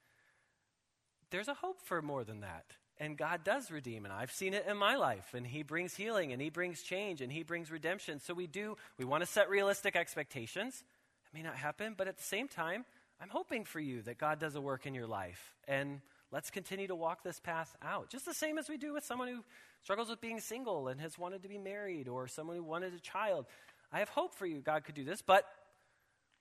There's 1.31 1.49
a 1.49 1.55
hope 1.55 1.83
for 1.83 2.01
more 2.01 2.25
than 2.25 2.41
that. 2.41 2.65
And 3.01 3.17
God 3.17 3.45
does 3.45 3.71
redeem, 3.71 4.05
and 4.05 4.13
I've 4.13 4.33
seen 4.33 4.55
it 4.55 4.67
in 4.69 4.77
my 4.77 4.97
life. 4.97 5.33
And 5.33 5.47
He 5.47 5.63
brings 5.63 5.95
healing, 5.95 6.33
and 6.33 6.43
He 6.43 6.51
brings 6.51 6.83
change, 6.83 7.21
and 7.21 7.31
He 7.31 7.45
brings 7.45 7.71
redemption. 7.71 8.19
So 8.19 8.35
we 8.35 8.47
do, 8.47 8.77
we 8.99 9.05
want 9.05 9.23
to 9.23 9.27
set 9.27 9.49
realistic 9.49 9.95
expectations. 9.95 10.83
It 11.27 11.37
may 11.37 11.43
not 11.43 11.55
happen, 11.55 11.95
but 11.97 12.09
at 12.09 12.17
the 12.17 12.25
same 12.25 12.49
time, 12.49 12.85
I'm 13.21 13.29
hoping 13.29 13.65
for 13.65 13.79
you 13.79 14.03
that 14.03 14.19
God 14.19 14.41
does 14.41 14.57
a 14.57 14.61
work 14.61 14.87
in 14.87 14.95
your 14.95 15.07
life. 15.07 15.55
And 15.69 16.01
let's 16.33 16.51
continue 16.51 16.89
to 16.89 16.97
walk 16.97 17.23
this 17.23 17.39
path 17.39 17.77
out. 17.83 18.11
Just 18.11 18.25
the 18.25 18.35
same 18.35 18.59
as 18.59 18.69
we 18.69 18.77
do 18.77 18.93
with 18.93 19.05
someone 19.05 19.29
who 19.29 19.45
struggles 19.83 20.09
with 20.09 20.21
being 20.21 20.41
single 20.41 20.89
and 20.89 21.01
has 21.01 21.17
wanted 21.17 21.43
to 21.43 21.49
be 21.49 21.59
married, 21.59 22.09
or 22.09 22.27
someone 22.27 22.57
who 22.57 22.65
wanted 22.65 22.95
a 22.95 23.01
child. 23.01 23.47
I 23.93 24.01
have 24.01 24.09
hope 24.11 24.35
for 24.35 24.47
you. 24.47 24.61
God 24.61 24.85
could 24.85 24.95
do 24.95 25.05
this, 25.05 25.23
but 25.23 25.47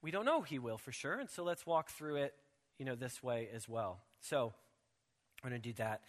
we 0.01 0.11
don't 0.11 0.25
know 0.25 0.41
He 0.41 0.59
will 0.59 0.77
for 0.77 0.91
sure. 0.91 1.19
And 1.19 1.29
so 1.29 1.43
let's 1.43 1.65
walk 1.65 1.89
through 1.89 2.17
it, 2.17 2.33
you 2.77 2.85
know, 2.85 2.95
this 2.95 3.23
way 3.23 3.47
as 3.53 3.67
well. 3.67 3.99
So 4.21 4.53
I'm 5.43 5.49
going 5.49 5.61
to 5.61 5.69
do 5.69 5.73
that. 5.73 6.01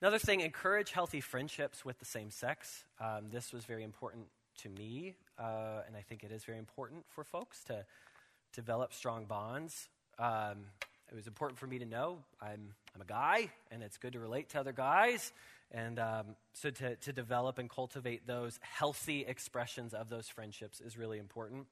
Another 0.00 0.18
thing, 0.18 0.40
encourage 0.40 0.90
healthy 0.90 1.20
friendships 1.20 1.84
with 1.84 1.98
the 1.98 2.04
same 2.04 2.30
sex. 2.30 2.84
Um, 3.00 3.30
this 3.30 3.52
was 3.52 3.64
very 3.64 3.82
important 3.82 4.26
to 4.58 4.68
me, 4.68 5.14
uh, 5.38 5.80
and 5.86 5.96
I 5.96 6.02
think 6.02 6.22
it 6.22 6.30
is 6.30 6.44
very 6.44 6.58
important 6.58 7.04
for 7.08 7.24
folks 7.24 7.64
to 7.64 7.84
develop 8.52 8.92
strong 8.92 9.24
bonds. 9.24 9.88
Um, 10.18 10.66
it 11.10 11.14
was 11.14 11.26
important 11.26 11.58
for 11.58 11.66
me 11.66 11.78
to 11.78 11.86
know 11.86 12.18
I'm, 12.40 12.74
I'm 12.94 13.00
a 13.00 13.04
guy, 13.04 13.50
and 13.70 13.82
it's 13.82 13.96
good 13.96 14.12
to 14.12 14.20
relate 14.20 14.50
to 14.50 14.60
other 14.60 14.72
guys. 14.72 15.32
And 15.74 15.98
um, 15.98 16.36
so 16.52 16.70
to, 16.70 16.94
to 16.94 17.12
develop 17.12 17.58
and 17.58 17.68
cultivate 17.68 18.26
those 18.26 18.58
healthy 18.62 19.24
expressions 19.26 19.92
of 19.92 20.08
those 20.08 20.28
friendships 20.28 20.80
is 20.80 20.96
really 20.96 21.18
important. 21.18 21.66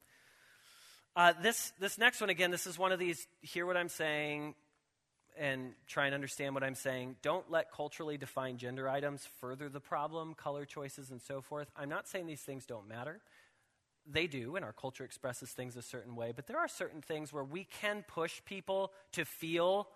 Uh, 1.14 1.34
this, 1.40 1.72
this 1.78 1.98
next 1.98 2.20
one, 2.20 2.28
again, 2.28 2.50
this 2.50 2.66
is 2.66 2.76
one 2.76 2.90
of 2.90 2.98
these 2.98 3.26
hear 3.42 3.64
what 3.64 3.76
I'm 3.76 3.88
saying 3.88 4.54
and 5.38 5.72
try 5.86 6.06
and 6.06 6.14
understand 6.14 6.54
what 6.54 6.64
I'm 6.64 6.74
saying. 6.74 7.16
Don't 7.22 7.48
let 7.50 7.70
culturally 7.70 8.18
defined 8.18 8.58
gender 8.58 8.88
items 8.88 9.26
further 9.40 9.68
the 9.68 9.80
problem, 9.80 10.34
color 10.34 10.64
choices, 10.64 11.10
and 11.10 11.22
so 11.22 11.40
forth. 11.40 11.70
I'm 11.76 11.88
not 11.88 12.08
saying 12.08 12.26
these 12.26 12.42
things 12.42 12.66
don't 12.66 12.88
matter 12.88 13.20
they 14.10 14.26
do, 14.26 14.56
and 14.56 14.64
our 14.64 14.72
culture 14.72 15.04
expresses 15.04 15.50
things 15.50 15.76
a 15.76 15.82
certain 15.82 16.16
way, 16.16 16.32
but 16.34 16.46
there 16.46 16.58
are 16.58 16.68
certain 16.68 17.02
things 17.02 17.32
where 17.32 17.44
we 17.44 17.64
can 17.80 18.04
push 18.06 18.40
people 18.44 18.92
to 19.12 19.24
feel 19.24 19.88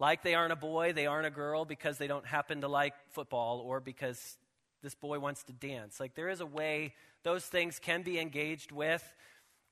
like 0.00 0.22
they 0.22 0.34
aren't 0.34 0.52
a 0.52 0.56
boy, 0.56 0.92
they 0.92 1.06
aren't 1.06 1.26
a 1.26 1.30
girl 1.30 1.64
because 1.64 1.98
they 1.98 2.06
don't 2.06 2.26
happen 2.26 2.62
to 2.62 2.68
like 2.68 2.94
football 3.10 3.60
or 3.60 3.78
because 3.78 4.38
this 4.82 4.94
boy 4.94 5.18
wants 5.20 5.44
to 5.44 5.52
dance. 5.52 6.00
Like 6.00 6.14
there 6.14 6.30
is 6.30 6.40
a 6.40 6.46
way 6.46 6.94
those 7.22 7.44
things 7.44 7.78
can 7.78 8.02
be 8.02 8.18
engaged 8.18 8.72
with. 8.72 9.04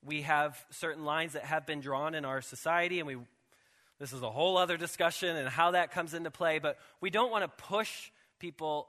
We 0.05 0.21
have 0.21 0.63
certain 0.69 1.03
lines 1.03 1.33
that 1.33 1.43
have 1.43 1.65
been 1.65 1.81
drawn 1.81 2.13
in 2.13 2.23
our 2.23 2.41
society, 2.41 2.99
and 2.99 3.07
we 3.07 3.17
this 3.99 4.13
is 4.13 4.21
a 4.21 4.29
whole 4.29 4.57
other 4.57 4.77
discussion 4.77 5.35
and 5.35 5.49
how 5.49 5.71
that 5.71 5.91
comes 5.91 6.13
into 6.13 6.31
play, 6.31 6.59
but 6.59 6.77
we 7.01 7.09
don't 7.09 7.31
want 7.31 7.43
to 7.43 7.63
push 7.65 8.11
people 8.39 8.87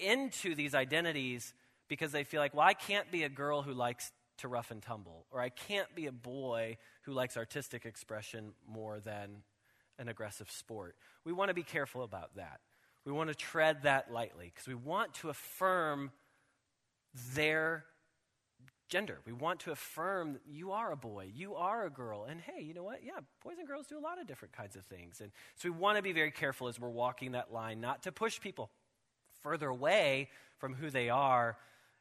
into 0.00 0.54
these 0.54 0.74
identities 0.74 1.52
because 1.86 2.12
they 2.12 2.24
feel 2.24 2.40
like, 2.40 2.54
well, 2.54 2.66
I 2.66 2.72
can't 2.72 3.10
be 3.10 3.24
a 3.24 3.28
girl 3.28 3.60
who 3.60 3.74
likes 3.74 4.10
to 4.38 4.48
rough 4.48 4.70
and 4.70 4.80
tumble, 4.80 5.26
or 5.30 5.42
I 5.42 5.50
can't 5.50 5.94
be 5.94 6.06
a 6.06 6.12
boy 6.12 6.78
who 7.02 7.12
likes 7.12 7.36
artistic 7.36 7.84
expression 7.84 8.54
more 8.66 9.00
than 9.00 9.42
an 9.98 10.08
aggressive 10.08 10.50
sport. 10.50 10.96
We 11.24 11.32
want 11.32 11.48
to 11.48 11.54
be 11.54 11.62
careful 11.62 12.02
about 12.02 12.36
that. 12.36 12.60
We 13.04 13.12
want 13.12 13.28
to 13.28 13.34
tread 13.34 13.82
that 13.82 14.12
lightly 14.12 14.52
because 14.54 14.68
we 14.68 14.74
want 14.74 15.14
to 15.14 15.28
affirm 15.28 16.12
their 17.34 17.84
gender. 18.88 19.18
We 19.26 19.32
want 19.32 19.60
to 19.60 19.72
affirm 19.72 20.38
you 20.46 20.72
are 20.72 20.92
a 20.92 20.96
boy, 20.96 21.30
you 21.34 21.54
are 21.54 21.86
a 21.86 21.90
girl, 21.90 22.24
and 22.28 22.40
hey, 22.40 22.62
you 22.62 22.74
know 22.74 22.82
what? 22.82 23.02
Yeah, 23.02 23.20
boys 23.42 23.56
and 23.58 23.66
girls 23.66 23.86
do 23.86 23.98
a 23.98 24.00
lot 24.00 24.20
of 24.20 24.26
different 24.26 24.52
kinds 24.52 24.76
of 24.76 24.84
things. 24.84 25.20
And 25.20 25.32
so 25.56 25.70
we 25.70 25.76
want 25.76 25.96
to 25.96 26.02
be 26.02 26.12
very 26.12 26.30
careful 26.30 26.68
as 26.68 26.78
we're 26.78 26.90
walking 26.90 27.32
that 27.32 27.52
line, 27.52 27.80
not 27.80 28.02
to 28.02 28.12
push 28.12 28.38
people 28.38 28.70
further 29.42 29.68
away 29.68 30.28
from 30.58 30.74
who 30.74 30.90
they 30.90 31.08
are 31.08 31.56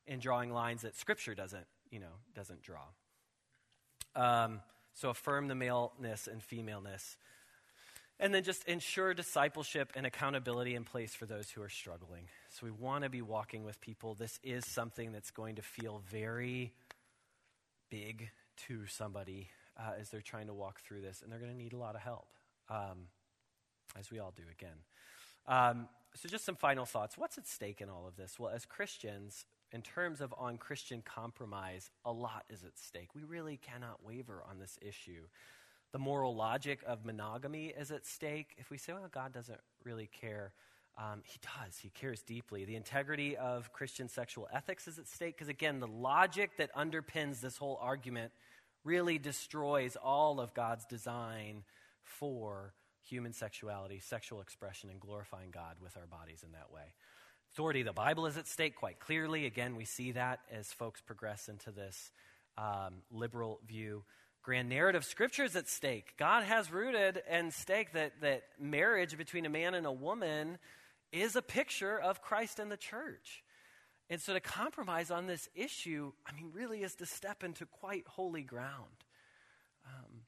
in 0.06 0.20
drawing 0.20 0.52
lines 0.52 0.82
that 0.82 0.96
Scripture 0.96 1.34
doesn't, 1.34 1.66
you 1.90 2.00
know, 2.00 2.20
doesn't 2.36 2.62
draw. 2.62 2.84
Um, 4.16 4.60
so 4.94 5.10
affirm 5.10 5.48
the 5.48 5.56
maleness 5.56 6.28
and 6.28 6.44
femaleness. 6.44 7.18
And 8.22 8.34
then 8.34 8.44
just 8.44 8.64
ensure 8.66 9.14
discipleship 9.16 9.92
and 9.96 10.06
accountability 10.06 10.76
in 10.76 10.84
place 10.84 11.14
for 11.14 11.26
those 11.26 11.50
who 11.50 11.62
are 11.64 11.70
struggling. 11.70 12.26
So 12.52 12.68
we 12.68 12.72
want 12.72 13.04
to 13.04 13.10
be 13.10 13.24
walking 13.24 13.64
with 13.64 13.82
people. 13.82 14.14
This 14.14 14.40
is 14.44 14.64
something 14.66 15.12
that's 15.12 15.32
going 15.32 15.56
to 15.56 15.64
feel 15.64 16.04
very 16.10 16.72
big 17.90 18.30
to 18.68 18.86
somebody 18.86 19.50
uh, 19.78 19.94
as 20.00 20.10
they're 20.10 20.22
trying 20.22 20.48
to 20.48 20.54
walk 20.54 20.82
through 20.82 21.02
this, 21.02 21.22
and 21.22 21.32
they're 21.32 21.40
going 21.40 21.52
to 21.52 21.58
need 21.58 21.74
a 21.74 21.78
lot 21.78 21.96
of 21.96 22.02
help, 22.02 22.28
um, 22.70 23.08
as 24.00 24.12
we 24.12 24.20
all 24.20 24.34
do 24.36 24.44
again. 24.52 24.78
Um, 25.48 25.88
so, 26.14 26.30
just 26.30 26.46
some 26.46 26.56
final 26.56 26.86
thoughts. 26.86 27.18
What's 27.18 27.38
at 27.38 27.48
stake 27.48 27.82
in 27.82 27.90
all 27.90 28.06
of 28.08 28.16
this? 28.18 28.38
Well, 28.38 28.52
as 28.54 28.66
Christians, 28.66 29.46
in 29.72 29.82
terms 29.82 30.22
of 30.22 30.34
on 30.38 30.58
Christian 30.58 31.02
compromise, 31.04 31.90
a 32.06 32.12
lot 32.12 32.44
is 32.50 32.64
at 32.64 32.78
stake. 32.78 33.16
We 33.16 33.24
really 33.24 33.58
cannot 33.58 34.06
waver 34.06 34.44
on 34.50 34.60
this 34.60 34.78
issue. 34.82 35.24
The 35.92 36.00
moral 36.00 36.36
logic 36.36 36.80
of 36.88 37.06
monogamy 37.06 37.68
is 37.68 37.92
at 37.92 38.06
stake. 38.06 38.56
If 38.58 38.70
we 38.70 38.78
say, 38.78 38.94
well, 38.94 39.10
God 39.12 39.34
doesn't 39.34 39.60
really 39.84 40.10
care, 40.20 40.54
um, 40.98 41.22
He 41.24 41.40
does. 41.42 41.78
He 41.78 41.90
cares 41.90 42.22
deeply. 42.22 42.66
The 42.66 42.76
integrity 42.76 43.36
of 43.36 43.74
Christian 43.74 44.08
sexual 44.08 44.48
ethics 44.54 44.88
is 44.88 45.00
at 45.00 45.08
stake 45.08 45.36
because, 45.36 45.50
again, 45.50 45.80
the 45.80 45.88
logic 45.88 46.52
that 46.58 46.74
underpins 46.76 47.42
this 47.42 47.58
whole 47.58 47.78
argument 47.82 48.32
really 48.84 49.18
destroys 49.18 49.96
all 49.96 50.40
of 50.40 50.54
God's 50.54 50.86
design 50.86 51.64
for 52.04 52.74
human 53.04 53.34
sexuality, 53.34 54.00
sexual 54.00 54.42
expression, 54.42 54.90
and 54.90 55.00
glorifying 55.00 55.52
God 55.52 55.76
with 55.82 55.98
our 55.98 56.08
bodies 56.08 56.44
in 56.44 56.52
that 56.54 56.72
way 56.72 56.94
authority 57.54 57.84
the 57.84 57.92
Bible 57.92 58.28
is 58.28 58.38
at 58.38 58.48
stake 58.48 58.76
quite 58.78 59.00
clearly. 59.00 59.46
Again, 59.46 59.76
we 59.76 59.84
see 59.84 60.14
that 60.14 60.40
as 60.50 60.72
folks 60.72 61.02
progress 61.02 61.50
into 61.50 61.72
this 61.72 62.12
um, 62.58 63.02
liberal 63.12 63.60
view. 63.68 64.04
Grand 64.44 64.70
narrative 64.70 65.06
scripture 65.06 65.44
is 65.44 65.56
at 65.56 65.68
stake. 65.68 66.14
God 66.18 66.44
has 66.44 66.72
rooted 66.72 67.22
and 67.30 67.54
staked 67.54 67.94
that, 67.94 68.14
that 68.22 68.44
marriage 68.60 69.16
between 69.18 69.46
a 69.46 69.50
man 69.50 69.76
and 69.76 69.86
a 69.86 69.92
woman 69.92 70.58
is 71.12 71.36
a 71.36 71.42
picture 71.42 72.00
of 72.00 72.22
Christ 72.22 72.58
and 72.58 72.72
the 72.72 72.78
church. 72.78 73.44
And 74.10 74.20
so 74.20 74.34
to 74.34 74.40
compromise 74.40 75.12
on 75.12 75.28
this 75.28 75.48
issue, 75.56 76.12
I 76.28 76.34
mean, 76.34 76.52
really 76.54 76.82
is 76.82 76.96
to 76.96 77.06
step 77.06 77.44
into 77.44 77.66
quite 77.66 78.08
holy 78.08 78.42
ground. 78.42 79.06
Um, 79.86 80.22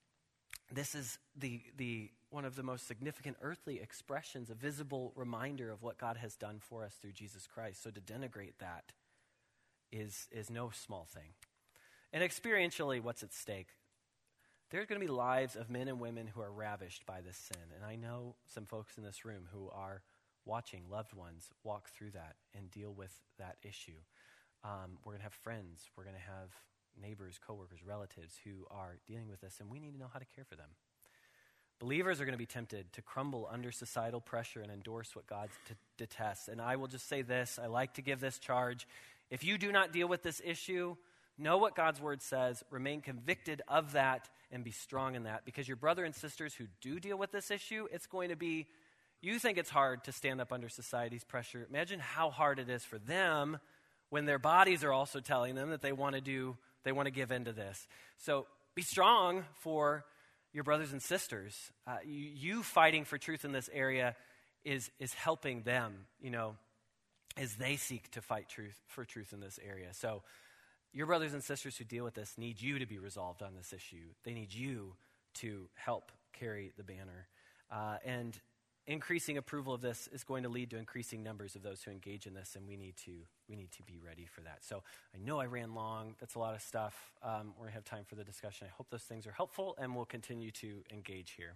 this 0.71 0.95
is 0.95 1.17
the, 1.35 1.61
the 1.77 2.11
one 2.29 2.45
of 2.45 2.55
the 2.55 2.63
most 2.63 2.87
significant 2.87 3.37
earthly 3.41 3.79
expressions, 3.79 4.49
a 4.49 4.55
visible 4.55 5.11
reminder 5.15 5.71
of 5.71 5.83
what 5.83 5.97
God 5.97 6.17
has 6.17 6.35
done 6.35 6.59
for 6.59 6.83
us 6.83 6.93
through 7.01 7.11
Jesus 7.11 7.47
Christ. 7.47 7.83
So 7.83 7.89
to 7.89 7.99
denigrate 7.99 8.57
that 8.59 8.91
is, 9.91 10.27
is 10.31 10.49
no 10.49 10.69
small 10.69 11.07
thing. 11.11 11.33
And 12.11 12.23
experientially, 12.23 13.01
what's 13.01 13.23
at 13.23 13.33
stake? 13.33 13.67
There's 14.73 14.87
going 14.87 14.99
to 14.99 15.05
be 15.05 15.11
lives 15.13 15.55
of 15.55 15.69
men 15.69 15.87
and 15.87 15.99
women 15.99 16.25
who 16.25 16.41
are 16.41 16.51
ravished 16.51 17.05
by 17.05 17.21
this 17.21 17.37
sin. 17.37 17.61
And 17.75 17.85
I 17.85 17.95
know 17.95 18.33
some 18.55 18.65
folks 18.65 18.97
in 18.97 19.03
this 19.03 19.23
room 19.23 19.47
who 19.53 19.69
are 19.69 20.01
watching 20.45 20.89
loved 20.89 21.13
ones 21.13 21.51
walk 21.63 21.89
through 21.89 22.09
that 22.13 22.37
and 22.57 22.71
deal 22.71 22.91
with 22.91 23.13
that 23.37 23.57
issue. 23.61 24.01
Um, 24.63 24.97
we're 25.05 25.11
going 25.11 25.19
to 25.19 25.25
have 25.25 25.33
friends, 25.33 25.91
we're 25.95 26.05
going 26.05 26.15
to 26.15 26.21
have 26.21 26.49
neighbors, 26.99 27.39
coworkers, 27.45 27.81
relatives 27.85 28.33
who 28.43 28.65
are 28.71 28.97
dealing 29.05 29.29
with 29.29 29.41
this, 29.41 29.59
and 29.59 29.69
we 29.69 29.77
need 29.79 29.91
to 29.91 29.99
know 29.99 30.09
how 30.11 30.17
to 30.17 30.25
care 30.35 30.43
for 30.43 30.55
them. 30.55 30.69
Believers 31.77 32.19
are 32.19 32.25
going 32.25 32.33
to 32.33 32.39
be 32.39 32.47
tempted 32.47 32.91
to 32.93 33.03
crumble 33.03 33.47
under 33.51 33.71
societal 33.71 34.21
pressure 34.21 34.61
and 34.61 34.71
endorse 34.71 35.15
what 35.15 35.27
God 35.27 35.49
t- 35.67 35.75
detests. 35.99 36.47
And 36.47 36.59
I 36.59 36.77
will 36.77 36.87
just 36.87 37.07
say 37.07 37.21
this 37.21 37.59
I 37.61 37.67
like 37.67 37.93
to 37.93 38.01
give 38.01 38.19
this 38.19 38.39
charge. 38.39 38.87
If 39.29 39.43
you 39.43 39.59
do 39.59 39.71
not 39.71 39.93
deal 39.93 40.07
with 40.07 40.23
this 40.23 40.41
issue, 40.43 40.95
know 41.37 41.57
what 41.57 41.75
God's 41.75 42.01
word 42.01 42.21
says, 42.21 42.63
remain 42.69 43.01
convicted 43.01 43.61
of 43.67 43.93
that, 43.93 44.29
and 44.51 44.63
be 44.63 44.71
strong 44.71 45.15
in 45.15 45.23
that. 45.23 45.45
Because 45.45 45.67
your 45.67 45.77
brother 45.77 46.03
and 46.03 46.13
sisters 46.13 46.53
who 46.53 46.65
do 46.81 46.99
deal 46.99 47.17
with 47.17 47.31
this 47.31 47.49
issue, 47.49 47.87
it's 47.91 48.05
going 48.05 48.29
to 48.29 48.35
be 48.35 48.67
you 49.23 49.39
think 49.39 49.57
it's 49.57 49.69
hard 49.69 50.03
to 50.03 50.11
stand 50.11 50.41
up 50.41 50.51
under 50.51 50.67
society's 50.67 51.23
pressure. 51.23 51.65
Imagine 51.69 52.01
how 52.01 52.29
hard 52.29 52.59
it 52.59 52.69
is 52.69 52.83
for 52.83 52.99
them 52.99 53.57
when 54.09 54.25
their 54.25 54.37
bodies 54.37 54.83
are 54.83 54.91
also 54.91 55.21
telling 55.21 55.55
them 55.55 55.69
that 55.69 55.81
they 55.81 55.93
want 55.93 56.15
to 56.15 56.21
do, 56.21 56.57
they 56.83 56.91
want 56.91 57.05
to 57.05 57.11
give 57.11 57.31
into 57.31 57.53
this. 57.53 57.87
So 58.17 58.47
be 58.75 58.81
strong 58.81 59.45
for 59.61 60.03
your 60.51 60.65
brothers 60.65 60.91
and 60.91 61.01
sisters. 61.01 61.55
Uh, 61.87 61.99
you, 62.03 62.31
you 62.35 62.63
fighting 62.63 63.05
for 63.05 63.17
truth 63.17 63.45
in 63.45 63.53
this 63.53 63.69
area 63.73 64.17
is, 64.65 64.91
is 64.99 65.13
helping 65.13 65.61
them, 65.61 65.93
you 66.21 66.29
know, 66.29 66.57
as 67.37 67.55
they 67.55 67.77
seek 67.77 68.11
to 68.11 68.21
fight 68.21 68.49
truth 68.49 68.77
for 68.87 69.05
truth 69.05 69.31
in 69.31 69.39
this 69.39 69.57
area. 69.65 69.93
So 69.93 70.21
your 70.93 71.07
brothers 71.07 71.33
and 71.33 71.43
sisters 71.43 71.77
who 71.77 71.83
deal 71.83 72.03
with 72.03 72.13
this 72.13 72.35
need 72.37 72.61
you 72.61 72.79
to 72.79 72.85
be 72.85 72.99
resolved 72.99 73.41
on 73.41 73.55
this 73.55 73.73
issue. 73.73 74.09
They 74.23 74.33
need 74.33 74.53
you 74.53 74.93
to 75.35 75.67
help 75.75 76.11
carry 76.31 76.71
the 76.77 76.83
banner. 76.83 77.27
Uh, 77.71 77.97
and 78.05 78.39
increasing 78.85 79.37
approval 79.37 79.73
of 79.73 79.81
this 79.81 80.07
is 80.11 80.23
going 80.23 80.43
to 80.43 80.49
lead 80.49 80.69
to 80.69 80.77
increasing 80.77 81.23
numbers 81.23 81.55
of 81.55 81.63
those 81.63 81.81
who 81.81 81.89
engage 81.89 82.27
in 82.27 82.33
this, 82.33 82.55
and 82.55 82.67
we 82.67 82.77
need 82.77 82.95
to 82.97 83.11
we 83.49 83.55
need 83.55 83.71
to 83.71 83.83
be 83.83 83.99
ready 84.05 84.25
for 84.25 84.41
that. 84.41 84.59
So 84.63 84.83
I 85.15 85.17
know 85.17 85.39
I 85.39 85.45
ran 85.45 85.73
long. 85.73 86.15
That's 86.19 86.35
a 86.35 86.39
lot 86.39 86.53
of 86.53 86.61
stuff. 86.61 87.11
Um, 87.23 87.53
we're 87.57 87.65
gonna 87.65 87.75
have 87.75 87.85
time 87.85 88.03
for 88.05 88.15
the 88.15 88.23
discussion. 88.23 88.67
I 88.69 88.75
hope 88.75 88.89
those 88.89 89.03
things 89.03 89.25
are 89.25 89.31
helpful, 89.31 89.75
and 89.79 89.95
we'll 89.95 90.05
continue 90.05 90.51
to 90.51 90.83
engage 90.91 91.31
here. 91.31 91.55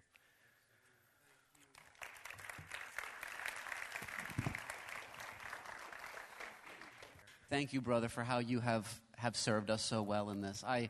Thank 7.50 7.72
you, 7.72 7.80
brother, 7.80 8.10
for 8.10 8.26
how 8.26 8.40
you 8.40 8.60
have, 8.60 9.00
have 9.18 9.36
served 9.36 9.70
us 9.70 9.84
so 9.84 10.02
well 10.02 10.30
in 10.30 10.42
this. 10.42 10.64
I 10.66 10.90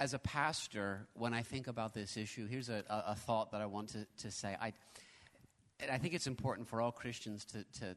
as 0.00 0.14
a 0.14 0.18
pastor, 0.18 1.06
when 1.14 1.34
I 1.34 1.42
think 1.42 1.66
about 1.66 1.92
this 1.92 2.16
issue, 2.16 2.46
here's 2.46 2.68
a, 2.68 2.84
a, 2.88 3.16
thought 3.16 3.50
that 3.50 3.60
I 3.60 3.66
want 3.66 3.88
to, 3.90 4.06
to 4.18 4.30
say. 4.30 4.56
I, 4.60 4.72
I 5.90 5.98
think 5.98 6.14
it's 6.14 6.28
important 6.28 6.68
for 6.68 6.80
all 6.80 6.92
Christians 6.92 7.44
to, 7.46 7.64
to 7.80 7.96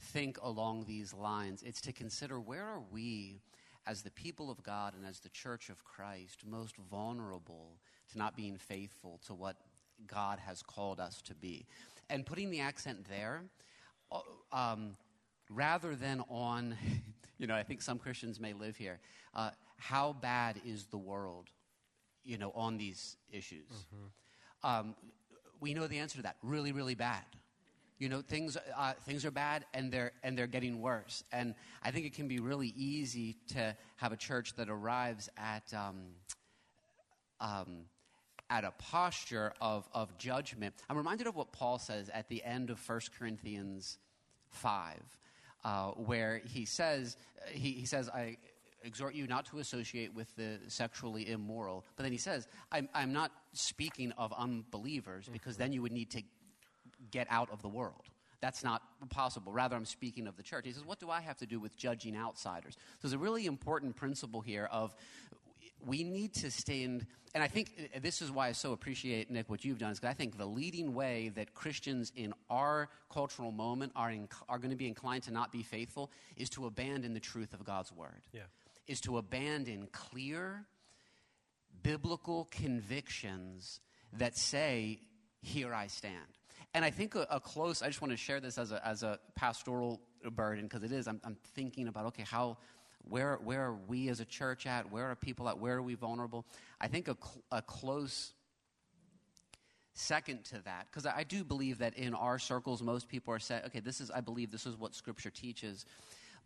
think 0.00 0.38
along 0.42 0.84
these 0.86 1.12
lines. 1.12 1.62
It's 1.64 1.80
to 1.82 1.92
consider 1.92 2.38
where 2.38 2.64
are 2.64 2.82
we 2.92 3.40
as 3.86 4.02
the 4.02 4.12
people 4.12 4.50
of 4.50 4.62
God 4.62 4.94
and 4.94 5.04
as 5.04 5.20
the 5.20 5.28
church 5.28 5.70
of 5.70 5.84
Christ 5.84 6.44
most 6.46 6.76
vulnerable 6.76 7.78
to 8.12 8.18
not 8.18 8.36
being 8.36 8.56
faithful 8.56 9.20
to 9.26 9.34
what 9.34 9.56
God 10.06 10.38
has 10.38 10.62
called 10.62 11.00
us 11.00 11.20
to 11.22 11.34
be. 11.34 11.66
And 12.08 12.24
putting 12.24 12.50
the 12.50 12.60
accent 12.60 13.06
there, 13.08 13.42
uh, 14.12 14.20
um, 14.52 14.96
rather 15.50 15.94
than 15.94 16.22
on, 16.28 16.76
you 17.38 17.46
know, 17.46 17.54
I 17.54 17.62
think 17.62 17.82
some 17.82 17.98
Christians 17.98 18.40
may 18.40 18.52
live 18.52 18.76
here. 18.76 19.00
Uh, 19.34 19.50
how 19.76 20.12
bad 20.12 20.60
is 20.64 20.86
the 20.86 20.98
world, 20.98 21.48
you 22.24 22.38
know, 22.38 22.52
on 22.54 22.78
these 22.78 23.16
issues? 23.30 23.68
Mm-hmm. 23.70 24.68
Um, 24.68 24.94
we 25.60 25.74
know 25.74 25.86
the 25.86 25.98
answer 25.98 26.16
to 26.16 26.22
that. 26.22 26.36
Really, 26.42 26.72
really 26.72 26.94
bad. 26.94 27.24
You 27.98 28.08
know, 28.08 28.22
things 28.22 28.56
uh, 28.76 28.94
things 29.06 29.24
are 29.24 29.30
bad, 29.30 29.64
and 29.72 29.90
they're 29.92 30.12
and 30.22 30.36
they're 30.36 30.48
getting 30.48 30.80
worse. 30.80 31.22
And 31.32 31.54
I 31.82 31.90
think 31.90 32.06
it 32.06 32.12
can 32.12 32.26
be 32.26 32.40
really 32.40 32.74
easy 32.76 33.36
to 33.52 33.76
have 33.96 34.12
a 34.12 34.16
church 34.16 34.54
that 34.56 34.68
arrives 34.68 35.28
at 35.36 35.72
um, 35.72 36.02
um, 37.40 37.84
at 38.50 38.64
a 38.64 38.72
posture 38.72 39.52
of 39.60 39.88
of 39.94 40.18
judgment. 40.18 40.74
I'm 40.90 40.96
reminded 40.96 41.28
of 41.28 41.36
what 41.36 41.52
Paul 41.52 41.78
says 41.78 42.08
at 42.08 42.28
the 42.28 42.42
end 42.42 42.68
of 42.70 42.80
1 42.88 43.00
Corinthians 43.16 43.98
five, 44.50 45.02
uh, 45.64 45.90
where 45.92 46.40
he 46.44 46.64
says 46.64 47.16
he, 47.50 47.72
he 47.72 47.86
says 47.86 48.08
I 48.08 48.36
exhort 48.84 49.14
you 49.14 49.26
not 49.26 49.46
to 49.46 49.58
associate 49.58 50.14
with 50.14 50.34
the 50.36 50.58
sexually 50.68 51.30
immoral. 51.30 51.84
But 51.96 52.02
then 52.04 52.12
he 52.12 52.18
says, 52.18 52.46
I'm, 52.70 52.88
I'm 52.94 53.12
not 53.12 53.32
speaking 53.52 54.12
of 54.12 54.32
unbelievers 54.36 55.28
because 55.32 55.56
then 55.56 55.72
you 55.72 55.82
would 55.82 55.92
need 55.92 56.10
to 56.10 56.22
get 57.10 57.26
out 57.30 57.50
of 57.50 57.62
the 57.62 57.68
world. 57.68 58.04
That's 58.40 58.62
not 58.62 58.82
possible. 59.08 59.52
Rather, 59.52 59.74
I'm 59.74 59.86
speaking 59.86 60.26
of 60.26 60.36
the 60.36 60.42
church. 60.42 60.66
He 60.66 60.72
says, 60.72 60.84
What 60.84 61.00
do 61.00 61.08
I 61.08 61.22
have 61.22 61.38
to 61.38 61.46
do 61.46 61.58
with 61.58 61.78
judging 61.78 62.14
outsiders? 62.14 62.74
So 62.74 63.08
there's 63.08 63.14
a 63.14 63.18
really 63.18 63.46
important 63.46 63.96
principle 63.96 64.42
here 64.42 64.68
of 64.70 64.94
we 65.84 66.04
need 66.04 66.34
to 66.34 66.50
stand, 66.50 67.06
and 67.34 67.42
I 67.42 67.48
think 67.48 67.90
uh, 67.94 67.98
this 68.02 68.20
is 68.22 68.30
why 68.30 68.48
I 68.48 68.52
so 68.52 68.72
appreciate, 68.72 69.30
Nick, 69.30 69.48
what 69.48 69.64
you've 69.64 69.78
done, 69.78 69.92
is 69.92 70.00
because 70.00 70.12
I 70.12 70.14
think 70.14 70.38
the 70.38 70.46
leading 70.46 70.94
way 70.94 71.30
that 71.34 71.54
Christians 71.54 72.12
in 72.14 72.34
our 72.50 72.88
cultural 73.12 73.52
moment 73.52 73.92
are, 73.96 74.10
in, 74.10 74.28
are 74.48 74.58
going 74.58 74.70
to 74.70 74.76
be 74.76 74.88
inclined 74.88 75.24
to 75.24 75.32
not 75.32 75.52
be 75.52 75.62
faithful 75.62 76.10
is 76.36 76.50
to 76.50 76.66
abandon 76.66 77.14
the 77.14 77.20
truth 77.20 77.54
of 77.54 77.64
God's 77.64 77.92
word. 77.92 78.22
Yeah 78.32 78.42
is 78.86 79.00
to 79.02 79.18
abandon 79.18 79.88
clear 79.92 80.66
biblical 81.82 82.48
convictions 82.50 83.80
that 84.12 84.36
say, 84.36 85.00
Here 85.40 85.74
I 85.74 85.86
stand. 85.86 86.14
And 86.74 86.84
I 86.84 86.90
think 86.90 87.14
a, 87.14 87.26
a 87.30 87.40
close, 87.40 87.82
I 87.82 87.86
just 87.86 88.00
want 88.00 88.12
to 88.12 88.16
share 88.16 88.40
this 88.40 88.58
as 88.58 88.72
a, 88.72 88.86
as 88.86 89.02
a 89.02 89.18
pastoral 89.36 90.00
burden 90.32 90.64
because 90.64 90.82
it 90.82 90.92
is. 90.92 91.06
I'm, 91.06 91.20
I'm 91.24 91.36
thinking 91.54 91.88
about, 91.88 92.06
okay, 92.06 92.24
how, 92.24 92.58
where, 93.08 93.38
where 93.42 93.62
are 93.62 93.76
we 93.86 94.08
as 94.08 94.20
a 94.20 94.24
church 94.24 94.66
at? 94.66 94.90
Where 94.90 95.10
are 95.10 95.14
people 95.14 95.48
at? 95.48 95.58
Where 95.58 95.76
are 95.76 95.82
we 95.82 95.94
vulnerable? 95.94 96.44
I 96.80 96.88
think 96.88 97.08
a, 97.08 97.16
cl- 97.20 97.44
a 97.52 97.62
close 97.62 98.32
second 99.94 100.44
to 100.44 100.62
that, 100.64 100.86
because 100.90 101.06
I 101.06 101.24
do 101.24 101.44
believe 101.44 101.78
that 101.78 101.94
in 101.94 102.14
our 102.14 102.38
circles, 102.38 102.82
most 102.82 103.08
people 103.08 103.32
are 103.32 103.38
saying, 103.38 103.62
okay, 103.66 103.80
this 103.80 104.00
is, 104.00 104.10
I 104.10 104.20
believe 104.20 104.50
this 104.50 104.66
is 104.66 104.76
what 104.76 104.94
Scripture 104.94 105.30
teaches. 105.30 105.86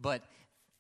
But 0.00 0.22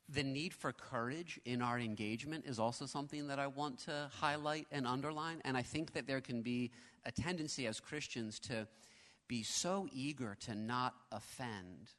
the 0.08 0.22
need 0.22 0.54
for 0.54 0.72
courage 0.72 1.40
in 1.44 1.60
our 1.62 1.78
engagement 1.78 2.44
is 2.46 2.58
also 2.58 2.86
something 2.86 3.28
that 3.28 3.38
I 3.38 3.46
want 3.46 3.78
to 3.80 4.10
highlight 4.12 4.66
and 4.70 4.86
underline. 4.86 5.40
And 5.44 5.56
I 5.56 5.62
think 5.62 5.92
that 5.92 6.06
there 6.06 6.20
can 6.20 6.42
be 6.42 6.70
a 7.04 7.12
tendency 7.12 7.66
as 7.66 7.80
Christians 7.80 8.38
to 8.40 8.66
be 9.28 9.42
so 9.42 9.86
eager 9.92 10.36
to 10.40 10.54
not 10.54 10.94
offend 11.12 11.90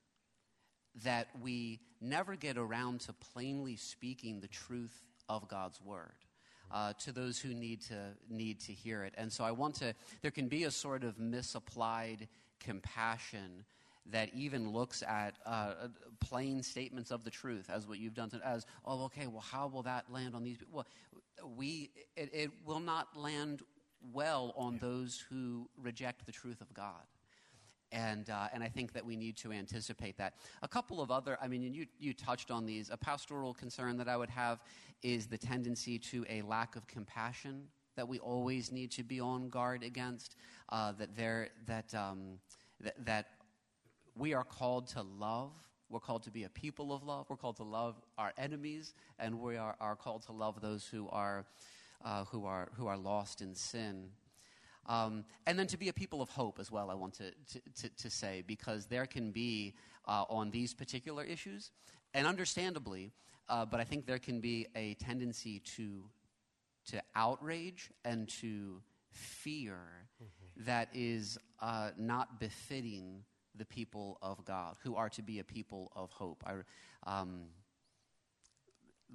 that 1.04 1.28
we 1.42 1.80
never 2.02 2.36
get 2.36 2.58
around 2.58 3.02
to 3.02 3.14
plainly 3.14 3.76
speaking 3.76 4.40
the 4.40 4.48
truth 4.48 5.04
of 5.28 5.48
God's 5.48 5.82
word. 5.82 6.14
Uh, 6.72 6.94
to 7.00 7.12
those 7.12 7.40
who 7.40 7.52
need 7.52 7.82
to 7.82 7.98
need 8.30 8.60
to 8.60 8.72
hear 8.72 9.04
it, 9.04 9.16
and 9.18 9.34
so 9.34 9.44
I 9.44 9.50
want 9.50 9.74
to. 9.76 9.96
There 10.22 10.30
can 10.30 10.48
be 10.48 10.66
a 10.66 10.72
sort 10.72 11.04
of 11.04 11.18
misapplied 11.18 12.28
compassion 12.60 13.66
that 14.12 14.30
even 14.34 14.72
looks 14.72 15.04
at 15.04 15.36
uh, 15.46 15.74
plain 16.20 16.64
statements 16.64 17.12
of 17.12 17.24
the 17.24 17.30
truth 17.30 17.70
as 17.70 17.88
what 17.88 18.00
you've 18.00 18.14
done 18.14 18.30
to, 18.30 18.40
as 18.46 18.66
oh 18.86 19.06
okay 19.06 19.28
well 19.28 19.44
how 19.52 19.68
will 19.68 19.84
that 19.84 20.06
land 20.12 20.36
on 20.36 20.44
these 20.44 20.58
people 20.58 20.74
well 20.74 20.88
we 21.58 21.90
it, 22.16 22.30
it 22.34 22.52
will 22.66 22.80
not 22.80 23.16
land 23.16 23.62
well 24.14 24.54
on 24.56 24.74
yeah. 24.74 24.80
those 24.82 25.24
who 25.30 25.70
reject 25.82 26.26
the 26.26 26.32
truth 26.32 26.62
of 26.62 26.74
god 26.74 27.06
and, 27.92 28.30
uh, 28.30 28.48
and 28.54 28.64
I 28.64 28.68
think 28.68 28.94
that 28.94 29.06
we 29.06 29.16
need 29.16 29.38
to 29.38 29.52
anticipate 29.52 30.18
that. 30.18 30.36
A 30.62 30.68
couple 30.68 31.02
of 31.02 31.12
other, 31.12 31.38
I 31.42 31.48
mean, 31.48 31.74
you, 31.74 31.86
you 32.00 32.14
touched 32.14 32.52
on 32.52 32.66
these. 32.66 32.90
A 32.90 32.98
pastoral 32.98 33.54
concern 33.54 33.98
that 33.98 34.08
I 34.08 34.18
would 34.18 34.30
have 34.30 34.60
is 35.02 35.28
the 35.28 35.38
tendency 35.38 35.98
to 36.00 36.26
a 36.30 36.42
lack 36.44 36.76
of 36.76 36.88
compassion 36.88 37.64
that 37.96 38.08
we 38.08 38.20
always 38.20 38.72
need 38.72 38.92
to 38.92 39.04
be 39.04 39.20
on 39.20 39.50
guard 39.50 39.84
against. 39.84 40.36
Uh, 40.70 40.92
that 40.94 41.16
there, 41.16 41.50
that, 41.66 41.94
um, 41.96 42.40
that, 42.80 43.06
that 43.06 43.26
we 44.16 44.34
are 44.34 44.44
called 44.44 44.88
to 44.88 45.02
love. 45.02 45.52
We're 45.90 46.00
called 46.00 46.24
to 46.24 46.32
be 46.32 46.44
a 46.44 46.50
people 46.50 46.94
of 46.94 47.04
love. 47.04 47.26
We're 47.30 47.38
called 47.38 47.58
to 47.58 47.64
love 47.64 47.96
our 48.18 48.32
enemies, 48.38 48.94
and 49.18 49.40
we 49.40 49.58
are, 49.58 49.76
are 49.82 49.96
called 49.96 50.22
to 50.28 50.32
love 50.32 50.62
those 50.62 50.86
who 50.86 51.10
are, 51.10 51.46
uh, 52.06 52.26
who 52.26 52.46
are, 52.46 52.70
who 52.76 52.86
are 52.86 52.98
lost 52.98 53.42
in 53.42 53.56
sin. 53.56 54.10
Um, 54.90 55.24
and 55.46 55.58
then 55.58 55.68
to 55.68 55.78
be 55.78 55.90
a 55.90 55.94
people 55.94 56.20
of 56.20 56.30
hope 56.30 56.60
as 56.60 56.72
well, 56.72 56.90
I 56.90 56.96
want 56.96 57.14
to, 57.14 57.30
to, 57.30 57.62
to, 57.82 57.90
to 57.96 58.10
say, 58.10 58.44
because 58.46 58.88
there 58.88 59.06
can 59.06 59.32
be 59.32 59.76
uh, 60.08 60.26
on 60.30 60.50
these 60.50 60.74
particular 60.74 61.24
issues, 61.24 61.70
and 62.16 62.26
understandably, 62.26 63.14
uh, 63.50 63.66
but 63.66 63.80
I 63.80 63.84
think 63.84 64.08
there 64.08 64.18
can 64.18 64.42
be 64.42 64.66
a 64.76 64.96
tendency 64.96 65.60
to, 65.78 66.04
to 66.88 67.02
outrage 67.16 67.92
and 68.04 68.28
to 68.42 68.82
fear 69.12 69.78
mm-hmm. 70.22 70.66
that 70.66 70.90
is 70.92 71.38
uh, 71.62 71.92
not 71.96 72.40
befitting 72.40 73.24
the 73.56 73.66
people 73.66 74.18
of 74.24 74.44
God, 74.44 74.76
who 74.84 74.96
are 74.96 75.10
to 75.10 75.22
be 75.22 75.38
a 75.38 75.44
people 75.44 75.92
of 75.96 76.10
hope. 76.12 76.44
I, 76.48 76.54
um, 77.06 77.42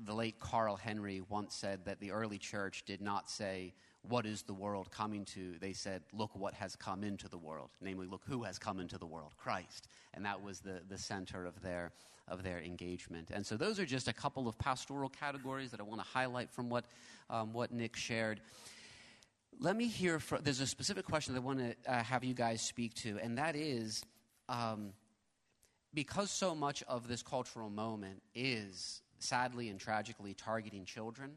the 0.05 0.15
late 0.15 0.39
Carl 0.39 0.77
Henry 0.77 1.21
once 1.29 1.55
said 1.55 1.85
that 1.87 1.99
the 1.99 2.13
early 2.13 2.39
church 2.39 2.85
did 2.85 3.01
not 3.01 3.29
say, 3.29 3.75
What 4.09 4.27
is 4.27 4.43
the 4.43 4.53
world 4.53 4.91
coming 4.91 5.25
to? 5.27 5.55
They 5.61 5.73
said, 5.73 6.03
Look 6.13 6.37
what 6.37 6.55
has 6.55 6.77
come 6.77 7.05
into 7.05 7.29
the 7.29 7.39
world. 7.39 7.71
Namely, 7.81 8.07
look 8.07 8.23
who 8.27 8.43
has 8.43 8.59
come 8.59 8.79
into 8.79 8.99
the 8.99 9.07
world 9.07 9.33
Christ. 9.37 9.89
And 10.13 10.25
that 10.25 10.43
was 10.43 10.61
the, 10.61 10.83
the 10.89 10.99
center 10.99 11.47
of 11.47 11.61
their, 11.63 11.93
of 12.29 12.43
their 12.43 12.61
engagement. 12.61 13.31
And 13.33 13.45
so, 13.47 13.57
those 13.57 13.81
are 13.81 13.87
just 13.87 14.09
a 14.09 14.13
couple 14.13 14.47
of 14.47 14.59
pastoral 14.59 15.09
categories 15.09 15.71
that 15.71 15.81
I 15.81 15.85
want 15.85 16.01
to 16.01 16.07
highlight 16.07 16.51
from 16.51 16.69
what, 16.69 16.85
um, 17.31 17.53
what 17.53 17.73
Nick 17.73 17.97
shared. 17.97 18.41
Let 19.59 19.77
me 19.77 19.87
hear 19.87 20.19
from, 20.19 20.43
there's 20.43 20.61
a 20.61 20.67
specific 20.67 21.07
question 21.07 21.35
that 21.35 21.41
I 21.41 21.45
want 21.45 21.61
to 21.61 21.75
uh, 21.91 22.03
have 22.03 22.25
you 22.25 22.35
guys 22.35 22.61
speak 22.61 22.93
to, 22.97 23.19
and 23.23 23.39
that 23.39 23.55
is 23.55 24.05
um, 24.49 24.93
because 25.95 26.31
so 26.31 26.55
much 26.55 26.83
of 26.89 27.09
this 27.09 27.23
cultural 27.23 27.71
moment 27.71 28.21
is 28.35 29.01
sadly 29.19 29.69
and 29.69 29.79
tragically 29.79 30.35
targeting 30.35 30.85
children. 30.85 31.33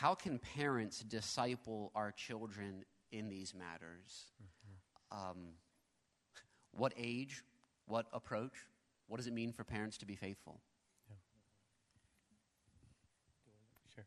How 0.00 0.14
can 0.14 0.38
parents 0.38 1.00
disciple 1.00 1.92
our 1.94 2.10
children 2.10 2.86
in 3.12 3.28
these 3.28 3.54
matters. 3.54 4.30
Um, 5.12 5.54
what 6.72 6.94
age? 6.96 7.42
What 7.86 8.06
approach? 8.14 8.52
What 9.08 9.18
does 9.18 9.26
it 9.26 9.34
mean 9.34 9.52
for 9.52 9.62
parents 9.62 9.98
to 9.98 10.06
be 10.06 10.14
faithful? 10.14 10.60
Sure. 13.94 14.04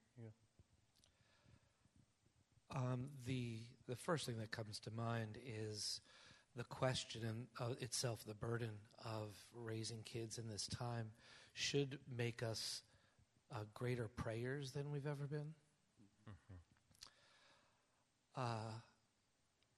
Um, 2.75 3.09
the 3.27 3.59
the 3.87 3.95
first 3.95 4.25
thing 4.25 4.39
that 4.39 4.49
comes 4.49 4.79
to 4.79 4.91
mind 4.91 5.37
is 5.45 6.01
the 6.55 6.63
question 6.63 7.45
uh, 7.59 7.73
itself, 7.81 8.23
the 8.25 8.33
burden 8.33 8.71
of 9.05 9.35
raising 9.53 10.01
kids 10.03 10.39
in 10.39 10.47
this 10.47 10.65
time, 10.65 11.11
should 11.53 11.99
make 12.17 12.41
us 12.41 12.81
uh, 13.53 13.59
greater 13.75 14.07
prayers 14.07 14.71
than 14.71 14.89
we've 14.89 15.05
ever 15.05 15.27
been. 15.27 15.53
Uh, 18.35 18.71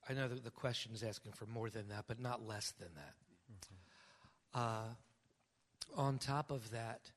I 0.07 0.13
know 0.13 0.27
that 0.27 0.43
the 0.43 0.51
question 0.51 0.93
is 0.93 1.03
asking 1.03 1.33
for 1.33 1.45
more 1.45 1.69
than 1.69 1.87
that, 1.89 2.05
but 2.07 2.19
not 2.19 2.47
less 2.47 2.73
than 2.79 2.89
that. 2.95 4.59
Uh, 4.59 4.87
on 5.97 6.17
top 6.17 6.51
of 6.51 6.71
that, 6.71 7.11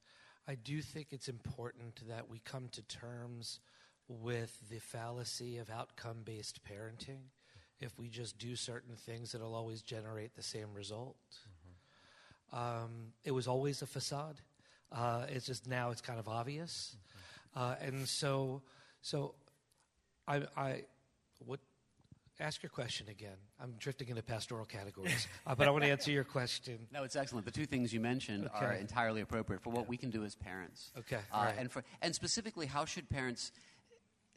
I 0.47 0.55
do 0.55 0.81
think 0.81 1.09
it's 1.11 1.29
important 1.29 2.01
that 2.09 2.29
we 2.29 2.41
come 2.45 2.69
to 2.73 2.83
terms 2.83 3.61
with 4.09 4.59
the 4.71 4.79
fallacy 4.79 5.59
of 5.59 5.71
outcome 5.71 6.23
based 6.25 6.61
parenting. 6.65 7.21
If 7.81 7.97
we 7.99 8.09
just 8.09 8.39
do 8.39 8.57
certain 8.57 8.97
things, 8.97 9.35
it'll 9.35 9.55
always 9.55 9.83
generate 9.83 10.35
the 10.35 10.43
same 10.43 10.75
result. 10.75 11.17
Um, 12.53 13.13
it 13.25 13.31
was 13.31 13.47
always 13.47 13.83
a 13.83 13.87
facade. 13.87 14.41
Uh, 14.91 15.27
it's 15.29 15.47
just 15.47 15.69
now 15.69 15.91
it's 15.91 16.01
kind 16.01 16.19
of 16.19 16.29
obvious, 16.29 16.97
uh, 17.55 17.75
and 17.83 18.09
so 18.09 18.63
so 19.03 19.35
I, 20.27 20.43
I 20.57 20.83
would 21.47 21.61
ask 22.41 22.63
your 22.63 22.71
question 22.71 23.09
again. 23.09 23.37
I'm 23.61 23.75
drifting 23.79 24.09
into 24.09 24.23
pastoral 24.23 24.65
categories, 24.65 25.27
uh, 25.47 25.55
but 25.55 25.67
I 25.67 25.71
want 25.71 25.85
to 25.85 25.91
answer 25.91 26.11
your 26.11 26.25
question. 26.25 26.87
No, 26.93 27.03
it's 27.03 27.17
excellent. 27.17 27.45
The 27.47 27.53
two 27.53 27.67
things 27.67 27.93
you 27.93 28.01
mentioned 28.01 28.49
are 28.55 28.73
entirely 28.73 29.21
appropriate 29.21 29.63
for 29.63 29.71
what 29.71 29.89
we 29.89 29.97
can 29.97 30.11
do 30.11 30.25
as 30.25 30.35
parents. 30.35 30.93
Okay, 30.99 31.19
Uh, 31.33 31.45
right. 31.47 31.55
and 31.59 31.71
for 31.71 31.83
and 32.03 32.15
specifically, 32.15 32.67
how 32.67 32.85
should 32.85 33.09
parents 33.09 33.53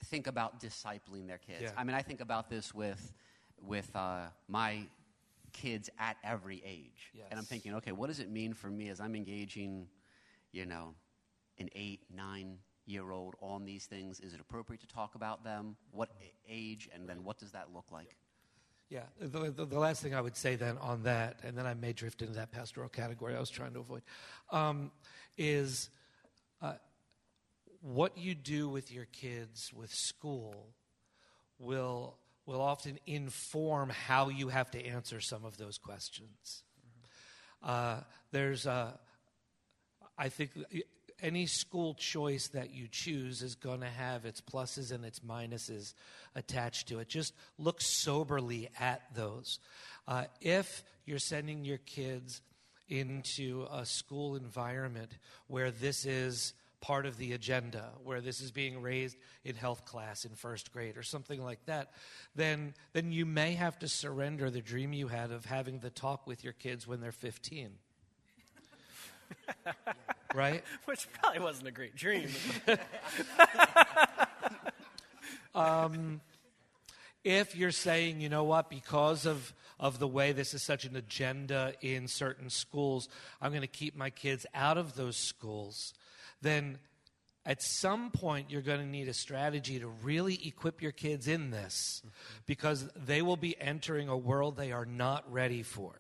think 0.06 0.28
about 0.28 0.60
discipling 0.60 1.28
their 1.28 1.38
kids? 1.38 1.62
Yeah. 1.62 1.72
I 1.78 1.84
mean, 1.84 1.96
I 1.96 2.02
think 2.02 2.22
about 2.22 2.50
this 2.50 2.74
with 2.74 3.14
with 3.62 3.96
uh, 3.96 4.26
my 4.48 4.88
kids 5.54 5.90
at 6.00 6.18
every 6.24 6.62
age, 6.66 7.12
and 7.30 7.38
I'm 7.40 7.46
thinking, 7.46 7.76
okay, 7.76 7.92
what 7.92 8.08
does 8.08 8.20
it 8.20 8.30
mean 8.32 8.54
for 8.54 8.68
me 8.70 8.90
as 8.90 9.00
I'm 9.00 9.16
engaging, 9.16 9.88
you 10.52 10.66
know, 10.66 10.96
an 11.60 11.70
eight, 11.76 12.00
nine 12.16 12.58
year 12.92 13.12
old 13.12 13.36
on 13.42 13.66
these 13.66 13.86
things? 13.86 14.20
Is 14.20 14.34
it 14.34 14.40
appropriate 14.40 14.82
to 14.82 14.88
talk 14.88 15.16
about 15.16 15.44
them? 15.44 15.76
What 15.92 16.10
age, 16.48 16.90
and 16.94 17.08
then 17.08 17.24
what 17.24 17.40
does 17.40 17.52
that 17.52 17.68
look 17.74 17.92
like? 17.92 18.16
Yeah, 18.90 19.04
the, 19.20 19.52
the, 19.52 19.66
the 19.66 19.80
last 19.80 20.04
thing 20.04 20.14
I 20.14 20.20
would 20.20 20.36
say 20.36 20.56
then 20.56 20.78
on 20.78 21.04
that, 21.04 21.40
and 21.44 21.58
then 21.58 21.66
I 21.66 21.74
may 21.74 21.94
drift 21.94 22.22
into 22.22 22.34
that 22.34 22.52
pastoral 22.52 22.90
category 22.90 23.36
I 23.36 23.40
was 23.40 23.50
trying 23.50 23.74
to 23.74 23.80
avoid, 23.80 24.02
um, 24.52 24.92
is 25.38 25.90
uh, 26.62 26.74
what 27.80 28.18
you 28.18 28.36
do 28.36 28.68
with 28.68 28.92
your 28.92 29.06
kids 29.06 29.72
with 29.74 29.92
school 29.92 30.68
will 31.58 32.18
will 32.46 32.62
often 32.62 32.98
inform 33.06 33.90
how 33.90 34.28
you 34.30 34.50
have 34.50 34.70
to 34.72 34.84
answer 34.84 35.22
some 35.22 35.46
of 35.46 35.58
those 35.58 35.78
questions. 35.78 36.64
Uh, 37.64 37.98
there's 38.32 38.66
a, 38.66 39.00
I 40.18 40.30
think 40.30 40.52
any 41.22 41.46
school 41.46 41.94
choice 41.94 42.48
that 42.50 42.74
you 42.74 42.88
choose 42.90 43.42
is 43.42 43.56
going 43.56 43.82
to 43.82 43.88
have 43.88 44.26
its 44.26 44.42
pluses 44.42 44.92
and 44.92 45.06
its 45.06 45.20
minuses 45.20 45.94
attached 46.36 46.88
to 46.90 47.00
it. 47.00 47.08
Just 47.08 47.34
look 47.58 47.82
soberly 47.82 48.70
at 48.80 49.02
those. 49.16 49.60
Uh, 50.08 50.26
if 50.42 50.84
you're 51.06 51.20
sending 51.20 51.64
your 51.66 51.78
kids 51.80 52.42
into 52.90 53.66
a 53.72 53.86
school 53.86 54.36
environment 54.36 55.12
where 55.48 55.72
this 55.72 56.06
is 56.06 56.54
part 56.82 57.06
of 57.06 57.18
the 57.18 57.34
agenda, 57.34 57.90
where 58.04 58.22
this 58.22 58.42
is 58.42 58.52
being 58.52 58.82
raised 58.82 59.16
in 59.46 59.56
health 59.56 59.86
class 59.86 60.26
in 60.26 60.32
first 60.32 60.74
grade 60.74 60.98
or 60.98 61.04
something 61.04 61.42
like 61.42 61.64
that, 61.68 61.92
then, 62.36 62.74
then 62.94 63.12
you 63.12 63.26
may 63.26 63.54
have 63.54 63.78
to 63.80 63.88
surrender 63.88 64.50
the 64.50 64.62
dream 64.62 64.92
you 64.92 65.08
had 65.08 65.32
of 65.32 65.46
having 65.46 65.80
the 65.80 65.92
talk 65.92 66.26
with 66.26 66.44
your 66.44 66.54
kids 66.54 66.88
when 66.88 67.00
they're 67.00 67.12
15. 67.12 67.70
right? 70.36 70.64
Which 70.86 71.08
probably 71.14 71.40
wasn't 71.40 71.68
a 71.68 71.72
great 71.72 71.96
dream. 71.96 72.30
Um, 75.54 76.22
if 77.24 77.56
you're 77.56 77.72
saying, 77.72 78.22
you 78.22 78.30
know 78.30 78.44
what, 78.44 78.70
because 78.70 79.26
of, 79.26 79.54
of 79.80 80.00
the 80.00 80.08
way 80.08 80.32
this 80.32 80.54
is 80.54 80.64
such 80.64 80.86
an 80.86 80.96
agenda 80.96 81.74
in 81.82 82.08
certain 82.08 82.50
schools, 82.50 83.10
I'm 83.42 83.52
going 83.52 83.62
to 83.62 83.68
keep 83.68 83.96
my 83.96 84.10
kids 84.10 84.46
out 84.56 84.78
of 84.78 84.96
those 84.96 85.18
schools, 85.18 85.94
then 86.42 86.80
at 87.46 87.62
some 87.62 88.12
point 88.12 88.50
you're 88.50 88.62
going 88.62 88.80
to 88.80 88.86
need 88.86 89.08
a 89.08 89.14
strategy 89.14 89.80
to 89.80 89.88
really 89.88 90.40
equip 90.48 90.82
your 90.82 90.92
kids 90.92 91.28
in 91.28 91.52
this 91.52 92.00
mm-hmm. 92.00 92.10
because 92.46 92.88
they 92.96 93.22
will 93.22 93.38
be 93.38 93.60
entering 93.60 94.08
a 94.08 94.18
world 94.18 94.56
they 94.56 94.72
are 94.72 94.86
not 94.86 95.30
ready 95.32 95.64
for. 95.64 96.00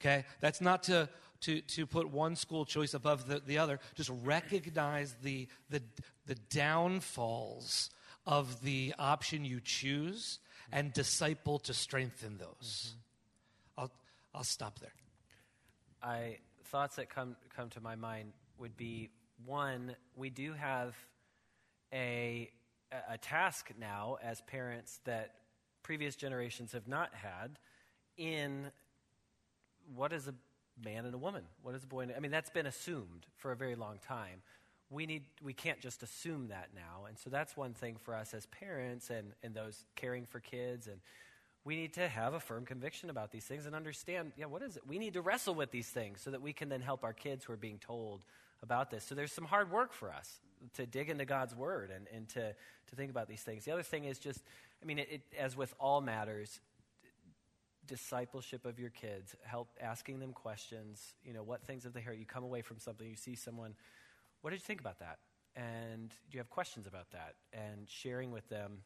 Okay? 0.00 0.24
That's 0.40 0.60
not 0.60 0.84
to, 0.84 1.08
to, 1.42 1.60
to 1.60 1.86
put 1.86 2.10
one 2.10 2.36
school 2.36 2.64
choice 2.64 2.94
above 2.94 3.26
the, 3.26 3.40
the 3.40 3.58
other. 3.58 3.80
Just 3.94 4.10
recognize 4.24 5.14
the, 5.22 5.48
the, 5.70 5.82
the 6.26 6.34
downfalls 6.50 7.90
of 8.26 8.62
the 8.62 8.94
option 8.98 9.44
you 9.44 9.60
choose 9.60 10.38
and 10.72 10.92
disciple 10.92 11.58
to 11.60 11.74
strengthen 11.74 12.38
those. 12.38 12.90
Mm-hmm. 12.90 13.80
I'll, 13.80 13.90
I'll 14.34 14.44
stop 14.44 14.78
there. 14.80 14.92
I 16.02 16.38
thoughts 16.64 16.96
that 16.96 17.08
come 17.08 17.34
come 17.56 17.70
to 17.70 17.80
my 17.80 17.96
mind 17.96 18.32
would 18.58 18.76
be 18.76 19.10
one, 19.44 19.96
we 20.16 20.30
do 20.30 20.52
have 20.52 20.94
a 21.92 22.50
a 23.10 23.18
task 23.18 23.70
now 23.78 24.16
as 24.22 24.40
parents 24.42 25.00
that 25.04 25.34
previous 25.82 26.16
generations 26.16 26.72
have 26.72 26.88
not 26.88 27.14
had 27.14 27.58
in 28.16 28.70
what 29.94 30.12
is 30.12 30.28
a 30.28 30.34
man 30.84 31.04
and 31.04 31.14
a 31.14 31.18
woman? 31.18 31.42
What 31.62 31.74
is 31.74 31.84
a 31.84 31.86
boy? 31.86 32.00
And, 32.00 32.12
I 32.16 32.20
mean, 32.20 32.30
that's 32.30 32.50
been 32.50 32.66
assumed 32.66 33.26
for 33.36 33.52
a 33.52 33.56
very 33.56 33.74
long 33.74 33.98
time. 34.06 34.42
We 34.90 35.04
need 35.04 35.24
we 35.42 35.52
can't 35.52 35.80
just 35.80 36.02
assume 36.02 36.48
that 36.48 36.70
now, 36.74 37.04
and 37.06 37.18
so 37.18 37.28
that's 37.28 37.56
one 37.56 37.74
thing 37.74 37.96
for 37.96 38.14
us 38.14 38.32
as 38.32 38.46
parents 38.46 39.10
and 39.10 39.32
and 39.42 39.54
those 39.54 39.84
caring 39.96 40.26
for 40.26 40.40
kids 40.40 40.86
and. 40.86 41.00
We 41.64 41.76
need 41.76 41.94
to 41.94 42.08
have 42.08 42.32
a 42.32 42.40
firm 42.40 42.64
conviction 42.64 43.10
about 43.10 43.30
these 43.30 43.44
things 43.44 43.66
and 43.66 43.74
understand, 43.74 44.32
yeah, 44.38 44.46
what 44.46 44.62
is 44.62 44.76
it? 44.76 44.84
We 44.86 44.98
need 44.98 45.14
to 45.14 45.20
wrestle 45.20 45.54
with 45.54 45.70
these 45.70 45.88
things 45.88 46.22
so 46.22 46.30
that 46.30 46.40
we 46.40 46.54
can 46.54 46.70
then 46.70 46.80
help 46.80 47.04
our 47.04 47.12
kids 47.12 47.44
who 47.44 47.52
are 47.52 47.58
being 47.58 47.78
told 47.78 48.22
about 48.62 48.90
this. 48.90 49.04
So 49.04 49.14
there's 49.14 49.32
some 49.32 49.44
hard 49.44 49.70
work 49.70 49.92
for 49.92 50.10
us 50.10 50.40
to 50.74 50.86
dig 50.86 51.10
into 51.10 51.26
God's 51.26 51.54
word 51.54 51.90
and, 51.94 52.06
and 52.14 52.28
to, 52.30 52.54
to 52.54 52.96
think 52.96 53.10
about 53.10 53.28
these 53.28 53.42
things. 53.42 53.64
The 53.64 53.72
other 53.72 53.82
thing 53.82 54.04
is 54.04 54.18
just, 54.18 54.42
I 54.82 54.86
mean, 54.86 54.98
it, 54.98 55.08
it, 55.10 55.22
as 55.38 55.56
with 55.56 55.74
all 55.78 56.00
matters, 56.00 56.60
discipleship 57.88 58.64
of 58.64 58.78
your 58.78 58.90
kids, 58.90 59.34
help 59.42 59.70
asking 59.80 60.20
them 60.20 60.32
questions. 60.32 61.14
You 61.24 61.32
know, 61.32 61.42
what 61.42 61.64
things 61.64 61.84
have 61.84 61.92
they 61.92 62.00
heard? 62.00 62.18
You 62.18 62.26
come 62.26 62.44
away 62.44 62.62
from 62.62 62.78
something, 62.78 63.08
you 63.08 63.16
see 63.16 63.34
someone, 63.34 63.74
what 64.42 64.50
did 64.50 64.56
you 64.56 64.64
think 64.64 64.80
about 64.80 65.00
that? 65.00 65.18
And 65.56 66.10
do 66.10 66.36
you 66.36 66.38
have 66.38 66.50
questions 66.50 66.86
about 66.86 67.10
that? 67.10 67.34
And 67.52 67.88
sharing 67.88 68.30
with 68.30 68.48
them, 68.48 68.82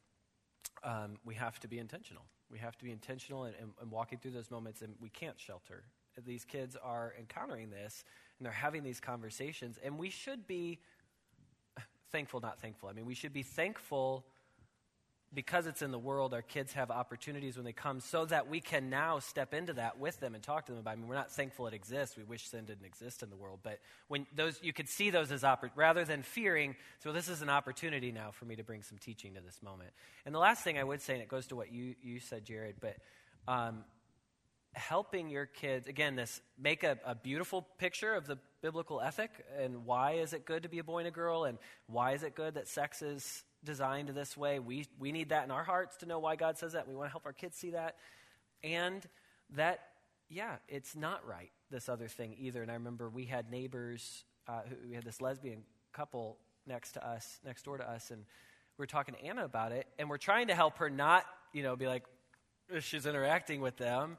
um, 0.83 1.17
we 1.25 1.35
have 1.35 1.61
to 1.61 1.69
be 1.69 1.79
intentional. 1.79 2.25
We 2.51 2.59
have 2.59 2.79
to 2.79 2.85
be 2.85 2.93
intentional 2.93 3.45
and, 3.45 3.55
and, 3.61 3.73
and 3.81 3.91
walking 3.91 4.19
through 4.19 4.31
those 4.31 4.51
moments, 4.51 4.81
and 4.81 4.95
we 5.01 5.11
can't 5.11 5.39
shelter. 5.39 5.85
These 6.25 6.45
kids 6.45 6.77
are 6.83 7.15
encountering 7.19 7.71
this, 7.71 8.05
and 8.39 8.47
they're 8.47 8.53
having 8.53 8.83
these 8.83 9.01
conversations, 9.01 9.79
and 9.83 9.99
we 9.99 10.11
should 10.11 10.47
be 10.47 10.81
thankful, 12.11 12.41
not 12.41 12.61
thankful. 12.61 12.89
I 12.89 12.93
mean, 12.93 13.07
we 13.07 13.15
should 13.15 13.33
be 13.33 13.43
thankful 13.43 14.27
because 15.35 15.67
it's 15.67 15.81
in 15.81 15.91
the 15.91 15.99
world, 15.99 16.35
our 16.35 16.43
kids 16.43 16.75
have 16.75 16.91
opportunities 16.91 17.57
when 17.57 17.65
they 17.65 17.73
come 17.73 18.01
so 18.01 18.25
that 18.27 18.49
we 18.49 18.61
can 18.61 18.91
now 18.91 19.19
step 19.19 19.55
into 19.55 19.73
that 19.75 19.99
with 19.99 20.21
them 20.21 20.35
and 20.35 20.43
talk 20.43 20.67
to 20.67 20.73
them 20.73 20.81
about 20.81 20.91
it. 20.91 20.95
I 20.95 20.97
mean, 20.97 21.09
we're 21.09 21.15
not 21.15 21.31
thankful 21.31 21.67
it 21.67 21.75
exists. 21.75 22.17
We 22.17 22.25
wish 22.25 22.49
sin 22.49 22.67
didn't 22.67 22.85
exist 22.85 23.23
in 23.23 23.31
the 23.31 23.37
world. 23.37 23.61
But 23.63 23.79
when 24.09 24.27
those, 24.35 24.59
you 24.63 24.73
could 24.73 24.89
see 24.89 25.11
those 25.11 25.33
as, 25.33 25.43
oppor- 25.43 25.71
rather 25.75 26.05
than 26.05 26.23
fearing, 26.23 26.77
so 27.03 27.13
this 27.13 27.29
is 27.29 27.41
an 27.41 27.49
opportunity 27.49 28.13
now 28.13 28.31
for 28.31 28.45
me 28.45 28.57
to 28.57 28.65
bring 28.65 28.83
some 28.83 28.99
teaching 28.99 29.35
to 29.35 29.41
this 29.41 29.63
moment. 29.63 29.91
And 30.27 30.35
the 30.35 30.39
last 30.39 30.63
thing 30.65 30.79
I 30.79 30.85
would 30.85 31.01
say, 31.01 31.15
and 31.15 31.23
it 31.23 31.29
goes 31.29 31.47
to 31.47 31.57
what 31.57 31.73
you, 31.73 31.95
you 32.03 32.21
said, 32.21 32.45
Jared, 32.45 32.77
but 32.81 32.97
um, 33.49 33.85
helping 34.75 35.31
your 35.31 35.47
kids, 35.47 35.89
again, 35.89 36.15
this 36.15 36.41
make 36.61 36.83
a, 36.83 36.99
a 37.07 37.15
beautiful 37.15 37.67
picture 37.79 38.15
of 38.15 38.27
the 38.27 38.39
biblical 38.61 39.01
ethic 39.01 39.31
and 39.59 39.85
why 39.85 40.13
is 40.13 40.33
it 40.33 40.45
good 40.45 40.63
to 40.63 40.69
be 40.69 40.79
a 40.79 40.85
boy 40.85 40.99
and 40.99 41.09
a 41.09 41.11
girl 41.11 41.45
and 41.45 41.59
why 41.87 42.13
is 42.13 42.23
it 42.23 42.35
good 42.35 42.55
that 42.55 42.69
sex 42.69 43.03
is 43.03 43.43
designed 43.65 44.09
this 44.09 44.37
way. 44.37 44.59
We, 44.59 44.87
we 44.99 45.13
need 45.13 45.31
that 45.31 45.45
in 45.45 45.51
our 45.51 45.65
hearts 45.65 45.97
to 45.99 46.07
know 46.07 46.19
why 46.19 46.37
God 46.37 46.59
says 46.59 46.73
that. 46.73 46.89
We 46.89 46.95
want 46.95 47.09
to 47.09 47.13
help 47.13 47.27
our 47.27 47.33
kids 47.33 47.57
see 47.57 47.71
that. 47.71 47.97
And 48.65 49.07
that, 49.57 49.81
yeah, 50.29 50.57
it's 50.69 50.97
not 50.97 51.27
right, 51.27 51.51
this 51.71 51.89
other 51.89 52.09
thing 52.09 52.35
either. 52.39 52.63
And 52.63 52.71
I 52.71 52.75
remember 52.75 53.09
we 53.09 53.25
had 53.25 53.51
neighbors, 53.51 54.25
uh, 54.49 54.61
who, 54.69 54.89
we 54.89 54.95
had 54.95 55.05
this 55.05 55.21
lesbian 55.21 55.63
couple 55.93 56.39
next 56.67 56.93
to 56.93 57.07
us, 57.07 57.41
next 57.45 57.65
door 57.65 57.79
to 57.79 57.89
us, 57.89 58.11
and 58.11 58.21
we 58.79 58.83
were 58.83 58.87
talking 58.87 59.15
to 59.15 59.23
Anna 59.23 59.45
about 59.45 59.73
it, 59.73 59.87
and 59.99 60.09
we're 60.09 60.17
trying 60.17 60.49
to 60.49 60.55
help 60.55 60.79
her 60.79 60.89
not 60.89 61.25
you 61.53 61.63
know, 61.63 61.77
be 61.77 61.87
like, 61.87 62.05
she's 62.81 63.07
interacting 63.07 63.61
with 63.61 63.77
them. 63.77 64.19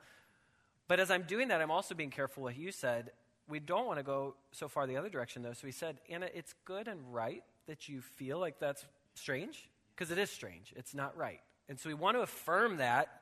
But 0.87 0.99
as 0.99 1.09
I'm 1.09 1.23
doing 1.23 1.47
that, 1.47 1.61
I'm 1.61 1.71
also 1.71 1.95
being 1.95 2.09
careful 2.09 2.43
what 2.43 2.55
you 2.55 2.71
said. 2.71 3.11
We 3.47 3.59
don't 3.59 3.85
want 3.85 3.99
to 3.99 4.03
go 4.03 4.35
so 4.51 4.67
far 4.67 4.87
the 4.87 4.97
other 4.97 5.09
direction, 5.09 5.41
though. 5.41 5.53
So 5.53 5.67
he 5.67 5.73
said, 5.73 5.99
Anna, 6.09 6.29
it's 6.33 6.53
good 6.65 6.87
and 6.87 7.13
right 7.13 7.43
that 7.67 7.89
you 7.89 8.01
feel 8.01 8.39
like 8.39 8.59
that's 8.59 8.85
strange, 9.15 9.69
because 9.95 10.11
it 10.11 10.17
is 10.17 10.29
strange. 10.29 10.73
It's 10.75 10.93
not 10.93 11.15
right. 11.17 11.41
And 11.69 11.79
so 11.79 11.89
we 11.89 11.93
want 11.93 12.17
to 12.17 12.21
affirm 12.21 12.77
that. 12.77 13.21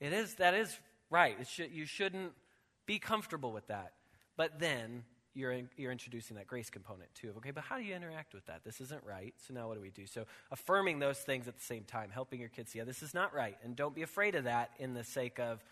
It 0.00 0.12
is, 0.12 0.34
that 0.34 0.54
is 0.54 0.76
right. 1.10 1.36
You 1.72 1.86
shouldn't 1.86 2.32
be 2.86 2.98
comfortable 2.98 3.52
with 3.52 3.66
that. 3.68 3.92
But 4.36 4.58
then 4.58 5.04
you're, 5.34 5.52
in, 5.52 5.68
you're 5.76 5.92
introducing 5.92 6.36
that 6.36 6.46
grace 6.46 6.70
component 6.70 7.14
too 7.14 7.30
of, 7.30 7.36
okay, 7.38 7.50
but 7.50 7.64
how 7.64 7.76
do 7.76 7.82
you 7.82 7.94
interact 7.94 8.34
with 8.34 8.46
that? 8.46 8.64
This 8.64 8.80
isn't 8.80 9.02
right. 9.04 9.34
So 9.46 9.54
now 9.54 9.68
what 9.68 9.74
do 9.74 9.80
we 9.80 9.90
do? 9.90 10.06
So 10.06 10.26
affirming 10.50 10.98
those 10.98 11.18
things 11.18 11.48
at 11.48 11.56
the 11.56 11.64
same 11.64 11.84
time, 11.84 12.10
helping 12.12 12.40
your 12.40 12.48
kids 12.48 12.72
see, 12.72 12.78
yeah, 12.78 12.84
this 12.84 13.02
is 13.02 13.14
not 13.14 13.34
right. 13.34 13.56
And 13.64 13.76
don't 13.76 13.94
be 13.94 14.02
afraid 14.02 14.34
of 14.34 14.44
that 14.44 14.70
in 14.78 14.94
the 14.94 15.04
sake 15.04 15.38
of 15.38 15.62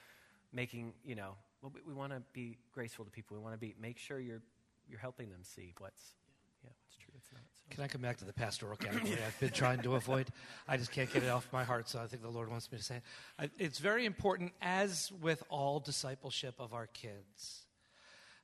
making, 0.53 0.93
you 1.05 1.15
know, 1.15 1.35
well, 1.63 1.73
we, 1.75 1.81
we 1.87 1.95
want 1.95 2.13
to 2.13 2.23
be 2.33 2.59
graceful 2.73 3.05
to 3.05 3.11
people. 3.11 3.37
We 3.37 3.43
want 3.43 3.55
to 3.55 3.59
be, 3.59 3.75
make 3.81 3.99
sure 3.99 4.19
you're, 4.19 4.43
you're 4.89 5.01
helping 5.01 5.31
them 5.31 5.41
see 5.43 5.75
what's, 5.79 6.15
yeah, 6.63 6.71
what's 6.83 6.97
true, 6.97 7.13
what's 7.13 7.33
not. 7.33 7.56
Can 7.71 7.83
I 7.83 7.89
come 7.89 8.01
back 8.01 8.17
to 8.19 8.25
the 8.25 8.33
pastoral 8.33 8.77
category 8.77 9.19
I've 9.27 9.39
been 9.41 9.51
trying 9.51 9.83
to 9.83 9.95
avoid? 9.97 10.29
I 10.69 10.77
just 10.77 10.93
can't 10.93 11.13
get 11.13 11.23
it 11.23 11.29
off 11.29 11.49
my 11.53 11.65
heart, 11.65 11.89
so 11.89 11.99
I 11.99 12.07
think 12.07 12.23
the 12.23 12.29
Lord 12.29 12.51
wants 12.51 12.71
me 12.71 12.79
to 12.79 12.85
say 12.85 13.01
it. 13.41 13.51
It's 13.59 13.79
very 13.79 14.05
important, 14.05 14.53
as 14.63 15.13
with 15.21 15.43
all 15.49 15.81
discipleship 15.81 16.55
of 16.59 16.75
our 16.75 16.87
kids, 16.87 17.67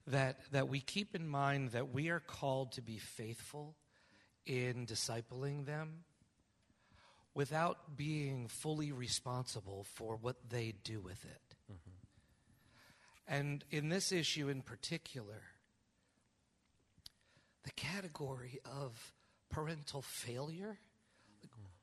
that, 0.07 0.41
that 0.51 0.69
we 0.69 0.81
keep 0.81 1.15
in 1.15 1.27
mind 1.27 1.71
that 1.71 1.93
we 1.93 2.09
are 2.09 2.21
called 2.21 2.73
to 2.73 2.83
be 2.83 2.99
faithful 2.99 3.77
in 4.47 4.87
discipling 4.87 5.67
them 5.67 6.05
without 7.35 7.97
being 7.97 8.49
fully 8.49 8.93
responsible 8.93 9.85
for 9.95 10.17
what 10.17 10.37
they 10.51 10.75
do 10.85 11.01
with 11.01 11.25
it. 11.25 11.57
Mm-hmm. 11.73 13.35
And 13.35 13.65
in 13.71 13.89
this 13.89 14.13
issue 14.13 14.49
in 14.49 14.63
particular, 14.63 15.43
the 17.65 17.71
category 17.73 18.59
of 18.65 19.13
parental 19.51 20.03
failure. 20.03 20.79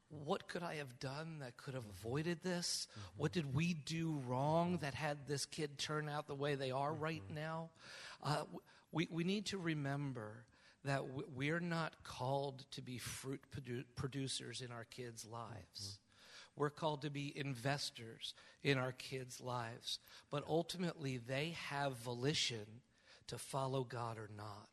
what 0.09 0.47
could 0.47 0.63
I 0.63 0.75
have 0.75 0.99
done 0.99 1.37
that 1.39 1.55
could 1.55 1.75
have 1.75 1.85
avoided 1.85 2.41
this? 2.41 2.87
Mm-hmm. 2.89 3.21
What 3.21 3.31
did 3.31 3.53
we 3.53 3.75
do 3.75 4.19
wrong 4.27 4.79
that 4.81 4.95
had 4.95 5.27
this 5.27 5.45
kid 5.45 5.77
turn 5.77 6.09
out 6.09 6.27
the 6.27 6.33
way 6.33 6.55
they 6.55 6.71
are 6.71 6.91
mm-hmm. 6.91 7.03
right 7.03 7.23
now? 7.33 7.69
Uh, 8.23 8.43
we, 8.91 9.07
we 9.11 9.23
need 9.23 9.45
to 9.47 9.59
remember 9.59 10.45
that 10.83 11.03
we're 11.35 11.59
not 11.59 11.93
called 12.03 12.65
to 12.71 12.81
be 12.81 12.97
fruit 12.97 13.41
produ- 13.55 13.85
producers 13.95 14.61
in 14.61 14.71
our 14.71 14.85
kids' 14.85 15.27
lives. 15.31 15.51
Mm-hmm. 15.81 16.61
We're 16.61 16.69
called 16.69 17.03
to 17.03 17.09
be 17.09 17.31
investors 17.37 18.33
in 18.63 18.77
our 18.77 18.91
kids' 18.93 19.39
lives. 19.39 19.99
But 20.31 20.43
ultimately, 20.47 21.17
they 21.17 21.55
have 21.69 21.97
volition 21.97 22.81
to 23.27 23.37
follow 23.37 23.83
God 23.83 24.17
or 24.17 24.29
not. 24.35 24.69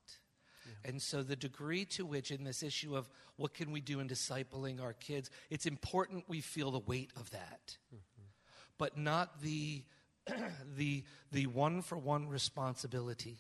And 0.85 1.01
so, 1.01 1.23
the 1.23 1.37
degree 1.37 1.85
to 1.87 2.07
which, 2.07 2.31
in 2.31 2.45
this 2.45 2.63
issue 2.63 2.97
of 2.97 3.09
what 3.37 3.55
can 3.55 3.71
we 3.71 3.81
do 3.81 4.01
in 4.01 4.09
discipling 4.09 4.81
our 4.81 4.93
kids, 4.93 5.31
it's 5.51 5.67
important 5.67 6.29
we 6.29 6.41
feel 6.41 6.71
the 6.71 6.79
weight 6.81 7.11
of 7.17 7.31
that, 7.31 7.77
mm-hmm. 7.95 8.23
but 8.79 8.97
not 8.97 9.41
the, 9.43 9.83
the, 10.77 11.05
the 11.33 11.47
one 11.47 11.83
for 11.83 11.99
one 11.99 12.29
responsibility 12.29 13.39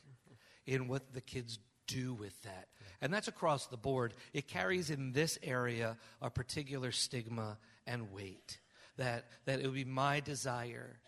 in 0.66 0.88
what 0.88 1.14
the 1.14 1.20
kids 1.20 1.58
do 1.86 2.14
with 2.14 2.40
that. 2.42 2.68
And 3.00 3.12
that's 3.12 3.28
across 3.28 3.66
the 3.66 3.76
board. 3.76 4.14
It 4.32 4.48
carries 4.48 4.90
in 4.90 5.12
this 5.12 5.38
area 5.42 5.96
a 6.20 6.30
particular 6.30 6.92
stigma 6.92 7.58
and 7.86 8.12
weight. 8.12 8.58
That, 8.96 9.26
that 9.44 9.60
it 9.60 9.66
would 9.66 9.74
be 9.74 9.84
my 9.84 10.20
desire 10.20 10.98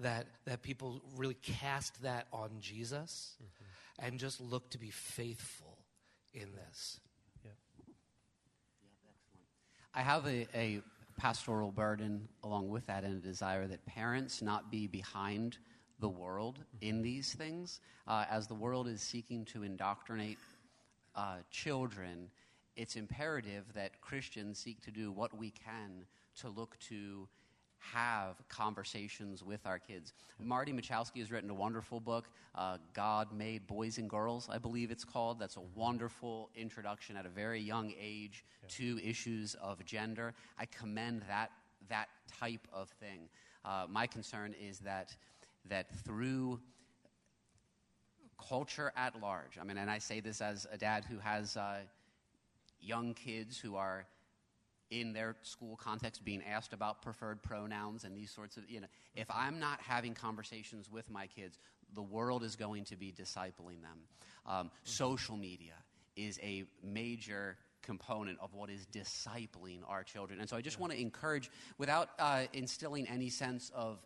that, 0.00 0.26
that 0.44 0.62
people 0.62 1.02
really 1.16 1.34
cast 1.34 2.02
that 2.02 2.26
on 2.32 2.50
Jesus 2.60 3.36
mm-hmm. 3.42 4.06
and 4.06 4.18
just 4.18 4.40
look 4.40 4.70
to 4.70 4.78
be 4.78 4.90
faithful 4.90 5.67
in 6.34 6.48
this. 6.52 7.00
Yeah. 7.44 7.50
I 9.94 10.02
have 10.02 10.26
a, 10.26 10.46
a 10.54 10.80
pastoral 11.18 11.72
burden 11.72 12.28
along 12.44 12.68
with 12.68 12.86
that 12.86 13.04
and 13.04 13.22
a 13.22 13.26
desire 13.26 13.66
that 13.66 13.84
parents 13.86 14.40
not 14.40 14.70
be 14.70 14.86
behind 14.86 15.58
the 16.00 16.08
world 16.08 16.60
in 16.80 16.96
mm-hmm. 16.96 17.02
these 17.02 17.34
things. 17.34 17.80
Uh, 18.06 18.24
as 18.30 18.46
the 18.46 18.54
world 18.54 18.88
is 18.88 19.02
seeking 19.02 19.44
to 19.46 19.62
indoctrinate 19.62 20.38
uh, 21.14 21.36
children, 21.50 22.30
it's 22.76 22.96
imperative 22.96 23.64
that 23.74 24.00
Christians 24.00 24.58
seek 24.58 24.80
to 24.82 24.90
do 24.90 25.10
what 25.10 25.36
we 25.36 25.50
can 25.50 26.06
to 26.36 26.48
look 26.48 26.78
to 26.88 27.28
have 27.78 28.36
conversations 28.48 29.42
with 29.42 29.66
our 29.66 29.78
kids. 29.78 30.12
Marty 30.40 30.72
Machowski 30.72 31.18
has 31.20 31.30
written 31.30 31.50
a 31.50 31.54
wonderful 31.54 32.00
book, 32.00 32.28
uh, 32.54 32.78
God 32.92 33.32
Made 33.32 33.66
Boys 33.66 33.98
and 33.98 34.08
Girls, 34.10 34.48
I 34.50 34.58
believe 34.58 34.90
it's 34.90 35.04
called. 35.04 35.38
That's 35.38 35.56
a 35.56 35.62
wonderful 35.74 36.50
introduction 36.54 37.16
at 37.16 37.26
a 37.26 37.28
very 37.28 37.60
young 37.60 37.92
age 38.00 38.44
yeah. 38.62 38.68
to 38.76 39.08
issues 39.08 39.54
of 39.62 39.84
gender. 39.84 40.34
I 40.58 40.66
commend 40.66 41.22
that, 41.28 41.50
that 41.88 42.08
type 42.40 42.66
of 42.72 42.88
thing. 42.88 43.28
Uh, 43.64 43.86
my 43.88 44.06
concern 44.06 44.54
is 44.60 44.78
that, 44.80 45.14
that 45.68 45.86
through 46.04 46.60
culture 48.48 48.92
at 48.96 49.20
large, 49.20 49.58
I 49.60 49.64
mean, 49.64 49.78
and 49.78 49.90
I 49.90 49.98
say 49.98 50.20
this 50.20 50.40
as 50.40 50.66
a 50.70 50.76
dad 50.76 51.04
who 51.04 51.18
has 51.18 51.56
uh, 51.56 51.78
young 52.80 53.14
kids 53.14 53.58
who 53.58 53.76
are 53.76 54.06
in 54.90 55.12
their 55.12 55.36
school 55.42 55.76
context 55.76 56.24
being 56.24 56.42
asked 56.44 56.72
about 56.72 57.02
preferred 57.02 57.42
pronouns 57.42 58.04
and 58.04 58.16
these 58.16 58.30
sorts 58.30 58.56
of, 58.56 58.68
you 58.70 58.80
know, 58.80 58.86
if 59.14 59.26
I'm 59.30 59.58
not 59.58 59.80
having 59.80 60.14
conversations 60.14 60.90
with 60.90 61.10
my 61.10 61.26
kids, 61.26 61.58
the 61.94 62.02
world 62.02 62.42
is 62.42 62.56
going 62.56 62.84
to 62.84 62.96
be 62.96 63.12
discipling 63.12 63.82
them. 63.82 64.00
Um, 64.46 64.70
social 64.84 65.36
media 65.36 65.74
is 66.16 66.38
a 66.42 66.64
major 66.82 67.56
component 67.82 68.38
of 68.40 68.54
what 68.54 68.70
is 68.70 68.86
discipling 68.92 69.80
our 69.86 70.02
children. 70.02 70.40
And 70.40 70.48
so 70.48 70.56
I 70.56 70.60
just 70.60 70.80
want 70.80 70.92
to 70.92 71.00
encourage, 71.00 71.50
without 71.78 72.10
uh, 72.18 72.44
instilling 72.52 73.06
any 73.06 73.30
sense 73.30 73.70
of 73.74 73.98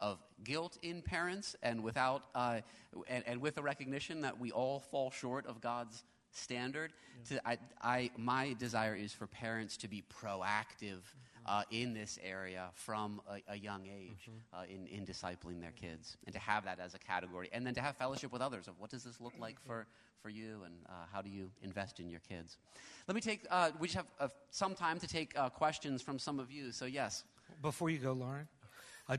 of 0.00 0.18
guilt 0.44 0.78
in 0.82 1.02
parents 1.02 1.56
and 1.60 1.82
without 1.82 2.22
uh, 2.34 2.60
and, 3.08 3.24
and 3.26 3.40
with 3.40 3.56
the 3.56 3.62
recognition 3.62 4.20
that 4.20 4.38
we 4.38 4.52
all 4.52 4.78
fall 4.78 5.10
short 5.10 5.44
of 5.46 5.60
God's 5.60 6.04
standard. 6.32 6.92
Yeah. 7.30 7.36
To, 7.36 7.48
I, 7.48 7.58
I, 7.82 8.10
my 8.16 8.54
desire 8.58 8.94
is 8.94 9.12
for 9.12 9.26
parents 9.26 9.76
to 9.78 9.88
be 9.88 10.04
proactive 10.22 11.02
mm-hmm. 11.02 11.46
uh, 11.46 11.62
in 11.70 11.94
this 11.94 12.18
area 12.22 12.68
from 12.74 13.20
a, 13.28 13.52
a 13.52 13.56
young 13.56 13.86
age 13.86 14.30
mm-hmm. 14.30 14.60
uh, 14.60 14.64
in, 14.64 14.86
in 14.86 15.06
discipling 15.06 15.60
their 15.60 15.72
kids 15.72 16.16
and 16.26 16.34
to 16.34 16.40
have 16.40 16.64
that 16.64 16.78
as 16.80 16.94
a 16.94 16.98
category. 16.98 17.48
And 17.52 17.66
then 17.66 17.74
to 17.74 17.80
have 17.80 17.96
fellowship 17.96 18.32
with 18.32 18.42
others 18.42 18.68
of 18.68 18.74
what 18.78 18.90
does 18.90 19.04
this 19.04 19.20
look 19.20 19.34
like 19.40 19.56
for, 19.66 19.86
for 20.22 20.28
you 20.28 20.62
and 20.64 20.74
uh, 20.88 20.92
how 21.12 21.22
do 21.22 21.30
you 21.30 21.50
invest 21.62 22.00
in 22.00 22.08
your 22.08 22.20
kids. 22.20 22.58
Let 23.06 23.14
me 23.14 23.20
take, 23.20 23.46
uh, 23.50 23.70
we 23.78 23.88
just 23.88 23.96
have 23.96 24.06
uh, 24.20 24.28
some 24.50 24.74
time 24.74 24.98
to 25.00 25.06
take 25.06 25.38
uh, 25.38 25.48
questions 25.48 26.02
from 26.02 26.18
some 26.18 26.38
of 26.38 26.50
you. 26.50 26.72
So, 26.72 26.84
yes. 26.84 27.24
Before 27.62 27.90
you 27.90 27.98
go, 27.98 28.12
Lauren, 28.12 28.48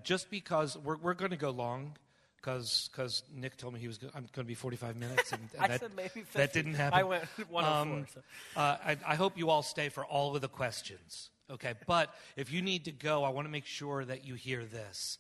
just 0.04 0.30
because 0.30 0.78
we're, 0.78 0.98
we're 0.98 1.16
going 1.16 1.32
to 1.32 1.38
go 1.38 1.50
long 1.50 1.98
because 2.42 3.24
Nick 3.34 3.58
told 3.58 3.74
me 3.74 3.80
he 3.80 3.88
was 3.88 3.98
go- 3.98 4.10
I'm 4.16 4.28
going 4.34 4.46
to 4.46 4.48
be 4.48 4.56
45 4.56 4.96
minutes, 4.96 5.32
and, 5.32 5.42
and 5.54 5.62
I 5.64 5.68
that, 5.68 5.80
said 5.80 5.92
maybe 5.96 6.22
50. 6.22 6.38
that 6.38 6.54
didn't 6.54 6.74
happen. 6.76 7.00
I 7.00 7.04
went 7.04 7.24
104. 7.50 7.64
Um, 7.64 8.06
so. 8.14 8.22
uh, 8.56 8.78
I, 8.84 8.98
I, 9.06 9.16
hope 9.16 9.38
you 9.38 9.50
all 9.50 9.64
stay 9.64 9.90
for 9.90 10.06
all 10.06 10.36
of 10.36 10.42
the 10.42 10.48
questions. 10.48 11.30
Okay, 11.52 11.74
but 11.88 12.14
if 12.36 12.52
you 12.52 12.62
need 12.62 12.86
to 12.86 12.92
go, 12.92 13.24
I 13.24 13.30
want 13.30 13.48
to 13.48 13.52
make 13.52 13.66
sure 13.66 14.06
that 14.06 14.26
you 14.26 14.36
hear 14.36 14.66
this. 14.66 15.18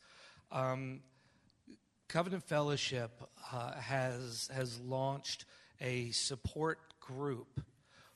Um, 0.51 1.01
Covenant 2.07 2.43
Fellowship 2.43 3.11
uh, 3.51 3.73
has 3.73 4.49
has 4.53 4.79
launched 4.79 5.45
a 5.81 6.11
support 6.11 6.79
group 6.99 7.61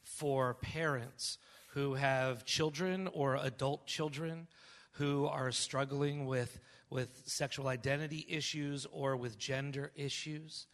for 0.03 0.55
parents 0.55 1.37
who 1.69 1.95
have 1.95 2.45
children 2.45 3.07
or 3.13 3.35
adult 3.35 3.87
children 3.87 4.47
who 4.93 5.25
are 5.25 5.51
struggling 5.51 6.25
with 6.25 6.59
with 6.93 7.23
sexual 7.25 7.67
identity 7.69 8.23
issues 8.29 8.85
or 8.91 9.17
with 9.17 9.35
gender 9.39 9.91
issues. 9.95 10.67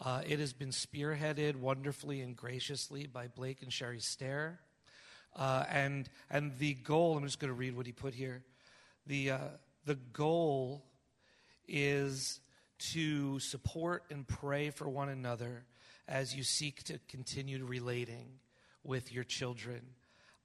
Uh, 0.00 0.22
it 0.26 0.38
has 0.38 0.54
been 0.54 0.70
spearheaded 0.70 1.56
wonderfully 1.56 2.22
and 2.22 2.34
graciously 2.34 3.06
by 3.06 3.28
Blake 3.28 3.60
and 3.60 3.70
Sherry 3.70 4.00
Stair. 4.00 4.60
Uh, 5.36 5.64
and, 5.70 6.08
and 6.30 6.56
the 6.58 6.72
goal, 6.72 7.18
I'm 7.18 7.24
just 7.24 7.38
going 7.38 7.50
to 7.50 7.54
read 7.54 7.76
what 7.76 7.84
he 7.84 7.92
put 7.92 8.14
here. 8.14 8.42
The, 9.06 9.32
uh, 9.32 9.38
the 9.84 9.96
goal 9.96 10.86
is 11.68 12.40
to 12.92 13.38
support 13.38 14.04
and 14.10 14.26
pray 14.26 14.70
for 14.70 14.88
one 14.88 15.10
another 15.10 15.66
as 16.08 16.34
you 16.34 16.44
seek 16.44 16.82
to 16.84 16.98
continue 17.08 17.62
relating 17.62 18.38
with 18.84 19.12
your 19.12 19.24
children. 19.24 19.82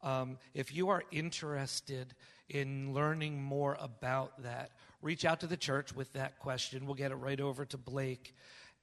Um, 0.01 0.37
if 0.53 0.75
you 0.75 0.89
are 0.89 1.03
interested 1.11 2.13
in 2.49 2.93
learning 2.93 3.41
more 3.41 3.77
about 3.79 4.43
that, 4.43 4.71
reach 5.03 5.25
out 5.25 5.41
to 5.41 5.47
the 5.47 5.57
church 5.57 5.95
with 5.95 6.11
that 6.13 6.39
question. 6.39 6.85
We'll 6.85 6.95
get 6.95 7.11
it 7.11 7.15
right 7.15 7.39
over 7.39 7.65
to 7.65 7.77
Blake. 7.77 8.35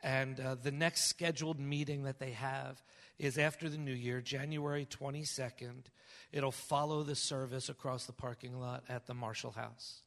And 0.03 0.39
uh, 0.39 0.55
the 0.55 0.71
next 0.71 1.07
scheduled 1.07 1.59
meeting 1.59 2.05
that 2.05 2.19
they 2.19 2.31
have 2.31 2.83
is 3.19 3.37
after 3.37 3.69
the 3.69 3.77
new 3.77 3.93
year, 3.93 4.21
January 4.21 4.87
22nd. 4.87 5.87
It'll 6.33 6.53
follow 6.53 7.03
the 7.03 7.15
service 7.15 7.69
across 7.69 8.07
the 8.07 8.13
parking 8.13 8.59
lot 8.59 8.85
at 8.89 9.07
the 9.07 9.15
Marshall 9.15 9.51
House. 9.51 10.03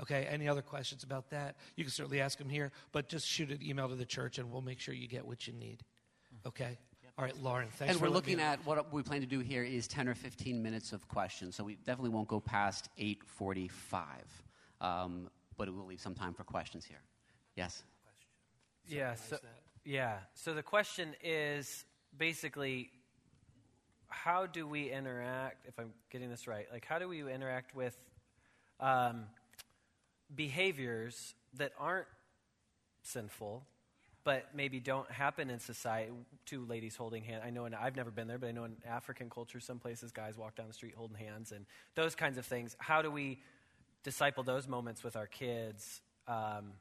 Okay, 0.00 0.26
any 0.28 0.48
other 0.48 0.62
questions 0.62 1.04
about 1.04 1.30
that? 1.30 1.56
You 1.76 1.84
can 1.84 1.92
certainly 1.92 2.20
ask 2.20 2.38
them 2.38 2.48
here, 2.48 2.72
but 2.92 3.08
just 3.08 3.26
shoot 3.26 3.50
an 3.50 3.60
email 3.62 3.88
to 3.88 3.94
the 3.94 4.04
church 4.04 4.38
and 4.38 4.50
we'll 4.50 4.62
make 4.62 4.80
sure 4.80 4.94
you 4.94 5.06
get 5.06 5.24
what 5.24 5.46
you 5.46 5.52
need. 5.52 5.82
Okay? 6.46 6.78
All 7.16 7.24
right, 7.24 7.36
Lauren, 7.40 7.68
thanks 7.68 7.94
and 7.94 8.02
we're 8.02 8.08
looking 8.08 8.40
at 8.40 8.64
what 8.66 8.92
we 8.92 9.00
plan 9.02 9.20
to 9.20 9.26
do 9.26 9.38
here 9.38 9.62
is 9.62 9.86
10 9.86 10.08
or 10.08 10.14
15 10.14 10.60
minutes 10.60 10.92
of 10.92 11.06
questions. 11.06 11.54
So 11.54 11.62
we 11.62 11.76
definitely 11.76 12.10
won't 12.10 12.26
go 12.26 12.40
past 12.40 12.88
8:45, 12.98 14.00
um, 14.80 15.30
but 15.56 15.72
we'll 15.74 15.86
leave 15.86 16.00
some 16.00 16.14
time 16.14 16.34
for 16.34 16.44
questions 16.44 16.84
here. 16.84 17.00
Yes. 17.56 17.82
Yeah. 18.86 19.14
So, 19.14 19.38
yeah. 19.84 20.18
So 20.34 20.54
the 20.54 20.62
question 20.62 21.14
is 21.22 21.84
basically, 22.16 22.90
how 24.08 24.46
do 24.46 24.66
we 24.66 24.90
interact? 24.90 25.66
If 25.66 25.78
I'm 25.78 25.92
getting 26.10 26.30
this 26.30 26.46
right, 26.46 26.66
like 26.72 26.84
how 26.84 26.98
do 26.98 27.08
we 27.08 27.20
interact 27.32 27.74
with 27.74 27.96
um, 28.80 29.24
behaviors 30.34 31.34
that 31.54 31.72
aren't 31.78 32.06
sinful, 33.02 33.64
but 34.24 34.46
maybe 34.54 34.80
don't 34.80 35.10
happen 35.10 35.50
in 35.50 35.58
society? 35.58 36.12
Two 36.46 36.64
ladies 36.66 36.96
holding 36.96 37.22
hands. 37.22 37.42
I 37.44 37.50
know, 37.50 37.66
in, 37.66 37.74
I've 37.74 37.96
never 37.96 38.10
been 38.10 38.28
there, 38.28 38.38
but 38.38 38.48
I 38.48 38.52
know 38.52 38.64
in 38.64 38.76
African 38.88 39.28
culture, 39.30 39.60
some 39.60 39.78
places 39.78 40.12
guys 40.12 40.36
walk 40.36 40.56
down 40.56 40.68
the 40.68 40.74
street 40.74 40.94
holding 40.96 41.16
hands, 41.16 41.52
and 41.52 41.66
those 41.94 42.14
kinds 42.14 42.38
of 42.38 42.46
things. 42.46 42.76
How 42.78 43.02
do 43.02 43.10
we 43.10 43.40
disciple 44.04 44.44
those 44.44 44.68
moments 44.68 45.02
with 45.02 45.16
our 45.16 45.26
kids? 45.26 46.00
Um, 46.28 46.74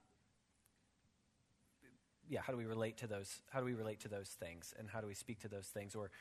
yeah, 2.30 2.42
how 2.42 2.54
do 2.54 2.58
we 2.58 2.66
relate 2.66 2.98
to 2.98 3.08
those? 3.08 3.42
How 3.50 3.60
do 3.60 3.66
we 3.66 3.74
relate 3.74 4.02
to 4.02 4.08
those 4.08 4.28
things, 4.28 4.74
and 4.78 4.88
how 4.90 5.02
do 5.02 5.08
we 5.08 5.16
speak 5.16 5.40
to 5.42 5.48
those 5.48 5.66
things? 5.66 5.96
Or 5.96 6.12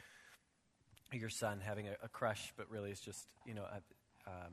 your 1.12 1.28
son 1.28 1.60
having 1.62 1.88
a, 1.88 1.92
a 2.02 2.08
crush, 2.08 2.52
but 2.56 2.70
really 2.70 2.90
it's 2.90 3.00
just 3.00 3.26
you 3.44 3.54
know 3.54 3.64
a, 3.64 4.30
um, 4.30 4.52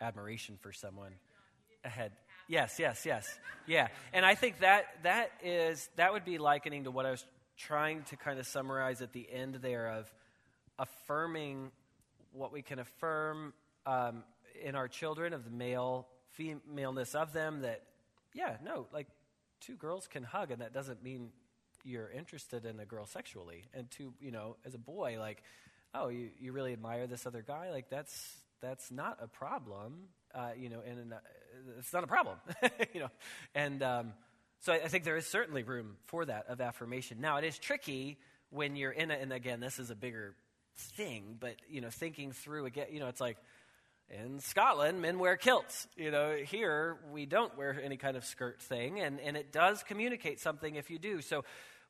admiration 0.00 0.56
for 0.60 0.72
someone 0.72 1.12
ahead. 1.84 2.12
Yes, 2.48 2.78
yes, 2.78 3.04
yes, 3.04 3.38
yeah. 3.66 3.88
And 4.12 4.24
I 4.24 4.34
think 4.34 4.60
that 4.60 4.84
that 5.02 5.30
is 5.42 5.88
that 5.96 6.12
would 6.12 6.24
be 6.24 6.38
likening 6.38 6.84
to 6.84 6.90
what 6.90 7.06
I 7.06 7.10
was 7.10 7.24
trying 7.56 8.02
to 8.04 8.16
kind 8.16 8.38
of 8.38 8.46
summarize 8.46 9.02
at 9.02 9.12
the 9.12 9.26
end 9.30 9.56
there 9.56 9.88
of 9.88 10.12
affirming 10.78 11.70
what 12.32 12.52
we 12.52 12.62
can 12.62 12.78
affirm 12.78 13.52
um, 13.86 14.22
in 14.60 14.74
our 14.74 14.88
children 14.88 15.32
of 15.32 15.44
the 15.44 15.50
male 15.50 16.06
femaleness 16.30 17.14
of 17.14 17.32
them. 17.32 17.62
That 17.62 17.82
yeah, 18.34 18.56
no, 18.64 18.86
like 18.92 19.06
two 19.60 19.76
girls 19.76 20.06
can 20.06 20.22
hug, 20.22 20.50
and 20.50 20.62
that 20.62 20.72
doesn't 20.72 21.02
mean 21.02 21.30
you're 21.84 22.10
interested 22.10 22.64
in 22.64 22.78
a 22.80 22.84
girl 22.84 23.06
sexually. 23.06 23.64
And 23.74 23.90
two, 23.90 24.12
you 24.20 24.30
know, 24.30 24.56
as 24.64 24.74
a 24.74 24.78
boy, 24.78 25.16
like, 25.18 25.42
oh, 25.94 26.08
you, 26.08 26.30
you 26.38 26.52
really 26.52 26.72
admire 26.72 27.06
this 27.06 27.26
other 27.26 27.42
guy, 27.42 27.70
like 27.70 27.88
that's 27.88 28.36
that's 28.60 28.90
not 28.90 29.18
a 29.22 29.26
problem, 29.26 30.08
uh, 30.34 30.50
you 30.56 30.68
know, 30.68 30.80
and 30.86 31.12
uh, 31.12 31.16
it's 31.78 31.92
not 31.92 32.04
a 32.04 32.06
problem, 32.06 32.36
you 32.94 33.00
know, 33.00 33.08
and 33.54 33.82
um, 33.82 34.12
so 34.60 34.72
I, 34.72 34.76
I 34.84 34.88
think 34.88 35.04
there 35.04 35.16
is 35.16 35.26
certainly 35.26 35.62
room 35.62 35.96
for 36.06 36.24
that 36.24 36.46
of 36.48 36.60
affirmation. 36.60 37.20
Now 37.20 37.38
it 37.38 37.44
is 37.44 37.58
tricky 37.58 38.18
when 38.50 38.76
you're 38.76 38.92
in 38.92 39.10
it, 39.10 39.20
and 39.22 39.32
again, 39.32 39.60
this 39.60 39.78
is 39.78 39.90
a 39.90 39.94
bigger 39.94 40.34
thing, 40.76 41.36
but 41.38 41.56
you 41.68 41.80
know, 41.80 41.90
thinking 41.90 42.32
through 42.32 42.66
again, 42.66 42.86
you 42.90 43.00
know, 43.00 43.08
it's 43.08 43.20
like 43.20 43.38
in 44.10 44.40
Scotland, 44.40 45.00
men 45.00 45.18
wear 45.18 45.36
kilts. 45.36 45.86
You 45.96 46.10
know, 46.10 46.36
here 46.36 46.98
we 47.12 47.26
don't 47.26 47.56
wear 47.56 47.80
any 47.82 47.96
kind 47.96 48.16
of 48.16 48.24
skirt 48.24 48.60
thing, 48.60 49.00
and, 49.00 49.20
and 49.20 49.36
it 49.36 49.52
does 49.52 49.82
communicate 49.82 50.40
something 50.40 50.74
if 50.74 50.90
you 50.90 50.98
do. 50.98 51.22
So 51.22 51.44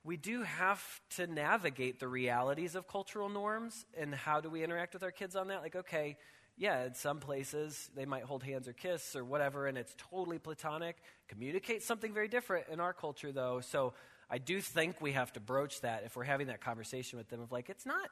we 0.04 0.16
do 0.16 0.42
have 0.42 0.82
to 1.16 1.26
navigate 1.26 2.00
the 2.00 2.08
realities 2.08 2.74
of 2.74 2.86
cultural 2.86 3.28
norms 3.28 3.84
and 3.98 4.14
how 4.14 4.40
do 4.40 4.48
we 4.48 4.62
interact 4.62 4.94
with 4.94 5.02
our 5.02 5.10
kids 5.10 5.36
on 5.36 5.48
that. 5.48 5.62
Like, 5.62 5.76
okay, 5.76 6.16
yeah, 6.56 6.84
in 6.84 6.94
some 6.94 7.20
places 7.20 7.90
they 7.94 8.04
might 8.04 8.24
hold 8.24 8.42
hands 8.42 8.68
or 8.68 8.72
kiss 8.72 9.16
or 9.16 9.24
whatever, 9.24 9.66
and 9.66 9.78
it's 9.78 9.94
totally 9.96 10.38
platonic. 10.38 10.96
Communicates 11.28 11.86
something 11.86 12.12
very 12.12 12.28
different 12.28 12.66
in 12.70 12.80
our 12.80 12.92
culture, 12.92 13.32
though. 13.32 13.60
So 13.60 13.94
I 14.30 14.38
do 14.38 14.60
think 14.60 15.00
we 15.00 15.12
have 15.12 15.32
to 15.32 15.40
broach 15.40 15.80
that 15.80 16.04
if 16.04 16.16
we're 16.16 16.24
having 16.24 16.48
that 16.48 16.60
conversation 16.60 17.18
with 17.18 17.28
them 17.28 17.40
of 17.40 17.50
like, 17.50 17.68
it's 17.70 17.86
not 17.86 18.08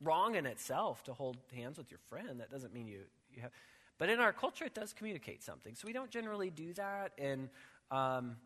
wrong 0.00 0.34
in 0.34 0.46
itself 0.46 1.04
to 1.04 1.12
hold 1.12 1.36
hands 1.54 1.78
with 1.78 1.90
your 1.90 2.00
friend. 2.08 2.40
That 2.40 2.50
doesn't 2.50 2.74
mean 2.74 2.88
you, 2.88 3.02
you 3.34 3.42
have. 3.42 3.50
But 3.98 4.08
in 4.08 4.20
our 4.20 4.32
culture, 4.32 4.64
it 4.64 4.74
does 4.74 4.92
communicate 4.92 5.42
something. 5.42 5.74
So 5.74 5.86
we 5.86 5.92
don't 5.92 6.10
generally 6.10 6.50
do 6.50 6.72
that. 6.74 7.12
And 7.18 7.50
um, 7.90 8.36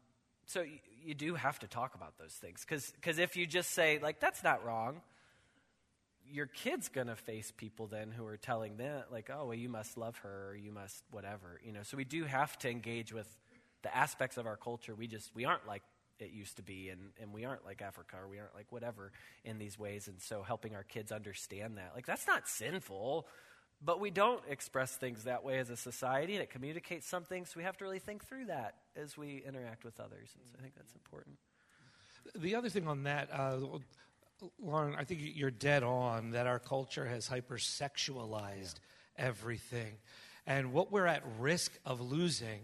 so 0.47 0.61
you, 0.63 0.79
you 1.05 1.15
do 1.15 1.35
have 1.35 1.59
to 1.61 1.67
talk 1.67 1.95
about 1.95 2.19
those 2.19 2.33
things. 2.33 2.65
Because 2.69 3.19
if 3.19 3.37
you 3.37 3.47
just 3.47 3.71
say, 3.71 3.99
like, 4.03 4.21
that's 4.21 4.43
not 4.43 4.65
wrong, 4.65 5.01
your 6.29 6.47
kid's 6.47 6.89
going 6.89 7.07
to 7.07 7.17
face 7.17 7.53
people 7.57 7.87
then 7.87 8.11
who 8.11 8.27
are 8.27 8.37
telling 8.37 8.77
them, 8.77 9.05
like, 9.11 9.31
oh, 9.33 9.47
well, 9.47 9.55
you 9.55 9.69
must 9.69 9.97
love 9.97 10.19
her 10.19 10.51
or 10.51 10.57
you 10.57 10.73
must 10.73 11.05
whatever. 11.11 11.61
You 11.65 11.73
know, 11.73 11.83
so 11.85 11.97
we 11.97 12.05
do 12.05 12.25
have 12.25 12.59
to 12.59 12.71
engage 12.71 13.13
with 13.13 13.29
the 13.83 13.97
aspects 13.97 14.37
of 14.37 14.47
our 14.47 14.57
culture. 14.57 14.95
We 14.95 15.07
just, 15.07 15.35
we 15.35 15.45
aren't 15.45 15.67
like 15.67 15.83
it 16.19 16.31
used 16.31 16.57
to 16.57 16.63
be, 16.63 16.89
and, 16.89 17.01
and 17.21 17.33
we 17.33 17.45
aren't 17.45 17.65
like 17.65 17.83
Africa 17.83 18.17
or 18.21 18.27
we 18.29 18.39
aren't 18.39 18.55
like 18.55 18.73
whatever 18.73 19.13
in 19.45 19.59
these 19.59 19.79
ways. 19.79 20.09
And 20.09 20.21
so 20.21 20.43
helping 20.43 20.75
our 20.75 20.83
kids 20.83 21.13
understand 21.13 21.77
that, 21.77 21.93
like, 21.95 22.07
that's 22.07 22.27
not 22.27 22.49
sinful, 22.49 23.29
but 23.83 24.01
we 24.01 24.11
don't 24.11 24.43
express 24.49 24.97
things 24.97 25.25
that 25.25 25.45
way 25.45 25.59
as 25.59 25.71
a 25.71 25.77
society, 25.77 26.35
and 26.35 26.43
it 26.43 26.51
communicates 26.51 27.07
something. 27.07 27.45
So 27.45 27.55
we 27.57 27.63
have 27.65 27.77
to 27.79 27.85
really 27.85 27.99
think 27.99 28.25
through 28.25 28.47
that 28.47 28.75
as 28.97 29.17
we 29.17 29.43
interact 29.47 29.85
with 29.85 30.01
others. 30.01 30.31
And 30.35 30.47
so 30.47 30.55
I 30.59 30.63
think 30.63 30.75
that's 30.75 30.95
important. 30.95 31.37
The 32.35 32.55
other 32.55 32.69
thing 32.69 32.89
on 32.89 33.05
that, 33.05 33.29
uh, 33.33 33.59
Lauren, 34.61 34.95
I 34.97 35.05
think 35.05 35.21
you're 35.23 35.51
dead 35.51 35.83
on 35.83 36.33
that 36.33 36.47
our 36.47 36.59
culture 36.59 37.07
has 37.07 37.29
hypersexualized 37.29 38.75
everything. 39.17 39.95
And 40.47 40.73
what 40.73 40.93
we're 40.93 41.07
at 41.07 41.23
risk 41.39 41.73
of 41.85 42.01
losing 42.01 42.61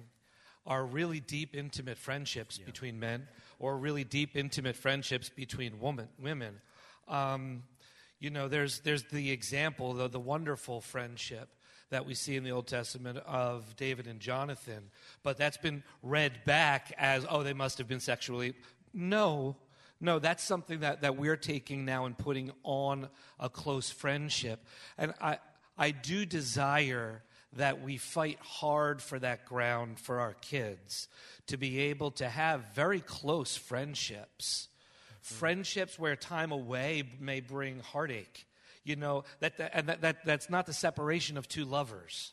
are 0.66 0.84
really 0.84 1.20
deep, 1.20 1.56
intimate 1.56 1.98
friendships 1.98 2.58
between 2.58 3.00
men 3.00 3.26
or 3.58 3.76
really 3.76 4.04
deep, 4.04 4.36
intimate 4.36 4.76
friendships 4.76 5.28
between 5.28 5.80
woman, 5.80 6.08
women. 6.20 6.60
Um, 7.08 7.64
you 8.22 8.30
know, 8.30 8.46
there's, 8.46 8.78
there's 8.80 9.02
the 9.02 9.32
example, 9.32 9.94
the, 9.94 10.08
the 10.08 10.20
wonderful 10.20 10.80
friendship 10.80 11.48
that 11.90 12.06
we 12.06 12.14
see 12.14 12.36
in 12.36 12.44
the 12.44 12.52
Old 12.52 12.68
Testament 12.68 13.18
of 13.26 13.74
David 13.74 14.06
and 14.06 14.20
Jonathan, 14.20 14.90
but 15.24 15.36
that's 15.36 15.56
been 15.56 15.82
read 16.04 16.44
back 16.44 16.94
as, 16.96 17.26
oh, 17.28 17.42
they 17.42 17.52
must 17.52 17.78
have 17.78 17.88
been 17.88 17.98
sexually. 17.98 18.54
No, 18.94 19.56
no, 20.00 20.20
that's 20.20 20.44
something 20.44 20.80
that, 20.80 21.00
that 21.00 21.16
we're 21.16 21.36
taking 21.36 21.84
now 21.84 22.06
and 22.06 22.16
putting 22.16 22.52
on 22.62 23.08
a 23.40 23.48
close 23.48 23.90
friendship. 23.90 24.64
And 24.96 25.14
I, 25.20 25.38
I 25.76 25.90
do 25.90 26.24
desire 26.24 27.24
that 27.54 27.82
we 27.82 27.96
fight 27.96 28.38
hard 28.40 29.02
for 29.02 29.18
that 29.18 29.46
ground 29.46 29.98
for 29.98 30.20
our 30.20 30.34
kids 30.34 31.08
to 31.48 31.56
be 31.56 31.80
able 31.80 32.12
to 32.12 32.28
have 32.28 32.72
very 32.72 33.00
close 33.00 33.56
friendships. 33.56 34.68
Friendships 35.22 35.98
where 35.98 36.16
time 36.16 36.52
away 36.52 37.04
may 37.18 37.40
bring 37.40 37.80
heartache. 37.80 38.46
You 38.84 38.96
know, 38.96 39.24
that, 39.40 39.56
that, 39.58 39.70
and 39.74 39.88
that, 39.88 40.00
that, 40.02 40.24
that's 40.24 40.50
not 40.50 40.66
the 40.66 40.72
separation 40.72 41.38
of 41.38 41.48
two 41.48 41.64
lovers. 41.64 42.32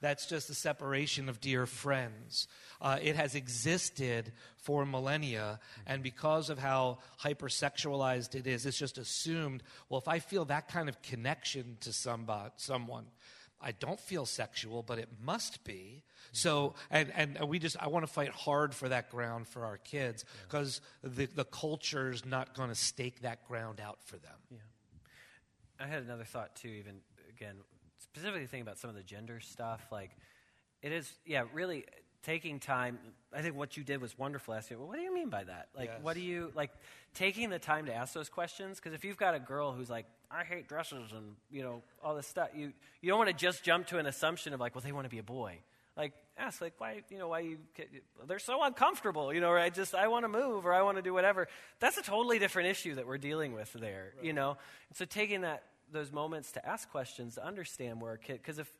That's 0.00 0.26
just 0.26 0.48
the 0.48 0.54
separation 0.54 1.28
of 1.28 1.40
dear 1.40 1.64
friends. 1.64 2.48
Uh, 2.80 2.98
it 3.00 3.14
has 3.14 3.36
existed 3.36 4.32
for 4.56 4.84
millennia, 4.84 5.60
and 5.86 6.02
because 6.02 6.50
of 6.50 6.58
how 6.58 6.98
hypersexualized 7.22 8.34
it 8.34 8.48
is, 8.48 8.66
it's 8.66 8.78
just 8.78 8.98
assumed 8.98 9.62
well, 9.88 10.00
if 10.00 10.08
I 10.08 10.18
feel 10.18 10.44
that 10.46 10.68
kind 10.68 10.88
of 10.88 11.00
connection 11.02 11.76
to 11.80 11.92
somebody, 11.92 12.50
someone, 12.56 13.06
I 13.60 13.70
don't 13.70 14.00
feel 14.00 14.26
sexual, 14.26 14.82
but 14.82 14.98
it 14.98 15.08
must 15.22 15.62
be. 15.62 16.02
So, 16.32 16.74
and, 16.90 17.12
and 17.14 17.38
we 17.48 17.58
just, 17.58 17.76
I 17.78 17.88
want 17.88 18.06
to 18.06 18.12
fight 18.12 18.30
hard 18.30 18.74
for 18.74 18.88
that 18.88 19.10
ground 19.10 19.46
for 19.46 19.66
our 19.66 19.76
kids 19.76 20.24
because 20.48 20.80
the, 21.04 21.26
the 21.26 21.44
culture's 21.44 22.24
not 22.24 22.54
going 22.54 22.70
to 22.70 22.74
stake 22.74 23.20
that 23.20 23.46
ground 23.46 23.80
out 23.80 23.98
for 24.04 24.16
them. 24.16 24.38
Yeah. 24.50 24.56
I 25.78 25.86
had 25.86 26.02
another 26.02 26.24
thought 26.24 26.54
too, 26.56 26.68
even 26.68 27.00
again, 27.28 27.56
specifically 27.98 28.46
thinking 28.46 28.62
about 28.62 28.78
some 28.78 28.88
of 28.88 28.96
the 28.96 29.02
gender 29.02 29.40
stuff. 29.40 29.84
Like, 29.92 30.10
it 30.80 30.92
is, 30.92 31.12
yeah, 31.26 31.44
really 31.52 31.84
taking 32.22 32.60
time. 32.60 32.98
I 33.34 33.42
think 33.42 33.56
what 33.56 33.76
you 33.76 33.84
did 33.84 34.00
was 34.00 34.16
wonderful. 34.16 34.54
Asking, 34.54 34.78
well, 34.78 34.88
what 34.88 34.96
do 34.96 35.02
you 35.02 35.12
mean 35.12 35.28
by 35.28 35.44
that? 35.44 35.68
Like, 35.76 35.90
Yes. 35.92 36.02
what 36.02 36.14
do 36.14 36.20
you, 36.20 36.50
like, 36.54 36.70
taking 37.14 37.50
the 37.50 37.58
time 37.58 37.86
to 37.86 37.94
ask 37.94 38.14
those 38.14 38.28
questions? 38.28 38.78
Because 38.78 38.94
if 38.94 39.04
you've 39.04 39.16
got 39.16 39.34
a 39.34 39.40
girl 39.40 39.72
who's 39.72 39.90
like, 39.90 40.06
I 40.30 40.44
hate 40.44 40.66
dresses 40.66 41.12
and, 41.12 41.34
you 41.50 41.62
know, 41.62 41.82
all 42.02 42.14
this 42.14 42.26
stuff, 42.26 42.48
you, 42.54 42.72
you 43.02 43.10
don't 43.10 43.18
want 43.18 43.28
to 43.28 43.36
just 43.36 43.62
jump 43.64 43.88
to 43.88 43.98
an 43.98 44.06
assumption 44.06 44.54
of, 44.54 44.60
like, 44.60 44.74
well, 44.74 44.82
they 44.82 44.92
want 44.92 45.04
to 45.04 45.10
be 45.10 45.18
a 45.18 45.22
boy. 45.22 45.58
Like, 45.96 46.12
ask, 46.38 46.60
like, 46.60 46.74
why, 46.78 47.02
you 47.10 47.18
know, 47.18 47.28
why 47.28 47.40
you, 47.40 47.58
they're 48.26 48.38
so 48.38 48.62
uncomfortable, 48.62 49.32
you 49.32 49.40
know, 49.40 49.50
or 49.50 49.58
I 49.58 49.68
just, 49.68 49.94
I 49.94 50.08
want 50.08 50.24
to 50.24 50.28
move 50.28 50.64
or 50.64 50.72
I 50.72 50.82
want 50.82 50.96
to 50.96 51.02
do 51.02 51.12
whatever. 51.12 51.48
That's 51.80 51.98
a 51.98 52.02
totally 52.02 52.38
different 52.38 52.68
issue 52.68 52.94
that 52.94 53.06
we're 53.06 53.18
dealing 53.18 53.52
with 53.52 53.72
there, 53.74 54.14
you 54.22 54.32
know? 54.32 54.56
And 54.88 54.96
so 54.96 55.04
taking 55.04 55.42
that, 55.42 55.64
those 55.92 56.10
moments 56.10 56.52
to 56.52 56.66
ask 56.66 56.90
questions 56.90 57.34
to 57.34 57.44
understand 57.44 58.00
where 58.00 58.14
a 58.14 58.18
kid, 58.18 58.38
because 58.38 58.58
if, 58.58 58.72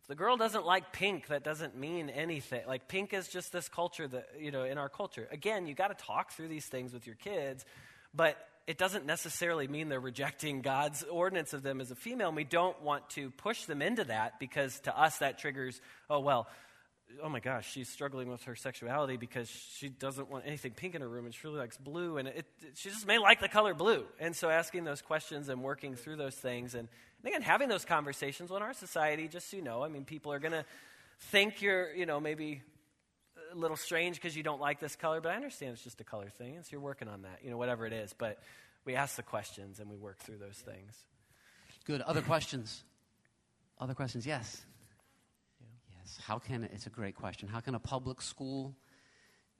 if 0.00 0.06
the 0.06 0.14
girl 0.14 0.36
doesn't 0.36 0.64
like 0.64 0.92
pink, 0.92 1.26
that 1.26 1.42
doesn't 1.42 1.76
mean 1.76 2.08
anything. 2.08 2.62
Like, 2.68 2.86
pink 2.86 3.12
is 3.12 3.26
just 3.26 3.52
this 3.52 3.68
culture 3.68 4.06
that, 4.06 4.28
you 4.38 4.52
know, 4.52 4.62
in 4.62 4.78
our 4.78 4.88
culture. 4.88 5.26
Again, 5.32 5.66
you 5.66 5.74
got 5.74 5.88
to 5.88 6.04
talk 6.04 6.30
through 6.30 6.48
these 6.48 6.66
things 6.66 6.92
with 6.92 7.06
your 7.06 7.16
kids, 7.16 7.64
but 8.14 8.38
it 8.68 8.76
doesn't 8.76 9.06
necessarily 9.06 9.66
mean 9.66 9.88
they're 9.88 9.98
rejecting 9.98 10.60
God's 10.60 11.02
ordinance 11.02 11.54
of 11.54 11.62
them 11.62 11.80
as 11.80 11.90
a 11.90 11.94
female. 11.94 12.28
And 12.28 12.36
we 12.36 12.44
don't 12.44 12.80
want 12.82 13.08
to 13.10 13.30
push 13.30 13.64
them 13.64 13.80
into 13.80 14.04
that 14.04 14.38
because 14.38 14.78
to 14.80 14.96
us 14.96 15.18
that 15.18 15.38
triggers, 15.38 15.80
oh, 16.10 16.20
well, 16.20 16.46
oh 17.22 17.30
my 17.30 17.40
gosh, 17.40 17.72
she's 17.72 17.88
struggling 17.88 18.28
with 18.28 18.42
her 18.42 18.54
sexuality 18.54 19.16
because 19.16 19.48
she 19.48 19.88
doesn't 19.88 20.30
want 20.30 20.44
anything 20.46 20.72
pink 20.72 20.94
in 20.94 21.00
her 21.00 21.08
room 21.08 21.24
and 21.24 21.32
she 21.32 21.46
really 21.46 21.60
likes 21.60 21.78
blue. 21.78 22.18
And 22.18 22.28
it, 22.28 22.44
it, 22.60 22.72
she 22.74 22.90
just 22.90 23.06
may 23.06 23.16
like 23.16 23.40
the 23.40 23.48
color 23.48 23.72
blue. 23.72 24.04
And 24.20 24.36
so 24.36 24.50
asking 24.50 24.84
those 24.84 25.00
questions 25.00 25.48
and 25.48 25.62
working 25.62 25.94
through 25.94 26.16
those 26.16 26.34
things. 26.34 26.74
And, 26.74 26.88
and 27.22 27.26
again, 27.26 27.40
having 27.40 27.70
those 27.70 27.86
conversations. 27.86 28.50
Well, 28.50 28.58
in 28.58 28.62
our 28.62 28.74
society, 28.74 29.28
just 29.28 29.50
so 29.50 29.56
you 29.56 29.62
know, 29.62 29.82
I 29.82 29.88
mean, 29.88 30.04
people 30.04 30.30
are 30.30 30.38
going 30.38 30.52
to 30.52 30.66
think 31.30 31.62
you're, 31.62 31.90
you 31.94 32.04
know, 32.04 32.20
maybe 32.20 32.60
a 33.52 33.56
little 33.56 33.76
strange 33.76 34.16
because 34.16 34.36
you 34.36 34.42
don't 34.42 34.60
like 34.60 34.80
this 34.80 34.96
color, 34.96 35.20
but 35.20 35.32
I 35.32 35.36
understand 35.36 35.72
it's 35.72 35.82
just 35.82 36.00
a 36.00 36.04
color 36.04 36.28
thing. 36.28 36.58
So 36.62 36.68
you're 36.72 36.80
working 36.80 37.08
on 37.08 37.22
that, 37.22 37.40
you 37.42 37.50
know, 37.50 37.56
whatever 37.56 37.86
it 37.86 37.92
is. 37.92 38.14
But 38.16 38.38
we 38.84 38.94
ask 38.94 39.16
the 39.16 39.22
questions 39.22 39.80
and 39.80 39.90
we 39.90 39.96
work 39.96 40.18
through 40.18 40.38
those 40.38 40.56
things. 40.56 40.96
Good. 41.84 42.00
Other 42.02 42.22
questions? 42.22 42.82
Other 43.78 43.94
questions? 43.94 44.26
Yes. 44.26 44.64
Yes. 45.98 46.18
How 46.22 46.38
can, 46.38 46.64
it's 46.64 46.86
a 46.86 46.90
great 46.90 47.14
question. 47.14 47.48
How 47.48 47.60
can 47.60 47.74
a 47.74 47.80
public 47.80 48.20
school 48.20 48.74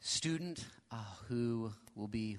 student 0.01 0.65
uh, 0.91 0.97
who 1.29 1.73
will 1.95 2.09
be 2.09 2.39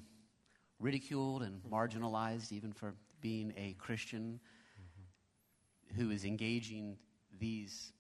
ridiculed 0.79 1.43
and 1.43 1.61
marginalized 1.63 2.51
even 2.51 2.71
for 2.71 2.95
being 3.21 3.53
a 3.57 3.75
Christian 3.79 4.39
mm-hmm. 4.79 6.01
who 6.01 6.11
is 6.11 6.23
engaging 6.23 6.97
these 7.37 7.91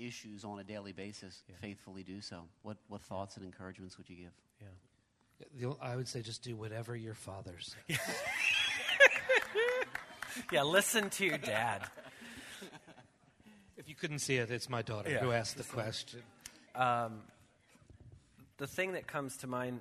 issues 0.00 0.44
on 0.44 0.58
a 0.58 0.64
daily 0.64 0.92
basis 0.92 1.42
yeah. 1.48 1.54
faithfully 1.60 2.02
do 2.02 2.20
so? 2.20 2.42
What, 2.62 2.78
what 2.88 3.02
thoughts 3.02 3.36
and 3.36 3.44
encouragements 3.44 3.98
would 3.98 4.08
you 4.08 4.16
give? 4.16 4.32
Yeah. 4.60 5.72
I 5.80 5.96
would 5.96 6.08
say 6.08 6.20
just 6.20 6.42
do 6.42 6.56
whatever 6.56 6.94
your 6.94 7.14
father 7.14 7.54
says. 7.58 7.98
yeah, 10.52 10.62
listen 10.62 11.10
to 11.10 11.24
your 11.24 11.38
dad. 11.38 11.82
If 13.76 13.88
you 13.88 13.94
couldn't 13.94 14.18
see 14.18 14.36
it, 14.36 14.50
it's 14.50 14.68
my 14.68 14.82
daughter 14.82 15.10
yeah. 15.10 15.20
who 15.20 15.32
asked 15.32 15.56
the 15.56 15.64
question. 15.64 16.20
Um, 16.74 17.22
the 18.58 18.66
thing 18.66 18.92
that 18.92 19.06
comes 19.06 19.38
to 19.38 19.46
mind 19.46 19.80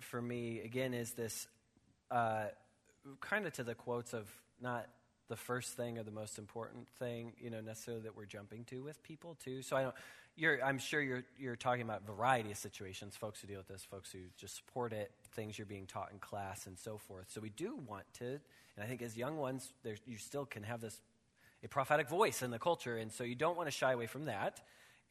for 0.00 0.20
me, 0.20 0.60
again, 0.60 0.92
is 0.92 1.12
this 1.12 1.46
uh, 2.10 2.46
kind 3.20 3.46
of 3.46 3.54
to 3.54 3.64
the 3.64 3.74
quotes 3.74 4.12
of 4.12 4.28
not 4.60 4.86
the 5.30 5.36
first 5.36 5.76
thing 5.76 5.96
or 5.96 6.02
the 6.02 6.10
most 6.10 6.38
important 6.38 6.88
thing, 6.98 7.32
you 7.40 7.50
know, 7.50 7.60
necessarily 7.60 8.02
that 8.02 8.16
we're 8.16 8.26
jumping 8.26 8.64
to 8.64 8.82
with 8.82 9.02
people 9.02 9.36
too. 9.42 9.62
So 9.62 9.76
I 9.76 9.82
don't. 9.84 9.94
You're, 10.36 10.62
I'm 10.62 10.78
sure 10.78 11.00
you're 11.00 11.24
you're 11.38 11.56
talking 11.56 11.82
about 11.82 12.04
variety 12.04 12.50
of 12.50 12.58
situations, 12.58 13.16
folks 13.16 13.40
who 13.40 13.46
deal 13.46 13.58
with 13.58 13.68
this, 13.68 13.84
folks 13.84 14.10
who 14.12 14.18
just 14.36 14.56
support 14.56 14.92
it, 14.92 15.10
things 15.32 15.58
you're 15.58 15.66
being 15.66 15.86
taught 15.86 16.10
in 16.12 16.18
class, 16.18 16.66
and 16.66 16.78
so 16.78 16.98
forth. 16.98 17.26
So 17.28 17.40
we 17.40 17.50
do 17.50 17.78
want 17.86 18.04
to, 18.18 18.26
and 18.26 18.82
I 18.82 18.86
think 18.86 19.02
as 19.02 19.16
young 19.16 19.36
ones, 19.36 19.72
there, 19.82 19.96
you 20.04 20.18
still 20.18 20.44
can 20.44 20.64
have 20.64 20.80
this 20.80 21.00
a 21.62 21.68
prophetic 21.68 22.08
voice 22.08 22.42
in 22.42 22.50
the 22.50 22.58
culture, 22.58 22.96
and 22.96 23.12
so 23.12 23.22
you 23.22 23.34
don't 23.34 23.56
want 23.56 23.68
to 23.68 23.72
shy 23.72 23.92
away 23.92 24.06
from 24.06 24.24
that. 24.26 24.60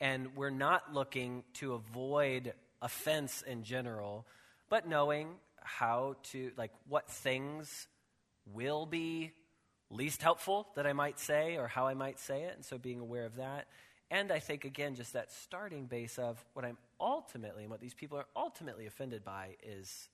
And 0.01 0.35
we're 0.35 0.49
not 0.49 0.93
looking 0.93 1.43
to 1.55 1.73
avoid 1.73 2.53
offense 2.81 3.41
in 3.41 3.63
general, 3.63 4.25
but 4.69 4.87
knowing 4.87 5.29
how 5.61 6.15
to 6.31 6.51
like 6.57 6.71
what 6.87 7.09
things 7.09 7.87
will 8.53 8.85
be 8.85 9.31
least 9.91 10.21
helpful 10.21 10.67
that 10.75 10.85
I 10.85 10.93
might 10.93 11.19
say 11.19 11.57
or 11.57 11.67
how 11.67 11.87
I 11.87 11.93
might 11.93 12.19
say 12.19 12.43
it, 12.43 12.55
and 12.55 12.63
so 12.63 12.77
being 12.77 12.99
aware 12.99 13.25
of 13.25 13.37
that. 13.37 13.67
And 14.11 14.31
I 14.31 14.39
think, 14.39 14.65
again, 14.65 14.95
just 14.95 15.13
that 15.13 15.31
starting 15.31 15.85
base 15.85 16.17
of 16.17 16.43
what 16.53 16.65
I'm 16.65 16.77
ultimately, 16.99 17.63
and 17.63 17.71
what 17.71 17.79
these 17.79 17.93
people 17.93 18.17
are 18.17 18.25
ultimately 18.35 18.87
offended 18.87 19.23
by 19.23 19.55
is 19.63 20.09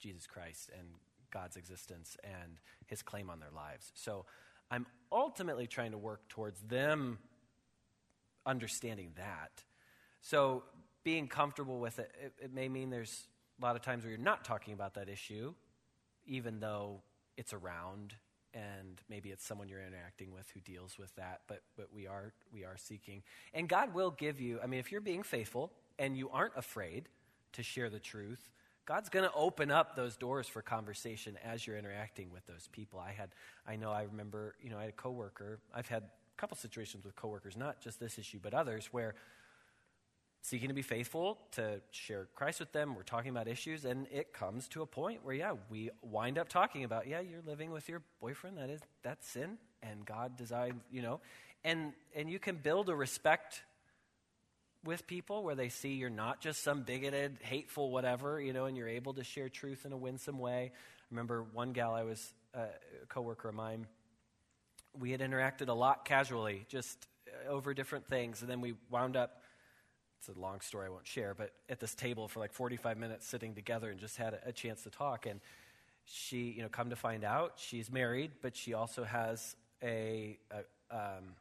Jesus 0.00 0.26
Christ 0.26 0.70
and 0.76 0.88
God's 1.30 1.56
existence 1.56 2.16
and 2.24 2.58
his 2.86 3.02
claim 3.02 3.30
on 3.30 3.40
their 3.40 3.50
lives. 3.54 3.92
So 3.94 4.24
I'm 4.70 4.86
ultimately 5.12 5.66
trying 5.66 5.92
to 5.92 5.98
work 5.98 6.28
towards 6.28 6.60
them 6.62 7.18
understanding 8.46 9.12
that. 9.16 9.62
So 10.20 10.64
being 11.04 11.28
comfortable 11.28 11.78
with 11.78 11.98
it, 11.98 12.10
it, 12.22 12.32
it 12.44 12.54
may 12.54 12.68
mean 12.68 12.90
there's 12.90 13.28
a 13.60 13.64
lot 13.64 13.76
of 13.76 13.82
times 13.82 14.04
where 14.04 14.10
you're 14.10 14.18
not 14.18 14.44
talking 14.44 14.74
about 14.74 14.94
that 14.94 15.08
issue, 15.08 15.54
even 16.26 16.60
though 16.60 17.02
it's 17.36 17.52
around 17.52 18.14
and 18.54 19.00
maybe 19.08 19.30
it's 19.30 19.44
someone 19.44 19.68
you're 19.68 19.82
interacting 19.82 20.32
with 20.32 20.50
who 20.54 20.60
deals 20.60 20.98
with 20.98 21.14
that 21.16 21.40
but 21.46 21.62
but 21.76 21.88
we 21.92 22.06
are 22.06 22.32
we 22.52 22.64
are 22.64 22.76
seeking. 22.76 23.22
And 23.54 23.68
god 23.68 23.94
will 23.94 24.10
give 24.10 24.40
you 24.40 24.60
i 24.62 24.66
mean 24.66 24.80
if 24.80 24.90
you're 24.92 25.00
being 25.00 25.22
faithful 25.22 25.72
and 25.98 26.16
you 26.16 26.28
aren't 26.30 26.56
afraid 26.56 27.08
to 27.52 27.62
share 27.62 27.90
the 27.90 27.98
truth 27.98 28.48
god's 28.86 29.08
going 29.08 29.24
to 29.24 29.34
open 29.34 29.70
up 29.70 29.96
those 29.96 30.16
doors 30.16 30.48
for 30.48 30.62
conversation 30.62 31.36
as 31.44 31.66
you're 31.66 31.76
interacting 31.76 32.30
with 32.32 32.46
those 32.46 32.68
people. 32.72 32.98
I 32.98 33.12
had 33.12 33.30
i 33.66 33.76
know 33.76 33.90
i 33.90 34.02
remember 34.02 34.54
you 34.62 34.70
know 34.70 34.78
i 34.78 34.82
had 34.82 34.90
a 34.90 34.92
coworker. 34.92 35.60
I've 35.74 35.88
had 35.88 36.02
a 36.04 36.40
couple 36.40 36.56
situations 36.56 37.04
with 37.04 37.14
coworkers 37.16 37.56
not 37.56 37.80
just 37.80 38.00
this 38.00 38.18
issue 38.18 38.38
but 38.42 38.54
others 38.54 38.88
where 38.92 39.14
seeking 40.42 40.68
to 40.68 40.74
be 40.74 40.82
faithful 40.82 41.38
to 41.52 41.80
share 41.90 42.28
Christ 42.34 42.60
with 42.60 42.72
them. 42.72 42.94
We're 42.94 43.02
talking 43.02 43.30
about 43.30 43.48
issues, 43.48 43.84
and 43.84 44.06
it 44.10 44.32
comes 44.32 44.68
to 44.68 44.82
a 44.82 44.86
point 44.86 45.24
where, 45.24 45.34
yeah, 45.34 45.54
we 45.70 45.90
wind 46.02 46.38
up 46.38 46.48
talking 46.48 46.84
about, 46.84 47.06
yeah, 47.06 47.20
you're 47.20 47.42
living 47.44 47.70
with 47.70 47.88
your 47.88 48.02
boyfriend. 48.20 48.56
That 48.58 48.70
is 48.70 48.80
that's 49.02 49.28
sin, 49.28 49.58
and 49.82 50.04
God 50.06 50.36
designed, 50.36 50.80
you 50.90 51.02
know, 51.02 51.20
and 51.64 51.92
and 52.14 52.30
you 52.30 52.38
can 52.38 52.56
build 52.56 52.88
a 52.88 52.94
respect 52.94 53.62
with 54.84 55.06
people 55.06 55.42
where 55.42 55.56
they 55.56 55.68
see 55.68 55.94
you're 55.94 56.08
not 56.08 56.40
just 56.40 56.62
some 56.62 56.82
bigoted, 56.82 57.38
hateful, 57.42 57.90
whatever, 57.90 58.40
you 58.40 58.52
know, 58.52 58.66
and 58.66 58.76
you're 58.76 58.88
able 58.88 59.12
to 59.14 59.24
share 59.24 59.48
truth 59.48 59.84
in 59.84 59.92
a 59.92 59.96
winsome 59.96 60.38
way. 60.38 60.70
I 60.72 61.04
remember 61.10 61.44
one 61.52 61.72
gal 61.72 61.94
I 61.94 62.04
was 62.04 62.32
uh, 62.54 62.60
a 63.02 63.06
coworker 63.06 63.48
of 63.48 63.56
mine. 63.56 63.86
We 64.98 65.10
had 65.10 65.20
interacted 65.20 65.68
a 65.68 65.72
lot 65.72 66.04
casually, 66.04 66.64
just 66.68 67.08
over 67.48 67.74
different 67.74 68.06
things, 68.06 68.40
and 68.40 68.50
then 68.50 68.60
we 68.60 68.74
wound 68.90 69.16
up 69.16 69.42
it's 70.18 70.28
a 70.28 70.40
long 70.40 70.60
story 70.60 70.86
I 70.86 70.90
won't 70.90 71.06
share, 71.06 71.34
but 71.34 71.52
at 71.68 71.80
this 71.80 71.94
table 71.94 72.28
for 72.28 72.40
like 72.40 72.52
45 72.52 72.98
minutes 72.98 73.26
sitting 73.26 73.54
together 73.54 73.90
and 73.90 73.98
just 74.00 74.16
had 74.16 74.34
a, 74.34 74.48
a 74.48 74.52
chance 74.52 74.82
to 74.82 74.90
talk. 74.90 75.26
And 75.26 75.40
she, 76.04 76.54
you 76.56 76.62
know, 76.62 76.68
come 76.68 76.90
to 76.90 76.96
find 76.96 77.24
out, 77.24 77.54
she's 77.56 77.90
married, 77.90 78.32
but 78.42 78.56
she 78.56 78.74
also 78.74 79.04
has 79.04 79.54
a, 79.82 80.38
a, 80.50 80.96
um, 80.96 81.34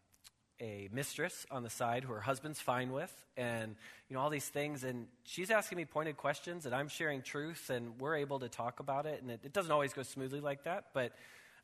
a 0.59 0.89
mistress 0.91 1.45
on 1.51 1.63
the 1.63 1.69
side 1.69 2.03
who 2.03 2.13
her 2.13 2.21
husband's 2.21 2.59
fine 2.59 2.91
with, 2.91 3.13
and 3.35 3.75
you 4.09 4.15
know 4.15 4.21
all 4.21 4.29
these 4.29 4.47
things. 4.47 4.83
And 4.83 5.07
she's 5.23 5.51
asking 5.51 5.77
me 5.77 5.85
pointed 5.85 6.17
questions, 6.17 6.65
and 6.65 6.73
I'm 6.73 6.87
sharing 6.87 7.21
truth, 7.21 7.69
and 7.69 7.99
we're 7.99 8.15
able 8.15 8.39
to 8.39 8.49
talk 8.49 8.79
about 8.79 9.05
it. 9.05 9.21
And 9.21 9.31
it, 9.31 9.41
it 9.43 9.53
doesn't 9.53 9.71
always 9.71 9.93
go 9.93 10.03
smoothly 10.03 10.39
like 10.39 10.63
that, 10.63 10.85
but 10.93 11.13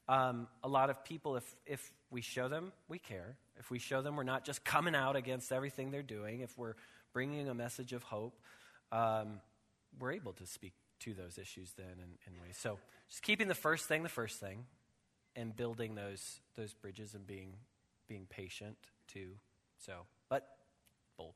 um, 0.08 0.48
a 0.64 0.68
lot 0.68 0.90
of 0.90 1.04
people, 1.06 1.38
if 1.38 1.56
if 1.66 1.92
we 2.12 2.22
show 2.22 2.48
them 2.48 2.72
we 2.88 3.00
care, 3.00 3.36
if 3.58 3.72
we 3.72 3.80
show 3.80 4.02
them 4.02 4.16
we're 4.16 4.24
not 4.24 4.46
just 4.46 4.64
coming 4.64 4.96
out 4.96 5.16
against 5.16 5.52
everything 5.52 5.92
they're 5.92 6.04
doing, 6.04 6.42
if 6.42 6.58
we're 6.58 6.76
bringing 7.14 7.48
a 7.48 7.54
message 7.54 7.94
of 7.94 8.04
hope, 8.04 8.40
um, 8.92 9.40
we're 10.00 10.12
able 10.12 10.34
to 10.34 10.46
speak 10.46 10.74
to 11.00 11.14
those 11.14 11.38
issues 11.38 11.74
then 11.78 11.86
in, 11.98 12.34
in, 12.34 12.42
ways. 12.42 12.58
So 12.58 12.80
just 13.10 13.22
keeping 13.22 13.48
the 13.48 13.56
first 13.56 13.88
thing 13.88 14.04
the 14.04 14.10
first 14.10 14.40
thing 14.40 14.66
and 15.36 15.56
building 15.56 15.96
those, 15.96 16.40
those 16.56 16.74
bridges 16.74 17.14
and 17.14 17.26
being, 17.26 17.54
being 18.08 18.26
patient 18.30 18.78
too. 19.08 19.32
So, 19.78 19.94
but 20.30 20.48
bold. 21.18 21.34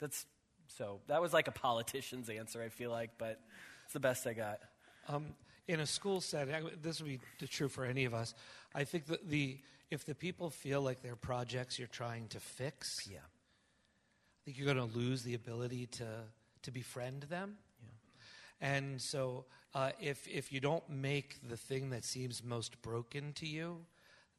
That's, 0.00 0.26
so 0.66 1.00
that 1.08 1.20
was 1.20 1.32
like 1.32 1.48
a 1.48 1.52
politician's 1.52 2.28
answer, 2.28 2.62
I 2.62 2.68
feel 2.68 2.90
like, 2.90 3.10
but 3.18 3.40
it's 3.84 3.92
the 3.92 4.00
best 4.00 4.26
I 4.26 4.32
got. 4.32 4.60
Um, 5.08 5.34
in 5.68 5.80
a 5.80 5.86
school 5.86 6.20
setting, 6.20 6.54
this 6.82 7.00
would 7.00 7.08
be 7.08 7.46
true 7.46 7.68
for 7.68 7.84
any 7.84 8.04
of 8.04 8.14
us. 8.14 8.34
I 8.74 8.84
think 8.84 9.06
that 9.06 9.28
the 9.28 9.58
if 9.90 10.04
the 10.04 10.14
people 10.14 10.50
feel 10.50 10.80
like 10.80 11.02
they're 11.02 11.16
projects 11.16 11.76
you're 11.76 11.88
trying 11.88 12.28
to 12.28 12.38
fix, 12.38 13.08
yeah 13.10 13.18
think 14.44 14.58
you're 14.58 14.72
going 14.72 14.90
to 14.90 14.98
lose 14.98 15.22
the 15.22 15.34
ability 15.34 15.86
to, 15.86 16.06
to 16.62 16.70
befriend 16.70 17.22
them. 17.24 17.56
Yeah. 17.82 18.68
And 18.68 19.00
so, 19.00 19.44
uh, 19.74 19.90
if, 20.00 20.26
if 20.26 20.52
you 20.52 20.60
don't 20.60 20.88
make 20.88 21.36
the 21.48 21.56
thing 21.56 21.90
that 21.90 22.04
seems 22.04 22.42
most 22.42 22.80
broken 22.82 23.32
to 23.34 23.46
you, 23.46 23.78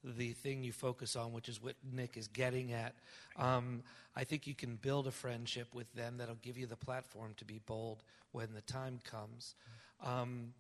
the 0.04 0.32
thing 0.32 0.64
you 0.64 0.72
focus 0.72 1.16
on, 1.16 1.32
which 1.32 1.48
is 1.48 1.62
what 1.62 1.76
Nick 1.94 2.18
is 2.18 2.28
getting 2.28 2.74
at, 2.74 2.96
um, 3.38 3.84
I 4.16 4.24
think 4.24 4.48
you 4.48 4.56
can 4.56 4.76
build 4.76 5.08
a 5.08 5.12
friendship 5.12 5.74
with 5.74 5.92
them 5.94 6.18
that'll 6.18 6.36
give 6.42 6.58
you 6.58 6.66
the 6.66 6.76
platform 6.76 7.34
to 7.38 7.46
be 7.46 7.60
bold 7.66 8.04
when 8.32 8.54
the 8.54 8.62
time 8.62 9.00
comes. 9.04 9.56
Um, 10.04 10.54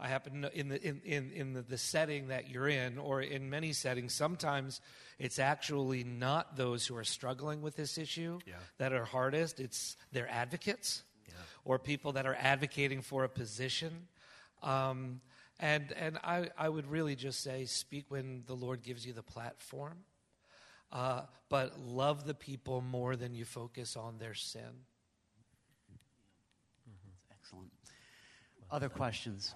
I 0.00 0.08
happen 0.08 0.32
to 0.32 0.38
know 0.38 0.50
in 0.54 0.68
the 0.68 0.80
in, 0.80 1.00
in, 1.04 1.32
in 1.32 1.52
the, 1.54 1.62
the, 1.62 1.78
setting 1.78 2.28
that 2.28 2.48
you're 2.48 2.68
in, 2.68 2.98
or 2.98 3.20
in 3.20 3.50
many 3.50 3.72
settings, 3.72 4.14
sometimes 4.14 4.80
it's 5.18 5.40
actually 5.40 6.04
not 6.04 6.56
those 6.56 6.86
who 6.86 6.96
are 6.96 7.04
struggling 7.04 7.62
with 7.62 7.74
this 7.74 7.98
issue 7.98 8.38
yeah. 8.46 8.54
that 8.78 8.92
are 8.92 9.04
hardest. 9.04 9.58
It's 9.58 9.96
their 10.12 10.28
advocates 10.30 11.02
yeah. 11.26 11.34
or 11.64 11.80
people 11.80 12.12
that 12.12 12.26
are 12.26 12.36
advocating 12.38 13.02
for 13.02 13.24
a 13.24 13.28
position. 13.28 14.06
Um, 14.62 15.20
and 15.58 15.92
and 15.92 16.18
I, 16.18 16.50
I 16.56 16.68
would 16.68 16.88
really 16.88 17.16
just 17.16 17.40
say 17.42 17.64
speak 17.64 18.04
when 18.08 18.44
the 18.46 18.54
Lord 18.54 18.82
gives 18.82 19.04
you 19.04 19.12
the 19.12 19.24
platform. 19.24 19.98
Uh, 20.92 21.22
but 21.48 21.78
love 21.80 22.24
the 22.24 22.34
people 22.34 22.80
more 22.80 23.16
than 23.16 23.34
you 23.34 23.44
focus 23.44 23.96
on 23.96 24.18
their 24.18 24.34
sin. 24.34 24.62
Mm-hmm. 26.88 27.32
Excellent. 27.32 27.70
Other 28.70 28.88
questions? 28.88 29.54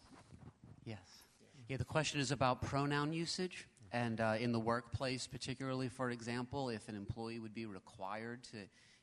Yeah, 1.73 1.79
the 1.79 1.85
question 1.85 2.21
is 2.21 2.33
about 2.33 2.61
pronoun 2.61 3.15
usage 3.15 3.67
And 3.93 4.21
uh, 4.21 4.35
in 4.39 4.53
the 4.53 4.61
workplace, 4.61 5.27
particularly, 5.27 5.89
for 5.89 6.11
example, 6.11 6.69
if 6.69 6.87
an 6.91 6.95
employee 6.95 7.39
would 7.39 7.55
be 7.55 7.65
required 7.65 8.45
to 8.53 8.59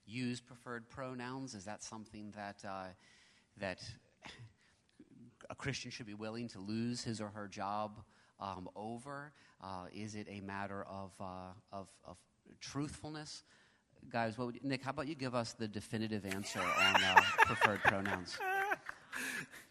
use 0.05 0.39
preferred 0.39 0.87
pronouns, 0.87 1.55
is 1.55 1.65
that 1.65 1.81
something 1.81 2.31
that, 2.35 2.63
uh, 2.63 2.89
that 3.57 3.79
a 5.49 5.55
Christian 5.55 5.89
should 5.89 6.05
be 6.05 6.13
willing 6.13 6.47
to 6.49 6.59
lose 6.59 7.03
his 7.03 7.19
or 7.19 7.29
her 7.29 7.47
job 7.47 8.03
um, 8.39 8.69
over? 8.75 9.33
Uh, 9.63 9.85
is 9.91 10.13
it 10.13 10.27
a 10.29 10.39
matter 10.41 10.83
of, 10.83 11.11
uh, 11.19 11.23
of, 11.71 11.87
of, 12.05 12.17
truthfulness? 12.61 13.45
Guys, 14.11 14.37
would, 14.37 14.63
Nick, 14.63 14.83
how 14.83 14.91
about 14.91 15.07
you 15.07 15.15
give 15.15 15.33
us 15.33 15.53
the 15.53 15.67
definitive 15.67 16.23
answer 16.23 16.61
on 16.61 17.03
uh, 17.03 17.19
preferred 17.47 17.79
pronouns? 17.79 18.37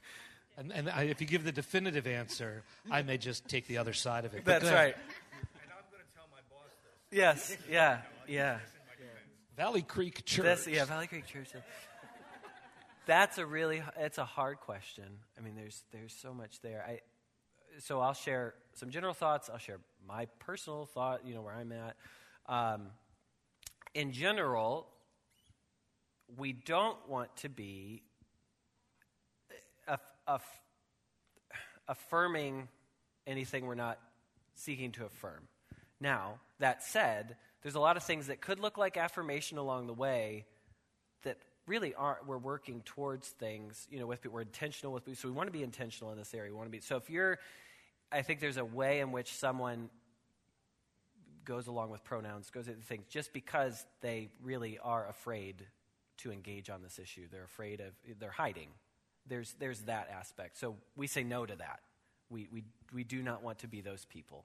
And, 0.59 0.72
and 0.72 0.90
I, 0.90 1.05
if 1.05 1.20
you 1.20 1.26
give 1.26 1.44
the 1.44 1.52
definitive 1.52 2.09
answer, 2.09 2.64
I 2.90 3.02
may 3.02 3.16
just 3.16 3.48
take 3.48 3.68
the 3.68 3.78
other 3.78 3.93
side 3.93 4.24
of 4.24 4.35
it. 4.35 4.44
That's 4.44 4.64
right. 4.64 4.97
And 4.97 5.70
I'm 5.70 5.85
going 5.93 6.02
to 6.02 6.16
tell 6.16 6.26
my 6.32 6.40
boss 6.51 6.72
this. 7.10 7.16
Yes. 7.16 7.56
Yeah. 7.70 8.01
Yeah. 8.26 8.59
Valley 9.56 9.82
Creek 9.82 10.24
Church. 10.24 10.44
That's, 10.44 10.66
yeah. 10.66 10.85
Valley 10.85 11.06
Creek 11.06 11.26
Church. 11.26 11.48
That's 13.06 13.39
a 13.39 13.47
really 13.47 13.82
it's 13.97 14.18
a 14.18 14.24
hard 14.24 14.60
question. 14.60 15.05
I 15.39 15.40
mean, 15.40 15.55
there's 15.56 15.82
there's 15.93 16.12
so 16.12 16.35
much 16.35 16.60
there. 16.60 16.85
I 16.86 17.01
so 17.78 18.01
I'll 18.01 18.12
share 18.12 18.55
some 18.74 18.90
general 18.90 19.14
thoughts. 19.14 19.48
I'll 19.48 19.59
share 19.59 19.78
my 20.06 20.26
personal 20.40 20.86
thought. 20.86 21.24
You 21.24 21.35
know 21.35 21.40
where 21.40 21.55
I'm 21.55 21.72
at. 21.72 21.97
Um, 22.47 22.89
in 23.94 24.12
general, 24.12 24.89
we 26.36 26.52
don't 26.52 26.98
want 27.09 27.35
to 27.36 27.48
be 27.48 28.02
aff- 30.28 30.60
affirming 31.88 32.68
anything 33.26 33.66
we're 33.66 33.74
not 33.74 33.98
seeking 34.55 34.92
to 34.92 35.05
affirm. 35.05 35.48
Now, 36.00 36.34
that 36.60 36.82
said, 36.82 37.36
there's 37.62 37.74
a 37.74 37.80
lot 37.80 37.96
of 37.96 38.02
things 38.05 38.28
that 38.28 38.40
could 38.40 38.60
look 38.60 38.78
like 38.78 38.96
affirmation 38.96 39.59
along 39.59 39.86
the 39.86 39.94
way 39.94 40.46
that 41.22 41.38
really 41.66 41.94
aren't. 41.94 42.26
We're 42.26 42.38
working 42.38 42.82
towards 42.84 43.28
things, 43.28 43.86
you 43.90 43.98
know, 43.98 44.06
with 44.06 44.24
we're 44.26 44.42
intentional 44.42 44.92
with. 44.92 45.05
So 45.18 45.28
we 45.28 45.34
want 45.34 45.48
to 45.48 45.52
be 45.52 45.62
intentional 45.62 46.12
in 46.12 46.18
this 46.18 46.34
area. 46.34 46.50
We 46.50 46.56
want 46.56 46.68
to 46.68 46.70
be. 46.70 46.80
So 46.80 46.96
if 46.96 47.10
you're, 47.10 47.38
I 48.12 48.22
think 48.22 48.40
there's 48.40 48.56
a 48.59 48.64
way 48.64 49.00
in 49.00 49.10
which 49.10 49.34
someone 49.34 49.90
goes 51.44 51.66
along 51.66 51.90
with 51.90 52.05
pronouns, 52.05 52.50
goes 52.50 52.68
into 52.68 52.82
things 52.82 53.06
just 53.09 53.32
because 53.32 53.84
they 54.02 54.28
really 54.42 54.78
are 54.82 55.09
afraid 55.09 55.66
to 56.18 56.30
engage 56.30 56.70
on 56.70 56.82
this 56.82 56.98
issue. 56.98 57.26
They're 57.30 57.44
afraid 57.44 57.80
of. 57.80 57.92
They're 58.20 58.30
hiding 58.30 58.68
there's, 59.28 59.55
there's 59.59 59.80
that 59.82 60.09
aspect. 60.10 60.59
So 60.59 60.76
we 60.96 61.06
say 61.06 61.22
no 61.22 61.46
to 61.46 61.56
that. 61.56 61.80
We, 62.30 62.48
we, 62.52 62.64
we 62.92 63.05
do 63.05 63.22
not 63.22 63.42
want 63.42 63.60
to 63.60 63.68
be 63.68 63.80
those 63.80 64.05
people. 64.05 64.44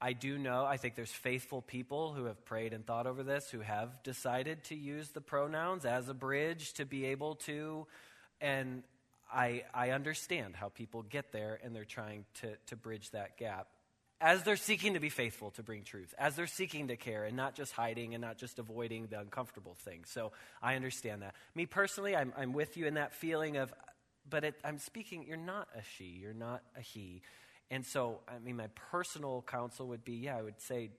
I 0.00 0.12
do 0.12 0.36
know, 0.36 0.64
I 0.64 0.76
think 0.76 0.96
there's 0.96 1.12
faithful 1.12 1.62
people 1.62 2.12
who 2.12 2.26
have 2.26 2.44
prayed 2.44 2.72
and 2.72 2.84
thought 2.84 3.06
over 3.06 3.22
this, 3.22 3.50
who 3.50 3.60
have 3.60 4.02
decided 4.02 4.64
to 4.64 4.74
use 4.74 5.10
the 5.10 5.20
pronouns 5.20 5.84
as 5.84 6.08
a 6.08 6.14
bridge 6.14 6.74
to 6.74 6.84
be 6.84 7.06
able 7.06 7.36
to, 7.36 7.86
and 8.40 8.82
I, 9.32 9.64
I 9.72 9.90
understand 9.90 10.56
how 10.56 10.68
people 10.68 11.02
get 11.02 11.32
there 11.32 11.58
and 11.64 11.74
they're 11.74 11.84
trying 11.84 12.24
to, 12.42 12.48
to 12.66 12.76
bridge 12.76 13.10
that 13.12 13.38
gap 13.38 13.68
as 14.20 14.42
they're 14.42 14.56
seeking 14.56 14.94
to 14.94 15.00
be 15.00 15.08
faithful 15.08 15.50
to 15.52 15.62
bring 15.62 15.82
truth, 15.82 16.14
as 16.18 16.36
they're 16.36 16.46
seeking 16.46 16.88
to 16.88 16.96
care 16.96 17.24
and 17.24 17.36
not 17.36 17.54
just 17.54 17.72
hiding 17.72 18.14
and 18.14 18.22
not 18.22 18.38
just 18.38 18.58
avoiding 18.58 19.06
the 19.06 19.18
uncomfortable 19.18 19.74
things. 19.74 20.08
So 20.10 20.32
I 20.62 20.76
understand 20.76 21.22
that. 21.22 21.34
Me 21.54 21.66
personally, 21.66 22.16
I'm, 22.16 22.32
I'm 22.36 22.52
with 22.52 22.76
you 22.76 22.86
in 22.86 22.94
that 22.94 23.12
feeling 23.12 23.56
of, 23.56 23.72
but 24.28 24.44
it, 24.44 24.54
I'm 24.64 24.78
speaking, 24.78 25.24
you're 25.26 25.36
not 25.36 25.68
a 25.76 25.82
she, 25.96 26.04
you're 26.04 26.32
not 26.32 26.62
a 26.76 26.80
he. 26.80 27.22
And 27.70 27.84
so, 27.84 28.20
I 28.28 28.38
mean, 28.38 28.56
my 28.56 28.68
personal 28.90 29.44
counsel 29.46 29.88
would 29.88 30.04
be 30.04 30.14
yeah, 30.14 30.36
I 30.36 30.42
would 30.42 30.60
say 30.60 30.90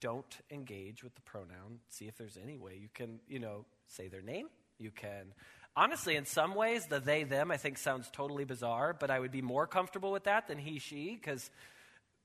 don't 0.00 0.36
engage 0.50 1.02
with 1.02 1.14
the 1.14 1.22
pronoun. 1.22 1.80
See 1.88 2.06
if 2.06 2.16
there's 2.16 2.36
any 2.42 2.58
way 2.58 2.78
you 2.80 2.88
can, 2.92 3.18
you 3.28 3.38
know, 3.38 3.64
say 3.88 4.08
their 4.08 4.22
name. 4.22 4.48
You 4.78 4.90
can. 4.90 5.32
Honestly, 5.74 6.16
in 6.16 6.24
some 6.24 6.54
ways, 6.54 6.86
the 6.86 7.00
they, 7.00 7.24
them, 7.24 7.50
I 7.50 7.56
think 7.56 7.78
sounds 7.78 8.08
totally 8.12 8.44
bizarre, 8.44 8.94
but 8.98 9.10
I 9.10 9.18
would 9.18 9.32
be 9.32 9.42
more 9.42 9.66
comfortable 9.66 10.12
with 10.12 10.24
that 10.24 10.48
than 10.48 10.58
he, 10.58 10.78
she, 10.78 11.18
because 11.20 11.50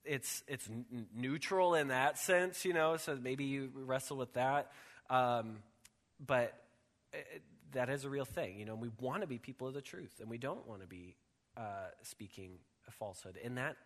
it's 0.04 0.42
it's 0.46 0.68
neutral 1.14 1.74
in 1.74 1.88
that 1.88 2.18
sense, 2.18 2.64
you 2.64 2.72
know. 2.72 2.96
So 2.96 3.16
maybe 3.20 3.44
you 3.44 3.70
wrestle 3.74 4.16
with 4.16 4.34
that, 4.34 4.70
um, 5.10 5.58
but 6.24 6.54
it, 7.12 7.42
that 7.72 7.88
is 7.88 8.04
a 8.04 8.10
real 8.10 8.24
thing, 8.24 8.58
you 8.58 8.64
know. 8.64 8.74
We 8.74 8.90
want 9.00 9.22
to 9.22 9.26
be 9.26 9.38
people 9.38 9.68
of 9.68 9.74
the 9.74 9.80
truth, 9.82 10.20
and 10.20 10.28
we 10.28 10.38
don't 10.38 10.66
want 10.66 10.80
to 10.82 10.86
be 10.86 11.16
uh, 11.56 11.90
speaking 12.02 12.58
a 12.88 12.90
falsehood, 12.90 13.38
and 13.42 13.58
that 13.58 13.76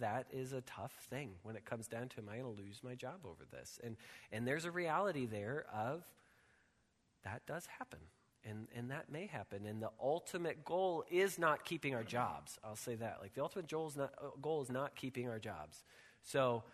that 0.00 0.26
is 0.32 0.52
a 0.52 0.62
tough 0.62 0.92
thing 1.10 1.32
when 1.42 1.56
it 1.56 1.64
comes 1.64 1.86
down 1.86 2.08
to 2.08 2.20
am 2.20 2.28
I 2.28 2.38
going 2.38 2.54
to 2.54 2.62
lose 2.62 2.80
my 2.82 2.94
job 2.94 3.20
over 3.24 3.44
this? 3.50 3.78
And 3.82 3.96
and 4.30 4.46
there's 4.46 4.64
a 4.64 4.70
reality 4.70 5.26
there 5.26 5.64
of 5.72 6.02
that 7.24 7.42
does 7.46 7.66
happen. 7.78 8.00
And, 8.44 8.66
and 8.74 8.90
that 8.90 9.10
may 9.10 9.26
happen. 9.26 9.66
And 9.66 9.80
the 9.80 9.90
ultimate 10.02 10.64
goal 10.64 11.04
is 11.10 11.38
not 11.38 11.64
keeping 11.64 11.94
our 11.94 12.02
jobs. 12.02 12.58
I'll 12.64 12.74
say 12.74 12.96
that. 12.96 13.18
Like, 13.20 13.34
the 13.34 13.42
ultimate 13.42 13.68
goal 13.68 13.86
is 13.86 13.96
not, 13.96 14.12
goal 14.40 14.62
is 14.62 14.70
not 14.70 14.96
keeping 14.96 15.28
our 15.28 15.38
jobs. 15.38 15.84
So 16.24 16.64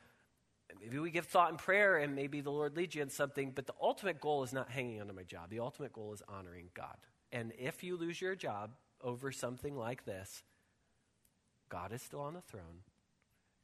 maybe 0.80 0.98
we 0.98 1.10
give 1.10 1.26
thought 1.26 1.50
and 1.50 1.58
prayer, 1.58 1.98
and 1.98 2.14
maybe 2.14 2.40
the 2.40 2.50
Lord 2.50 2.76
leads 2.76 2.94
you 2.94 3.02
in 3.02 3.10
something, 3.10 3.52
but 3.54 3.66
the 3.66 3.74
ultimate 3.82 4.20
goal 4.20 4.42
is 4.44 4.52
not 4.52 4.70
hanging 4.70 5.00
onto 5.00 5.12
my 5.12 5.24
job. 5.24 5.50
The 5.50 5.60
ultimate 5.60 5.92
goal 5.92 6.12
is 6.14 6.22
honoring 6.26 6.70
God. 6.74 6.96
And 7.32 7.52
if 7.58 7.84
you 7.84 7.96
lose 7.96 8.20
your 8.20 8.34
job 8.34 8.70
over 9.02 9.30
something 9.30 9.76
like 9.76 10.04
this, 10.06 10.42
God 11.68 11.92
is 11.92 12.00
still 12.00 12.20
on 12.20 12.34
the 12.34 12.40
throne. 12.40 12.82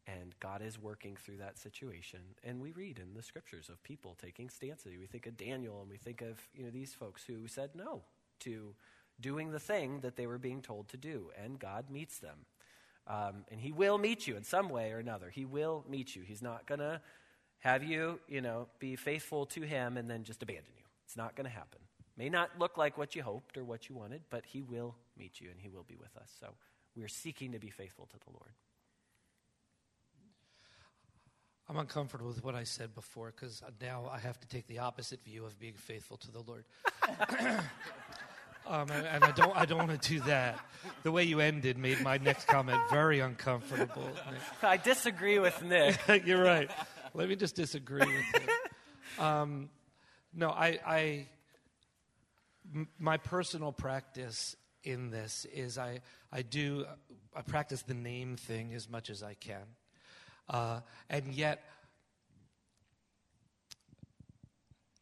And 0.06 0.35
God 0.39 0.60
is 0.60 0.78
working 0.78 1.16
through 1.16 1.39
that 1.39 1.59
situation. 1.59 2.20
And 2.43 2.60
we 2.60 2.72
read 2.72 2.98
in 2.98 3.14
the 3.14 3.22
scriptures 3.22 3.70
of 3.70 3.82
people 3.82 4.16
taking 4.20 4.51
stances. 4.51 4.93
We 4.98 5.06
think 5.06 5.26
of 5.26 5.36
Daniel 5.36 5.81
and 5.81 5.90
we 5.90 5.97
think 5.97 6.20
of 6.20 6.39
you 6.55 6.64
know, 6.64 6.70
these 6.70 6.93
folks 6.93 7.24
who 7.24 7.48
said 7.48 7.70
no 7.74 8.02
to 8.40 8.74
doing 9.20 9.51
the 9.51 9.60
thing 9.60 10.01
that 10.01 10.16
they 10.16 10.26
were 10.26 10.39
being 10.39 10.60
told 10.60 10.89
to 10.89 10.97
do. 10.98 11.31
And 11.43 11.59
God 11.59 11.89
meets 11.90 12.18
them. 12.18 12.36
Um, 13.06 13.44
and 13.51 13.60
He 13.60 13.72
will 13.72 13.98
meet 13.98 14.26
you 14.26 14.36
in 14.36 14.44
some 14.44 14.68
way 14.68 14.93
or 14.93 14.98
another. 14.98 15.31
He 15.31 15.44
will 15.44 15.85
meet 15.89 16.14
you. 16.14 16.22
He's 16.22 16.43
not 16.43 16.66
going 16.66 16.81
to 16.81 17.01
have 17.60 17.82
you, 17.82 18.20
you 18.28 18.43
know, 18.43 18.68
be 18.78 18.97
faithful 18.97 19.47
to 19.47 19.62
Him 19.62 19.97
and 19.97 20.10
then 20.10 20.22
just 20.24 20.43
abandon 20.43 20.72
you. 20.76 20.85
It's 21.06 21.16
not 21.16 21.35
going 21.35 21.47
to 21.47 21.55
happen. 21.55 21.81
May 22.16 22.28
not 22.28 22.51
look 22.59 22.76
like 22.76 22.97
what 22.97 23.16
you 23.16 23.22
hoped 23.22 23.56
or 23.56 23.64
what 23.64 23.89
you 23.89 23.94
wanted, 23.94 24.22
but 24.31 24.44
He 24.47 24.62
will 24.62 24.94
meet 25.18 25.40
you 25.40 25.48
and 25.51 25.60
He 25.60 25.68
will 25.68 25.82
be 25.82 25.97
with 25.97 26.16
us. 26.16 26.31
So 26.39 26.48
we 26.94 27.02
are 27.02 27.09
seeking 27.09 27.52
to 27.52 27.59
be 27.59 27.70
faithful 27.70 28.06
to 28.06 28.18
the 28.18 28.32
Lord. 28.32 28.52
I'm 31.69 31.78
uncomfortable 31.78 32.28
with 32.28 32.45
what 32.45 32.55
I 32.55 32.65
said 32.65 32.95
before 32.95 33.32
because 33.35 33.62
now 33.81 34.11
I 34.12 34.19
have 34.19 34.39
to 34.41 34.49
take 34.49 34.66
the 34.66 34.81
opposite 34.81 35.24
view 35.24 35.47
of 35.47 35.59
being 35.59 35.74
faithful 35.74 36.19
to 36.19 36.31
the 36.31 36.41
Lord. 36.41 36.65
um, 38.66 38.91
and, 38.91 39.07
and, 39.07 39.24
I 39.24 39.31
don't, 39.31 39.57
I 39.57 39.65
don't 39.65 39.78
want 39.78 40.03
to 40.03 40.09
do 40.09 40.20
that. 40.20 40.61
The 41.05 41.12
way 41.12 41.24
you 41.24 41.41
ended 41.41 41.78
made 41.78 42.01
my 42.03 42.19
next 42.19 42.49
comment 42.49 42.81
very 42.91 43.20
uncomfortable. 43.20 44.11
I 44.62 44.77
disagree 44.77 45.39
with 45.39 45.62
Nick. 45.62 45.99
You're 46.27 46.43
right. 46.43 46.70
Let 47.15 47.31
me 47.31 47.36
just 47.36 47.57
disagree 47.57 48.01
with 48.01 48.43
you. 48.43 49.24
Um, 49.24 49.70
no, 50.35 50.51
I, 50.51 50.78
I 50.86 51.27
m- 52.74 52.89
my 52.99 53.16
personal 53.16 53.73
practice 53.73 54.55
in 54.82 55.11
this 55.11 55.47
is 55.53 55.78
I, 55.78 56.01
I 56.31 56.43
do 56.43 56.85
I 57.35 57.43
practice 57.43 57.82
the 57.82 57.95
name 57.95 58.36
thing 58.36 58.74
as 58.74 58.89
much 58.89 59.09
as 59.09 59.23
I 59.23 59.35
can. 59.35 59.62
Uh, 60.48 60.80
and 61.08 61.32
yet, 61.32 61.64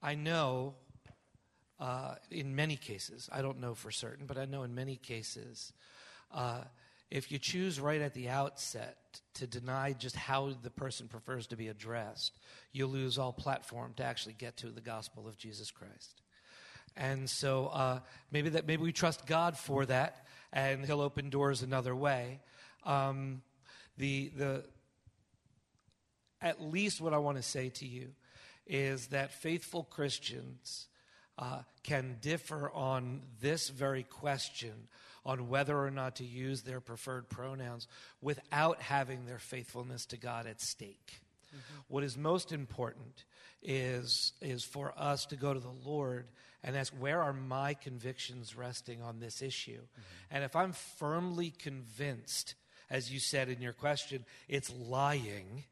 I 0.03 0.15
know 0.15 0.75
uh, 1.81 2.15
in 2.31 2.55
many 2.55 2.77
cases, 2.77 3.29
I 3.33 3.43
don't 3.43 3.61
know 3.61 3.75
for 3.75 3.91
certain, 3.91 4.27
but 4.27 4.39
I 4.39 4.45
know 4.45 4.63
in 4.63 4.75
many 4.75 4.97
cases, 4.97 5.73
uh, 6.33 6.63
if 7.11 7.31
you 7.31 7.39
choose 7.39 7.79
right 7.79 8.01
at 8.01 8.15
the 8.15 8.29
outset 8.29 8.97
to 9.35 9.47
deny 9.47 9.93
just 9.93 10.17
how 10.17 10.55
the 10.63 10.71
person 10.71 11.09
prefers 11.09 11.47
to 11.49 11.57
be 11.57 11.69
addressed, 11.69 12.39
you'll 12.73 12.89
lose 12.89 13.19
all 13.19 13.33
platform 13.33 13.93
to 13.97 14.05
actually 14.05 14.35
get 14.35 14.57
to 14.59 14.69
the 14.69 14.81
gospel 14.81 15.29
of 15.29 15.37
Jesus 15.37 15.71
Christ. 15.71 16.23
And 16.97 17.29
so 17.29 17.67
uh, 17.67 18.01
maybe 18.31 18.51
that 18.51 18.67
maybe 18.67 18.83
we 18.83 18.93
trust 18.93 19.27
God 19.27 19.57
for 19.57 19.85
that, 19.87 20.27
and 20.53 20.85
He'll 20.85 21.01
open 21.01 21.31
doors 21.31 21.63
another 21.63 21.97
way. 21.97 22.41
Um, 22.85 23.43
the 23.99 24.31
the 24.37 24.65
at 26.43 26.61
least 26.61 27.01
what 27.01 27.15
I 27.15 27.19
want 27.19 27.37
to 27.37 27.43
say 27.43 27.69
to 27.71 27.87
you 27.87 28.09
is 28.67 29.09
that 29.09 29.33
faithful 29.33 29.85
Christians 29.85 30.87
uh, 31.39 31.61
can 31.83 32.17
differ 32.21 32.71
on 32.73 33.23
this 33.41 33.69
very 33.69 34.03
question 34.03 34.73
on 35.25 35.49
whether 35.49 35.79
or 35.79 35.91
not 35.91 36.17
to 36.17 36.25
use 36.25 36.63
their 36.63 36.81
preferred 36.81 37.29
pronouns 37.29 37.87
without 38.21 38.83
having 38.83 39.25
their 39.25 39.39
faithfulness 39.39 40.05
to 40.07 40.17
God 40.17 40.47
at 40.47 40.61
stake. 40.61 41.21
Mm-hmm. 41.49 41.81
What 41.89 42.05
is 42.05 42.17
most 42.17 42.53
important 42.53 43.25
is, 43.63 44.33
is 44.41 44.65
for 44.65 44.93
us 44.97 45.27
to 45.27 45.37
go 45.37 45.55
to 45.55 45.61
the 45.61 45.75
Lord 45.85 46.27
and 46.65 46.77
ask, 46.77 46.93
where 46.99 47.23
are 47.23 47.33
my 47.33 47.75
convictions 47.75 48.57
resting 48.57 49.01
on 49.01 49.21
this 49.21 49.43
issue? 49.43 49.81
Mm-hmm. 49.81 50.35
And 50.35 50.45
if 50.45 50.57
I'm 50.57 50.73
firmly 50.73 51.51
convinced 51.51 52.55
as 52.93 53.11
you 53.11 53.19
said 53.19 53.49
in 53.49 53.61
your 53.63 53.73
question, 53.73 54.25
it's 54.49 54.71
lying. 54.71 55.65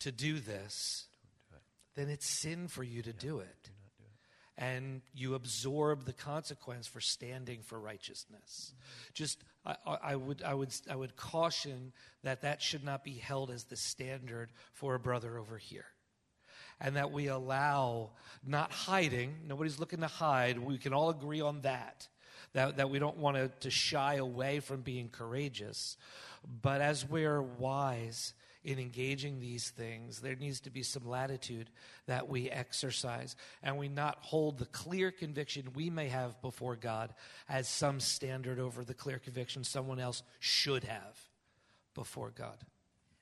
To 0.00 0.12
do 0.12 0.38
this, 0.38 1.06
then 1.94 2.08
it's 2.08 2.28
sin 2.28 2.68
for 2.68 2.82
you 2.82 3.02
to 3.02 3.12
do 3.12 3.40
it. 3.40 3.70
And 4.58 5.02
you 5.14 5.34
absorb 5.34 6.06
the 6.06 6.14
consequence 6.14 6.86
for 6.86 7.00
standing 7.00 7.60
for 7.62 7.78
righteousness. 7.78 8.72
Mm-hmm. 8.72 9.10
Just, 9.12 9.44
I, 9.66 9.76
I- 9.86 9.98
I, 10.02 10.16
would, 10.16 10.42
I, 10.42 10.54
would, 10.54 10.74
I 10.90 10.96
would 10.96 11.16
caution 11.16 11.92
that 12.22 12.40
that 12.40 12.62
should 12.62 12.82
not 12.82 13.04
be 13.04 13.14
held 13.14 13.50
as 13.50 13.64
the 13.64 13.76
standard 13.76 14.48
for 14.72 14.94
a 14.94 14.98
brother 14.98 15.36
over 15.36 15.58
here 15.58 15.84
and 16.80 16.96
that 16.96 17.12
we 17.12 17.28
allow 17.28 18.10
not 18.46 18.70
hiding. 18.70 19.34
Nobody's 19.46 19.78
looking 19.78 20.00
to 20.00 20.06
hide. 20.06 20.58
We 20.58 20.78
can 20.78 20.92
all 20.92 21.10
agree 21.10 21.40
on 21.40 21.62
that. 21.62 22.08
That, 22.52 22.78
that 22.78 22.88
we 22.90 22.98
don't 22.98 23.18
want 23.18 23.36
to, 23.36 23.50
to 23.60 23.70
shy 23.70 24.14
away 24.14 24.60
from 24.60 24.80
being 24.80 25.08
courageous. 25.10 25.96
But 26.62 26.80
as 26.80 27.06
we're 27.06 27.42
wise 27.42 28.32
in 28.66 28.80
engaging 28.80 29.38
these 29.38 29.70
things, 29.70 30.18
there 30.18 30.34
needs 30.34 30.60
to 30.60 30.70
be 30.70 30.82
some 30.82 31.08
latitude 31.08 31.70
that 32.06 32.28
we 32.28 32.50
exercise 32.50 33.36
and 33.62 33.78
we 33.78 33.88
not 33.88 34.18
hold 34.20 34.58
the 34.58 34.66
clear 34.66 35.12
conviction 35.12 35.68
we 35.74 35.88
may 35.88 36.08
have 36.08 36.42
before 36.42 36.74
God 36.74 37.14
as 37.48 37.68
some 37.68 38.00
standard 38.00 38.58
over 38.58 38.84
the 38.84 38.92
clear 38.92 39.20
conviction 39.20 39.62
someone 39.62 40.00
else 40.00 40.24
should 40.40 40.82
have 40.82 41.16
before 41.94 42.32
God. 42.36 42.56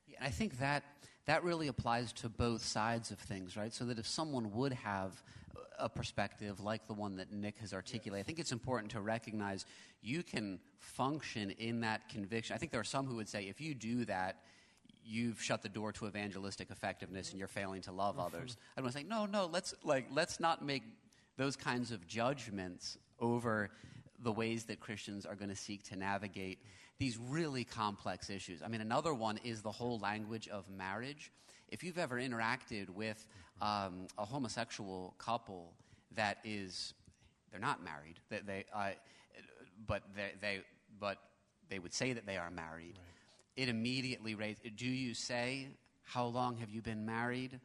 Yeah, 0.08 0.16
I 0.22 0.30
think 0.30 0.58
that 0.60 0.82
that 1.26 1.44
really 1.44 1.68
applies 1.68 2.12
to 2.14 2.30
both 2.30 2.64
sides 2.64 3.10
of 3.10 3.18
things, 3.18 3.54
right? 3.54 3.72
So 3.72 3.84
that 3.84 3.98
if 3.98 4.06
someone 4.06 4.50
would 4.52 4.72
have 4.72 5.22
a 5.78 5.90
perspective 5.90 6.60
like 6.60 6.86
the 6.86 6.94
one 6.94 7.16
that 7.16 7.32
Nick 7.32 7.58
has 7.58 7.74
articulated, 7.74 8.24
I 8.24 8.26
think 8.26 8.38
it's 8.38 8.52
important 8.52 8.92
to 8.92 9.00
recognize 9.00 9.66
you 10.00 10.22
can 10.22 10.58
function 10.78 11.50
in 11.50 11.80
that 11.80 12.08
conviction. 12.08 12.54
I 12.54 12.58
think 12.58 12.72
there 12.72 12.80
are 12.80 12.84
some 12.84 13.06
who 13.06 13.16
would 13.16 13.28
say 13.28 13.44
if 13.44 13.60
you 13.60 13.74
do 13.74 14.06
that, 14.06 14.36
you've 15.04 15.40
shut 15.42 15.62
the 15.62 15.68
door 15.68 15.92
to 15.92 16.06
evangelistic 16.06 16.70
effectiveness 16.70 17.30
and 17.30 17.38
you're 17.38 17.48
failing 17.48 17.82
to 17.82 17.92
love 17.92 18.18
others. 18.18 18.56
I 18.76 18.80
want 18.80 18.92
to 18.92 18.98
say 18.98 19.04
no, 19.04 19.26
no. 19.26 19.46
Let's 19.46 19.74
like 19.84 20.06
let's 20.10 20.40
not 20.40 20.64
make 20.64 20.82
those 21.36 21.56
kinds 21.56 21.90
of 21.90 22.06
judgments 22.06 22.96
over 23.20 23.70
the 24.22 24.32
ways 24.32 24.64
that 24.64 24.80
Christians 24.80 25.26
are 25.26 25.34
going 25.34 25.50
to 25.50 25.56
seek 25.56 25.82
to 25.84 25.96
navigate 25.96 26.58
these 26.98 27.18
really 27.18 27.64
complex 27.64 28.30
issues. 28.30 28.62
I 28.62 28.68
mean, 28.68 28.80
another 28.80 29.12
one 29.12 29.38
is 29.44 29.62
the 29.62 29.72
whole 29.72 29.98
language 29.98 30.48
of 30.48 30.68
marriage. 30.70 31.32
If 31.68 31.82
you've 31.82 31.98
ever 31.98 32.16
interacted 32.16 32.88
with 32.88 33.26
um, 33.60 34.06
a 34.16 34.24
homosexual 34.24 35.14
couple 35.18 35.72
that 36.12 36.38
is, 36.44 36.94
they're 37.50 37.60
not 37.60 37.82
married, 37.82 38.20
that 38.30 38.46
they, 38.46 38.64
uh, 38.72 38.90
but 39.86 40.02
they, 40.14 40.32
they, 40.40 40.60
but 41.00 41.18
they 41.68 41.78
would 41.78 41.92
say 41.92 42.12
that 42.12 42.26
they 42.26 42.36
are 42.36 42.50
married. 42.50 42.98
It 43.56 43.68
immediately 43.68 44.34
raised 44.34 44.60
Do 44.76 44.86
you 44.86 45.14
say, 45.14 45.68
"How 46.02 46.26
long 46.26 46.56
have 46.58 46.70
you 46.70 46.82
been 46.82 47.04
married?" 47.06 47.60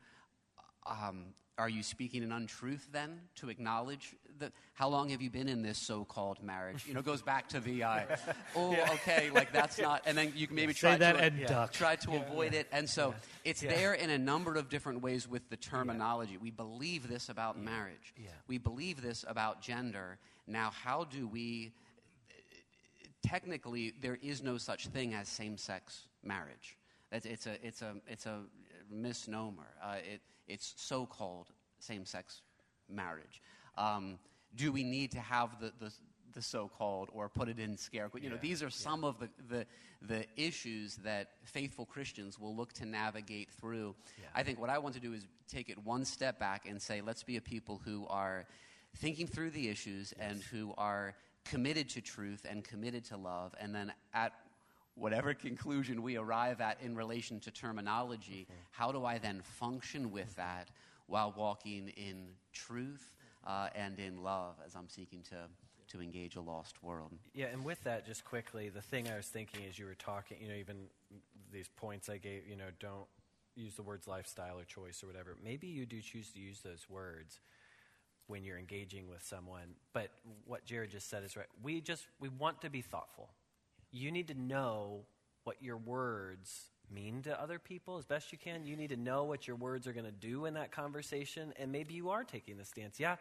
um, 0.85 1.33
are 1.57 1.69
you 1.69 1.83
speaking 1.83 2.23
an 2.23 2.31
untruth 2.31 2.87
then 2.93 3.19
to 3.35 3.49
acknowledge 3.49 4.15
that 4.39 4.53
how 4.75 4.87
long 4.87 5.09
have 5.09 5.21
you 5.21 5.29
been 5.29 5.49
in 5.49 5.61
this 5.61 5.77
so-called 5.77 6.41
marriage? 6.41 6.85
You 6.87 6.93
know 6.93 7.01
goes 7.01 7.21
back 7.21 7.49
to 7.49 7.59
the 7.59 7.83
uh, 7.83 8.01
oh 8.55 8.71
okay 8.93 9.29
like 9.29 9.51
that's 9.51 9.77
not 9.77 10.03
and 10.05 10.17
then 10.17 10.31
you 10.37 10.47
can 10.47 10.55
maybe 10.55 10.73
try 10.73 10.95
that 10.95 11.13
to 11.17 11.19
and 11.21 11.45
duck. 11.45 11.73
try 11.73 11.97
to 11.97 12.15
avoid 12.15 12.53
it. 12.53 12.67
And 12.71 12.89
so 12.89 13.13
it's 13.43 13.61
Yeah. 13.61 13.75
there 13.75 13.93
in 13.93 14.09
a 14.09 14.17
number 14.17 14.55
of 14.55 14.69
different 14.69 15.01
ways 15.01 15.27
with 15.27 15.49
the 15.49 15.57
terminology. 15.57 16.37
We 16.37 16.49
believe 16.51 17.09
this 17.09 17.27
about 17.27 17.59
marriage. 17.59 18.13
Yeah. 18.17 18.29
we 18.47 18.57
believe 18.57 19.01
this 19.01 19.25
about 19.27 19.61
gender. 19.61 20.17
Now 20.47 20.71
how 20.71 21.03
do 21.03 21.27
we 21.27 21.73
technically 23.23 23.93
there 24.01 24.17
is 24.21 24.43
no 24.43 24.57
such 24.57 24.87
thing 24.87 25.13
as 25.13 25.27
same-sex 25.27 26.07
marriage. 26.23 26.77
It's, 27.11 27.25
it's 27.25 27.47
a 27.47 27.65
it's 27.65 27.81
a 27.81 27.95
it's 28.07 28.25
a 28.25 28.41
misnomer. 28.91 29.67
Uh, 29.83 29.95
it, 30.13 30.21
it's 30.47 30.73
so-called 30.77 31.47
same-sex 31.79 32.41
marriage. 32.89 33.41
Um, 33.77 34.19
do 34.55 34.71
we 34.71 34.83
need 34.83 35.11
to 35.11 35.19
have 35.19 35.59
the, 35.59 35.71
the 35.79 35.91
the 36.33 36.41
so-called 36.41 37.09
or 37.11 37.29
put 37.29 37.49
it 37.49 37.59
in 37.59 37.77
scare? 37.77 38.09
You 38.21 38.29
know, 38.29 38.37
these 38.39 38.61
are 38.61 38.69
some 38.69 39.03
of 39.03 39.19
the, 39.19 39.29
the 39.49 39.65
the 40.01 40.25
issues 40.37 40.97
that 40.97 41.29
faithful 41.43 41.85
Christians 41.85 42.39
will 42.39 42.55
look 42.55 42.73
to 42.73 42.85
navigate 42.85 43.49
through. 43.51 43.95
I 44.33 44.43
think 44.43 44.59
what 44.59 44.69
I 44.69 44.77
want 44.77 44.95
to 44.95 45.01
do 45.01 45.13
is 45.13 45.27
take 45.47 45.69
it 45.69 45.77
one 45.83 46.05
step 46.05 46.39
back 46.39 46.67
and 46.69 46.81
say, 46.81 47.01
let's 47.01 47.23
be 47.23 47.37
a 47.37 47.41
people 47.41 47.81
who 47.83 48.05
are 48.07 48.45
thinking 48.97 49.27
through 49.27 49.51
the 49.51 49.67
issues 49.67 50.13
and 50.19 50.41
who 50.43 50.73
are 50.77 51.15
committed 51.49 51.89
to 51.89 52.01
truth 52.01 52.45
and 52.49 52.63
committed 52.63 53.03
to 53.05 53.17
love, 53.17 53.53
and 53.59 53.73
then 53.73 53.91
at 54.13 54.33
whatever 54.95 55.33
conclusion 55.33 56.01
we 56.03 56.17
arrive 56.17 56.61
at 56.61 56.77
in 56.81 56.95
relation 56.95 57.39
to 57.39 57.51
terminology, 57.51 58.47
how 58.71 58.91
do 58.91 59.05
I 59.05 59.17
then 59.17 59.41
function 59.41 60.11
with 60.11 60.35
that 60.35 60.69
while 61.07 61.33
walking 61.35 61.89
in 61.89 62.27
truth 62.53 63.15
uh, 63.47 63.69
and 63.75 63.97
in 63.99 64.23
love 64.23 64.55
as 64.65 64.75
I'm 64.75 64.89
seeking 64.89 65.23
to, 65.29 65.47
to 65.95 66.01
engage 66.01 66.35
a 66.35 66.41
lost 66.41 66.83
world? 66.83 67.13
Yeah, 67.33 67.47
and 67.47 67.63
with 67.63 67.83
that, 67.83 68.05
just 68.05 68.25
quickly, 68.25 68.69
the 68.69 68.81
thing 68.81 69.07
I 69.07 69.15
was 69.15 69.27
thinking 69.27 69.61
as 69.67 69.79
you 69.79 69.85
were 69.85 69.95
talking, 69.95 70.37
you 70.41 70.49
know, 70.49 70.55
even 70.55 70.75
these 71.51 71.69
points 71.77 72.09
I 72.09 72.17
gave, 72.17 72.47
you 72.47 72.55
know, 72.55 72.69
don't 72.79 73.07
use 73.55 73.75
the 73.75 73.83
words 73.83 74.07
lifestyle 74.07 74.59
or 74.59 74.63
choice 74.63 75.03
or 75.03 75.07
whatever. 75.07 75.35
Maybe 75.43 75.67
you 75.67 75.85
do 75.85 76.01
choose 76.01 76.31
to 76.31 76.39
use 76.39 76.61
those 76.61 76.87
words 76.89 77.39
when 78.29 78.43
you're 78.43 78.59
engaging 78.59 79.09
with 79.09 79.23
someone, 79.23 79.75
but 79.91 80.09
what 80.45 80.63
Jared 80.63 80.91
just 80.91 81.09
said 81.09 81.23
is 81.23 81.35
right. 81.35 81.47
We 81.63 81.81
just 81.81 82.05
we 82.19 82.29
want 82.29 82.61
to 82.61 82.69
be 82.69 82.81
thoughtful. 82.81 83.29
You 83.91 84.11
need 84.11 84.27
to 84.27 84.35
know 84.35 85.01
what 85.43 85.61
your 85.61 85.77
words 85.77 86.69
mean 86.93 87.23
to 87.23 87.41
other 87.41 87.57
people 87.57 87.97
as 87.97 88.05
best 88.05 88.31
you 88.31 88.37
can. 88.37 88.65
You 88.65 88.75
need 88.75 88.89
to 88.89 88.97
know 88.97 89.23
what 89.23 89.47
your 89.47 89.55
words 89.55 89.87
are 89.87 89.93
going 89.93 90.05
to 90.05 90.11
do 90.11 90.45
in 90.45 90.53
that 90.53 90.71
conversation, 90.71 91.53
and 91.57 91.71
maybe 91.71 91.95
you 91.95 92.11
are 92.11 92.23
taking 92.23 92.57
the 92.57 92.65
stance. 92.65 92.99
Yeah, 92.99 93.15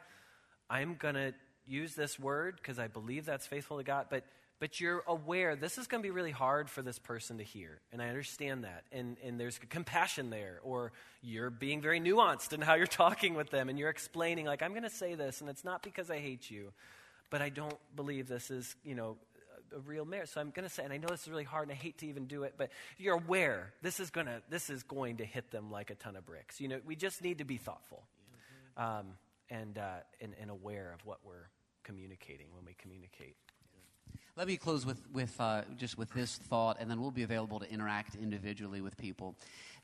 I'm 0.69 0.97
going 0.99 1.15
to 1.15 1.33
use 1.67 1.95
this 1.95 2.19
word 2.19 2.57
because 2.57 2.79
I 2.79 2.89
believe 2.89 3.25
that's 3.25 3.47
faithful 3.47 3.79
to 3.79 3.85
God, 3.85 4.07
but 4.11 4.25
but 4.61 4.81
you're 4.81 5.05
aware 5.07 5.55
this 5.55 5.79
is 5.79 5.87
going 5.87 6.03
to 6.03 6.07
be 6.07 6.11
really 6.11 6.31
hard 6.31 6.69
for 6.69 6.83
this 6.83 6.99
person 6.99 7.39
to 7.39 7.45
hear, 7.45 7.81
and 7.93 8.03
I 8.03 8.09
understand 8.09 8.65
that, 8.65 8.85
and 8.93 9.17
and 9.25 9.39
there's 9.39 9.59
compassion 9.59 10.31
there, 10.31 10.61
or 10.63 10.93
you're 11.23 11.51
being 11.51 11.81
very 11.81 12.01
nuanced 12.01 12.53
in 12.53 12.61
how 12.61 12.75
you're 12.75 12.87
talking 13.05 13.35
with 13.35 13.51
them, 13.51 13.69
and 13.69 13.79
you're 13.79 13.91
explaining 13.91 14.47
like 14.47 14.63
I'm 14.63 14.71
going 14.71 14.83
to 14.83 14.91
say 14.91 15.15
this, 15.15 15.41
and 15.41 15.49
it's 15.49 15.65
not 15.65 15.83
because 15.83 16.11
I 16.11 16.19
hate 16.19 16.51
you, 16.51 16.73
but 17.31 17.43
I 17.43 17.49
don't 17.49 17.79
believe 17.95 18.29
this 18.29 18.51
is 18.51 18.75
you 18.85 18.95
know 18.95 19.17
a, 19.75 19.79
real 19.81 20.05
marriage. 20.05 20.31
So 20.31 20.41
I'm 20.41 20.51
going 20.51 20.67
to 20.67 20.75
say, 20.75 20.85
and 20.85 20.93
I 20.93 20.97
know 20.97 21.09
this 21.09 21.23
is 21.23 21.29
really 21.29 21.45
hard, 21.45 21.69
and 21.69 21.73
I 21.73 21.81
hate 21.81 21.99
to 21.99 22.07
even 22.07 22.27
do 22.27 22.43
it, 22.43 22.55
but 22.57 22.71
you're 22.97 23.17
aware 23.17 23.73
this 23.83 24.01
is 24.01 24.11
going 24.11 24.27
to 24.27 24.43
this 24.51 24.71
is 24.71 24.83
going 24.83 25.19
to 25.19 25.25
hit 25.25 25.51
them 25.51 25.71
like 25.71 25.91
a 25.91 25.95
ton 25.95 26.17
of 26.17 26.27
bricks. 26.27 26.61
You 26.61 26.69
know, 26.69 26.81
we 26.85 26.97
just 26.97 27.23
need 27.23 27.39
to 27.39 27.45
be 27.45 27.59
thoughtful, 27.59 28.03
um, 28.77 29.15
and, 29.51 29.79
uh, 29.79 29.99
and 30.21 30.35
and 30.41 30.51
aware 30.51 30.93
of 30.93 31.07
what 31.07 31.19
we're 31.25 31.49
communicating 31.85 32.47
when 32.55 32.65
we 32.65 32.75
communicate. 32.75 33.37
Let 34.39 34.47
me 34.47 34.57
close 34.57 34.87
with, 34.87 35.03
with 35.13 35.35
uh, 35.41 35.63
just 35.77 35.99
with 35.99 36.13
this 36.13 36.37
thought, 36.37 36.77
and 36.79 36.89
then 36.89 37.01
we'll 37.01 37.11
be 37.11 37.25
available 37.25 37.59
to 37.59 37.69
interact 37.69 38.15
individually 38.15 38.81
with 38.81 38.97
people. 38.97 39.35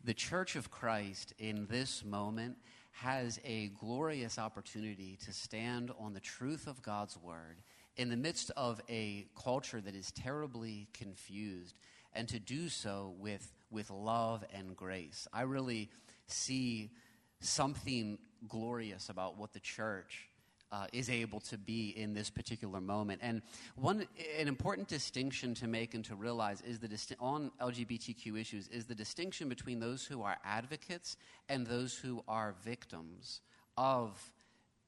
The 0.04 0.14
Church 0.14 0.54
of 0.54 0.70
Christ 0.70 1.34
in 1.40 1.66
this 1.68 2.04
moment 2.04 2.58
has 2.92 3.40
a 3.44 3.72
glorious 3.80 4.38
opportunity 4.38 5.18
to 5.24 5.32
stand 5.32 5.90
on 5.98 6.14
the 6.14 6.20
truth 6.20 6.68
of 6.68 6.80
God's 6.82 7.18
Word 7.18 7.62
in 7.96 8.10
the 8.10 8.16
midst 8.16 8.52
of 8.56 8.80
a 8.88 9.26
culture 9.34 9.80
that 9.80 9.96
is 9.96 10.12
terribly 10.12 10.86
confused, 10.92 11.74
and 12.12 12.28
to 12.28 12.38
do 12.38 12.68
so 12.68 13.12
with, 13.18 13.52
with 13.72 13.90
love 13.90 14.44
and 14.54 14.76
grace. 14.76 15.26
I 15.32 15.42
really 15.42 15.90
see 16.28 16.92
something 17.40 18.18
glorious 18.46 19.08
about 19.08 19.36
what 19.36 19.52
the 19.52 19.58
church 19.58 20.28
uh, 20.72 20.86
is 20.92 21.08
able 21.08 21.40
to 21.40 21.56
be 21.56 21.90
in 21.90 22.14
this 22.14 22.30
particular 22.30 22.80
moment. 22.80 23.20
And 23.22 23.42
one 23.76 24.06
an 24.38 24.48
important 24.48 24.88
distinction 24.88 25.54
to 25.54 25.66
make 25.66 25.94
and 25.94 26.04
to 26.06 26.16
realize 26.16 26.60
is 26.62 26.78
the 26.78 26.88
disti- 26.88 27.16
on 27.20 27.50
LGBTQ 27.60 28.40
issues 28.40 28.68
is 28.68 28.86
the 28.86 28.94
distinction 28.94 29.48
between 29.48 29.80
those 29.80 30.04
who 30.04 30.22
are 30.22 30.36
advocates 30.44 31.16
and 31.48 31.66
those 31.66 31.96
who 31.96 32.22
are 32.26 32.54
victims 32.64 33.40
of 33.76 34.20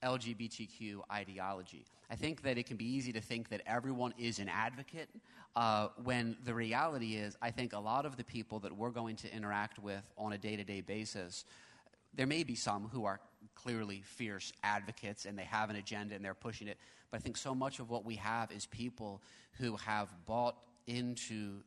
LGBTQ 0.03 1.01
ideology. 1.11 1.85
I 2.11 2.17
think 2.17 2.43
that 2.43 2.59
it 2.59 2.67
can 2.67 2.77
be 2.77 2.85
easy 2.85 3.13
to 3.13 3.21
think 3.21 3.49
that 3.49 3.63
everyone 3.67 4.15
is 4.19 4.39
an 4.39 4.49
advocate 4.49 5.09
uh, 5.57 5.89
when 6.05 6.37
the 6.45 6.53
reality 6.53 7.15
is, 7.15 7.37
I 7.41 7.51
think 7.51 7.73
a 7.73 7.79
lot 7.79 8.05
of 8.07 8.17
the 8.17 8.25
people 8.25 8.59
that 8.61 8.77
we're 8.77 8.91
going 8.91 9.17
to 9.17 9.35
interact 9.35 9.79
with 9.79 10.03
on 10.19 10.33
a 10.33 10.39
day 10.39 10.55
to 10.57 10.65
day 10.65 10.81
basis 10.81 11.45
there 12.17 12.27
may 12.27 12.43
be 12.43 12.55
some 12.55 12.89
who 12.93 13.05
are 13.05 13.21
clearly 13.63 14.03
fierce 14.05 14.53
advocates 14.63 15.27
and 15.27 15.37
they 15.37 15.45
have 15.45 15.71
an 15.71 15.77
agenda 15.77 16.15
and 16.15 16.25
they're 16.25 16.35
pushing 16.49 16.69
it. 16.69 16.79
But 17.11 17.19
I 17.19 17.21
think 17.21 17.37
so 17.37 17.55
much 17.55 17.81
of 17.81 17.91
what 17.91 18.05
we 18.05 18.17
have 18.17 18.53
is 18.53 18.67
people 18.67 19.21
who 19.59 19.77
have 19.77 20.09
bought 20.27 20.57
into 20.87 21.63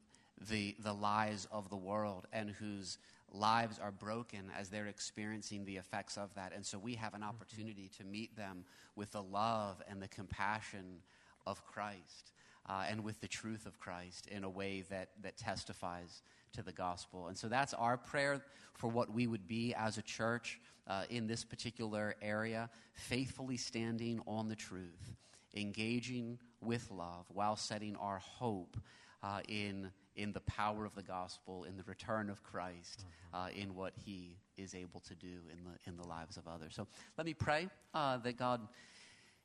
the, 0.50 0.76
the 0.80 0.94
lies 0.94 1.48
of 1.52 1.70
the 1.70 1.76
world 1.92 2.28
and 2.32 2.50
whose 2.50 2.98
lives 3.32 3.80
are 3.80 3.92
broken 3.92 4.52
as 4.58 4.70
they're 4.70 4.88
experiencing 4.88 5.66
the 5.66 5.78
effects 5.78 6.18
of 6.18 6.34
that. 6.36 6.54
And 6.56 6.66
so 6.66 6.80
we 6.80 6.96
have 6.96 7.14
an 7.14 7.24
opportunity 7.24 7.90
to 7.98 8.04
meet 8.06 8.36
them 8.36 8.66
with 8.96 9.12
the 9.12 9.22
love 9.22 9.82
and 9.90 10.02
the 10.02 10.08
compassion 10.08 11.02
of 11.46 11.64
Christ. 11.66 12.32
uh, 12.70 12.84
and 12.88 13.04
with 13.04 13.20
the 13.20 13.28
truth 13.28 13.66
of 13.66 13.80
Christ 13.80 14.28
in 14.28 14.44
a 14.44 14.50
way 14.50 14.84
that, 14.90 15.10
that 15.24 15.38
testifies 15.38 16.22
to 16.54 16.62
the 16.62 16.72
gospel. 16.72 17.28
And 17.28 17.38
so 17.38 17.48
that's 17.48 17.74
our 17.74 17.98
prayer 17.98 18.42
for 18.76 18.88
what 18.90 19.12
we 19.12 19.28
would 19.28 19.48
be 19.48 19.74
as 19.74 19.98
a 19.98 20.02
church 20.04 20.60
uh, 20.90 21.04
in 21.10 21.28
this 21.28 21.44
particular 21.44 22.16
area, 22.22 22.70
faithfully 22.94 23.58
standing 23.58 24.20
on 24.26 24.50
the 24.50 24.56
truth, 24.56 25.16
engaging 25.56 26.40
with 26.62 26.90
love 26.92 27.26
while 27.30 27.56
setting 27.56 27.96
our 27.96 28.20
hope 28.20 28.76
uh, 29.24 29.40
in, 29.48 29.92
in 30.16 30.34
the 30.34 30.40
power 30.42 30.86
of 30.86 30.96
the 30.96 31.04
gospel, 31.04 31.64
in 31.64 31.78
the 31.78 31.84
return 31.84 32.30
of 32.30 32.44
Christ, 32.44 33.06
uh, 33.34 33.50
in 33.56 33.76
what 33.76 33.94
he 34.04 34.38
is 34.58 34.76
able 34.76 35.00
to 35.02 35.16
do 35.16 35.38
in 35.52 35.64
the, 35.64 35.90
in 35.90 35.96
the 35.96 36.08
lives 36.08 36.38
of 36.38 36.48
others. 36.48 36.74
So 36.76 36.88
let 37.18 37.26
me 37.26 37.34
pray 37.34 37.70
uh, 37.94 38.18
that 38.18 38.38
God 38.38 38.62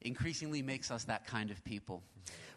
increasingly 0.00 0.62
makes 0.62 0.90
us 0.90 1.04
that 1.04 1.26
kind 1.26 1.50
of 1.50 1.62
people. 1.64 2.02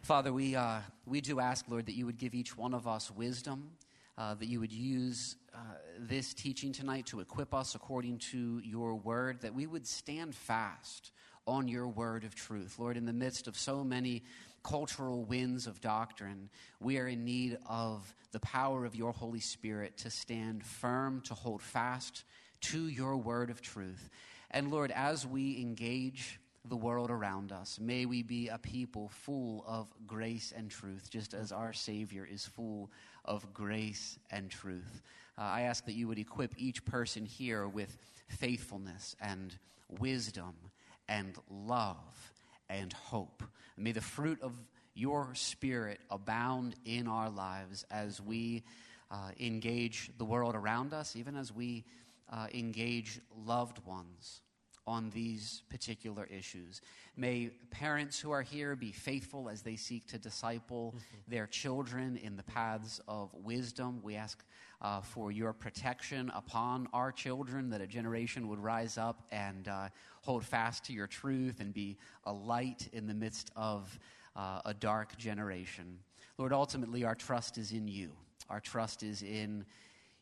Father, 0.01 0.31
we, 0.31 0.55
uh, 0.55 0.79
we 1.05 1.21
do 1.21 1.39
ask, 1.39 1.65
Lord, 1.67 1.85
that 1.87 1.95
you 1.95 2.05
would 2.05 2.17
give 2.17 2.33
each 2.33 2.57
one 2.57 2.73
of 2.73 2.87
us 2.87 3.11
wisdom, 3.11 3.71
uh, 4.17 4.33
that 4.35 4.47
you 4.47 4.59
would 4.59 4.71
use 4.71 5.35
uh, 5.57 5.59
this 5.97 6.35
teaching 6.35 6.71
tonight 6.71 7.07
to 7.07 7.19
equip 7.19 7.51
us 7.51 7.73
according 7.73 8.19
to 8.19 8.61
your 8.63 8.93
word, 8.93 9.41
that 9.41 9.55
we 9.55 9.65
would 9.65 9.87
stand 9.87 10.35
fast 10.35 11.11
on 11.47 11.67
your 11.67 11.87
word 11.87 12.23
of 12.23 12.35
truth. 12.35 12.75
Lord, 12.77 12.95
in 12.95 13.05
the 13.05 13.13
midst 13.13 13.47
of 13.47 13.57
so 13.57 13.83
many 13.83 14.23
cultural 14.63 15.23
winds 15.23 15.65
of 15.65 15.81
doctrine, 15.81 16.49
we 16.79 16.99
are 16.99 17.07
in 17.07 17.25
need 17.25 17.57
of 17.67 18.13
the 18.33 18.39
power 18.41 18.85
of 18.85 18.95
your 18.95 19.11
Holy 19.13 19.39
Spirit 19.39 19.97
to 19.97 20.11
stand 20.11 20.63
firm, 20.63 21.21
to 21.21 21.33
hold 21.33 21.63
fast 21.63 22.23
to 22.61 22.87
your 22.87 23.17
word 23.17 23.49
of 23.49 23.59
truth. 23.59 24.11
And 24.51 24.69
Lord, 24.69 24.91
as 24.91 25.25
we 25.25 25.59
engage 25.59 26.39
the 26.69 26.75
world 26.75 27.09
around 27.09 27.51
us. 27.51 27.79
May 27.81 28.05
we 28.05 28.23
be 28.23 28.49
a 28.49 28.57
people 28.57 29.09
full 29.09 29.63
of 29.67 29.87
grace 30.05 30.53
and 30.55 30.69
truth, 30.69 31.09
just 31.09 31.33
as 31.33 31.51
our 31.51 31.73
Savior 31.73 32.27
is 32.29 32.45
full 32.45 32.91
of 33.25 33.53
grace 33.53 34.19
and 34.31 34.49
truth. 34.49 35.01
Uh, 35.37 35.41
I 35.41 35.61
ask 35.61 35.85
that 35.85 35.93
you 35.93 36.07
would 36.07 36.19
equip 36.19 36.53
each 36.57 36.83
person 36.85 37.25
here 37.25 37.67
with 37.67 37.97
faithfulness 38.27 39.15
and 39.21 39.55
wisdom 39.99 40.53
and 41.07 41.35
love 41.49 42.31
and 42.69 42.91
hope. 42.91 43.43
May 43.77 43.91
the 43.91 44.01
fruit 44.01 44.41
of 44.41 44.53
your 44.93 45.29
Spirit 45.33 45.99
abound 46.09 46.75
in 46.85 47.07
our 47.07 47.29
lives 47.29 47.85
as 47.91 48.19
we 48.19 48.63
uh, 49.11 49.29
engage 49.39 50.11
the 50.17 50.25
world 50.25 50.55
around 50.55 50.93
us, 50.93 51.15
even 51.15 51.35
as 51.35 51.53
we 51.53 51.85
uh, 52.31 52.47
engage 52.53 53.21
loved 53.45 53.85
ones 53.85 54.41
on 54.87 55.09
these 55.11 55.63
particular 55.69 56.25
issues. 56.25 56.81
May 57.15 57.51
parents 57.71 58.19
who 58.19 58.31
are 58.31 58.41
here 58.41 58.75
be 58.75 58.91
faithful 58.91 59.49
as 59.49 59.61
they 59.61 59.75
seek 59.75 60.07
to 60.07 60.17
disciple 60.17 60.95
mm-hmm. 60.95 61.17
their 61.27 61.45
children 61.45 62.17
in 62.17 62.37
the 62.37 62.43
paths 62.43 63.01
of 63.07 63.29
wisdom. 63.33 63.99
We 64.01 64.15
ask 64.15 64.43
uh, 64.81 65.01
for 65.01 65.31
your 65.31 65.53
protection 65.53 66.31
upon 66.35 66.87
our 66.93 67.11
children, 67.11 67.69
that 67.69 67.81
a 67.81 67.87
generation 67.87 68.47
would 68.47 68.59
rise 68.59 68.97
up 68.97 69.23
and 69.31 69.67
uh, 69.67 69.89
hold 70.21 70.43
fast 70.45 70.83
to 70.85 70.93
your 70.93 71.07
truth 71.07 71.59
and 71.59 71.73
be 71.73 71.97
a 72.25 72.33
light 72.33 72.89
in 72.93 73.07
the 73.07 73.13
midst 73.13 73.51
of 73.55 73.97
uh, 74.35 74.61
a 74.65 74.73
dark 74.73 75.17
generation. 75.17 75.99
Lord, 76.37 76.53
ultimately, 76.53 77.03
our 77.03 77.15
trust 77.15 77.57
is 77.57 77.71
in 77.71 77.87
you. 77.87 78.11
Our 78.49 78.59
trust 78.59 79.03
is 79.03 79.23
in 79.23 79.65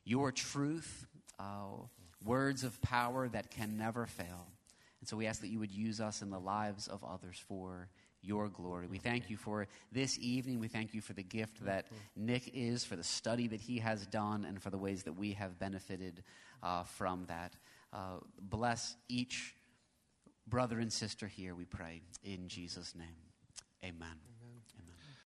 your 0.05 0.31
truth, 0.31 1.05
uh, 1.39 1.83
words 2.23 2.63
of 2.63 2.81
power 2.81 3.27
that 3.27 3.51
can 3.51 3.77
never 3.77 4.05
fail. 4.05 4.47
And 5.01 5.09
so 5.09 5.17
we 5.17 5.27
ask 5.27 5.41
that 5.41 5.49
you 5.49 5.59
would 5.59 5.71
use 5.71 5.99
us 5.99 6.21
in 6.21 6.29
the 6.29 6.39
lives 6.39 6.87
of 6.87 7.03
others 7.03 7.37
for 7.47 7.89
your 8.25 8.49
glory. 8.49 8.87
We 8.87 8.97
thank 8.97 9.29
you 9.29 9.37
for 9.37 9.67
this 9.91 10.17
evening. 10.19 10.59
We 10.59 10.67
thank 10.67 10.93
you 10.93 11.01
for 11.01 11.13
the 11.13 11.23
gift 11.23 11.63
that 11.65 11.87
Nick 12.15 12.51
is, 12.53 12.83
for 12.83 12.95
the 12.95 13.03
study 13.03 13.47
that 13.47 13.61
he 13.61 13.79
has 13.79 14.05
done, 14.07 14.45
and 14.45 14.61
for 14.61 14.69
the 14.69 14.77
ways 14.77 15.03
that 15.03 15.13
we 15.13 15.33
have 15.33 15.59
benefited 15.59 16.23
uh, 16.63 16.83
from 16.83 17.25
that. 17.27 17.55
Uh, 17.93 18.17
bless 18.39 18.95
each 19.07 19.55
brother 20.47 20.79
and 20.79 20.91
sister 20.91 21.27
here, 21.27 21.55
we 21.55 21.65
pray, 21.65 22.01
in 22.23 22.47
Jesus' 22.47 22.93
name. 22.95 23.15
Amen. 23.83 24.34